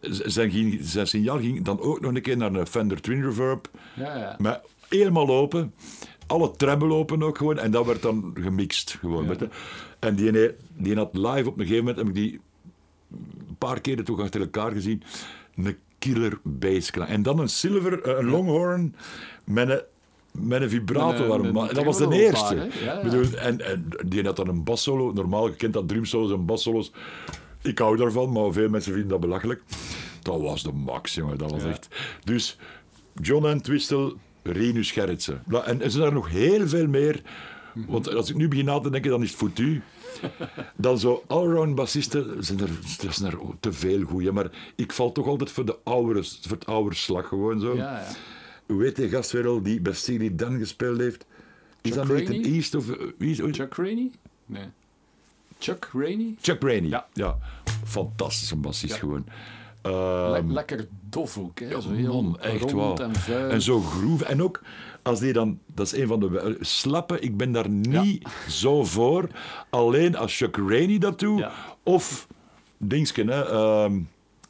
Zijn, 0.10 0.52
ging, 0.52 0.78
zijn 0.82 1.08
signaal 1.08 1.40
ging 1.40 1.62
dan 1.64 1.80
ook 1.80 2.02
nog 2.02 2.14
een 2.16 2.22
keer 2.22 2.38
naar 2.38 2.54
een 2.54 2.68
Fender 2.68 3.02
Twin 3.02 3.24
Reverb. 3.24 3.68
Ja, 3.96 4.18
ja. 4.18 4.36
Maar 4.40 4.62
helemaal 4.90 5.30
open. 5.30 5.74
Alle 6.28 6.52
treble 6.52 6.94
open 6.94 7.24
ook 7.24 7.38
gewoon. 7.38 7.58
En 7.60 7.72
dat 7.72 7.86
werd 7.86 8.02
dan 8.02 8.32
gemixt. 8.42 8.98
Gewoon, 9.00 9.26
Ja. 9.26 9.48
En 10.00 10.16
die, 10.16 10.28
ene- 10.28 10.56
die 10.78 10.96
had 10.96 11.10
live 11.14 11.48
op 11.50 11.60
een 11.60 11.66
gegeven 11.66 11.78
moment, 11.86 11.98
heb 11.98 12.08
ik 12.08 12.14
die 12.14 12.40
een 13.50 13.56
paar 13.58 13.82
keren 13.82 14.04
toch 14.06 14.20
achter 14.20 14.42
elkaar 14.42 14.72
gezien. 14.72 15.04
Een 15.56 15.78
killer 16.00 16.40
bassklank. 16.44 17.10
En 17.10 17.22
dan 17.24 17.40
een 17.40 17.50
silver, 17.50 18.02
eh, 18.04 18.18
een 18.18 18.30
longhorn 18.30 18.96
met 19.44 19.70
een, 19.70 19.82
met 20.40 20.62
een 20.62 20.70
vibrato. 20.70 21.12
Met 21.12 21.22
een- 21.22 21.32
arm. 21.32 21.58
een 21.70 21.74
dat 21.76 21.84
was 21.84 21.98
de 21.98 22.24
eerste. 22.24 22.68
Ja, 22.84 23.02
bedoel, 23.04 23.26
en, 23.38 23.62
en 23.66 23.88
die 24.06 24.24
had 24.24 24.36
dan 24.36 24.48
een 24.48 24.64
bassolo. 24.64 25.12
Normaal, 25.12 25.48
je 25.48 25.56
kent 25.56 25.74
dat 25.74 25.88
drumsolos 25.88 26.32
en 26.32 26.46
bassolo's. 26.46 26.92
Ik 27.62 27.78
hou 27.80 27.98
daarvan, 27.98 28.32
maar 28.32 28.52
veel 28.52 28.70
mensen 28.70 28.92
vinden 28.92 29.10
dat 29.10 29.20
belachelijk. 29.20 29.62
Dat 30.22 30.42
was 30.42 30.64
de 30.64 30.72
max, 30.72 31.14
jongen. 31.14 31.38
Dat 31.38 31.52
was 31.52 31.64
echt... 31.64 31.88
Dus 32.24 32.58
John 33.22 33.46
Entwistle, 33.46 34.14
Rinus 34.44 34.92
Gerritsen. 34.92 35.44
En 35.66 35.82
er 35.82 35.92
zijn 35.92 36.04
er 36.04 36.14
nog 36.14 36.30
heel 36.30 36.68
veel 36.68 36.88
meer. 36.88 37.22
Want 37.88 38.16
als 38.16 38.30
ik 38.30 38.36
nu 38.36 38.48
begin 38.48 38.66
na 38.66 38.80
te 38.80 38.90
denken, 38.90 39.12
dan 39.12 39.22
is 39.22 39.30
het 39.30 39.38
foutu. 39.38 39.82
Dan 40.76 41.00
zo 41.00 41.24
allround 41.28 41.76
bassisten 41.76 42.44
zijn 42.44 42.60
er, 42.60 42.70
er 43.08 43.14
zijn 43.14 43.32
er 43.32 43.38
te 43.60 43.74
veel 43.74 44.02
goeie. 44.04 44.32
Maar 44.32 44.50
ik 44.76 44.92
val 44.94 45.12
toch 45.12 45.28
altijd 45.28 45.52
voor, 45.52 45.66
de 45.66 45.78
oude, 45.84 46.24
voor 46.24 46.52
het 46.58 46.66
oude 46.66 46.96
slag 46.96 47.28
gewoon 47.28 47.60
zo. 47.60 47.76
ja, 47.76 47.98
ja. 48.00 48.06
Hoe 48.66 48.84
heet 48.84 48.96
die 48.96 49.10
gast 49.10 49.32
weer 49.32 49.48
al 49.48 49.62
die 49.62 49.82
Dan 50.36 50.58
gespeeld 50.60 51.00
heeft? 51.00 51.26
Is 51.82 51.92
Chuck 51.92 51.94
dat 51.94 52.08
Nathan 52.08 52.26
Rainey? 52.28 52.52
East 52.52 52.76
of... 52.76 52.90
eh, 52.90 53.08
wie 53.18 53.32
is, 53.32 53.38
Chuck, 53.38 53.56
Chuck 53.56 53.74
Rainey? 53.76 54.12
Nee. 54.46 54.66
Chuck 55.60 55.90
Rainey? 55.94 56.36
Rainey. 56.64 56.90
Ja. 56.90 57.08
Ja. 57.14 57.38
Fantastische 57.86 58.56
bassist 58.56 58.94
Ja. 58.94 59.00
gewoon. 59.00 59.26
Le- 59.82 59.90
Ehm, 59.92 60.52
lekker 60.52 60.88
dof 61.10 61.38
ook, 61.38 61.60
hè? 61.60 61.70
Ja, 61.70 61.80
Zo 61.80 61.92
heel 61.92 62.24
man, 62.24 62.40
echt 62.40 62.72
wel. 62.72 62.98
en 63.50 63.62
zo 63.62 63.80
groove. 63.82 64.26
En 64.26 64.44
ook 64.44 64.62
als 65.02 65.20
die 65.20 65.34
dan, 65.34 65.60
dat 65.66 65.86
is 65.86 65.94
een 66.00 66.08
van 66.08 66.20
de 66.20 66.58
slappen, 66.60 67.22
ik 67.24 67.38
ben 67.38 67.52
daar 67.52 67.70
niet 67.70 68.28
zo 68.50 68.84
voor. 68.84 69.28
Alleen 69.70 70.16
als 70.16 70.38
Chuck 70.38 70.58
Rainey 70.58 70.98
dat 70.98 71.20
doet, 71.20 71.40
Ja. 71.40 71.52
of 71.84 72.28
Dingsken, 72.78 73.28
hè, 73.28 73.42
ehm, 73.46 74.00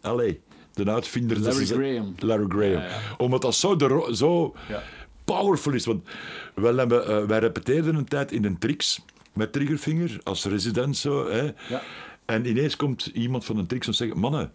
allee, 0.02 0.42
de 0.74 0.92
uitvinder. 0.92 1.42
dat 1.42 1.54
Larry 1.54 1.66
Graham. 1.66 2.16
Larry 2.20 2.46
Graham. 2.48 2.72
Ja, 2.72 2.86
ja. 2.86 3.00
Omdat 3.18 3.42
dat 3.42 3.56
zo, 3.56 3.76
de 3.76 4.10
zo 4.12 4.56
Ja. 4.70 4.84
powerful 5.24 5.74
is. 5.74 5.86
Want 5.86 6.08
wij, 6.56 6.74
hebben, 6.74 7.08
eh, 7.08 7.26
wij 7.26 7.40
repeteerden 7.40 7.96
een 7.96 8.06
tijd 8.06 8.32
in 8.32 8.46
een 8.46 8.58
tricks 8.58 9.02
met 9.34 9.52
Triggerfinger 9.54 10.20
als 10.24 10.46
resident 10.46 10.98
zo. 10.98 11.30
Hè. 11.30 11.42
Ja. 11.70 11.82
En 12.26 12.46
ineens 12.46 12.76
komt 12.76 13.06
iemand 13.06 13.46
van 13.46 13.58
een 13.58 13.68
tricks 13.68 13.88
en 13.88 13.94
zegt: 13.94 14.14
Mannen, 14.14 14.52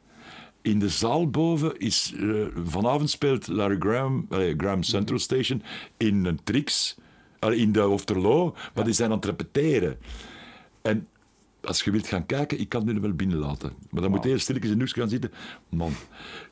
in 0.62 0.78
de 0.78 0.88
zaal 0.88 1.30
boven 1.30 1.78
is. 1.78 2.12
eh, 2.16 2.24
vanavond 2.64 3.10
speelt 3.10 3.46
Larry 3.46 3.76
Graham, 3.78 4.26
Graham 4.56 4.82
Central 4.82 5.18
Station 5.18 5.62
in 5.96 6.24
een 6.24 6.40
tricks. 6.44 6.96
eh, 7.38 7.50
in 7.52 7.72
de 7.72 7.88
Ofterlo, 7.88 8.54
maar 8.74 8.84
die 8.84 8.92
zijn 8.94 9.10
aan 9.10 9.16
het 9.16 9.24
repeteren. 9.24 9.98
En 10.82 11.06
als 11.60 11.82
je 11.82 11.90
wilt 11.90 12.06
gaan 12.06 12.26
kijken, 12.26 12.60
ik 12.60 12.68
kan 12.68 12.86
die 12.86 12.94
er 12.94 13.00
wel 13.00 13.12
binnen 13.12 13.38
laten. 13.38 13.72
Maar 13.90 14.02
dan 14.02 14.10
moet 14.10 14.22
je 14.22 14.28
heel 14.28 14.38
stilletjes 14.38 14.72
in 14.72 14.78
de 14.78 14.86
gaan 14.86 15.08
zitten. 15.08 15.32
Man, 15.68 15.92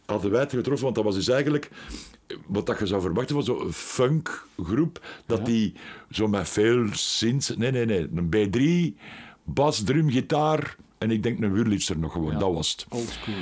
hadden 0.07 0.31
wij 0.31 0.41
het 0.41 0.53
getroffen, 0.53 0.85
want 0.85 0.95
dat 0.95 1.05
was 1.05 1.15
dus 1.15 1.29
eigenlijk 1.29 1.71
wat 2.47 2.67
dat 2.67 2.79
je 2.79 2.87
zou 2.87 3.01
verwachten 3.01 3.35
van 3.35 3.45
zo'n 3.45 3.73
funkgroep, 3.73 5.05
dat 5.27 5.39
Ja. 5.39 5.45
die 5.45 5.75
zo 6.11 6.29
met 6.29 6.49
veel 6.49 6.87
synths... 6.93 7.57
Nee, 7.57 7.71
nee, 7.71 7.87
nee. 7.87 8.09
Een 8.15 8.95
B3, 8.97 9.01
bas, 9.45 9.83
drum, 9.83 10.11
gitaar 10.11 10.77
en 10.99 11.11
ik 11.11 11.23
denk 11.23 11.41
een 11.41 11.53
Wurlitzer 11.53 11.99
nog 11.99 12.13
gewoon. 12.13 12.33
Ja. 12.33 12.39
Dat 12.39 12.55
was 12.55 12.71
het. 12.71 12.87
Old 12.89 13.09
school. 13.09 13.35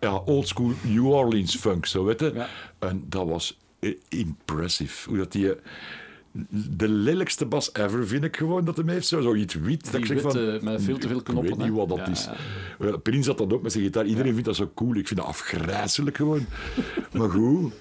Ja, 0.00 0.16
oldschool 0.16 0.72
New 0.82 1.06
Orleans 1.06 1.56
funk, 1.56 1.86
zo 1.86 2.04
weet 2.04 2.20
je. 2.20 2.32
Ja. 2.34 2.48
En 2.78 3.04
dat 3.08 3.26
was 3.28 3.58
eh, 3.78 3.94
impressive. 4.08 5.08
Hoe 5.08 5.18
dat 5.18 5.32
die... 5.32 5.54
eh, 6.34 6.40
De 6.76 6.88
lelijkste 6.88 7.46
bas 7.46 7.70
ever 7.74 8.06
vind 8.06 8.24
ik 8.24 8.36
gewoon 8.36 8.64
dat 8.64 8.76
hem 8.76 8.88
heeft. 8.88 9.06
Zo, 9.06 9.20
zoiets 9.20 9.54
wit. 9.54 9.84
dat 9.92 9.94
ik 10.00 10.06
zeg 10.06 10.20
van, 10.20 10.58
met 10.62 10.82
veel 10.82 10.98
te 10.98 11.08
veel 11.08 11.22
knoppen, 11.22 11.44
Ik 11.52 11.56
weet 11.56 11.58
hè? 11.66 11.70
niet 11.72 11.78
wat 11.78 11.88
dat 11.88 11.98
Ja, 11.98 12.08
is. 12.08 12.28
Wel, 12.78 12.98
Prins 12.98 13.26
had 13.26 13.38
dat 13.38 13.52
ook 13.52 13.62
met 13.62 13.72
zijn 13.72 13.84
gitaar. 13.84 14.06
Iedereen 14.06 14.32
vindt 14.32 14.46
dat 14.46 14.56
zo 14.56 14.70
cool. 14.74 14.94
Ik 14.94 15.06
vind 15.06 15.20
dat 15.20 15.28
afgrijzelijk 15.28 16.16
gewoon. 16.16 16.46
maar 17.12 17.30
goed. 17.30 17.72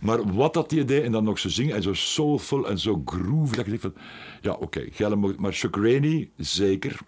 Maar 0.00 0.32
wat 0.34 0.54
dat 0.54 0.70
die 0.70 0.84
deed 0.84 1.02
en 1.02 1.12
dan 1.12 1.24
nog 1.24 1.38
zo 1.38 1.48
zingen 1.48 1.74
en 1.76 1.82
zo 1.82 1.92
soulful 1.94 2.68
en 2.68 2.78
zo 2.78 3.02
groove. 3.04 3.56
Dat 3.56 3.64
je 3.64 3.70
denkt 3.70 3.82
van, 3.82 3.94
ja 4.40 4.52
oké, 4.52 4.86
okay, 4.98 5.34
maar 5.36 5.52
Chuck 5.52 5.76
Rainey, 5.76 6.30
zeker. 6.36 6.98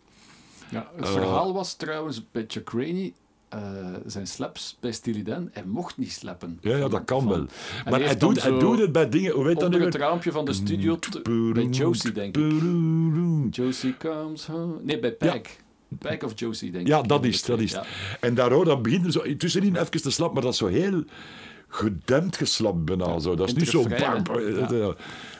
Ja, 0.70 0.90
het 0.96 1.04
Eh. 1.06 1.12
verhaal 1.12 1.52
was 1.52 1.76
trouwens 1.76 2.30
bij 2.32 2.44
Chuck 2.48 2.70
Rainey, 2.70 3.12
eh, 3.48 3.60
zijn 4.06 4.26
slaps 4.26 4.76
bij 4.80 4.92
Steely 4.92 5.22
Dan, 5.22 5.48
hij 5.52 5.64
mocht 5.66 5.98
niet 5.98 6.12
slappen. 6.12 6.58
Ja, 6.60 6.76
ja 6.76 6.88
dat 6.88 7.04
kan 7.04 7.20
van- 7.22 7.28
wel. 7.30 7.46
en 7.84 7.90
Maar 7.90 8.00
hij 8.00 8.16
doet, 8.16 8.42
hij 8.42 8.58
doet 8.58 8.78
het 8.78 8.92
bij 8.92 9.08
dingen, 9.08 9.32
hoe 9.32 9.44
weet 9.44 9.60
dat 9.60 9.68
nu 9.70 9.74
Onder 9.74 9.80
weer? 9.80 9.88
het 10.00 10.08
raampje 10.08 10.32
van 10.32 10.44
de 10.44 10.52
studio, 10.52 10.98
bij 11.52 11.64
Josie 11.64 12.12
denk 12.12 12.36
ik. 12.36 13.54
Josie 13.54 13.96
comes 13.96 14.46
home. 14.46 14.74
Nee, 14.82 14.98
bij 14.98 15.10
Ja. 15.18 15.30
Pijk. 15.30 15.60
Pijk 15.98 16.22
of 16.22 16.32
Josie 16.38 16.70
denk 16.70 16.86
Ja, 16.86 16.98
ik. 16.98 17.08
dat 17.08 17.24
is, 17.24 17.42
dat 17.44 17.60
is. 17.60 17.72
Ja. 17.72 17.84
En 18.20 18.34
daar 18.34 18.52
hoor, 18.52 18.64
dat 18.64 18.82
begint 18.82 19.12
zo 19.12 19.36
tussenin 19.36 19.76
even 19.76 19.90
te 20.02 20.10
slap, 20.10 20.32
maar 20.32 20.42
dat 20.42 20.52
is 20.52 20.58
zo 20.58 20.66
heel 20.66 21.04
gedempt 21.68 22.36
geslapt 22.36 22.84
bijna. 22.84 23.18
Zo. 23.18 23.34
Dat 23.34 23.46
is 23.48 23.54
niet 23.54 23.68
zo... 23.68 23.88
hè? 23.88 24.22
bam, 24.22 24.40
Ja. 24.76 24.94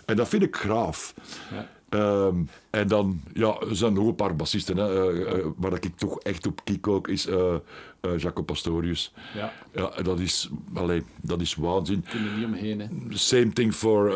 En 0.07 0.17
dat 0.17 0.29
vind 0.29 0.43
ik 0.43 0.57
graaf. 0.57 1.15
Ja. 1.53 1.69
Ehm, 1.89 2.37
en 2.71 2.89
dan, 2.89 3.21
ja, 3.33 3.57
er 3.69 3.77
zijn 3.77 3.93
nog 3.93 4.07
een 4.07 4.15
paar 4.15 4.37
bassisten. 4.37 4.77
Hè, 4.77 5.11
eh, 5.13 5.39
eh, 5.39 5.47
waar 5.57 5.73
ik 5.73 5.97
toch 5.97 6.21
echt 6.21 6.47
op 6.47 6.65
kiek 6.65 6.87
ook, 6.89 7.09
is 7.09 7.27
eh 7.27 7.55
eh, 8.01 8.19
Jaco 8.19 8.43
Pastorius. 8.43 9.13
Ja, 9.35 9.53
Ja, 9.75 10.03
dat 10.03 10.21
is, 10.21 10.49
allee, 10.75 11.03
dat 11.23 11.41
is 11.41 11.55
waanzin. 11.55 12.05
kunnen 12.11 12.37
niet 12.37 12.47
omheen. 12.47 12.81
Hè. 12.81 12.87
Same 13.09 13.53
thing 13.53 13.75
voor, 13.75 14.13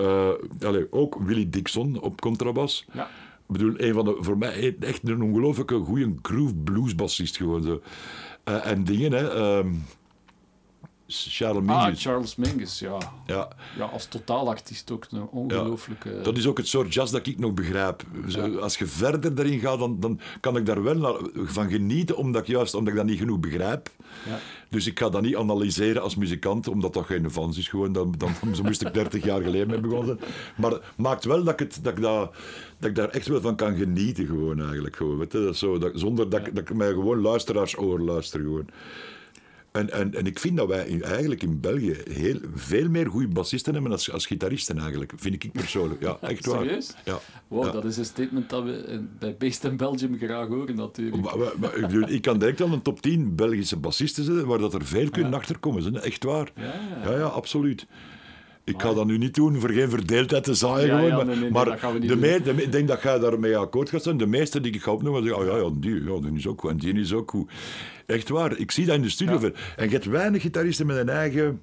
allee, 0.60 0.86
ook 0.92 1.16
Willie 1.20 1.48
Dixon 1.48 2.00
op 2.00 2.20
contrabas. 2.20 2.84
Ja. 2.92 3.04
Ik 3.48 3.58
bedoel, 3.58 3.74
een 3.76 3.94
van 3.94 4.04
de, 4.04 4.16
voor 4.20 4.38
mij 4.38 4.76
echt 4.80 5.08
een 5.08 5.22
ongelooflijke 5.22 5.78
goede 5.78 6.14
groove 6.22 6.54
blues 6.54 6.94
bassist 6.94 7.36
gewoon 7.36 7.62
zo. 7.62 7.80
Eh, 8.44 8.66
en 8.66 8.84
dingen, 8.84 9.12
hè. 9.12 9.28
ehm, 9.30 9.74
Charles 11.30 11.68
Ah, 11.68 11.82
Mingus. 11.84 12.02
Charles 12.02 12.36
Mingus, 12.36 12.78
ja. 12.78 12.98
ja. 13.26 13.48
ja. 13.76 13.84
Als 13.84 14.06
totaalartiest 14.06 14.90
ook 14.90 15.06
een 15.10 15.26
ongelooflijke... 15.30 16.20
Dat 16.22 16.36
is 16.36 16.46
ook 16.46 16.56
het 16.56 16.66
soort 16.68 16.94
jazz 16.94 17.12
dat 17.12 17.26
ik 17.26 17.38
nog 17.38 17.54
begrijp. 17.54 18.02
Zo, 18.28 18.56
Als 18.58 18.78
je 18.78 18.86
verder 18.86 19.34
daarin 19.34 19.58
gaat, 19.60 19.78
dan, 19.78 20.00
dan 20.00 20.20
kan 20.40 20.56
ik 20.56 20.66
daar 20.66 20.82
wel 20.82 20.94
naar- 20.96 21.20
van 21.34 21.68
genieten, 21.70 22.16
omdat 22.16 22.42
ik, 22.42 22.48
juist 22.48 22.74
omdat 22.74 22.92
ik 22.92 22.98
dat 22.98 23.08
niet 23.08 23.18
genoeg 23.18 23.40
begrijp. 23.40 23.88
Ja. 24.26 24.38
Dus 24.68 24.86
ik 24.86 24.98
ga 24.98 25.08
dat 25.08 25.22
niet 25.22 25.36
analyseren 25.36 26.02
als 26.02 26.16
muzikant, 26.16 26.68
omdat 26.68 26.92
dat 26.94 27.04
geen 27.06 27.30
vans 27.30 27.58
is. 27.58 27.68
Gewoon. 27.68 27.92
Dan, 27.92 28.14
dan, 28.18 28.30
zo 28.54 28.62
moest 28.62 28.82
ik 28.82 28.94
30 28.94 29.24
jaar 29.24 29.42
geleden 29.42 29.66
mee 29.68 29.80
begonnen. 29.80 30.18
Maar 30.56 30.70
het 30.70 30.82
maakt 30.96 31.24
wel 31.24 31.44
dat 31.44 31.52
ik, 31.52 31.58
het, 31.58 31.78
dat, 31.84 31.92
ik 31.96 32.02
dat, 32.02 32.34
dat 32.78 32.88
ik 32.90 32.94
daar 32.96 33.08
echt 33.08 33.26
wel 33.28 33.40
van 33.40 33.56
kan 33.56 33.76
genieten. 33.76 34.26
Gewoon, 34.26 34.60
eigenlijk, 34.60 34.96
gewoon, 34.96 35.18
weet 35.18 35.32
je? 35.32 35.44
Dat 35.44 35.56
zo, 35.56 35.78
dat, 35.78 35.92
zonder 35.94 36.28
dat, 36.30 36.46
ik- 36.46 36.54
dat 36.54 36.68
ik 36.68 36.74
mij 36.76 36.88
gewoon 36.92 37.20
luisteraarsoor 37.20 38.00
luister. 38.00 38.40
Gewoon. 38.40 38.66
En, 39.72 39.90
en, 39.92 40.14
en 40.14 40.26
ik 40.26 40.38
vind 40.38 40.56
dat 40.56 40.68
wij 40.68 40.86
in- 40.86 41.02
eigenlijk 41.02 41.42
in 41.42 41.60
België 41.60 41.96
heel, 42.10 42.38
veel 42.54 42.88
meer 42.88 43.06
goede 43.06 43.28
bassisten 43.28 43.72
hebben 43.74 43.92
als, 43.92 44.10
als 44.12 44.26
gitaristen 44.26 44.78
eigenlijk. 44.78 45.12
Vind 45.16 45.44
ik 45.44 45.52
persoonlijk. 45.52 46.02
Ja, 46.02 46.18
echt 46.20 46.46
waar. 46.46 46.62
Serieus? 46.62 46.94
Ja. 47.04 47.18
Wow, 47.48 47.64
Ja. 47.64 47.70
dat 47.70 47.84
is 47.84 47.96
een 47.96 48.04
statement 48.04 48.50
dat 48.50 48.64
we 48.64 48.72
in- 48.86 49.10
bij 49.18 49.36
Beest 49.38 49.64
in 49.64 49.76
Belgium 49.76 50.16
graag 50.18 50.48
horen 50.48 50.76
natuurlijk. 50.76 51.22
Maar- 51.22 51.38
maar- 51.38 51.52
maar 51.90 52.10
ik, 52.10 52.22
kan 52.22 52.38
direct 52.38 52.62
aan 52.62 52.72
een 52.72 52.82
top 52.82 53.00
10 53.02 53.34
Belgische 53.34 53.76
bassisten 53.76 54.24
zetten, 54.24 54.46
waar 54.46 54.58
dat 54.58 54.74
er 54.74 54.84
veel 54.84 55.10
kunnen 55.10 55.34
achterkomen. 55.34 56.02
Echt 56.02 56.24
waar. 56.24 56.52
Ja, 57.04 57.16
ja, 57.16 57.22
absoluut. 57.24 57.86
Ik 58.64 58.80
ga 58.80 58.94
dat 58.94 59.06
nu 59.06 59.18
niet 59.18 59.34
doen 59.34 59.60
voor 59.60 59.70
geen 59.70 59.90
verdeeldheid 59.90 60.44
te 60.44 60.54
zaaien. 60.54 60.86
Ja, 60.86 60.96
gewoon, 60.96 61.08
ja, 61.08 61.16
maar 61.16 61.26
nee, 61.26 62.16
nee, 62.16 62.42
de 62.42 62.62
ik 62.62 62.72
denk 62.72 62.88
dat 62.88 63.02
jij 63.02 63.18
daarmee 63.18 63.56
akkoord 63.56 63.88
gaat 63.88 64.02
zijn. 64.02 64.16
De 64.16 64.26
meeste 64.26 64.60
die 64.60 64.72
ik 64.72 64.82
ga 64.82 64.92
opnoemen, 64.92 65.22
zeggen: 65.22 65.40
Oh 65.40 65.46
ja, 65.46 65.56
ja, 65.56 65.70
die, 65.74 66.04
ja, 66.04 66.20
die 66.20 66.32
is 66.32 66.46
ook 66.46 66.60
goed. 66.60 66.70
En 66.70 66.76
die 66.76 66.94
is 66.94 67.12
ook 67.12 67.30
goed. 67.30 67.50
Echt 68.06 68.28
waar. 68.28 68.58
Ik 68.58 68.70
zie 68.70 68.86
dat 68.86 68.94
in 68.94 69.02
de 69.02 69.08
studio. 69.08 69.40
Ja. 69.40 69.50
En 69.76 69.84
je 69.84 69.90
hebt 69.90 70.04
weinig 70.04 70.42
gitaristen 70.42 70.86
met 70.86 70.96
een 70.96 71.08
eigen. 71.08 71.60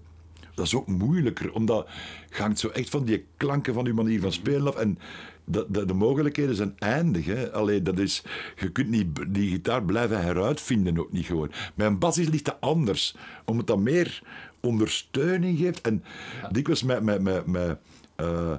Dat 0.55 0.65
is 0.65 0.75
ook 0.75 0.87
moeilijker, 0.87 1.53
omdat 1.53 1.87
je 2.29 2.41
hangt 2.41 2.59
zo 2.59 2.67
echt 2.67 2.89
van 2.89 3.03
die 3.03 3.25
klanken 3.37 3.73
van 3.73 3.85
je 3.85 3.93
manier 3.93 4.19
van 4.19 4.31
spelen 4.31 4.67
af. 4.67 4.75
En 4.75 4.99
de, 5.43 5.65
de, 5.69 5.85
de 5.85 5.93
mogelijkheden 5.93 6.55
zijn 6.55 6.73
eindig. 6.77 7.25
Hè. 7.25 7.51
Allee, 7.51 7.81
dat 7.81 7.99
is, 7.99 8.23
je 8.55 8.71
kunt 8.71 8.89
niet 8.89 9.07
die 9.27 9.49
gitaar 9.49 9.83
blijven 9.83 10.21
heruitvinden, 10.21 10.99
ook 10.99 11.11
niet 11.11 11.25
gewoon. 11.25 11.51
Een 11.75 11.99
bas 11.99 12.17
is 12.17 12.27
ligt 12.27 12.45
dat 12.45 12.57
anders, 12.59 13.15
omdat 13.45 13.67
dat 13.67 13.79
meer 13.79 14.21
ondersteuning 14.61 15.57
geeft. 15.57 15.81
En 15.81 16.03
dikwijls 16.51 16.83
met, 16.83 17.03
met, 17.03 17.21
met, 17.21 17.45
met 17.45 17.77
eh, 18.15 18.53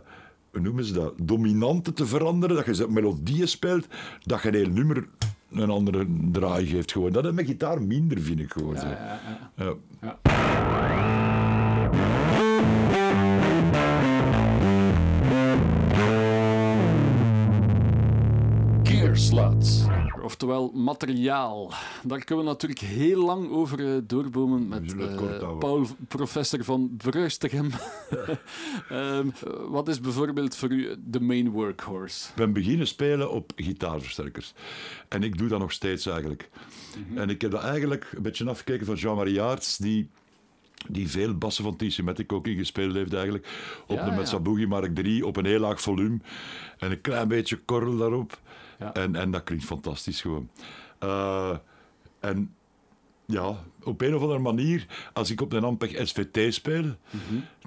hoe 0.51 0.60
noemen 0.60 0.85
ze 0.85 0.93
dat, 0.93 1.14
dominanten 1.22 1.94
te 1.94 2.06
veranderen, 2.06 2.56
dat 2.56 2.77
je 2.77 2.86
melodieën 2.89 3.48
speelt, 3.48 3.86
dat 4.24 4.43
je 4.43 4.48
een 4.48 4.55
heel 4.55 4.68
nummer 4.68 5.09
een 5.51 5.70
andere 5.70 6.06
draai 6.32 6.66
geeft. 6.66 6.93
Gewoon. 6.93 7.12
Dat 7.12 7.24
is 7.24 7.32
met 7.32 7.47
gitaar 7.47 7.82
minder, 7.82 8.20
vind 8.20 8.40
ik 8.40 8.52
gewoon. 8.52 8.74
ja, 8.74 9.77
ja. 10.01 11.30
Sluts. 19.21 19.85
Oftewel 20.23 20.71
materiaal. 20.75 21.73
Daar 22.03 22.25
kunnen 22.25 22.45
we 22.45 22.51
natuurlijk 22.51 22.81
heel 22.81 23.25
lang 23.25 23.51
over 23.51 23.95
eh, 23.95 24.01
doorbomen 24.05 24.69
met 24.69 24.95
eh. 24.99 25.59
Paul, 25.59 25.87
professor 26.09 26.65
van 26.65 26.91
Bruistegem. 26.97 27.71
Ehm, 28.89 29.29
eh, 29.29 29.53
wat 29.69 29.89
is 29.89 30.01
bijvoorbeeld 30.01 30.57
voor 30.57 30.71
u 30.71 30.97
de 31.05 31.21
main 31.21 31.51
workhorse? 31.51 32.29
Ik 32.29 32.35
ben 32.35 32.53
beginnen 32.53 32.87
spelen 32.87 33.31
op 33.31 33.53
gitaarversterkers. 33.57 34.53
En 35.09 35.23
ik 35.23 35.39
doe 35.39 35.49
dat 35.49 35.59
nog 35.61 35.73
steeds 35.73 36.07
eigenlijk. 36.07 36.51
Mhm. 37.09 37.19
En 37.19 37.31
ik 37.31 37.41
heb 37.41 37.51
dat 37.51 37.63
eigenlijk 37.63 38.13
een 38.15 38.23
beetje 38.23 38.49
afgekeken 38.49 38.87
van 38.87 38.95
Jean-Marie 38.95 39.43
Aerts, 39.43 39.77
die, 39.77 40.09
die 40.89 41.09
veel 41.09 41.35
bassen 41.35 41.65
van 41.65 41.77
TC 41.77 42.03
Matic 42.03 42.33
ook 42.33 42.47
ingespeeld 42.47 42.95
heeft 42.95 43.15
eigenlijk. 43.15 43.47
Op 43.87 43.97
Ja, 43.97 44.05
de 44.05 44.11
ja. 44.11 44.17
Metsa 44.17 44.39
Boogie 44.39 44.67
Mark 44.67 44.95
3, 44.95 45.27
op 45.27 45.37
een 45.37 45.47
heel 45.47 45.61
laag 45.61 45.81
volume. 45.81 46.19
En 46.79 46.91
een 46.91 47.01
klein 47.01 47.29
beetje 47.29 47.57
korrel 47.57 47.97
daarop. 47.97 48.39
Ja. 48.81 48.93
En, 48.93 49.15
en 49.16 49.31
dat 49.31 49.44
klinkt 49.44 49.65
fantastisch 49.65 50.20
gewoon. 50.20 50.51
Eh, 50.98 51.57
en 52.20 52.55
ja, 53.31 53.65
op 53.82 54.01
een 54.01 54.15
of 54.15 54.23
andere 54.23 54.39
manier, 54.39 54.86
als 55.12 55.31
ik 55.31 55.40
op 55.40 55.52
een 55.52 55.65
Ampeg 55.65 56.09
SVT 56.09 56.55
speel, 56.55 56.85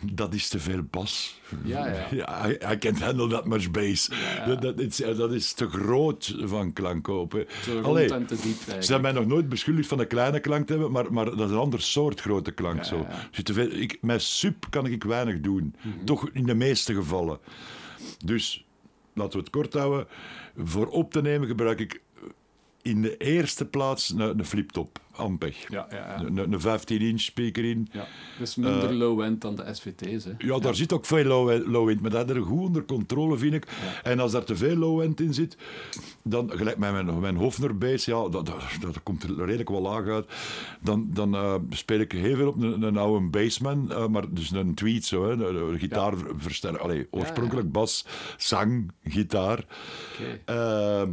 dat 0.02 0.34
is 0.34 0.50
te 0.50 0.60
veel 0.60 0.84
bas. 0.90 1.40
Mhm. 1.50 1.68
Ja, 1.68 1.86
ja. 2.12 2.50
I, 2.50 2.52
I 2.72 2.78
can't 2.78 3.00
handle 3.00 3.28
that 3.28 3.46
much 3.46 3.72
bass. 3.72 4.10
Dat, 4.46 4.62
dat, 4.62 4.80
is, 4.80 4.96
dat 4.96 5.32
is 5.32 5.54
te 5.54 5.70
groot 5.70 6.36
van 6.40 6.72
rond 7.04 7.36
Allee, 7.84 8.14
en 8.14 8.26
te 8.26 8.36
diep 8.42 8.84
ze 8.84 8.92
hebben 8.92 9.02
mij 9.02 9.22
nog 9.22 9.26
nooit 9.26 9.50
beschuldigd 9.50 9.88
van 9.88 10.00
een 10.00 10.08
kleine 10.08 10.40
klank 10.40 10.68
te 10.68 10.74
hebben, 10.74 10.92
maar, 10.92 11.14
maar 11.14 11.26
dat 11.26 11.40
is 11.40 11.52
een 11.52 11.58
ander 11.58 11.82
soort 11.82 12.22
grote 12.22 12.52
klank. 12.52 12.84
Zo. 12.84 12.98
Mhm. 12.98 13.12
Dus 13.32 13.44
te 13.44 13.54
veel, 13.54 13.72
ik, 13.72 13.98
met 14.02 14.22
sub 14.22 14.66
kan 14.70 14.86
ik 14.86 15.04
weinig 15.04 15.40
doen. 15.40 15.76
Toch 16.06 16.30
in 16.30 16.46
de 16.46 16.56
meeste 16.56 16.94
gevallen. 16.94 17.40
Dus, 18.26 18.66
laten 19.14 19.32
we 19.32 19.40
het 19.40 19.50
kort 19.50 19.74
houden. 19.74 20.08
Voor 20.58 20.88
op 20.88 21.12
te 21.12 21.22
nemen 21.22 21.48
gebruik 21.48 21.80
ik 21.80 22.02
in 22.82 23.02
de 23.02 23.18
eerste 23.18 23.66
plaats 23.66 24.10
een, 24.10 24.20
een 24.20 24.46
fliptop, 24.46 25.00
Ampeg. 25.16 25.70
Ja, 25.70 25.88
ja, 25.90 25.98
ja. 25.98 26.20
Een, 26.26 26.38
een 26.38 26.60
15-inch 26.62 27.20
speaker 27.20 27.66
in. 27.66 27.88
ja. 27.92 28.08
Dus 28.40 28.56
minder 28.56 28.90
Eh, 28.90 28.96
low-end 28.96 29.42
dan 29.42 29.56
de 29.56 29.74
SVT's. 29.74 30.24
Hè. 30.26 30.32
Ja, 30.38 30.60
daar 30.60 30.76
zit 30.76 30.94
ook 30.94 31.06
veel 31.06 31.24
low- 31.24 31.68
low-end, 31.68 32.02
maar 32.02 32.12
dat 32.12 32.30
is 32.30 32.36
er 32.36 32.42
goed 32.42 32.60
onder 32.60 32.86
controle, 32.86 33.38
vind 33.38 33.54
ik. 33.54 33.68
En 34.04 34.20
als 34.20 34.32
daar 34.32 34.44
te 34.44 34.56
veel 34.56 34.76
low-end 34.76 35.20
in 35.20 35.34
zit, 35.34 35.58
dan, 36.24 36.52
gelijk 36.56 36.78
met 36.78 36.92
mijn, 36.92 37.20
mijn 37.20 37.36
Hofner 37.36 37.78
bass, 37.78 38.06
ja, 38.06 38.30
dat, 38.30 38.46
dat, 38.46 38.56
dat 38.82 39.04
komt 39.04 39.24
er 39.24 39.36
redelijk 39.46 39.70
wel 39.70 39.82
laag 39.82 40.08
uit. 40.08 40.26
Dan, 40.82 41.08
dan 41.14 41.36
eh, 41.36 41.56
speel 41.70 42.00
ik 42.00 42.12
heel 42.12 42.36
veel 42.36 42.48
op 42.48 42.62
een, 42.62 42.82
een 42.82 42.98
oude 42.98 43.28
bassman, 43.28 43.92
eh, 43.92 44.08
maar 44.08 44.34
dus 44.34 44.52
een 44.52 44.74
tweet 44.74 45.06
zo, 45.06 45.26
hè, 45.30 45.32
een, 45.48 45.80
gitaarversterker. 45.80 46.80
Allee, 46.82 47.08
oorspronkelijk 47.12 47.72
bas, 47.72 48.06
zang, 48.38 48.92
gitaar. 49.04 49.66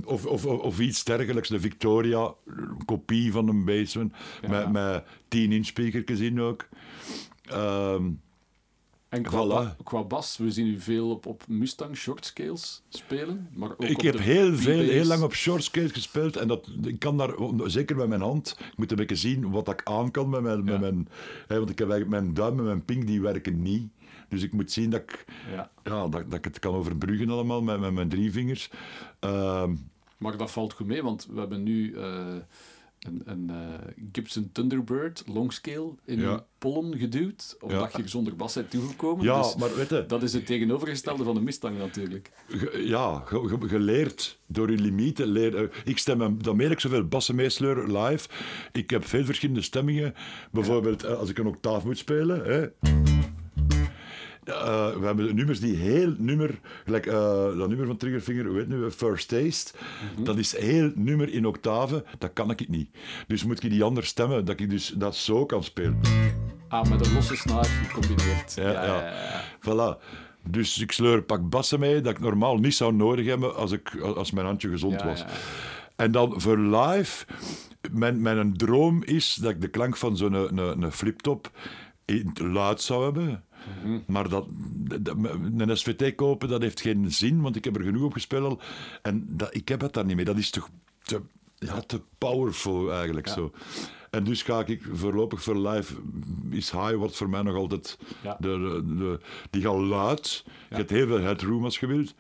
Of, 0.04 0.26
of, 0.26 0.46
of, 0.46 0.78
iets 0.80 1.04
dergelijks, 1.04 1.48
de 1.48 1.60
Victoria, 1.60 2.32
een 2.46 2.84
kopie 2.84 3.32
van 3.32 3.48
een 3.48 3.64
met, 3.94 4.72
met 4.72 5.02
10-inch 5.36 5.64
speakertjes 5.66 6.18
in 6.20 6.40
ook. 6.40 6.68
Ehm, 7.44 8.10
En 9.08 9.22
qua, 9.22 9.44
Voilà. 9.44 9.48
ba- 9.48 9.76
qua 9.84 10.02
bas, 10.04 10.36
we 10.36 10.50
zien 10.50 10.66
u 10.66 10.80
veel 10.80 11.10
op, 11.10 11.26
op 11.26 11.42
Mustang 11.48 11.96
short 11.96 12.24
scales 12.26 12.82
spelen. 12.88 13.48
Maar 13.54 13.70
ook 13.70 13.82
ik 13.84 14.00
heb 14.00 14.18
heel, 14.18 14.56
veel, 14.56 14.78
heel 14.80 15.04
lang 15.04 15.22
op 15.22 15.34
short 15.34 15.64
scales 15.64 15.92
gespeeld 15.92 16.36
en 16.36 16.48
dat, 16.48 16.68
ik 16.82 16.98
kan 16.98 17.16
daar, 17.16 17.30
zeker 17.64 17.96
met 17.96 18.08
mijn 18.08 18.20
hand, 18.20 18.56
ik 18.58 18.76
moet 18.76 18.90
een 18.90 18.96
beetje 18.96 19.16
zien 19.16 19.50
wat 19.50 19.68
ik 19.68 19.80
aan 19.84 20.10
kan 20.10 20.28
met 20.28 20.42
mijn, 20.42 20.56
Ja. 20.58 20.62
met 20.64 20.80
mijn 20.80 21.08
hè, 21.46 21.58
want 21.58 21.70
ik 21.70 21.78
heb 21.78 21.90
eigenlijk 21.90 22.22
mijn 22.22 22.34
duim 22.34 22.58
en 22.58 22.64
mijn 22.64 22.84
pink, 22.84 23.06
die 23.06 23.20
werken 23.20 23.62
niet. 23.62 23.88
Dus 24.28 24.42
ik 24.42 24.52
moet 24.52 24.72
zien 24.72 24.90
dat 24.90 25.00
ik, 25.00 25.24
Ja. 25.52 25.70
ja, 25.84 26.08
dat, 26.08 26.12
dat 26.30 26.34
ik 26.38 26.44
het 26.44 26.58
kan 26.58 26.74
overbruggen 26.74 27.30
allemaal 27.30 27.62
met, 27.62 27.80
met 27.80 27.92
mijn 27.92 28.08
drie 28.08 28.32
vingers. 28.32 28.70
Ehm, 29.20 29.74
Maar 30.18 30.36
dat 30.36 30.50
valt 30.50 30.72
goed 30.72 30.86
mee, 30.86 31.02
want 31.02 31.26
we 31.30 31.38
hebben 31.40 31.62
nu 31.62 31.94
eh, 31.94 32.34
een, 33.00 33.22
een 33.24 33.50
eh, 33.50 34.04
Gibson 34.12 34.50
Thunderbird 34.52 35.22
longscale 35.26 35.94
in 36.04 36.20
Ja. 36.20 36.44
pollen 36.58 36.98
geduwd, 36.98 37.56
omdat 37.60 37.78
Ja. 37.92 37.96
je 37.96 38.02
er 38.02 38.08
zonder 38.08 38.36
bas 38.36 38.54
bent 38.54 38.70
toegekomen. 38.70 39.24
ja, 39.24 39.42
Dus 39.42 39.56
maar 39.56 39.74
weet 39.74 39.88
je, 39.88 40.04
dat 40.06 40.22
is 40.22 40.32
het 40.32 40.46
tegenovergestelde 40.46 41.24
van 41.24 41.34
de 41.34 41.40
Mustang 41.40 41.78
natuurlijk. 41.78 42.30
Ge- 42.48 42.82
ja, 42.86 43.22
ge- 43.24 43.48
ge- 43.48 43.68
geleerd 43.68 44.38
door 44.46 44.70
je 44.70 44.78
limieten. 44.78 45.26
Leer, 45.26 45.56
eh, 45.56 45.68
ik 45.84 45.98
stem, 45.98 46.20
hem- 46.20 46.42
dan 46.42 46.56
meen 46.56 46.70
ik 46.70 46.80
zoveel 46.80 47.04
bassen 47.04 47.34
meesleuren 47.34 47.98
live. 48.02 48.28
Ik 48.72 48.90
heb 48.90 49.04
veel 49.04 49.24
verschillende 49.24 49.62
stemmingen. 49.62 50.14
Bijvoorbeeld 50.52 51.04
eh, 51.04 51.18
als 51.18 51.28
ik 51.30 51.38
een 51.38 51.46
octaaf 51.46 51.84
moet 51.84 51.98
spelen. 51.98 52.44
Hè. 52.44 52.66
Eh, 54.50 54.96
we 54.96 55.06
hebben 55.06 55.34
nummers 55.34 55.60
die 55.60 55.76
heel 55.76 56.14
nummer, 56.18 56.58
gelijk 56.84 57.06
eh, 57.06 57.12
dat 57.56 57.68
nummer 57.68 57.86
van 57.86 57.96
Triggerfinger, 57.96 58.54
het 58.54 58.68
nu, 58.68 58.90
First 58.90 59.28
Taste, 59.28 59.72
dat 60.22 60.38
is 60.38 60.56
heel 60.56 60.92
nummer 60.94 61.32
in 61.32 61.46
octaven, 61.46 62.04
dat 62.18 62.32
kan 62.32 62.50
ik 62.50 62.68
niet. 62.68 62.88
Dus 63.26 63.44
moet 63.44 63.64
ik 63.64 63.70
die 63.70 63.84
anders 63.84 64.08
stemmen, 64.08 64.44
dat 64.44 64.60
ik 64.60 64.70
dus 64.70 64.94
dat 64.96 65.16
zo 65.16 65.46
kan 65.46 65.64
spelen. 65.64 66.00
Ah, 66.68 66.90
met 66.90 67.06
een 67.06 67.12
losse 67.12 67.36
snaar 67.36 67.64
gecombineerd. 67.64 68.54
Ja, 68.54 68.70
ja. 68.70 69.12
Voilà. 69.58 70.02
Dus 70.44 70.78
ik 70.78 70.92
sleur 70.92 71.16
een 71.16 71.24
pak 71.24 71.48
bassen 71.48 71.80
mee 71.80 72.00
dat 72.00 72.12
ik 72.12 72.20
normaal 72.20 72.56
niet 72.56 72.74
zou 72.74 72.94
nodig 72.94 73.26
hebben 73.26 73.56
als, 73.56 73.72
ik, 73.72 73.96
als 74.00 74.30
mijn 74.30 74.46
handje 74.46 74.68
gezond 74.68 75.02
was. 75.02 75.24
En 75.96 76.12
dan 76.12 76.40
voor 76.40 76.58
live, 76.58 77.26
mijn, 77.90 78.22
mijn 78.22 78.56
droom 78.56 79.02
is 79.04 79.34
dat 79.34 79.50
ik 79.50 79.60
de 79.60 79.68
klank 79.68 79.96
van 79.96 80.16
zo'n 80.16 80.32
een, 80.32 80.58
een, 80.58 80.82
een 80.82 80.92
fliptop 80.92 81.50
in 82.04 82.26
het 82.28 82.38
luid 82.38 82.80
zou 82.80 83.04
hebben. 83.04 83.44
Mhm. 83.84 83.98
Maar 84.06 84.28
dat, 84.28 84.46
dat- 85.00 85.16
een 85.58 85.76
SVT 85.76 86.14
kopen, 86.14 86.48
dat 86.48 86.62
heeft 86.62 86.80
geen 86.80 87.12
zin, 87.12 87.40
want 87.40 87.56
ik 87.56 87.64
heb 87.64 87.76
er 87.76 87.82
genoeg 87.84 88.02
op 88.02 88.12
gespeeld 88.12 88.44
al. 88.44 88.60
En 89.02 89.24
dat, 89.28 89.54
ik 89.54 89.68
heb 89.68 89.80
het 89.80 89.92
daar 89.92 90.04
niet 90.04 90.16
mee. 90.16 90.24
Dat 90.24 90.36
is 90.38 90.50
toch 90.50 90.68
te, 91.02 91.20
ja, 91.58 91.80
te 91.80 92.00
powerful 92.18 92.92
eigenlijk 92.92 93.28
zo. 93.28 93.52
En 94.10 94.24
dus 94.24 94.42
ga 94.42 94.64
ik 94.66 94.82
voorlopig 94.92 95.42
voor 95.42 95.56
live, 95.68 95.94
is 96.50 96.70
high 96.70 96.94
wordt 96.94 97.16
voor 97.16 97.28
mij 97.28 97.42
nog 97.42 97.54
altijd, 97.54 97.98
Ja. 98.22 98.36
de, 98.40 98.48
de, 98.86 98.94
de- 98.96 99.20
die 99.50 99.62
gaan 99.62 99.86
luid. 99.86 100.44
Je 100.68 100.74
hebt 100.76 100.90
heel 100.90 101.06
veel 101.06 101.20
headroom 101.20 101.64
als 101.64 101.78
je 101.78 101.86
wilt. 101.86 102.14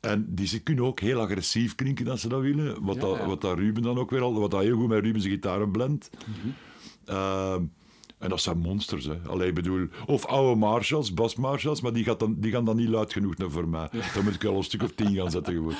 En 0.00 0.26
die 0.28 0.46
ze 0.46 0.62
kunnen 0.62 0.84
ook 0.84 1.00
heel 1.00 1.20
agressief 1.20 1.74
klinken 1.74 2.08
als 2.08 2.20
ze 2.20 2.28
dat 2.28 2.40
willen. 2.40 2.84
Wat, 2.84 2.94
Ja, 2.94 3.00
dat, 3.00 3.24
wat 3.24 3.40
dat 3.40 3.58
Ruben 3.58 3.82
dan 3.82 3.98
ook 3.98 4.10
weer 4.10 4.20
al, 4.20 4.40
wat 4.40 4.50
dat 4.50 4.62
heel 4.62 4.76
goed 4.76 4.88
met 4.88 5.04
Ruben 5.04 5.20
zijn 5.20 5.32
gitaren 5.34 5.70
blendt. 5.70 6.10
Mhm. 6.26 6.48
Ehm, 7.04 7.62
En 8.24 8.30
dat 8.30 8.40
zijn 8.40 8.58
monsters, 8.58 9.04
hè. 9.04 9.16
Allee, 9.26 9.52
bedoel, 9.52 9.86
of 10.06 10.26
oude 10.26 10.58
Marshalls, 10.58 11.14
Bas 11.14 11.34
Marshalls, 11.34 11.80
maar 11.80 11.92
die, 11.92 12.04
gaat 12.04 12.18
dan, 12.18 12.34
die 12.38 12.52
gaan 12.52 12.64
dan 12.64 12.76
niet 12.76 12.88
luid 12.88 13.12
genoeg 13.12 13.36
naar 13.36 13.50
voor 13.50 13.68
mij. 13.68 13.88
Dan 14.14 14.24
moet 14.24 14.34
ik 14.34 14.44
al 14.44 14.56
een 14.56 14.64
stuk 14.64 14.82
of 14.82 14.92
tien 14.94 15.14
gaan 15.14 15.30
zetten 15.30 15.54
gewoon. 15.54 15.74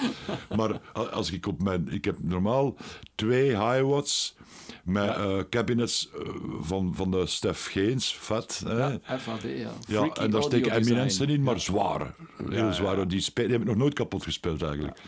Maar 0.57 0.81
als 1.11 1.33
ik 1.33 1.47
op 1.47 1.63
mijn... 1.63 1.89
Ik 1.89 2.05
heb 2.05 2.17
normaal 2.23 2.77
twee 3.15 3.49
high-watts 3.49 4.37
met 4.85 5.17
eh, 5.17 5.39
cabinets 5.51 6.11
eh, 6.11 6.29
van, 6.61 6.93
van 6.95 7.11
de 7.11 7.27
Stef 7.27 7.67
Geens, 7.67 8.15
vet. 8.15 8.63
Hè. 8.67 8.79
Ja, 8.79 9.19
FAD, 9.19 9.43
ja. 9.43 9.71
Ja, 9.89 10.09
en 10.09 10.31
daar 10.31 10.43
steken 10.43 10.73
eminensen 10.73 11.29
in, 11.29 11.43
maar 11.43 11.55
Ja. 11.55 11.61
zware. 11.61 12.15
Heel 12.49 12.53
ja, 12.57 12.73
zware. 12.73 13.07
Die, 13.07 13.31
die 13.35 13.47
heb 13.47 13.61
ik 13.61 13.67
nog 13.67 13.77
nooit 13.77 13.95
kapot 13.95 14.23
gespeeld 14.23 14.63
eigenlijk. 14.63 14.99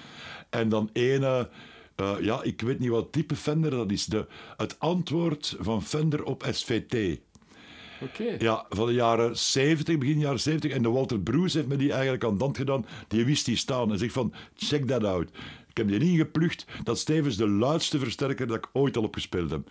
En 0.51 0.69
dan 0.69 0.91
ene, 0.93 1.49
eh, 1.97 2.13
ja, 2.21 2.43
ik 2.43 2.61
weet 2.61 2.79
niet 2.79 2.91
wat 2.91 3.13
type 3.13 3.37
Fender 3.37 3.71
dat 3.71 3.91
is. 3.91 4.05
De, 4.05 4.27
het 4.57 4.79
antwoord 4.79 5.57
van 5.59 5.83
Fender 5.83 6.25
op 6.25 6.47
SVT. 6.51 7.21
Ja, 8.39 8.67
van 8.69 8.87
de 8.87 8.93
jaren 8.93 9.39
70, 9.39 9.99
begin 9.99 10.19
jaren 10.19 10.41
70. 10.41 10.73
En 10.73 10.83
de 10.83 10.91
Walter 10.91 11.21
Bruce 11.21 11.57
heeft 11.57 11.69
me 11.69 11.77
die 11.77 11.93
eigenlijk 11.93 12.25
aan 12.25 12.37
de 12.37 12.45
hand 12.45 12.57
gedaan. 12.57 12.87
Die 13.09 13.25
wist 13.25 13.45
die 13.45 13.57
staan 13.57 13.93
en 13.93 13.99
zegt 13.99 14.13
van, 14.13 14.33
check 14.55 14.87
that 14.87 15.05
out. 15.05 15.29
Ik 15.77 15.89
heb 15.89 16.01
die 16.01 16.11
ingeplucht. 16.11 16.67
Dat 16.85 16.97
is 16.97 17.05
tevens 17.05 17.37
de 17.37 17.49
luidste 17.49 17.99
versterker 17.99 18.47
dat 18.47 18.57
ik 18.57 18.69
ooit 18.73 18.97
al 18.97 19.03
opgespeeld 19.03 19.51
heb. 19.51 19.71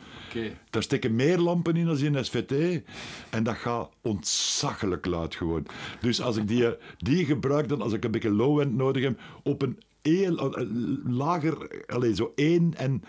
Daar 0.70 0.84
steken 0.84 1.16
meer 1.16 1.38
lampen 1.38 1.76
in 1.76 1.86
dan 1.86 1.98
in 1.98 2.16
een 2.16 2.26
SVT. 2.26 2.82
En 3.30 3.44
dat 3.44 3.56
gaat 3.56 3.90
ontzaglijk 4.02 5.06
luid 5.06 5.36
gewoon. 5.36 5.66
Dus 6.02 6.22
als 6.22 6.38
ik 6.38 6.48
die, 6.48 6.66
die 6.98 7.26
gebruik, 7.26 7.68
dan 7.68 7.82
als 7.82 7.94
ik 7.94 8.04
een 8.04 8.12
beetje 8.12 8.32
low-end 8.32 8.76
nodig 8.76 9.04
heb, 9.04 9.20
op 9.44 9.62
een 9.62 9.80
heel 10.02 10.56
eh, 10.56 10.68
lager, 11.06 11.84
allez, 11.88 12.18
zo 12.18 12.32
één 12.36 12.74
en 12.78 13.04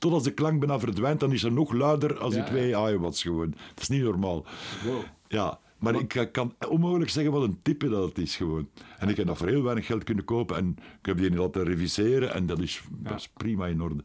tot 0.00 0.12
als 0.12 0.22
de 0.22 0.30
klank 0.34 0.58
bijna 0.58 0.78
verdwijnt, 0.78 1.20
dan 1.20 1.32
is 1.32 1.42
er 1.42 1.52
nog 1.52 1.72
luider 1.72 2.18
als 2.18 2.34
die 2.34 2.44
twee 2.44 2.70
iWatts 2.70 3.22
gewoon. 3.22 3.50
Dat 3.50 3.80
is 3.80 3.88
niet 3.88 4.02
normaal. 4.02 4.44
Wow. 4.84 5.02
Ja, 5.28 5.58
maar 5.78 5.94
ik 5.94 6.28
kan 6.32 6.54
onmogelijk 6.68 7.10
zeggen 7.10 7.32
wat 7.32 7.42
een 7.42 7.58
type 7.62 7.88
dat 7.88 8.08
het 8.08 8.18
is 8.18 8.36
gewoon. 8.36 8.68
En 8.98 9.08
ik 9.08 9.16
heb 9.16 9.26
dat 9.26 9.36
voor 9.38 9.48
heel 9.48 9.62
weinig 9.62 9.86
geld 9.86 10.04
kunnen 10.04 10.24
kopen 10.24 10.56
en 10.56 10.76
ik 10.78 11.06
heb 11.06 11.18
die 11.18 11.34
laten 11.34 11.64
reviseren 11.64 12.32
en 12.34 12.46
dat 12.46 12.58
is, 12.58 12.82
dat 12.90 13.18
is 13.18 13.28
prima 13.28 13.66
in 13.66 13.82
orde. 13.82 14.04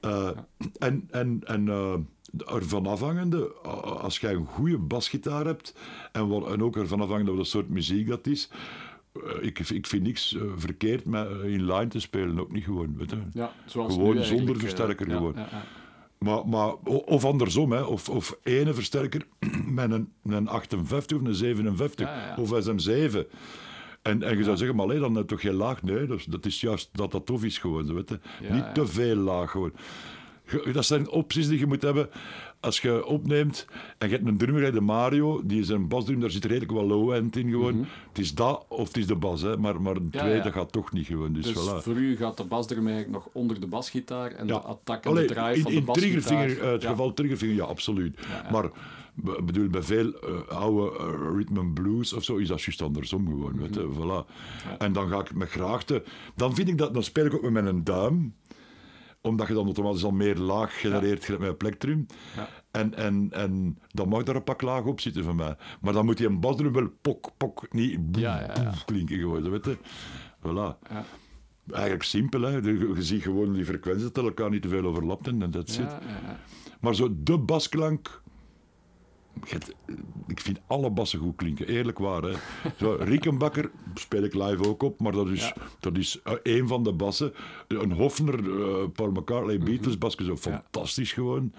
Eh, 0.00 0.30
En, 0.78 1.08
en, 1.10 1.40
en 1.44 1.68
eh, 1.68 1.94
ervan 2.54 2.86
afhangende, 2.86 3.52
als 4.02 4.18
jij 4.18 4.34
een 4.34 4.46
goede 4.46 4.78
basgitaar 4.78 5.44
hebt 5.44 5.74
en, 6.12 6.28
wat, 6.28 6.52
en 6.52 6.62
ook 6.62 6.76
ervan 6.76 7.00
afhangende 7.00 7.30
wat 7.30 7.40
een 7.40 7.46
soort 7.46 7.68
muziek 7.68 8.08
dat 8.08 8.26
is, 8.26 8.50
ik, 9.40 9.58
ik 9.58 9.86
vind 9.86 10.02
niks 10.02 10.34
eh, 10.36 10.42
verkeerd 10.56 11.04
met 11.04 11.28
eh, 11.28 11.52
in 11.52 11.72
line 11.72 11.86
te 11.86 12.00
spelen, 12.00 12.40
ook 12.40 12.52
niet 12.52 12.64
gewoon. 12.64 12.96
Weet 12.96 13.10
je. 13.10 13.16
Ja, 13.32 13.52
zoals 13.66 13.92
Gewoon 13.92 14.24
zonder 14.24 14.54
eh, 14.54 14.60
versterker 14.60 15.08
ja, 15.08 15.16
gewoon. 15.16 15.34
ja. 15.36 15.64
Maar, 16.18 16.48
maar, 16.48 16.74
of 17.04 17.24
andersom, 17.24 17.72
hè. 17.72 17.82
Of, 17.82 18.08
of 18.08 18.38
ene 18.42 18.74
versterker 18.74 19.26
met 19.66 19.90
een, 19.90 20.12
een 20.24 20.48
58 20.48 21.18
of 21.18 21.24
een 21.24 21.34
57 21.34 22.06
Ja, 22.06 22.14
ja, 22.14 22.26
ja. 22.26 22.42
of 22.42 22.64
SM7. 22.64 23.26
En, 24.02 24.22
en 24.22 24.36
je 24.36 24.44
zou 24.44 24.56
zeggen, 24.56 24.76
maar 24.76 24.86
allee, 24.86 24.98
dan 24.98 25.14
heb 25.14 25.22
je 25.22 25.28
toch 25.28 25.40
geen 25.40 25.54
laag? 25.54 25.82
Nee, 25.82 26.06
dat 26.06 26.18
is, 26.18 26.24
dat 26.24 26.46
is 26.46 26.60
juist 26.60 26.88
dat 26.92 27.12
dat 27.12 27.26
tof 27.26 27.44
is 27.44 27.58
gewoon. 27.58 27.94
Weet 27.94 28.08
je. 28.08 28.18
Niet 28.50 28.74
te 28.74 28.86
veel 28.86 29.16
laag 29.16 29.50
gewoon. 29.50 29.72
Dat 30.72 30.86
zijn 30.86 31.08
opties 31.10 31.48
die 31.48 31.58
je 31.58 31.66
moet 31.66 31.82
hebben 31.82 32.08
als 32.66 32.80
je 32.80 33.06
opneemt 33.06 33.66
en 33.98 34.08
je 34.08 34.14
hebt 34.14 34.26
een 34.28 34.36
drummer, 34.36 34.72
de 34.72 34.80
Mario, 34.80 35.40
die 35.44 35.60
is 35.60 35.68
een 35.68 35.88
basdrum, 35.88 36.20
daar 36.20 36.30
zit 36.30 36.44
redelijk 36.44 36.72
wel 36.72 36.86
low-end 36.86 37.36
in 37.36 37.50
gewoon. 37.50 37.86
Het 38.08 38.18
is 38.18 38.34
dat 38.34 38.64
of 38.68 38.86
het 38.86 38.96
is 38.96 39.06
de 39.06 39.14
bas, 39.16 39.42
hè. 39.42 39.56
maar, 39.56 39.80
maar 39.82 39.96
een 39.96 40.08
Ja, 40.10 40.20
twee, 40.20 40.34
ja. 40.36 40.42
dat 40.42 40.52
gaat 40.52 40.72
toch 40.72 40.92
niet 40.92 41.06
gewoon. 41.06 41.32
Dus, 41.32 41.44
Dus 41.46 41.54
voilà. 41.68 41.82
voor 41.82 41.94
u 41.96 42.16
gaat 42.16 42.36
de 42.36 42.44
basdrum 42.44 42.86
eigenlijk 42.86 43.24
nog 43.24 43.28
onder 43.34 43.60
de 43.60 43.66
basgitaar 43.66 44.30
en 44.32 44.46
de 44.46 44.58
attack 44.60 45.04
en 45.04 45.10
Allee, 45.10 45.26
de 45.26 45.34
drive 45.34 45.54
in, 45.56 45.62
van 45.62 45.70
de 45.72 45.76
in 45.78 45.84
basgitaar. 45.84 46.10
triggervinger, 46.10 46.64
eh, 46.66 46.72
het 46.72 46.82
Ja. 46.82 46.90
geval 46.90 47.12
triggervinger, 47.14 47.54
ja, 47.56 47.64
absoluut. 47.64 48.18
Maar 48.50 48.70
be- 49.14 49.42
bedoel, 49.44 49.68
bij 49.68 49.82
veel 49.82 50.12
eh, 50.20 50.48
oude 50.58 50.98
eh, 50.98 51.04
rhythm 51.36 51.58
and 51.58 51.74
blues 51.74 52.12
of 52.12 52.24
zo 52.24 52.36
is 52.36 52.48
dat 52.48 52.62
juist 52.62 52.82
andersom 52.82 53.26
gewoon. 53.26 53.54
Mhm. 53.54 53.92
voilà. 54.00 54.26
En 54.78 54.92
dan 54.92 55.08
ga 55.08 55.20
ik 55.20 55.34
met 55.34 55.48
graagte... 55.48 56.02
Dan 56.36 56.54
vind 56.54 56.68
ik 56.68 56.78
dat... 56.78 56.94
Dan 56.94 57.02
speel 57.02 57.24
ik 57.26 57.34
ook 57.34 57.50
met 57.50 57.62
mijn 57.64 57.84
duim 57.84 58.34
omdat 59.26 59.46
je 59.46 59.54
dan 59.54 59.64
automatisch 59.64 60.04
al 60.04 60.10
meer 60.10 60.36
laag 60.36 60.80
genereert 60.80 61.38
met 61.38 61.58
plektrum. 61.58 62.06
Ja. 62.36 62.48
En, 62.70 62.94
en, 62.94 63.28
en 63.30 63.78
dan 63.88 64.08
mag 64.08 64.22
daar 64.22 64.36
een 64.36 64.44
pak 64.44 64.62
laag 64.62 64.84
op 64.84 65.00
zitten 65.00 65.24
van 65.24 65.36
mij. 65.36 65.56
Maar 65.80 65.92
dan 65.92 66.04
moet 66.04 66.16
die 66.16 66.26
een 66.26 66.40
basdrum 66.40 66.72
wel 66.72 66.88
pok, 67.00 67.30
pok, 67.36 67.72
niet 67.72 68.00
Ja, 68.12 68.52
boem 68.54 68.70
klinken 68.84 69.18
gewoon. 69.18 69.50
Weet 69.50 69.64
je. 69.64 69.76
Voilà. 70.38 70.88
Ja. 70.90 71.04
Eigenlijk 71.70 72.02
simpel, 72.02 72.40
hè. 72.40 72.56
Je, 72.56 72.92
je 72.94 73.02
ziet 73.02 73.22
gewoon 73.22 73.52
die 73.52 73.64
frequenties 73.64 74.12
dat 74.12 74.24
elkaar 74.24 74.50
niet 74.50 74.62
te 74.62 74.68
veel 74.68 74.84
overlapt 74.84 75.26
en 75.26 75.50
dat 75.50 75.70
zit. 75.70 75.96
Maar 76.80 76.94
zo 76.94 77.16
de 77.18 77.38
basklank. 77.38 78.22
Ik 80.26 80.40
vind 80.40 80.60
alle 80.66 80.90
bassen 80.90 81.18
goed 81.18 81.36
klinken, 81.36 81.68
eerlijk 81.68 81.98
waar. 81.98 82.22
Hè. 82.22 82.32
Zo, 82.78 82.96
Riekenbakker 83.00 83.70
speel 83.94 84.22
ik 84.22 84.34
live 84.34 84.68
ook 84.68 84.82
op, 84.82 85.00
maar 85.00 85.12
dat 85.12 85.28
is, 85.28 85.40
Ja. 85.48 85.54
dat 85.80 85.96
is 85.96 86.20
eh, 86.24 86.32
een 86.42 86.68
van 86.68 86.82
de 86.82 86.92
bassen. 86.92 87.32
Een 87.68 87.92
Hofner, 87.92 88.38
eh, 88.60 88.84
Paul 88.92 89.10
McCartney, 89.10 89.58
Beatles 89.58 89.98
basje, 89.98 90.24
zo 90.24 90.36
fantastisch 90.36 91.12
gewoon. 91.12 91.52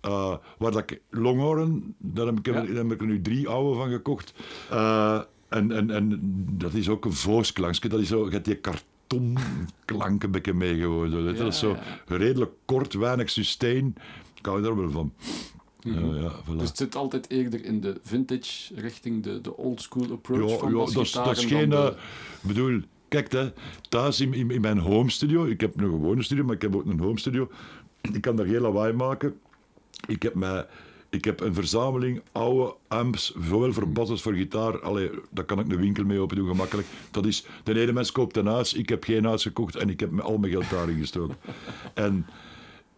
Eh, 0.00 0.36
waar 0.58 0.70
dat 0.72 0.90
ik 0.90 1.00
Longhorn, 1.10 1.94
daar 1.98 2.26
heb 2.26 2.38
ik, 2.38 2.46
Ja. 2.46 2.52
daar 2.52 2.66
heb 2.66 2.92
ik 2.92 3.00
er 3.00 3.06
nu 3.06 3.20
drie 3.20 3.48
oude 3.48 3.78
van 3.78 3.90
gekocht. 3.90 4.34
Eh, 4.70 5.20
en, 5.48 5.72
en, 5.72 5.90
en 5.90 6.20
dat 6.52 6.74
is 6.74 6.88
ook 6.88 7.04
een 7.04 7.12
voosklankje. 7.12 7.88
Dat 7.88 8.00
is 8.00 8.08
zo, 8.08 8.24
je 8.24 8.30
hebt 8.30 8.44
die 8.44 8.56
kartonklank 8.56 10.22
een 10.22 10.30
beetje 10.30 10.52
mee 10.54 10.78
gewoon. 10.80 11.10
Zo. 11.10 11.32
dat 11.32 11.46
is 11.52 11.58
zo 11.58 11.76
redelijk 12.06 12.52
kort, 12.64 12.94
weinig 12.94 13.30
sustain. 13.30 13.94
Ik 14.34 14.46
hou 14.46 14.62
daar 14.62 14.76
wel 14.76 14.90
van. 14.90 15.12
Ja, 15.84 16.00
ja, 16.20 16.32
voilà. 16.42 16.56
Dus 16.56 16.68
het 16.68 16.76
zit 16.76 16.94
altijd 16.94 17.30
eerder 17.30 17.64
in 17.64 17.80
de 17.80 18.00
vintage 18.02 18.74
richting 18.74 19.22
de, 19.22 19.40
de 19.40 19.56
old 19.56 19.82
school 19.82 20.10
approach 20.12 20.50
Ja, 20.50 20.56
van 20.58 20.68
ja, 20.70 20.76
dat, 20.76 20.96
is, 21.04 21.12
dat 21.12 21.36
is 21.36 21.44
geen... 21.44 21.70
de- 21.70 21.76
eh, 21.76 21.94
bedoel, 22.40 22.80
kijk, 23.08 23.32
hè, 23.32 23.50
thuis 23.88 24.20
in, 24.20 24.32
in, 24.34 24.50
in 24.50 24.60
mijn 24.60 24.78
home 24.78 25.10
studio, 25.10 25.44
ik 25.44 25.60
heb 25.60 25.80
een 25.80 25.88
gewone 25.88 26.22
studio, 26.22 26.44
maar 26.44 26.54
ik 26.54 26.62
heb 26.62 26.76
ook 26.76 26.84
een 26.86 27.00
home 27.00 27.18
studio. 27.18 27.50
Ik 28.12 28.20
kan 28.20 28.36
daar 28.36 28.46
heel 28.46 28.60
lawaai 28.60 28.92
maken. 28.92 29.34
Ik 30.06 30.22
heb, 30.22 30.34
mij, 30.34 30.66
ik 31.10 31.24
heb 31.24 31.40
een 31.40 31.54
verzameling 31.54 32.22
oude 32.32 32.74
amps, 32.88 33.34
zowel 33.48 33.72
voor 33.72 33.88
bas 33.88 34.08
als 34.10 34.22
voor 34.22 34.34
gitaar. 34.34 34.80
Allee, 34.80 35.10
daar 35.30 35.44
kan 35.44 35.58
ik 35.58 35.68
een 35.72 35.76
winkel 35.80 36.04
mee 36.04 36.18
open 36.18 36.36
doen, 36.36 36.48
gemakkelijk. 36.48 36.86
Dat 37.10 37.26
is, 37.26 37.46
de 37.64 37.80
ene 37.80 37.92
mens 37.92 38.12
koopt 38.12 38.36
een 38.36 38.46
huis, 38.46 38.72
ik 38.72 38.88
heb 38.88 39.04
geen 39.04 39.24
huis 39.24 39.42
gekocht 39.42 39.76
en 39.76 39.88
ik 39.90 40.00
heb 40.00 40.20
al 40.20 40.38
mijn 40.38 40.52
geld 40.52 40.70
daarin 40.70 40.98
gestoken. 40.98 41.36
en 41.94 42.26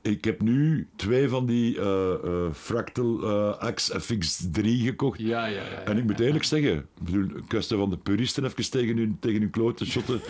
ik 0.06 0.24
heb 0.24 0.40
nu 0.40 0.88
twee 0.96 1.28
van 1.28 1.46
die 1.46 1.80
eh, 1.80 2.12
eh, 2.12 2.52
Fractal 2.52 3.22
eh, 3.22 3.58
Axe 3.58 4.00
FX3 4.00 4.60
gekocht. 4.62 5.20
Ja, 5.20 5.46
ja, 5.46 5.54
ja. 5.54 5.70
ja. 5.70 5.84
En 5.84 5.98
ik 5.98 6.04
moet 6.04 6.20
eerlijk 6.20 6.44
zeggen, 6.44 6.76
ik 6.76 7.04
bedoel, 7.04 7.28
kwestie 7.48 7.76
van 7.76 7.90
de 7.90 7.96
puristen 7.96 8.44
even 8.44 8.70
tegen 8.70 8.96
hun, 8.96 9.16
tegen 9.20 9.40
hun 9.40 9.50
kloot 9.50 9.76
te 9.76 9.86
shotten. 9.86 10.20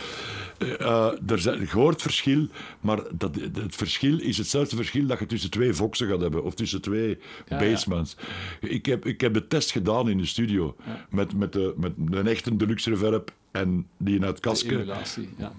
Er 1.26 1.38
zijn, 1.38 1.68
hoort 1.68 2.02
verschil, 2.02 2.48
maar 2.80 3.02
dat, 3.14 3.34
het 3.34 3.74
verschil 3.74 4.20
is 4.20 4.38
hetzelfde 4.38 4.76
verschil 4.76 5.06
dat 5.06 5.18
je 5.18 5.26
tussen 5.26 5.50
twee 5.50 5.72
Voxen 5.72 6.08
gaat 6.08 6.20
hebben, 6.20 6.44
of 6.44 6.54
tussen 6.54 6.80
twee. 6.80 7.18
Basemans. 7.48 8.16
Ik, 8.60 8.86
heb, 8.86 9.06
ik 9.06 9.20
heb 9.20 9.34
de 9.34 9.46
test 9.46 9.70
gedaan 9.70 10.08
in 10.08 10.18
de 10.18 10.26
studio, 10.26 10.76
met, 11.10 11.34
met, 11.34 11.52
de, 11.52 11.74
met 11.76 11.92
een 12.10 12.26
echte 12.26 12.56
deluxe 12.56 12.90
reverb 12.90 13.32
en 13.50 13.86
die 13.96 14.22
uit 14.22 14.34
de 14.34 14.42
Kaske. 14.42 14.74
emulatie, 14.74 15.28
ja. 15.38 15.52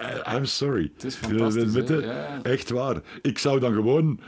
I- 0.00 0.36
I'm 0.36 0.44
sorry. 0.44 0.90
Het 0.94 1.04
is 1.04 1.14
fantastisch, 1.14 1.74
hè? 1.74 1.94
Ja, 1.94 2.00
ja. 2.00 2.42
Echt 2.42 2.70
waar. 2.70 3.00
Ik 3.22 3.38
zou 3.38 3.60
dan 3.60 3.72
gewoon 3.74 4.20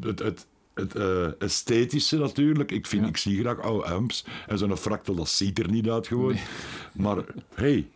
het, 0.00 0.18
het, 0.18 0.46
het 0.74 0.94
eh, 0.94 1.40
esthetische 1.42 2.18
natuurlijk. 2.18 2.72
Ik, 2.72 2.86
vind, 2.86 3.02
Ja. 3.02 3.08
ik 3.08 3.16
zie 3.16 3.40
graag 3.40 3.60
oude 3.60 3.84
amps. 3.84 4.24
En 4.46 4.58
zo'n 4.58 4.76
fractal, 4.76 5.14
dat 5.14 5.28
ziet 5.28 5.58
er 5.58 5.70
niet 5.70 5.88
uit 5.88 6.06
gewoon. 6.06 6.36
Maar 6.92 7.24
hey. 7.54 7.88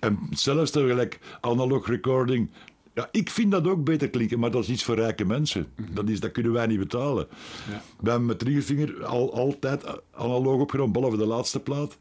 En 0.00 0.18
zelfs 0.30 0.70
tegelijk 0.70 1.18
analog 1.40 1.86
recording. 1.86 2.48
Ja, 2.94 3.08
ik 3.12 3.30
vind 3.30 3.50
dat 3.50 3.66
ook 3.66 3.84
beter 3.84 4.10
klinken, 4.10 4.38
maar 4.38 4.50
dat 4.50 4.62
is 4.62 4.68
iets 4.68 4.84
voor 4.84 4.94
rijke 4.94 5.24
mensen. 5.24 5.66
Dat, 5.90 6.08
is, 6.08 6.20
dat 6.20 6.32
kunnen 6.32 6.52
wij 6.52 6.66
niet 6.66 6.78
betalen. 6.78 7.26
Mhm. 7.30 7.70
Ja. 7.72 7.82
We 8.00 8.10
hebben 8.10 8.28
met 8.28 8.38
Triggervinger 8.38 9.04
al, 9.04 9.34
altijd 9.34 9.84
analoog 10.10 10.60
opgenomen, 10.60 10.92
behalve 10.92 11.16
de 11.16 11.26
laatste 11.26 11.60
plaat. 11.60 11.98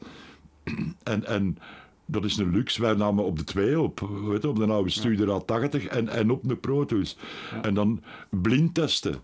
En, 1.03 1.25
en 1.25 1.57
dat 2.11 2.23
is 2.25 2.37
een 2.37 2.51
luxe. 2.51 2.81
Wij 2.81 2.93
namen 2.93 3.23
op 3.25 3.37
de 3.37 3.43
twee 3.43 3.79
op, 3.81 3.99
weet 4.25 4.41
je, 4.41 4.47
op 4.49 4.55
de 4.55 4.65
oude 4.65 4.89
Studio 4.89 5.41
A80 5.41 5.87
en, 5.89 6.07
en 6.07 6.31
op 6.31 6.47
de 6.47 6.55
Pro 6.55 6.85
Tools. 6.85 7.17
En 7.61 7.73
dan 7.73 8.03
blind 8.29 8.73
testen. 8.73 9.15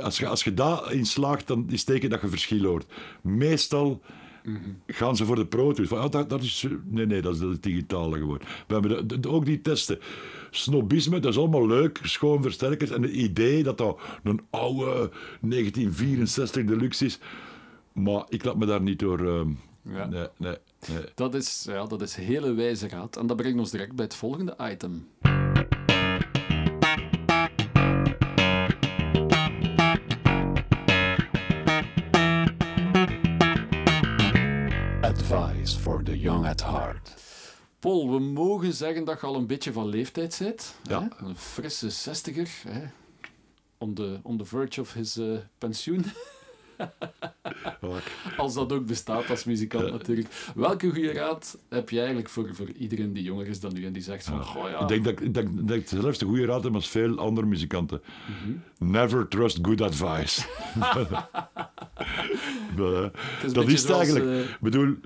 Als 0.00 0.18
je, 0.18 0.26
als 0.26 0.44
je 0.44 0.54
daarin 0.54 1.06
slaagt, 1.06 1.46
dan 1.46 1.64
is 1.68 1.78
het 1.78 1.86
teken 1.86 2.10
dat 2.10 2.20
je 2.20 2.28
verschil 2.28 2.64
hoort. 2.64 2.86
Meestal 3.20 4.00
gaan 4.86 5.16
ze 5.16 5.24
voor 5.24 5.36
de 5.36 5.46
Pro 5.46 5.72
Tools. 5.72 5.88
Van, 5.88 5.98
ah, 5.98 6.10
dat, 6.10 6.30
dat 6.30 6.42
is, 6.42 6.66
nee, 6.84 7.06
nee, 7.06 7.22
dat 7.22 7.34
is 7.34 7.40
het 7.40 7.62
digitale 7.62 8.18
geworden. 8.18 8.48
We 8.66 8.72
hebben 8.72 8.90
de- 8.90 9.06
de- 9.06 9.20
de- 9.20 9.28
ook 9.28 9.44
die 9.44 9.60
testen. 9.60 9.98
Snobisme, 10.50 11.18
dat 11.20 11.32
is 11.32 11.38
allemaal 11.38 11.66
leuk, 11.66 12.00
schoon 12.02 12.42
versterkers. 12.42 12.90
En 12.90 13.02
het 13.02 13.10
idee 13.12 13.62
dat 13.62 13.78
dat 13.78 14.00
een 14.22 14.40
oude 14.50 15.10
1964 15.40 16.64
deluxe 16.64 17.04
is. 17.04 17.18
Maar 17.92 18.24
ik 18.28 18.44
laat 18.44 18.56
me 18.56 18.66
daar 18.66 18.82
niet 18.82 18.98
door... 18.98 19.18
ehm, 19.26 19.50
Ja. 19.82 20.06
Nee, 20.06 20.26
nee, 20.36 20.56
dat, 21.14 21.34
is, 21.34 21.64
ja, 21.68 21.86
dat 21.86 22.02
is 22.02 22.14
hele 22.14 22.52
wijze 22.52 22.88
raad. 22.88 23.16
En 23.16 23.26
dat 23.26 23.36
brengt 23.36 23.58
ons 23.58 23.70
direct 23.70 23.94
bij 23.94 24.04
het 24.04 24.14
volgende 24.14 24.56
item. 24.60 25.08
Advice 35.00 35.78
for 35.78 36.02
the 36.02 36.20
young 36.20 36.46
at 36.46 36.62
heart. 36.62 37.14
Paul, 37.78 38.10
we 38.10 38.18
mogen 38.18 38.72
zeggen 38.72 39.04
dat 39.04 39.20
je 39.20 39.26
al 39.26 39.34
een 39.34 39.46
beetje 39.46 39.72
van 39.72 39.86
leeftijd 39.86 40.34
zit. 40.34 40.74
Hè? 40.88 40.98
Een 41.16 41.36
frisse 41.36 41.90
zestiger. 41.90 42.50
Hè? 42.68 42.82
On 43.78 43.94
the, 43.94 44.20
on 44.22 44.40
verge 44.44 44.80
of 44.80 44.92
his 44.92 45.16
uh, 45.16 45.38
pensioen. 45.58 46.04
Als 48.36 48.54
dat 48.54 48.72
ook 48.72 48.86
bestaat 48.86 49.30
als 49.30 49.44
muzikant 49.44 49.90
natuurlijk. 49.90 50.28
Welke 50.54 50.90
goede 50.90 51.12
raad 51.12 51.58
heb 51.68 51.90
je 51.90 51.98
eigenlijk 51.98 52.28
voor, 52.28 52.54
voor 52.54 52.70
iedereen 52.70 53.12
die 53.12 53.22
jonger 53.22 53.46
is 53.46 53.60
dan 53.60 53.76
u 53.76 53.84
en 53.84 53.92
die 53.92 54.02
zegt 54.02 54.24
van... 54.24 54.44
Goh, 54.44 54.70
ja, 54.70 54.80
Ik 54.80 54.88
denk 54.88 55.04
dat, 55.04 55.20
ik 55.20 55.34
denk, 55.34 55.68
dat 55.68 55.76
ik 55.76 55.88
zelfs 55.88 56.18
de 56.18 56.24
goede 56.24 56.44
raad 56.44 56.64
heb 56.64 56.74
als 56.74 56.88
veel 56.88 57.18
andere 57.18 57.46
muzikanten. 57.46 58.02
Never 58.78 59.28
trust 59.28 59.58
good 59.62 59.80
advice. 59.80 60.44
Is 62.76 63.48
een 63.48 63.52
dat 63.52 63.68
is 63.68 63.82
het 63.82 63.90
eigenlijk. 63.90 64.24
zoals, 64.24 64.48
Ik 64.48 64.60
bedoel, 64.60 64.96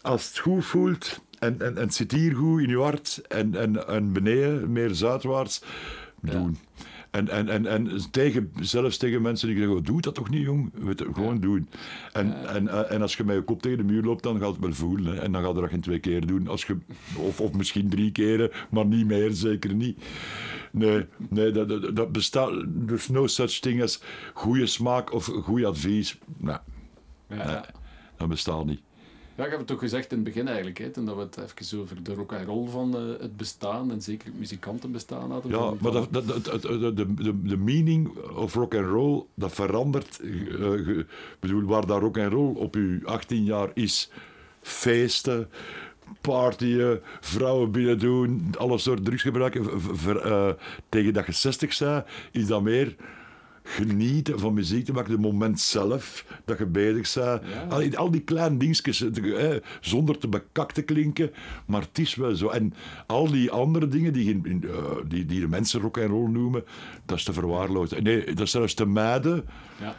als 0.00 0.28
het 0.28 0.38
goed 0.38 0.64
voelt 0.64 1.20
en, 1.38 1.60
en, 1.60 1.76
en 1.76 1.82
het 1.82 1.94
zit 1.94 2.12
hier 2.12 2.34
goed 2.34 2.60
in 2.62 2.68
je 2.68 2.78
hart 2.78 3.20
en, 3.28 3.54
en, 3.54 3.86
en 3.88 4.12
beneden, 4.12 4.72
meer 4.72 4.94
zuidwaarts, 4.94 5.62
doen. 6.20 6.58
En, 7.18 7.28
en, 7.28 7.48
en, 7.48 7.66
en 7.66 8.10
tegen, 8.10 8.52
zelfs 8.60 8.96
tegen 8.96 9.22
mensen 9.22 9.48
die 9.48 9.56
zeggen, 9.56 9.76
oh, 9.76 9.84
doe 9.84 10.00
dat 10.00 10.14
toch 10.14 10.30
niet, 10.30 10.42
jong? 10.42 10.70
Weet 10.74 10.98
je, 10.98 11.08
gewoon 11.12 11.40
doen. 11.40 11.68
En, 12.12 12.48
en, 12.48 12.68
eh, 12.68 12.92
en 12.92 13.02
als 13.02 13.16
je 13.16 13.24
met 13.24 13.36
je 13.36 13.42
kop 13.42 13.62
tegen 13.62 13.78
de 13.78 13.84
muur 13.84 14.02
loopt, 14.02 14.22
dan 14.22 14.38
gaat 14.38 14.50
het 14.50 14.58
wel 14.58 14.72
voelen. 14.72 15.14
Hè. 15.14 15.20
En 15.20 15.32
dan 15.32 15.42
gaat 15.42 15.54
je 15.54 15.60
dat 15.60 15.70
geen 15.70 15.80
twee 15.80 15.98
keer 15.98 16.26
doen. 16.26 16.48
Als 16.48 16.64
je, 16.64 16.76
of, 17.16 17.40
of 17.40 17.52
misschien 17.52 17.88
drie 17.88 18.12
keren, 18.12 18.50
maar 18.70 18.86
niet 18.86 19.06
meer, 19.06 19.30
zeker 19.32 19.74
niet. 19.74 20.02
Nee, 20.70 21.06
nee 21.28 21.50
dat, 21.50 21.68
dat, 21.68 21.96
dat 21.96 22.12
bestaat... 22.12 22.64
There's 22.86 23.08
no 23.08 23.26
such 23.26 23.60
thing 23.60 23.82
as 23.82 24.02
goede 24.34 24.66
smaak 24.66 25.12
of 25.12 25.24
goed 25.24 25.64
advies. 25.64 26.18
Nee, 26.36 26.56
ja, 27.28 27.46
nee, 27.46 27.60
dat 28.16 28.28
bestaat 28.28 28.64
niet. 28.64 28.80
Ja, 29.38 29.44
ik 29.44 29.50
heb 29.50 29.58
het 29.58 29.68
toch 29.68 29.78
gezegd 29.78 30.10
in 30.10 30.16
het 30.16 30.26
begin 30.26 30.46
eigenlijk, 30.46 30.78
hè, 30.78 30.90
toen 30.90 31.04
dat 31.04 31.14
we 31.16 31.20
het 31.20 31.38
even 31.60 31.80
over 31.80 32.02
de 32.02 32.14
rock 32.14 32.32
and 32.32 32.46
roll 32.46 32.68
van 32.68 32.96
eh, 32.96 33.20
het 33.20 33.36
bestaan 33.36 33.90
en 33.90 34.02
zeker 34.02 34.26
het 34.26 34.38
muzikantenbestaan 34.38 35.30
hadden. 35.30 35.50
Ja, 35.50 35.72
maar 35.80 35.92
dat, 35.92 36.12
dat, 36.12 36.44
dat, 36.44 36.62
de, 36.62 36.92
de, 36.94 37.42
de 37.42 37.56
meaning 37.56 38.08
of 38.28 38.54
rock 38.54 38.74
and 38.74 38.86
roll, 38.86 39.22
dat 39.34 39.52
verandert. 39.52 40.20
Ge- 40.22 41.06
bedoel, 41.40 41.62
waar 41.62 41.86
dat 41.86 42.00
rock 42.00 42.18
and 42.18 42.32
roll 42.32 42.54
op 42.56 42.74
je 42.74 43.00
18 43.04 43.44
jaar 43.44 43.70
is, 43.74 44.10
feesten, 44.60 45.48
partyen, 46.20 47.00
vrouwen 47.20 47.70
binnen 47.70 47.98
doen, 47.98 48.54
alle 48.58 48.78
soorten 48.78 49.04
drugs 49.04 49.22
gebruiken. 49.22 49.80
ver- 49.80 50.20
eh, 50.22 50.52
tegen 50.88 51.12
dat 51.12 51.26
je 51.26 51.32
60 51.32 51.78
bent, 51.78 52.04
is 52.32 52.46
dat 52.46 52.62
meer 52.62 52.96
genieten 53.68 54.38
van 54.38 54.54
muziek 54.54 54.84
te 54.84 54.92
maken, 54.92 55.12
het 55.12 55.20
moment 55.20 55.60
zelf, 55.60 56.24
dat 56.44 56.58
je 56.58 56.66
bezig 56.66 57.14
bent. 57.14 57.14
Ja. 57.14 57.66
Al, 57.68 57.78
die- 57.78 57.98
al 57.98 58.10
die 58.10 58.20
kleine 58.20 58.56
dingetjes, 58.56 59.02
eh, 59.10 59.54
eh, 59.54 59.62
zonder 59.80 60.18
te 60.18 60.28
bekakt 60.28 60.74
te 60.74 60.82
klinken, 60.82 61.30
maar 61.66 61.80
het 61.80 61.98
is 61.98 62.14
wel 62.14 62.34
zo. 62.34 62.48
En 62.48 62.74
al 63.06 63.30
die 63.30 63.50
andere 63.50 63.88
dingen 63.88 64.12
die, 64.12 64.40
eh, 64.42 64.84
die, 65.08 65.24
die 65.26 65.40
de 65.40 65.48
mensen 65.48 65.80
rock 65.80 65.98
and 65.98 66.10
roll 66.10 66.30
noemen, 66.30 66.64
dat 67.06 67.16
is 67.18 67.24
te 67.24 67.32
verwaarlozen. 67.32 68.02
Nee, 68.02 68.24
dat 68.24 68.40
is 68.40 68.50
zelfs 68.50 68.74
te 68.74 68.86
mijden. 68.86 69.44
ja. 69.80 69.96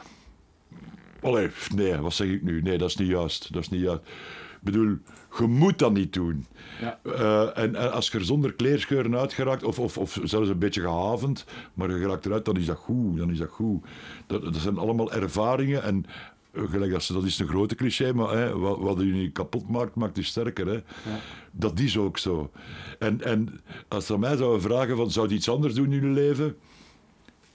Allee, 1.22 1.50
nee, 1.76 1.96
wat 1.96 2.14
zeg 2.14 2.28
ik 2.28 2.41
nu? 2.44 2.62
Nee, 2.62 2.78
dat 2.78 2.90
is 2.90 2.96
niet 2.96 3.08
juist. 3.08 3.54
Dat 3.54 3.62
is 3.62 3.70
niet 3.70 3.82
juist. 3.82 4.02
Ik 4.02 4.60
bedoel, 4.62 4.98
je 5.38 5.45
moet 5.47 5.80
dat 5.80 5.93
niet 5.93 6.14
doen. 6.14 6.45
Ja. 6.81 6.99
Eh, 7.03 7.57
en, 7.64 7.76
en 7.76 7.91
als 7.91 8.07
je 8.11 8.18
er 8.18 8.26
zonder 8.26 8.53
kleerscheuren 8.53 9.15
uit 9.18 9.34
geraakt, 9.34 9.64
of, 9.64 9.80
of, 9.80 9.97
of 9.97 10.19
zelfs 10.23 10.49
een 10.49 10.60
beetje 10.60 10.81
gehavend, 10.81 11.45
maar 11.73 11.91
je 11.91 11.97
geraakt 11.99 12.26
eruit, 12.26 12.45
dan 12.45 12.57
is 12.57 12.65
dat 12.65 12.77
goed. 12.77 13.18
Dan 13.18 13.31
is 13.31 13.38
dat 13.38 13.49
goed. 13.49 13.85
Dat, 14.27 14.41
dat 14.43 14.56
zijn 14.56 14.77
allemaal 14.77 15.11
ervaringen 15.11 15.84
en 15.84 16.06
eh, 16.51 16.64
gelijk 16.69 16.91
dat, 16.91 17.03
ze- 17.03 17.14
dat 17.14 17.23
is 17.23 17.39
een 17.39 17.47
grote 17.47 17.76
cliché, 17.76 18.14
maar 18.14 18.38
hè, 18.38 18.57
wat, 18.57 18.77
wat 18.80 18.97
je 18.97 19.03
niet 19.03 19.34
kapot 19.34 19.69
maakt, 19.69 19.95
maakt 19.95 20.15
je 20.18 20.23
sterker. 20.23 20.68
Hè. 20.68 20.80
Dat 21.51 21.80
is 21.80 21.97
ook 21.97 22.18
zo. 22.18 22.51
En, 22.99 23.22
en 23.23 23.61
als 23.88 24.06
ze 24.06 24.18
mij 24.19 24.38
zouden 24.38 24.61
vragen, 24.61 24.95
van, 24.97 25.11
zou 25.11 25.27
je 25.30 25.35
iets 25.35 25.49
anders 25.49 25.73
doen 25.73 25.93
in 25.93 26.01
je 26.01 26.14
leven? 26.14 26.56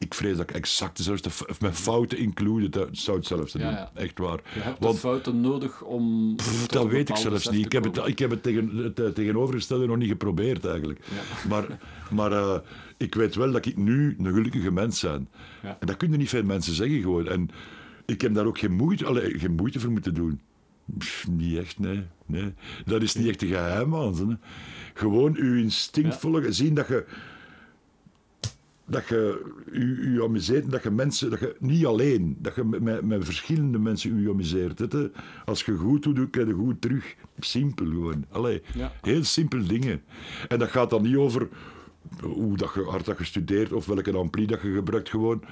Ik 0.04 0.14
vrees 0.14 0.36
dat 0.36 0.50
ik 0.50 0.56
exact 0.56 0.96
dezelfde, 0.96 1.30
f- 1.30 1.60
met 1.60 1.74
fouten 1.74 2.18
included, 2.18 2.72
dat 2.72 2.88
zou 2.92 3.16
het 3.16 3.26
zelfs 3.26 3.52
doen. 3.52 3.62
Ja, 3.62 3.70
ja. 3.70 3.90
Echt 3.94 4.18
waar. 4.18 4.40
Je 4.54 4.60
hebt 4.60 4.78
Want 4.78 4.98
fouten 4.98 5.40
nodig 5.40 5.82
om... 5.82 6.36
dat 6.66 6.86
weet 6.86 7.08
ik 7.08 7.16
zelfs 7.16 7.48
niet. 7.50 7.64
Ik 7.64 7.72
heb 7.72 7.84
het, 7.84 7.96
ik 8.06 8.18
heb 8.18 8.30
het, 8.30 8.42
tegen, 8.42 8.76
het 8.76 9.14
tegenovergestelde 9.14 9.86
nog 9.86 9.96
niet 9.96 10.08
geprobeerd 10.08 10.64
eigenlijk. 10.64 11.00
Maar, 11.48 11.78
maar 12.10 12.32
eh, 12.32 12.58
ik 12.96 13.14
weet 13.14 13.34
wel 13.34 13.52
dat 13.52 13.66
ik 13.66 13.76
nu 13.76 14.16
een 14.18 14.32
gelukkige 14.32 14.70
mens 14.70 15.00
ben. 15.00 15.28
En 15.62 15.86
dat 15.86 15.96
kunnen 15.96 16.18
niet 16.18 16.28
veel 16.28 16.44
mensen 16.44 16.74
zeggen 16.74 17.00
gewoon. 17.00 17.28
En 17.28 17.50
ik 18.06 18.20
heb 18.20 18.34
daar 18.34 18.46
ook 18.46 18.58
geen 18.58 18.72
moeite, 18.72 19.04
allee, 19.04 19.38
geen 19.38 19.54
moeite 19.54 19.80
voor 19.80 19.90
moeten 19.90 20.14
doen. 20.14 20.40
Pff, 20.98 21.28
niet 21.28 21.58
echt, 21.58 21.78
nee, 21.78 22.02
nee. 22.26 22.54
Dat 22.84 23.02
is 23.02 23.14
niet 23.14 23.28
echt 23.28 23.42
een 23.42 23.48
geheim 23.48 23.94
aan. 23.96 24.40
Gewoon 24.94 25.34
je 25.34 25.62
instinct 25.62 26.16
volgen, 26.16 26.54
zien 26.54 26.74
dat 26.74 26.88
je 26.88 27.04
dat 28.86 29.08
je 29.08 29.52
je, 29.72 30.10
je 30.12 30.22
amuseert 30.22 30.64
en 30.64 30.70
dat 30.70 30.82
je 30.82 30.90
mensen, 30.90 31.30
dat 31.30 31.38
je 31.40 31.56
niet 31.58 31.86
alleen, 31.86 32.36
dat 32.38 32.54
je 32.54 32.64
met, 32.64 33.02
met, 33.02 33.24
verschillende 33.24 33.78
mensen 33.78 34.20
je 34.20 34.30
amuseert. 34.30 34.78
je. 34.78 35.10
Als 35.44 35.64
je 35.64 35.74
goed 35.76 36.02
doet, 36.02 36.30
krijg 36.30 36.46
je 36.48 36.54
goed 36.54 36.80
terug. 36.80 37.14
Simpel 37.38 37.86
gewoon. 37.86 38.24
Allee, 38.30 38.62
Ja. 38.74 38.92
heel 39.02 39.24
simpel 39.24 39.66
dingen. 39.66 40.02
En 40.48 40.58
dat 40.58 40.68
gaat 40.70 40.90
dan 40.90 41.02
niet 41.02 41.16
over 41.16 41.48
hoe 42.22 42.56
dat 42.56 42.70
je, 42.74 42.82
hard 42.82 43.04
dat 43.04 43.18
je 43.18 43.24
studeert 43.24 43.72
of 43.72 43.86
welke 43.86 44.16
ampli 44.16 44.46
dat 44.46 44.60
je 44.62 44.72
gebruikt 44.72 45.08
gewoon. 45.08 45.42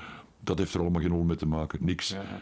Dat 0.41 0.59
heeft 0.59 0.75
er 0.75 0.81
allemaal 0.81 1.01
geen 1.01 1.11
rol 1.11 1.23
mee 1.25 1.37
te 1.37 1.47
maken. 1.47 1.79
Niks. 1.83 2.09
Ja, 2.09 2.21
ja. 2.23 2.41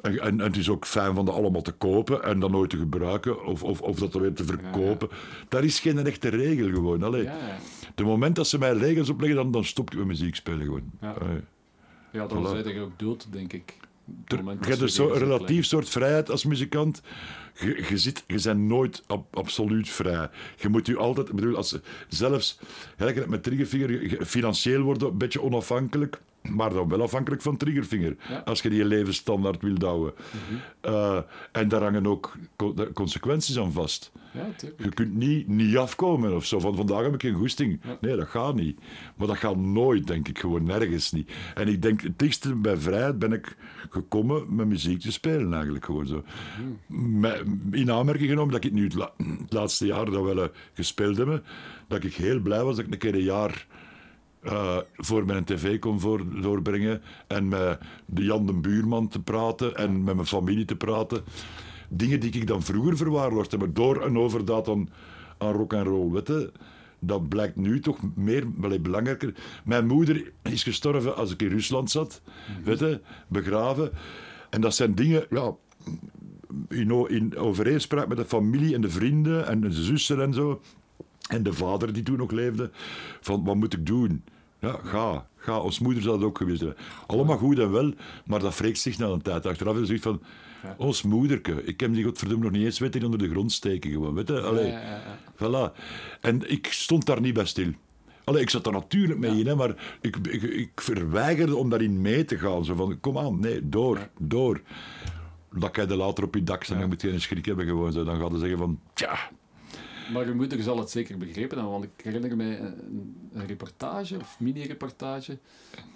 En, 0.00 0.38
het 0.40 0.56
is 0.56 0.68
ook 0.68 0.86
fijn 0.86 1.14
van 1.14 1.24
dat 1.24 1.34
allemaal 1.34 1.62
te 1.62 1.72
kopen 1.72 2.22
en 2.22 2.40
dan 2.40 2.50
nooit 2.50 2.70
te 2.70 2.76
gebruiken 2.76 3.44
of, 3.44 3.62
of, 3.62 3.80
of 3.80 3.98
dat 3.98 4.12
dan 4.12 4.20
weer 4.22 4.32
te 4.34 4.44
verkopen. 4.44 5.08
Daar 5.48 5.64
is 5.64 5.80
geen 5.80 6.06
echte 6.06 6.28
regel 6.28 6.68
gewoon. 6.70 7.02
Allee. 7.02 7.22
Ja, 7.22 7.36
ja. 7.36 7.58
De 7.94 8.04
moment 8.04 8.36
dat 8.36 8.46
ze 8.48 8.58
mij 8.58 8.72
regels 8.72 9.08
opleggen, 9.10 9.36
dan, 9.36 9.50
dan 9.50 9.64
stop 9.64 9.90
ik 9.90 9.98
met 9.98 10.06
muziek 10.06 10.34
spelen 10.34 10.64
gewoon. 10.64 10.90
Ja. 11.00 11.14
Ja, 12.12 12.26
dan 12.26 12.46
Voilà. 12.46 12.48
zijn 12.62 12.74
je 12.74 12.80
ook 12.80 12.98
dood, 12.98 13.26
denk 13.30 13.52
ik. 13.52 13.76
Je 14.26 14.36
hebt 14.36 14.78
dus 14.78 14.98
regels 14.98 15.18
relatief 15.18 15.64
soort 15.64 15.88
vrijheid 15.88 16.30
als 16.30 16.44
muzikant. 16.44 17.02
Je, 17.60 17.84
je, 17.88 17.98
zit, 17.98 18.24
je 18.26 18.40
bent 18.42 18.60
nooit 18.60 19.02
ab- 19.06 19.36
absoluut 19.36 19.88
vrij. 19.88 20.28
Je 20.56 20.68
moet 20.68 20.86
je 20.86 20.96
altijd, 20.96 21.32
bedoel, 21.32 21.56
als, 21.56 21.78
zelfs 22.08 22.58
met 23.26 23.42
Triggerfinger, 23.42 24.24
financieel 24.26 24.82
worden 24.82 25.08
een 25.08 25.18
beetje 25.18 25.42
onafhankelijk, 25.42 26.20
maar 26.50 26.72
dan 26.72 26.88
wel 26.88 27.02
afhankelijk 27.02 27.42
van. 27.42 27.56
Ja. 27.58 28.14
Mhm. 28.28 28.40
Als 28.44 28.62
je 28.62 28.68
die 28.70 28.84
levensstandaard 28.84 29.62
wil 29.62 29.74
douwen. 29.78 30.12
Eh, 30.80 31.18
en 31.52 31.68
daar 31.68 31.82
hangen 31.82 32.06
ook 32.06 32.32
co- 32.56 32.74
consequenties 32.94 33.58
aan 33.58 33.72
vast. 33.72 34.12
Ja. 34.34 34.46
Je 34.78 34.88
kunt 34.88 35.14
niet, 35.14 35.48
niet 35.48 35.76
afkomen 35.76 36.34
of 36.34 36.44
zo. 36.44 36.58
Van 36.60 36.76
vandaag 36.76 37.02
heb 37.02 37.14
ik 37.14 37.20
geen 37.20 37.34
goesting. 37.34 37.80
Nee, 38.00 38.16
dat 38.16 38.28
gaat 38.28 38.54
niet. 38.54 38.80
Maar 39.16 39.26
dat 39.26 39.36
gaat 39.36 39.56
nooit, 39.56 40.06
denk 40.06 40.28
ik, 40.28 40.38
gewoon 40.38 40.62
nergens 40.64 41.12
niet. 41.12 41.32
En 41.54 41.68
ik 41.68 41.82
denk, 41.82 42.00
het 42.00 42.18
dichtste 42.18 42.54
bij 42.54 42.76
vrijheid 42.76 43.18
ben 43.18 43.32
ik 43.32 43.56
gekomen 43.90 44.54
met 44.54 44.66
muziek 44.66 45.00
te 45.00 45.12
spelen, 45.12 45.52
eigenlijk 45.54 45.84
gewoon 45.84 46.06
zo. 46.06 46.22
Met- 46.86 47.44
in 47.70 47.90
aanmerking 47.90 48.28
genomen 48.28 48.52
dat 48.52 48.64
ik 48.64 48.72
nu 48.72 48.84
het, 48.84 48.94
la- 48.94 49.12
het 49.16 49.52
laatste 49.52 49.86
jaar 49.86 50.04
dat 50.04 50.14
we 50.24 50.34
wel 50.34 50.48
gespeeld 50.74 51.16
hebben, 51.16 51.42
dat 51.88 52.04
ik 52.04 52.14
heel 52.14 52.40
blij 52.40 52.64
was 52.64 52.76
dat 52.76 52.84
ik 52.86 52.92
een 52.92 52.98
keer 52.98 53.14
een 53.14 53.22
jaar 53.22 53.66
eh, 54.42 54.78
voor 54.96 55.26
mijn 55.26 55.44
tv 55.44 55.78
kon 55.78 56.00
voor, 56.00 56.40
doorbrengen 56.40 57.02
en 57.26 57.48
met 57.48 57.78
de 58.06 58.24
Jan 58.24 58.46
de 58.46 58.52
Buurman 58.52 59.08
te 59.08 59.20
praten 59.20 59.76
en 59.76 60.04
met 60.04 60.14
mijn 60.14 60.26
familie 60.26 60.64
te 60.64 60.76
praten. 60.76 61.22
Dingen 61.88 62.20
die 62.20 62.32
ik 62.32 62.46
dan 62.46 62.62
vroeger 62.62 62.96
verwaarloosd 62.96 63.50
heb, 63.50 63.68
door 63.72 64.04
een 64.04 64.18
overdaad 64.18 64.68
aan, 64.68 64.88
aan 65.38 65.52
rock 65.52 65.72
en 65.72 65.84
roll. 65.84 66.10
Weet 66.10 66.26
je? 66.26 66.52
Dat 66.98 67.28
blijkt 67.28 67.56
nu 67.56 67.80
toch 67.80 67.98
meer 68.14 68.50
belangrijker. 68.82 69.34
Mijn 69.64 69.86
moeder 69.86 70.32
is 70.42 70.62
gestorven 70.62 71.16
als 71.16 71.32
ik 71.32 71.42
in 71.42 71.48
Rusland 71.48 71.90
zat, 71.90 72.22
weet 72.64 72.78
je? 72.78 73.00
begraven. 73.28 73.90
En 74.50 74.60
dat 74.60 74.74
zijn 74.74 74.94
dingen, 74.94 75.26
ja, 75.30 75.54
in, 76.68 77.08
in 77.08 77.36
overeenspraak 77.36 78.08
met 78.08 78.16
de 78.16 78.24
familie 78.24 78.74
en 78.74 78.80
de 78.80 78.90
vrienden 78.90 79.46
en 79.46 79.60
de 79.60 79.72
zussen 79.72 80.20
en 80.20 80.34
zo. 80.34 80.60
En 81.32 81.42
de 81.42 81.52
vader 81.52 81.92
die 81.92 82.02
toen 82.02 82.16
nog 82.18 82.30
leefde, 82.30 82.70
van 83.20 83.44
wat 83.44 83.54
moet 83.56 83.72
ik 83.72 83.86
doen? 83.86 84.24
Ja, 84.58 84.78
ga, 84.84 85.26
ga. 85.36 85.58
Ons 85.58 85.78
moeder 85.78 86.02
zou 86.02 86.18
dat 86.18 86.28
ook 86.28 86.38
geweest 86.38 86.60
hebben. 86.60 86.78
Allemaal 87.06 87.36
goed 87.36 87.58
en 87.58 87.70
wel, 87.72 87.92
maar 88.24 88.40
dat 88.40 88.58
wreekt 88.58 88.78
zich 88.78 88.98
na 88.98 89.06
een 89.06 89.22
tijd. 89.22 89.46
Achteraf 89.46 89.76
is 89.76 89.86
zoiets 89.86 90.04
van, 90.04 90.22
ons 90.76 91.02
moederke, 91.02 91.64
ik 91.64 91.80
heb 91.80 91.94
die 91.94 92.04
godverdomme 92.04 92.44
nog 92.44 92.52
niet 92.52 92.64
eens 92.64 92.78
weten 92.78 93.04
onder 93.04 93.18
de 93.18 93.28
grond 93.28 93.52
steken 93.52 93.90
gewoon, 93.90 94.14
weet 94.14 94.28
je? 94.28 94.40
Allee, 94.40 94.66
Ja, 94.66 94.80
ja, 94.80 95.02
ja. 95.38 95.70
voilà. 95.70 95.76
En 96.20 96.50
ik 96.50 96.66
stond 96.70 97.06
daar 97.06 97.20
niet 97.20 97.34
bij 97.34 97.44
stil. 97.44 97.72
Allee, 98.24 98.42
ik 98.42 98.50
zat 98.50 98.66
er 98.66 98.72
natuurlijk 98.72 99.18
mee 99.18 99.38
in, 99.38 99.46
hè, 99.46 99.54
maar 99.54 99.96
ik, 100.00 100.16
ik, 100.16 100.42
ik 100.42 100.70
verweigerde 100.74 101.56
om 101.56 101.70
daarin 101.70 102.00
mee 102.00 102.24
te 102.24 102.38
gaan. 102.38 102.64
Zo 102.64 102.74
van, 102.74 103.00
kom 103.00 103.18
aan, 103.18 103.40
nee, 103.40 103.68
door, 103.68 104.08
door. 104.18 104.60
Dat 105.52 105.70
kan 105.70 105.88
je 105.88 105.96
later 105.96 106.24
op 106.24 106.34
je 106.34 106.42
dak 106.44 106.64
staan, 106.64 106.78
dan 106.78 106.88
moet 106.88 107.02
je 107.02 107.10
een 107.10 107.20
schrik 107.20 107.44
hebben 107.44 107.66
gewoon. 107.66 107.92
Zo. 107.92 108.04
Dan 108.04 108.20
gaat 108.20 108.30
je 108.30 108.38
zeggen 108.38 108.58
van, 108.58 108.80
tja, 108.92 109.18
Maar 110.12 110.26
je 110.26 110.34
moeder 110.34 110.62
zal 110.62 110.78
het 110.78 110.90
zeker 110.90 111.18
begrepen 111.18 111.56
hebben, 111.56 111.72
want 111.72 111.84
ik 111.84 111.90
herinner 112.02 112.36
mij 112.36 112.60
een, 112.60 113.14
een 113.32 113.46
reportage, 113.46 114.16
of 114.16 114.36
mini-reportage, 114.38 115.38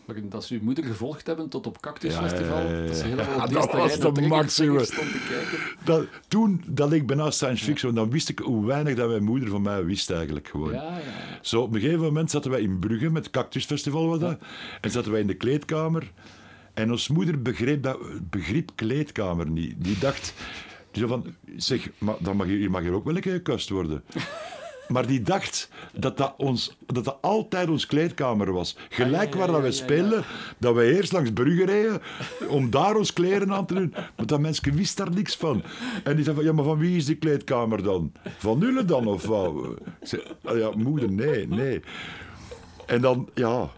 waarin 0.05 0.29
dat 0.29 0.45
ze 0.45 0.55
uw 0.55 0.63
moeder 0.63 0.85
gevolgd 0.85 1.27
hebben 1.27 1.49
tot 1.49 1.67
op 1.67 1.81
Cactus 1.81 2.15
Ja, 2.15 2.27
ja, 2.27 2.39
ja, 2.39 2.61
ja. 2.61 2.87
Dat, 2.87 2.97
ze 2.97 3.05
helemaal 3.05 3.49
dat 3.49 3.73
was 3.73 3.93
de 3.93 4.03
naar 4.03 4.13
Trigger 4.13 4.37
max, 4.37 4.55
Finger 4.55 4.73
jongen. 4.73 4.87
stond 4.87 5.11
te 5.13 5.27
kijken. 5.29 5.59
Dat, 5.85 6.07
toen 6.29 6.63
dat 6.67 6.93
ik 6.93 7.07
bijna 7.07 7.31
science 7.31 7.65
fiction, 7.65 7.95
dan 7.95 8.11
wist 8.11 8.29
ik 8.29 8.39
hoe 8.39 8.67
weinig 8.67 8.95
dat 8.95 9.09
mijn 9.09 9.25
moeder 9.25 9.49
van 9.49 9.63
mij 9.63 9.85
wist 9.85 10.11
eigenlijk 10.11 10.49
gewoon. 10.49 10.73
Ja, 10.73 10.83
ja. 10.83 11.39
Zo, 11.43 11.61
op 11.63 11.75
een 11.75 11.81
gegeven 11.81 12.03
moment 12.03 12.31
zaten 12.31 12.51
wij 12.51 12.61
in 12.61 12.79
Brugge, 12.79 13.11
met 13.11 13.25
het 13.25 13.33
Cactus 13.33 13.65
Festival 13.65 14.09
was 14.09 14.19
dat, 14.19 14.39
en 14.81 14.91
zaten 14.91 15.13
wij 15.13 15.21
in 15.21 15.27
de 15.27 15.35
kleedkamer. 15.35 16.13
En 16.75 16.91
ons 16.91 17.09
moeder 17.09 17.43
begreep, 17.43 17.83
dat, 17.83 17.99
begreep 18.31 18.71
kleedkamer 18.75 19.51
niet. 19.51 19.75
Die 19.79 19.99
dacht, 19.99 20.35
die 20.97 21.07
zei 21.07 21.23
van, 21.23 21.35
zeg, 21.57 21.91
maar 21.99 22.15
dan 22.19 22.37
mag 22.37 22.47
hier, 22.47 22.59
hier 22.59 22.71
mag 22.71 22.83
hier 22.83 22.93
ook 22.93 23.05
wel 23.05 23.15
een 23.17 23.21
keer 23.21 23.33
gekust 23.33 23.69
worden. 23.69 24.03
Maar 24.89 25.07
die 25.07 25.23
dacht 25.23 25.71
dat 25.93 26.17
dat, 26.17 26.35
ons, 26.37 26.77
dat 26.87 27.05
dat 27.05 27.19
altijd 27.21 27.69
ons 27.69 27.87
kleedkamer 27.87 28.53
was. 28.53 28.77
Gelijk 28.89 29.33
Ah, 29.33 29.39
waar 29.39 29.47
dat 29.47 29.63
we 29.63 29.73
speelden, 29.73 30.25
dat 30.59 30.75
wij 30.75 30.93
eerst 30.93 31.13
langs 31.13 31.33
Brugge 31.33 31.65
reden 31.65 32.03
om 32.49 32.71
daar 32.71 32.97
ons 32.97 33.13
kleren 33.13 33.53
aan 33.53 33.67
te 33.67 33.75
doen. 33.75 33.95
Maar 34.17 34.27
dat 34.27 34.41
mensen 34.41 34.75
wist 34.75 34.97
daar 34.97 35.11
niks 35.11 35.37
van. 35.37 35.63
En 36.05 36.15
die 36.15 36.25
zei 36.25 36.37
van, 36.37 36.45
ja, 36.45 36.53
maar 36.53 36.65
van 36.65 36.79
wie 36.79 36.97
is 36.97 37.07
die 37.07 37.17
kleedkamer 37.17 37.83
dan? 37.83 38.13
Van 38.39 38.59
Nulle 38.59 38.85
dan, 38.85 39.07
of 39.07 39.27
wat? 39.27 39.55
Ik 40.01 40.07
zei, 40.09 40.23
"Ah 40.45 40.59
ja, 40.59 40.71
moeder, 40.77 41.11
nee, 41.13 41.49
nee. 41.49 41.83
En 42.87 43.01
dan, 43.01 43.29
ja... 43.35 43.71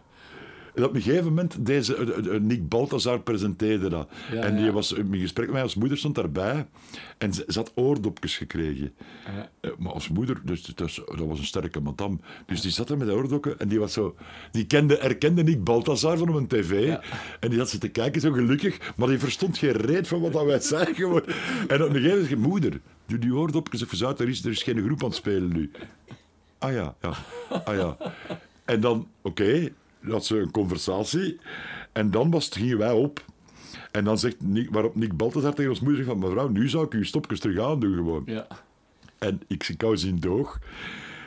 En 0.79 0.85
op 0.85 0.95
een 0.95 1.03
gegeven 1.03 1.25
moment, 1.25 1.67
deze, 1.67 1.95
eh, 1.97 2.35
eh, 2.35 2.43
Nick 2.43 2.69
Balthazar 2.69 3.21
presenteerde 3.21 3.89
dat. 3.89 4.09
Ja, 4.33 4.43
en 4.43 4.57
die 4.57 4.65
ja. 4.65 4.73
was 4.73 4.93
in 4.93 5.15
gesprek 5.15 5.45
met 5.47 5.55
mij, 5.55 5.63
als 5.63 5.75
moeder 5.75 5.99
stond 5.99 6.15
daarbij. 6.15 6.67
En 7.19 7.33
ze, 7.33 7.45
ze 7.49 7.59
had 7.59 7.73
oordopjes 7.75 8.37
gekregen. 8.37 8.93
Ja. 9.25 9.51
Eh, 9.61 9.71
Maar 9.79 9.93
als 9.93 10.09
moeder, 10.09 10.41
dus, 10.45 10.63
dus, 10.63 10.75
dat 11.07 11.19
was 11.19 11.39
een 11.39 11.45
sterke 11.45 11.81
madame. 11.81 12.17
Dus 12.47 12.61
die 12.61 12.71
zat 12.71 12.91
er 12.91 12.97
met 12.97 13.07
de 13.07 13.15
oordokken 13.15 13.59
en 13.59 13.69
die 13.69 13.79
was 13.79 13.93
zo... 13.93 14.17
Die 14.51 14.67
kende, 14.67 14.97
herkende 15.01 15.43
Nick 15.43 15.65
Balthazar 15.65 16.19
van 16.19 16.29
op 16.29 16.35
een 16.35 16.47
tv. 16.47 16.97
En 17.41 17.51
die 17.51 17.59
had 17.59 17.71
ze 17.71 17.79
te 17.79 17.89
kijken, 17.89 18.21
zo 18.21 18.33
gelukkig. 18.33 18.93
Maar 18.97 19.09
die 19.09 19.19
verstond 19.19 19.59
geen 19.59 19.73
reet 19.73 20.09
van 20.09 20.21
wat 20.21 20.33
dat 20.33 20.45
wij 20.45 20.61
zeiden. 20.61 20.95
Gewoon. 20.95 21.25
En 21.69 21.83
op 21.83 21.95
een 21.95 22.03
gegeven 22.03 22.19
moment, 22.19 22.49
moeder, 22.49 22.81
doe 23.07 23.19
die 23.19 23.35
oordopjes 23.35 23.83
even 23.83 24.07
uit. 24.07 24.21
Er 24.21 24.29
is, 24.29 24.45
er 24.45 24.51
is 24.51 24.63
geen 24.63 24.83
groep 24.85 25.03
aan 25.03 25.09
het 25.09 25.17
spelen 25.17 25.53
nu. 25.53 25.71
Ah 26.59 26.73
ja, 26.73 26.95
ja. 27.01 27.13
Ah 27.65 27.77
ja. 27.77 27.97
En 28.65 28.81
dan, 28.81 29.09
oké, 29.23 29.71
had 30.01 30.27
ze 30.27 30.39
een 30.39 30.51
conversatie. 30.51 31.39
En 31.93 32.11
dan 32.11 32.31
was, 32.31 32.49
gingen 32.53 32.79
wij 32.79 32.93
op. 32.93 33.25
En 33.91 34.05
dan 34.05 34.19
zegt 34.19 34.37
Nick, 34.41 34.71
waarop 34.71 34.95
Nick 34.95 35.17
Balthazar 35.17 35.55
tegen 35.55 35.71
ons 35.71 35.81
moeder 35.81 36.05
van... 36.05 36.19
Mevrouw, 36.19 36.49
nu 36.49 36.69
zou 36.69 36.85
ik 36.85 36.93
uw 36.93 37.05
stopjes 37.05 37.41
terug 37.41 37.65
aandoen 37.65 37.95
gewoon. 37.95 38.23
ja. 38.27 38.47
En 39.19 39.41
ik 39.47 39.63
zie 39.63 39.77
kou 39.77 39.97
zien 39.97 40.21
doog. 40.21 40.59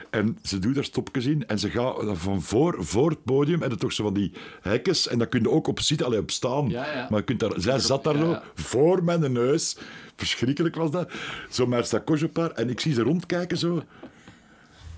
En 0.09 0.37
ze 0.43 0.59
doet 0.59 0.75
daar 0.75 0.83
stopjes 0.83 1.25
in 1.25 1.47
en 1.47 1.59
ze 1.59 1.69
gaat 1.69 1.95
van 2.17 2.41
voor, 2.41 2.75
voor 2.79 3.09
het 3.09 3.23
podium 3.23 3.61
en 3.61 3.69
dan 3.69 3.77
toch 3.77 3.93
zo 3.93 4.03
van 4.03 4.13
die 4.13 4.31
hekkens 4.61 5.07
en 5.07 5.17
daar 5.17 5.27
kun 5.27 5.41
je 5.41 5.49
ook 5.49 5.67
op 5.67 5.79
zitten, 5.79 6.05
alleen 6.05 6.19
op 6.19 6.31
staan. 6.31 6.69
Ja, 6.69 6.93
ja. 6.93 7.07
Maar 7.09 7.19
je 7.19 7.25
kunt 7.25 7.39
daar, 7.39 7.51
zij 7.55 7.79
zat 7.79 8.03
daar 8.03 8.17
zo 8.17 8.37
voor 8.53 9.03
mijn 9.03 9.31
neus. 9.31 9.77
Verschrikkelijk 10.15 10.75
was 10.75 10.91
dat. 10.91 11.11
Zo 11.49 11.65
met 11.65 11.85
stakosje 11.85 12.25
op 12.25 12.37
haar 12.37 12.51
en 12.51 12.69
ik 12.69 12.79
zie 12.79 12.93
ze 12.93 13.01
rondkijken 13.01 13.57
zo. 13.57 13.83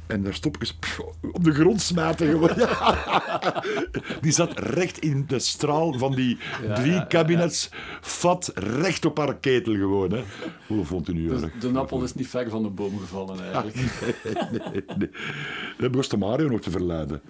En 0.07 0.23
daar 0.23 0.34
stopjes 0.34 0.73
pff, 0.73 0.99
op 1.31 1.43
de 1.43 1.53
grond 1.53 1.81
smijten 1.81 2.27
gewoon. 2.27 2.51
Die 4.21 4.31
zat 4.31 4.59
recht 4.59 4.99
in 4.99 5.23
de 5.27 5.39
straal 5.39 5.93
van 5.97 6.15
die 6.15 6.38
Ja, 6.67 6.73
drie 6.73 7.07
kabinets. 7.07 7.69
Vat 8.01 8.51
recht 8.55 9.05
op 9.05 9.17
haar 9.17 9.35
ketel 9.38 9.73
gewoon. 9.73 10.11
Hè. 10.11 10.23
Hoe 10.67 10.85
vond 10.85 11.07
u 11.09 11.13
nu 11.13 11.27
Dus 11.27 11.41
erg? 11.41 11.51
de 11.59 11.80
appel 11.80 12.03
is 12.03 12.13
niet 12.13 12.27
ver 12.27 12.49
van 12.49 12.63
de 12.63 12.69
boom 12.69 12.99
gevallen 12.99 13.43
eigenlijk. 13.43 13.75
nee, 14.51 14.84
nee. 14.97 15.09
Dat 15.77 15.95
was 15.95 16.15
Mario 16.15 16.49
nog 16.49 16.61
te 16.61 16.71
verleiden. 16.71 17.21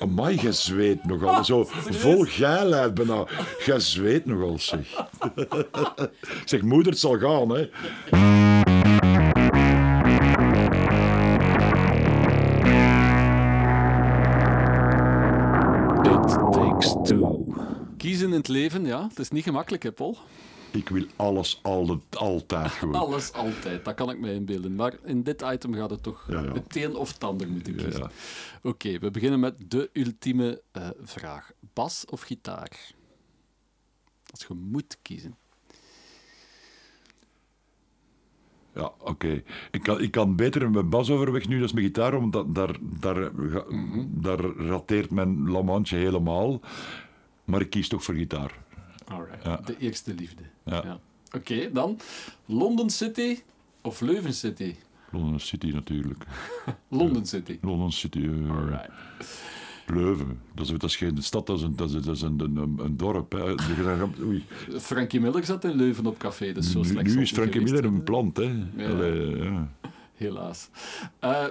Amai, 0.00 0.36
jij 0.36 0.52
zweet 0.52 1.04
nogal. 1.04 1.44
Zo 1.44 1.64
vol 2.02 2.24
geilheid 2.24 2.94
bijna. 2.94 3.26
Jij 3.64 3.80
zweet 3.80 4.26
nogal, 4.26 4.58
zeg. 4.58 4.80
Ik 6.42 6.42
zeg, 6.44 6.62
moeder, 6.62 6.92
het 6.92 7.00
zal 7.00 7.18
gaan, 7.18 7.48
hè. 7.50 7.68
Kiezen 18.06 18.28
in 18.28 18.34
het 18.34 18.48
leven, 18.48 18.84
ja, 18.84 19.08
het 19.08 19.18
is 19.18 19.30
niet 19.30 19.42
gemakkelijk, 19.44 19.82
hè, 19.82 19.92
Paul? 19.92 20.16
Ik 20.70 20.88
wil 20.88 21.04
alles 21.16 21.58
al, 21.62 22.00
altijd 22.10 22.70
gewoon. 22.70 22.94
Alles 23.04 23.32
altijd, 23.32 23.84
dat 23.84 23.94
kan 23.94 24.10
ik 24.10 24.18
me 24.18 24.32
inbeelden. 24.34 24.74
Maar 24.74 24.94
in 25.04 25.22
dit 25.22 25.42
item 25.42 25.74
gaat 25.74 25.90
het 25.90 26.02
toch 26.02 26.26
Ja, 26.30 26.40
ja. 26.40 26.52
het 26.52 26.76
een 26.76 26.94
of 26.96 27.12
het 27.12 27.24
ander 27.24 27.48
moeten 27.48 27.74
kiezen. 27.76 28.00
ja. 28.00 28.10
Oké, 28.62 28.98
we 28.98 29.10
beginnen 29.10 29.40
met 29.40 29.54
de 29.70 29.90
ultieme 29.92 30.62
eh, 30.72 30.88
vraag. 31.02 31.50
Bas 31.72 32.04
of 32.10 32.20
gitaar? 32.20 32.70
Als 34.30 34.44
je 34.48 34.54
moet 34.54 34.98
kiezen. 35.02 35.36
Ja, 38.74 38.92
oké. 38.98 39.42
Ik, 39.70 39.82
kan, 39.82 40.00
ik 40.00 40.10
kan 40.10 40.36
beter 40.36 40.70
mijn 40.70 40.88
bas 40.88 41.10
overweg 41.10 41.48
nu 41.48 41.58
dan 41.60 41.70
mijn 41.74 41.86
gitaar, 41.86 42.20
want 42.20 42.32
dat, 42.32 42.54
daar, 42.54 42.76
daar, 42.80 43.30
ga- 43.50 43.64
daar 44.08 44.40
rateert 44.40 45.10
mijn 45.10 45.50
lamantje 45.50 45.96
helemaal. 45.96 46.60
Maar 47.46 47.60
ik 47.60 47.70
kies 47.70 47.88
toch 47.88 48.04
voor 48.04 48.14
gitaar. 48.14 48.58
Alright. 49.04 49.44
Ja. 49.44 49.56
De 49.56 49.78
eerste 49.78 50.14
liefde. 50.14 50.42
Ja. 50.64 51.00
Oké, 51.32 51.72
dan 51.72 51.98
London 52.46 52.90
City 52.90 53.38
of 53.82 54.00
Leuven 54.00 54.34
City? 54.34 54.74
London 55.10 55.40
City 55.40 55.66
natuurlijk. 55.66 56.24
London 56.88 57.26
City. 57.26 57.58
London 57.62 57.92
City. 57.92 58.28
Alright. 58.50 58.90
Leuven. 59.86 60.40
Dat 60.54 60.66
is, 60.66 60.72
dat 60.72 60.82
is 60.82 60.96
geen 60.96 61.22
stad, 61.22 61.46
dat 61.46 61.56
is 61.58 61.62
een, 61.62 61.76
dat 61.76 61.90
is, 61.90 62.02
dat 62.02 62.16
is 62.16 62.22
een, 62.22 62.40
een, 62.40 62.78
een 62.78 62.96
dorp. 62.96 63.32
Hè. 63.32 63.54
Oei. 64.22 64.44
Frankie 64.78 65.20
Miller 65.20 65.44
zat 65.44 65.64
in 65.64 65.76
Leuven 65.76 66.06
op 66.06 66.18
café, 66.18 66.52
dus 66.52 66.70
zo 66.70 66.78
Nu, 66.78 66.84
slecht 66.84 67.14
nu 67.14 67.22
is 67.22 67.32
Frankie 67.32 67.60
Miller 67.60 67.84
een 67.84 68.02
plant, 68.02 68.36
hè. 68.36 68.66
Ja. 68.76 68.88
Allee, 68.88 69.36
ja. 69.36 69.70
Helaas. 70.14 70.68
Eh 71.18 71.46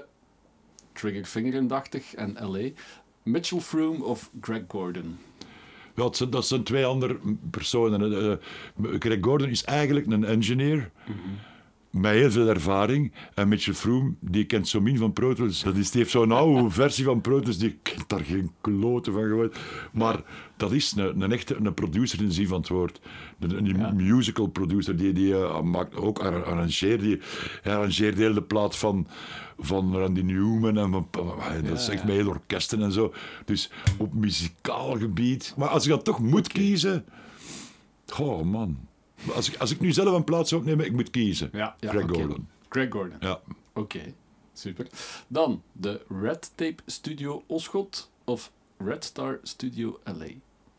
Triggerfinger 0.94 1.54
indachtig 1.54 2.14
en 2.14 2.38
L.A. 2.40 2.70
Mitchell 3.24 3.60
Froome 3.60 4.04
of 4.04 4.30
Greg 4.42 4.64
Gordon? 4.68 5.18
Het 5.96 6.18
zijn, 6.18 6.30
dat 6.30 6.46
zijn 6.48 6.64
twee 6.64 6.86
andere 6.86 7.18
personen. 7.50 8.30
Eh, 8.30 8.36
Greg 9.00 9.18
Gordon 9.22 9.50
is 9.50 9.64
eigenlijk 9.64 10.06
een 10.12 10.24
engineer. 10.24 10.92
Met 11.90 12.12
heel 12.14 12.32
veel 12.32 12.48
ervaring. 12.48 13.12
En 13.34 13.48
Mitchell 13.48 13.74
Froome, 13.74 14.14
die 14.20 14.46
kent 14.46 14.68
zo 14.68 14.82
min 14.82 14.98
van 14.98 15.14
Pro 15.14 15.34
Tools. 15.34 15.64
Dat 15.64 15.76
is, 15.76 15.92
die 15.92 16.00
heeft 16.00 16.12
zo'n 16.12 16.32
oude 16.32 16.70
versie 16.82 17.04
van 17.06 17.22
Pro 17.22 17.40
Tools. 17.40 17.58
Die 17.58 17.78
kent 17.82 18.10
daar 18.10 18.20
geen 18.24 18.52
kloten 18.62 19.14
van 19.14 19.22
gewoon. 19.24 19.52
Maar 19.94 20.22
dat 20.58 20.72
is 20.72 20.94
een, 20.96 21.22
een 21.22 21.32
echte 21.32 21.56
een 21.56 21.74
producer 21.74 22.20
in 22.20 22.26
de 22.28 22.34
zin 22.34 22.48
van 22.48 22.60
het 22.60 22.68
woord. 22.70 23.00
Een, 23.40 23.58
een 23.58 23.78
Ja. 23.78 23.92
musical 23.92 24.48
producer. 24.48 24.96
Die, 24.98 25.14
die 25.14 25.34
eh, 25.36 25.62
maakt 25.62 25.96
ook 25.96 26.20
ar- 26.20 26.44
arrangeert. 26.46 27.02
Die 27.02 27.20
arrangeert 27.64 28.18
heel 28.18 28.34
de 28.34 28.44
plaat 28.44 28.78
van, 28.78 29.08
van 29.60 29.98
Randy 29.98 30.22
Newman. 30.22 30.78
En 30.78 30.92
van, 30.92 31.08
dat 31.12 31.86
ja. 31.86 31.94
met 31.94 32.16
heel 32.16 32.28
orkesten 32.28 32.82
en 32.82 32.92
zo. 32.92 33.14
Dus 33.46 33.72
op 33.98 34.14
muzikaal 34.14 34.98
gebied. 34.98 35.54
Maar 35.58 35.70
als 35.70 35.84
ik 35.84 35.90
dan 35.90 36.02
toch 36.02 36.20
moet 36.20 36.48
kiezen. 36.48 37.06
Oh 38.20 38.42
man. 38.42 38.88
Als 39.34 39.50
ik, 39.50 39.60
als 39.60 39.72
ik 39.72 39.80
nu 39.80 39.92
zelf 39.92 40.16
een 40.16 40.24
plaats 40.24 40.50
zou 40.50 40.62
opnemen, 40.62 40.86
ik 40.86 40.92
moet 40.92 41.10
kiezen. 41.10 41.50
Ja, 41.52 41.76
ja 41.80 41.90
Greg. 41.90 42.06
Gordon. 42.10 42.48
Greg 42.70 42.92
Gordon. 42.92 43.18
Ja. 43.20 43.40
Oké, 43.74 44.14
super. 44.54 44.88
Dan 45.28 45.62
de 45.72 46.02
Red 46.22 46.52
Tape 46.56 46.84
Studio 46.86 47.44
Oschot 47.48 48.12
of 48.24 48.52
Red 48.78 49.04
Star 49.04 49.40
Studio 49.44 50.00
LA? 50.04 50.26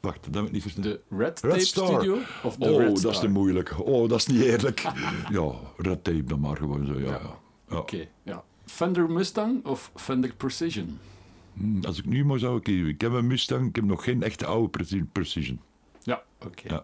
Wacht, 0.01 0.25
dat 0.25 0.35
heb 0.35 0.45
ik 0.45 0.53
niet 0.53 0.63
verstaan. 0.63 0.83
De 0.83 1.01
Red 1.09 1.41
Tape. 1.41 1.61
Studio 1.61 2.19
of 2.43 2.57
de 2.57 2.71
oh, 2.71 2.79
Red 2.79 2.89
dat 2.89 2.99
Star? 2.99 3.11
is 3.11 3.19
te 3.19 3.29
moeilijk. 3.29 3.75
Oh, 3.79 4.09
dat 4.09 4.19
is 4.19 4.27
niet 4.27 4.43
eerlijk. 4.43 4.81
ja, 5.31 5.53
red 5.77 6.05
tape 6.05 6.25
dan 6.25 6.41
maar 6.41 6.57
gewoon 6.57 6.87
zo. 6.87 6.99
Ja. 6.99 7.07
ja. 7.07 7.39
Ja. 7.69 7.77
Oké, 7.77 8.09
ja. 8.23 8.45
Fender 8.67 9.11
Mustang 9.11 9.65
of 9.65 9.91
Fender 9.95 10.35
Precision? 10.35 10.99
Hm, 11.53 11.85
Als 11.85 11.99
ik 11.99 12.05
nu 12.07 12.25
maar 12.25 12.39
zou 12.39 12.61
kiezen. 12.61 12.89
Ik 12.89 13.01
heb 13.01 13.13
een 13.13 13.27
Mustang, 13.27 13.69
ik 13.69 13.77
heb 13.77 13.85
nog 13.85 14.05
geen 14.05 14.23
echte 14.23 14.47
oude 14.47 14.69
Preci- 14.69 15.05
Precision. 15.13 15.61
Ja, 16.03 16.23
oké. 16.45 16.69
Ja. 16.75 16.83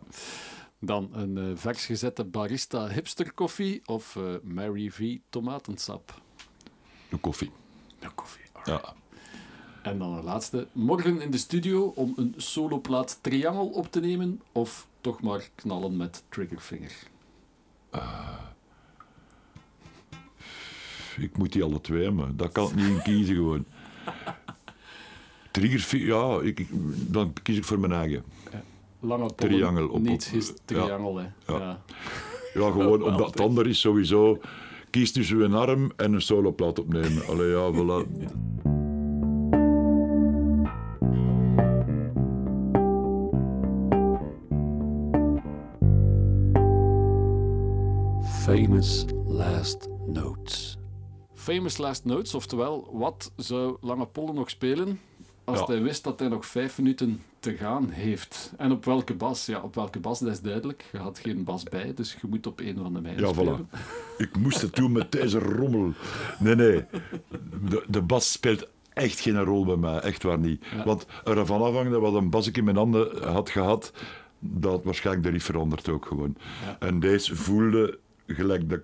Dan 0.78 1.08
een 1.12 1.38
eh, 1.38 1.44
vers 1.54 1.84
gezette 1.86 2.24
barista 2.24 2.88
hipster 2.88 3.32
koffie 3.32 3.82
of 3.86 4.16
eh, 4.16 4.22
Mary 4.42 4.90
V 4.90 5.16
tomatensap? 5.30 6.20
De 7.08 7.16
koffie. 7.16 7.50
De 7.98 8.08
koffie, 8.14 8.42
alright. 8.52 8.86
Ja. 8.86 8.94
En 9.90 9.98
dan 9.98 10.14
de 10.16 10.22
laatste. 10.22 10.66
Morgen 10.72 11.20
in 11.20 11.30
de 11.30 11.38
studio 11.38 11.92
om 11.94 12.12
een 12.16 12.34
soloplaat 12.36 13.18
Triangel 13.20 13.66
op 13.68 13.90
te 13.92 14.00
nemen 14.00 14.40
of 14.52 14.86
toch 15.00 15.22
maar 15.22 15.48
knallen 15.54 15.96
met 15.96 16.22
Triggerfinger? 16.28 16.92
Ik 21.22 21.38
moet 21.38 21.52
die 21.52 21.62
alle 21.62 21.80
twee 21.80 22.02
hebben. 22.04 22.36
Dat 22.36 22.52
kan 22.52 22.68
ik 22.68 22.74
niet 22.74 22.86
in 22.86 23.02
kiezen 23.02 23.34
gewoon. 23.34 23.64
Trigger, 25.50 25.98
ja, 25.98 26.40
ik, 26.40 26.60
ik- 26.60 26.68
dan 27.12 27.32
kies 27.42 27.56
ik 27.56 27.64
voor 27.64 27.78
mijn 27.80 27.92
eigen. 27.92 28.24
Lange 29.00 29.22
pollen, 29.34 29.36
Triangel 29.54 29.88
op- 29.88 30.00
Niets 30.02 30.28
op- 30.28 30.34
is 30.34 30.46
ja. 30.46 30.54
triangel, 30.64 31.16
hè. 31.16 31.22
Ja. 31.46 31.58
Ja. 31.58 31.82
Ja, 32.54 32.70
gewoon 32.70 33.02
omdat 33.10 33.26
het 33.30 33.40
ander 33.40 33.66
is 33.66 33.80
sowieso. 33.80 34.40
kies 34.90 35.12
tussen 35.12 35.40
een 35.40 35.54
arm 35.54 35.92
en 35.96 36.12
een 36.12 36.22
soloplaat 36.22 36.78
opnemen. 36.78 37.26
Allee, 37.26 37.50
ja, 37.50 37.70
voilà. 37.72 38.06
Famous 48.44 49.06
Last 49.26 49.88
Notes. 50.06 50.76
Famous 51.42 51.76
Last 51.78 52.04
Notes, 52.04 52.34
oftewel, 52.34 52.88
wat 52.92 53.32
zou 53.36 53.76
Lange 53.80 54.06
Polle 54.06 54.32
nog 54.32 54.50
spelen 54.50 55.00
als 55.44 55.58
Ja. 55.58 55.64
hij 55.66 55.82
wist 55.82 56.04
dat 56.04 56.18
hij 56.18 56.28
nog 56.28 56.46
vijf 56.46 56.78
minuten 56.78 57.22
te 57.40 57.54
gaan 57.56 57.88
heeft? 57.90 58.52
En 58.56 58.72
op 58.72 58.84
welke 58.84 59.14
bas? 59.14 59.46
Ja, 59.46 59.60
op 59.60 59.74
welke 59.74 59.98
bas, 60.00 60.18
dat 60.18 60.28
is 60.28 60.40
duidelijk. 60.40 60.84
Je 60.92 60.98
had 60.98 61.18
geen 61.18 61.44
bas 61.44 61.62
bij, 61.62 61.94
dus 61.94 62.16
je 62.20 62.26
moet 62.28 62.46
op 62.46 62.60
een 62.60 62.76
van 62.82 62.94
de 62.94 63.00
mijnen 63.00 63.24
Ja, 63.26 63.32
spelen. 63.32 63.68
voilà. 63.68 64.16
Ik 64.18 64.36
moest 64.38 64.60
het 64.62 64.74
doen 64.74 64.92
met 64.92 65.12
deze 65.12 65.38
rommel. 65.38 65.92
Nee, 66.38 66.54
nee. 66.54 66.84
De, 67.68 67.84
de 67.88 68.02
bas 68.02 68.32
speelt 68.32 68.68
echt 68.92 69.20
geen 69.20 69.44
rol 69.44 69.64
bij 69.64 69.76
mij. 69.76 69.98
Echt 69.98 70.22
waar 70.22 70.38
niet. 70.38 70.64
Want 70.84 71.06
ervan 71.24 71.62
afhangende 71.62 71.98
wat 71.98 72.14
een 72.14 72.30
bas 72.30 72.46
ik 72.46 72.56
in 72.56 72.64
mijn 72.64 72.76
handen 72.76 73.28
had 73.32 73.50
gehad, 73.50 73.92
dat 74.38 74.84
waarschijnlijk 74.84 75.26
de 75.26 75.30
riff 75.32 75.44
veranderd 75.44 75.88
ook 75.88 76.06
gewoon. 76.06 76.36
Ja. 76.64 76.76
En 76.86 77.00
deze 77.00 77.36
voelde 77.36 77.98
gelijk 78.26 78.68
dat, 78.68 78.80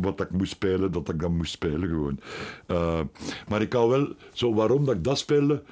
wat 0.00 0.20
ik 0.20 0.30
moest 0.30 0.50
spelen, 0.52 0.92
dat 0.92 1.08
ik 1.08 1.20
dan 1.20 1.36
moest 1.36 1.52
spelen 1.52 1.88
gewoon. 1.88 2.20
Eh, 2.66 3.00
maar 3.48 3.62
ik 3.62 3.72
hou 3.72 3.90
wel, 3.90 4.14
zo 4.32 4.54
waarom 4.54 4.84
dat 4.84 4.94
ik 4.94 5.04
dat 5.04 5.18
speelde, 5.18 5.62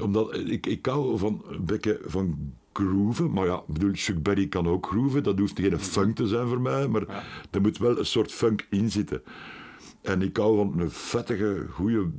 omdat 0.00 0.36
ik, 0.36 0.66
ik 0.66 0.86
hou 0.86 1.18
van 1.18 1.44
een 1.48 1.64
beetje 1.64 2.00
van 2.04 2.52
grooven, 2.72 3.32
maar 3.32 3.46
ja, 3.46 3.56
ik 3.56 3.72
bedoel, 3.72 3.90
Chuck 3.94 4.22
Berry 4.22 4.48
kan 4.48 4.66
ook 4.68 4.86
grooven, 4.86 5.22
dat 5.22 5.38
hoeft 5.38 5.60
geen 5.60 5.80
funk 5.80 6.16
te 6.16 6.26
zijn 6.26 6.48
voor 6.48 6.60
mij, 6.60 6.88
maar 6.88 7.04
Ja. 7.08 7.22
er 7.50 7.60
moet 7.60 7.78
wel 7.78 7.98
een 7.98 8.06
soort 8.06 8.32
funk 8.32 8.66
in 8.70 8.90
zitten. 8.90 9.22
En 10.02 10.22
ik 10.22 10.36
hou 10.36 10.56
van 10.56 10.80
een 10.80 10.90
vettige, 10.90 11.66
goede, 11.70 12.10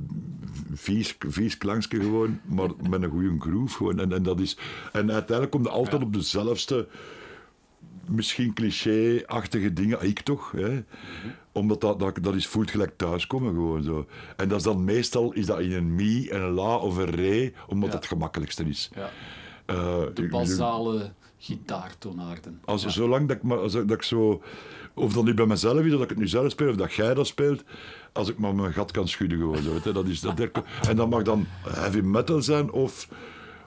vies, 0.72 1.16
vies 1.28 1.58
klankje 1.58 2.00
gewoon, 2.00 2.40
maar 2.44 2.68
met 2.90 3.02
een 3.02 3.10
goede 3.10 3.34
groove 3.38 3.76
gewoon. 3.76 3.98
En, 4.00 4.12
en, 4.12 4.22
dat 4.22 4.40
is, 4.40 4.56
en 4.92 5.12
uiteindelijk 5.12 5.50
komt 5.50 5.64
het 5.64 5.74
altijd 5.74 6.02
op 6.02 6.12
dezelfde, 6.12 6.88
misschien 8.08 8.52
cliché-achtige 8.54 9.72
dingen, 9.72 10.02
ik 10.06 10.20
toch. 10.20 10.50
Hè? 10.56 10.82
Omdat 11.52 11.80
dat, 11.80 11.98
dat, 11.98 12.18
dat 12.22 12.34
is 12.34 12.46
voelt 12.46 12.70
gelijk 12.70 12.92
thuiskomen 12.96 13.52
gewoon 13.54 13.82
zo. 13.82 14.06
En 14.36 14.48
dat 14.48 14.58
is 14.58 14.64
dan 14.64 14.84
meestal 14.84 15.32
is 15.32 15.46
dat 15.46 15.60
in 15.60 15.72
een 15.72 15.94
mi, 15.94 16.28
en 16.28 16.40
een 16.42 16.52
la 16.52 16.76
of 16.76 16.96
een 16.96 17.10
re, 17.10 17.52
omdat 17.66 17.90
Ja. 17.90 17.96
het 17.96 18.06
gemakkelijkste 18.06 18.64
is. 18.64 18.90
Ja, 18.94 19.10
Eh, 19.66 20.02
de 20.14 20.28
basale 20.28 21.12
gitaartonaarden. 21.38 22.60
als, 22.64 22.82
Ja. 22.82 22.88
Zolang 22.88 23.28
dat 23.28 23.36
ik, 23.36 23.42
maar, 23.42 23.58
als, 23.58 23.72
dat 23.72 23.90
ik 23.90 24.02
zo... 24.02 24.42
Of 24.94 25.12
dat 25.12 25.24
nu 25.24 25.34
bij 25.34 25.46
mezelf 25.46 25.78
is, 25.80 25.84
of 25.92 25.92
dat 25.92 26.02
ik 26.02 26.08
het 26.08 26.18
nu 26.18 26.28
zelf 26.28 26.50
speel, 26.50 26.68
of 26.68 26.76
dat 26.76 26.92
jij 26.92 27.14
dat 27.14 27.26
speelt, 27.26 27.64
als 28.12 28.28
ik 28.28 28.38
maar 28.38 28.54
mijn 28.54 28.72
gat 28.72 28.90
kan 28.90 29.08
schudden 29.08 29.38
gewoon. 29.38 29.62
Zo, 29.62 29.72
weet 29.72 29.94
dat 29.94 30.06
is, 30.06 30.20
dat, 30.20 30.40
en 30.88 30.96
dat 30.96 31.10
mag 31.10 31.22
dan 31.22 31.46
heavy 31.68 32.00
metal 32.00 32.42
zijn, 32.42 32.70
of, 32.70 33.08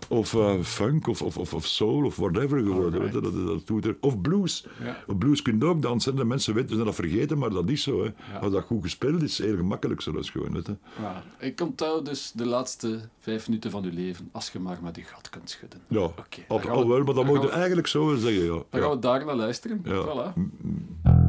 of 0.10 0.34
eh, 0.34 0.54
funk, 0.62 1.08
of, 1.08 1.22
of, 1.22 1.54
of, 1.54 1.66
soul, 1.66 2.06
of 2.06 2.16
whatever 2.16 2.58
je, 2.60 3.12
dat, 3.12 3.24
dat, 3.48 3.68
doet 3.68 3.86
er. 3.86 3.98
Of 4.00 4.22
blues. 4.22 4.66
Ja. 4.84 5.14
Blues 5.18 5.42
kun 5.42 5.60
je 5.60 5.66
ook 5.66 5.82
dansen. 5.82 6.16
De 6.16 6.26
mensen 6.26 6.54
weten, 6.54 6.86
dat 6.86 6.96
vergeten, 6.96 7.38
maar 7.38 7.50
dat 7.50 7.70
is 7.70 7.84
zo. 7.84 8.04
Hè. 8.04 8.40
Als 8.42 8.52
dat 8.52 8.64
goed 8.64 8.84
gespeeld 8.84 9.22
is, 9.22 9.38
heel 9.38 9.56
gemakkelijk 9.56 10.02
zo. 10.02 10.12
Dat 10.12 10.24
is 10.24 10.30
gewoon, 10.30 10.52
weet 10.54 10.66
je. 10.66 10.76
Ja, 11.02 11.24
ik 11.40 11.62
onthoud 11.62 12.06
dus 12.06 12.32
de 12.32 12.46
laatste 12.46 13.00
vijf 13.20 13.48
minuten 13.48 13.72
van 13.72 13.84
je 13.84 13.92
leven, 13.92 14.30
als 14.32 14.50
je 14.50 14.60
maar 14.60 14.80
met 14.84 14.96
je 14.96 15.04
gat 15.04 15.30
kunt 15.30 15.50
schudden. 15.50 15.82
Ja, 15.88 16.00
Oké, 16.48 16.70
al, 16.70 16.88
wel, 16.88 17.04
maar 17.04 17.14
dat 17.14 17.26
moet 17.26 17.42
je 17.42 17.48
we- 17.48 17.54
eigenlijk 17.54 17.88
zo 17.88 18.16
zeggen. 18.16 18.44
Ja. 18.44 18.64
Dan 18.70 18.82
gaan 18.82 18.90
we 18.90 19.00
daar 19.00 19.26
naar 19.26 19.36
luisteren. 19.36 19.82
Ja. 19.86 20.04
Voilà. 20.04 20.34
based 21.04 21.27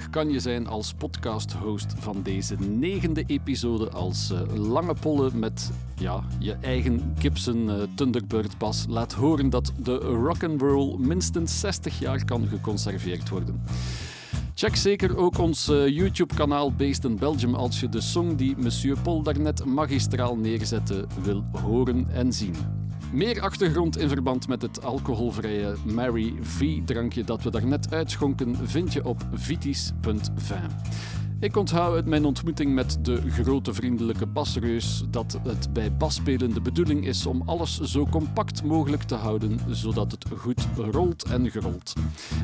kan 0.00 0.30
je 0.30 0.40
zijn 0.40 0.66
als 0.66 0.94
podcast-host 0.94 1.94
van 1.98 2.22
deze 2.22 2.56
negende 2.60 3.24
episode 3.26 3.90
als 3.90 4.30
uh, 4.32 4.40
lange 4.54 4.94
pollen 4.94 5.38
met 5.38 5.70
ja, 5.96 6.24
je 6.38 6.52
eigen 6.52 7.14
Gibson 7.18 7.68
uh, 7.68 7.74
Thunderbird 7.94 8.58
bas 8.58 8.86
laat 8.88 9.12
horen 9.12 9.50
dat 9.50 9.72
de 9.82 9.96
rock 9.96 10.44
and 10.44 10.60
roll 10.60 10.96
minstens 10.98 11.60
60 11.60 11.98
jaar 11.98 12.24
kan 12.24 12.48
geconserveerd 12.48 13.28
worden. 13.28 13.62
Check 14.54 14.76
zeker 14.76 15.16
ook 15.16 15.38
ons 15.38 15.68
uh, 15.68 15.88
YouTube-kanaal 15.88 16.72
Based 16.72 17.04
in 17.04 17.16
Belgium 17.16 17.54
als 17.54 17.80
je 17.80 17.88
de 17.88 18.00
song 18.00 18.36
die 18.36 18.56
Monsieur 18.56 18.98
Paul 18.98 19.22
daarnet 19.22 19.64
magistraal 19.64 20.36
neerzette 20.36 21.06
wil 21.22 21.44
horen 21.62 22.06
en 22.12 22.32
zien. 22.32 22.81
Meer 23.12 23.40
achtergrond 23.40 23.98
in 23.98 24.08
verband 24.08 24.48
met 24.48 24.62
het 24.62 24.84
alcoholvrije 24.84 25.74
Mary 25.84 26.34
V-drankje 26.40 27.24
dat 27.24 27.42
we 27.42 27.50
daarnet 27.50 27.92
uitschonken 27.94 28.56
vind 28.68 28.92
je 28.92 29.04
op 29.04 29.22
vitis.vin. 29.32 31.21
Ik 31.42 31.56
onthoud 31.56 31.94
uit 31.94 32.06
mijn 32.06 32.24
ontmoeting 32.24 32.74
met 32.74 32.98
de 33.02 33.30
grote 33.30 33.74
vriendelijke 33.74 34.26
basreus 34.26 35.04
dat 35.10 35.38
het 35.42 35.72
bij 35.72 35.96
basspelen 35.96 36.54
de 36.54 36.60
bedoeling 36.60 37.06
is 37.06 37.26
om 37.26 37.42
alles 37.46 37.80
zo 37.80 38.06
compact 38.10 38.64
mogelijk 38.64 39.02
te 39.02 39.14
houden, 39.14 39.58
zodat 39.68 40.10
het 40.10 40.24
goed 40.36 40.66
rolt 40.76 41.24
en 41.24 41.50
gerolt. 41.50 41.92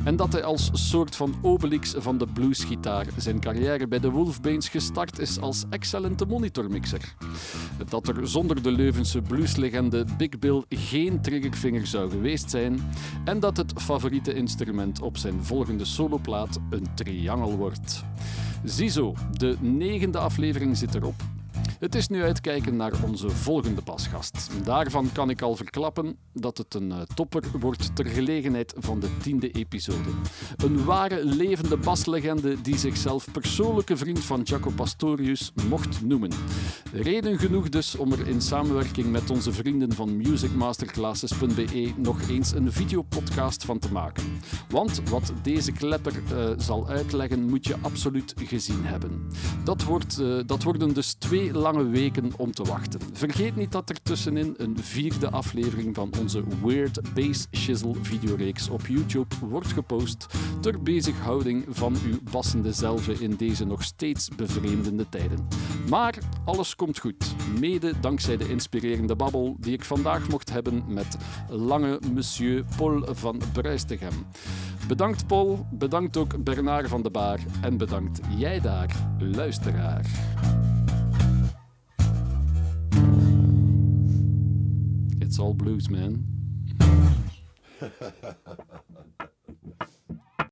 En 0.03 0.15
dat 0.15 0.33
hij 0.33 0.43
als 0.43 0.69
soort 0.73 1.15
van 1.15 1.35
Obelix 1.41 1.93
van 1.97 2.17
de 2.17 2.25
bluesgitaar 2.33 3.05
zijn 3.17 3.39
carrière 3.39 3.87
bij 3.87 3.99
de 3.99 4.09
Wolfbanes 4.09 4.69
gestart 4.69 5.19
is 5.19 5.39
als 5.39 5.65
excellente 5.69 6.25
monitormixer. 6.25 7.15
Dat 7.89 8.07
er 8.07 8.27
zonder 8.27 8.63
de 8.63 8.71
Leuvense 8.71 9.21
blueslegende 9.21 10.05
Big 10.17 10.39
Bill 10.39 10.63
geen 10.69 11.21
triggervinger 11.21 11.87
zou 11.87 12.09
geweest 12.09 12.49
zijn 12.49 12.79
en 13.25 13.39
dat 13.39 13.57
het 13.57 13.73
favoriete 13.75 14.33
instrument 14.33 15.01
op 15.01 15.17
zijn 15.17 15.43
volgende 15.43 15.85
soloplaat 15.85 16.59
een 16.69 16.87
triangel 16.95 17.57
wordt. 17.57 18.03
Ziezo, 18.63 19.13
de 19.37 19.57
negende 19.59 20.17
aflevering 20.17 20.77
zit 20.77 20.95
erop. 20.95 21.38
Het 21.79 21.95
is 21.95 22.07
nu 22.07 22.23
uitkijken 22.23 22.75
naar 22.75 22.93
onze 23.05 23.29
volgende 23.29 23.81
pasgast. 23.81 24.49
Daarvan 24.63 25.11
kan 25.11 25.29
ik 25.29 25.41
al 25.41 25.55
verklappen 25.55 26.17
dat 26.33 26.57
het 26.57 26.73
een 26.73 26.91
eh, 26.91 27.01
topper 27.01 27.43
wordt 27.59 27.95
ter 27.95 28.05
gelegenheid 28.05 28.73
van 28.77 28.99
de 28.99 29.17
tiende 29.17 29.51
episode. 29.51 30.09
Een 30.57 30.83
ware 30.83 31.25
levende 31.25 31.77
baslegende 31.77 32.61
die 32.61 32.77
zichzelf 32.77 33.31
persoonlijke 33.31 33.97
vriend 33.97 34.19
van 34.19 34.41
Jaco 34.43 34.71
Pastorius 34.75 35.51
mocht 35.69 36.01
noemen. 36.01 36.31
Reden 36.93 37.39
genoeg 37.39 37.69
dus 37.69 37.95
om 37.95 38.11
er 38.11 38.27
in 38.27 38.41
samenwerking 38.41 39.11
met 39.11 39.29
onze 39.29 39.51
vrienden 39.51 39.93
van 39.93 40.17
musicmasterclasses.be 40.17 41.93
nog 41.97 42.29
eens 42.29 42.53
een 42.53 42.71
videopodcast 42.71 43.65
van 43.65 43.79
te 43.79 43.91
maken. 43.91 44.23
Want 44.69 45.09
wat 45.09 45.33
deze 45.41 45.71
klepper 45.71 46.13
uh, 46.13 46.49
zal 46.57 46.87
uitleggen 46.87 47.49
moet 47.49 47.67
je 47.67 47.75
absoluut 47.81 48.33
gezien 48.35 48.85
hebben. 48.85 49.27
Dat, 49.63 49.83
wordt, 49.83 50.19
uh, 50.19 50.39
dat 50.45 50.63
worden 50.63 50.93
dus 50.93 51.13
twee 51.13 51.53
weken 51.77 52.31
om 52.37 52.51
te 52.51 52.63
wachten. 52.63 52.99
Vergeet 53.13 53.55
niet 53.55 53.71
dat 53.71 53.89
er 53.89 54.01
tussenin 54.01 54.53
een 54.57 54.77
vierde 54.79 55.29
aflevering 55.29 55.95
van 55.95 56.11
onze 56.19 56.43
Weird 56.63 57.13
Bass 57.13 57.47
Shizzle 57.51 57.95
videoreeks 58.01 58.69
op 58.69 58.87
YouTube 58.87 59.35
wordt 59.49 59.67
gepost 59.67 60.25
ter 60.61 60.81
bezighouding 60.81 61.65
van 61.69 61.95
uw 62.05 62.19
bassende 62.31 62.73
zelven 62.73 63.21
in 63.21 63.35
deze 63.35 63.65
nog 63.65 63.83
steeds 63.83 64.29
bevreemdende 64.35 65.09
tijden. 65.09 65.47
Maar 65.89 66.17
alles 66.45 66.75
komt 66.75 66.99
goed, 66.99 67.35
mede 67.59 67.93
dankzij 67.99 68.37
de 68.37 68.49
inspirerende 68.49 69.15
babbel 69.15 69.55
die 69.59 69.73
ik 69.73 69.83
vandaag 69.83 70.29
mocht 70.29 70.49
hebben 70.49 70.83
met 70.87 71.17
lange 71.49 71.99
monsieur 72.13 72.63
Paul 72.77 73.15
van 73.15 73.41
Bruistegem. 73.53 74.25
Bedankt 74.87 75.27
Paul, 75.27 75.67
bedankt 75.71 76.17
ook 76.17 76.43
Bernard 76.43 76.87
van 76.87 77.01
de 77.01 77.09
Baar 77.09 77.39
en 77.61 77.77
bedankt 77.77 78.19
jij 78.37 78.59
daar, 78.59 78.95
luisteraar. 79.19 80.05
It's 85.39 85.43
all 85.45 85.53
blues, 85.53 85.89
man. 85.89 86.25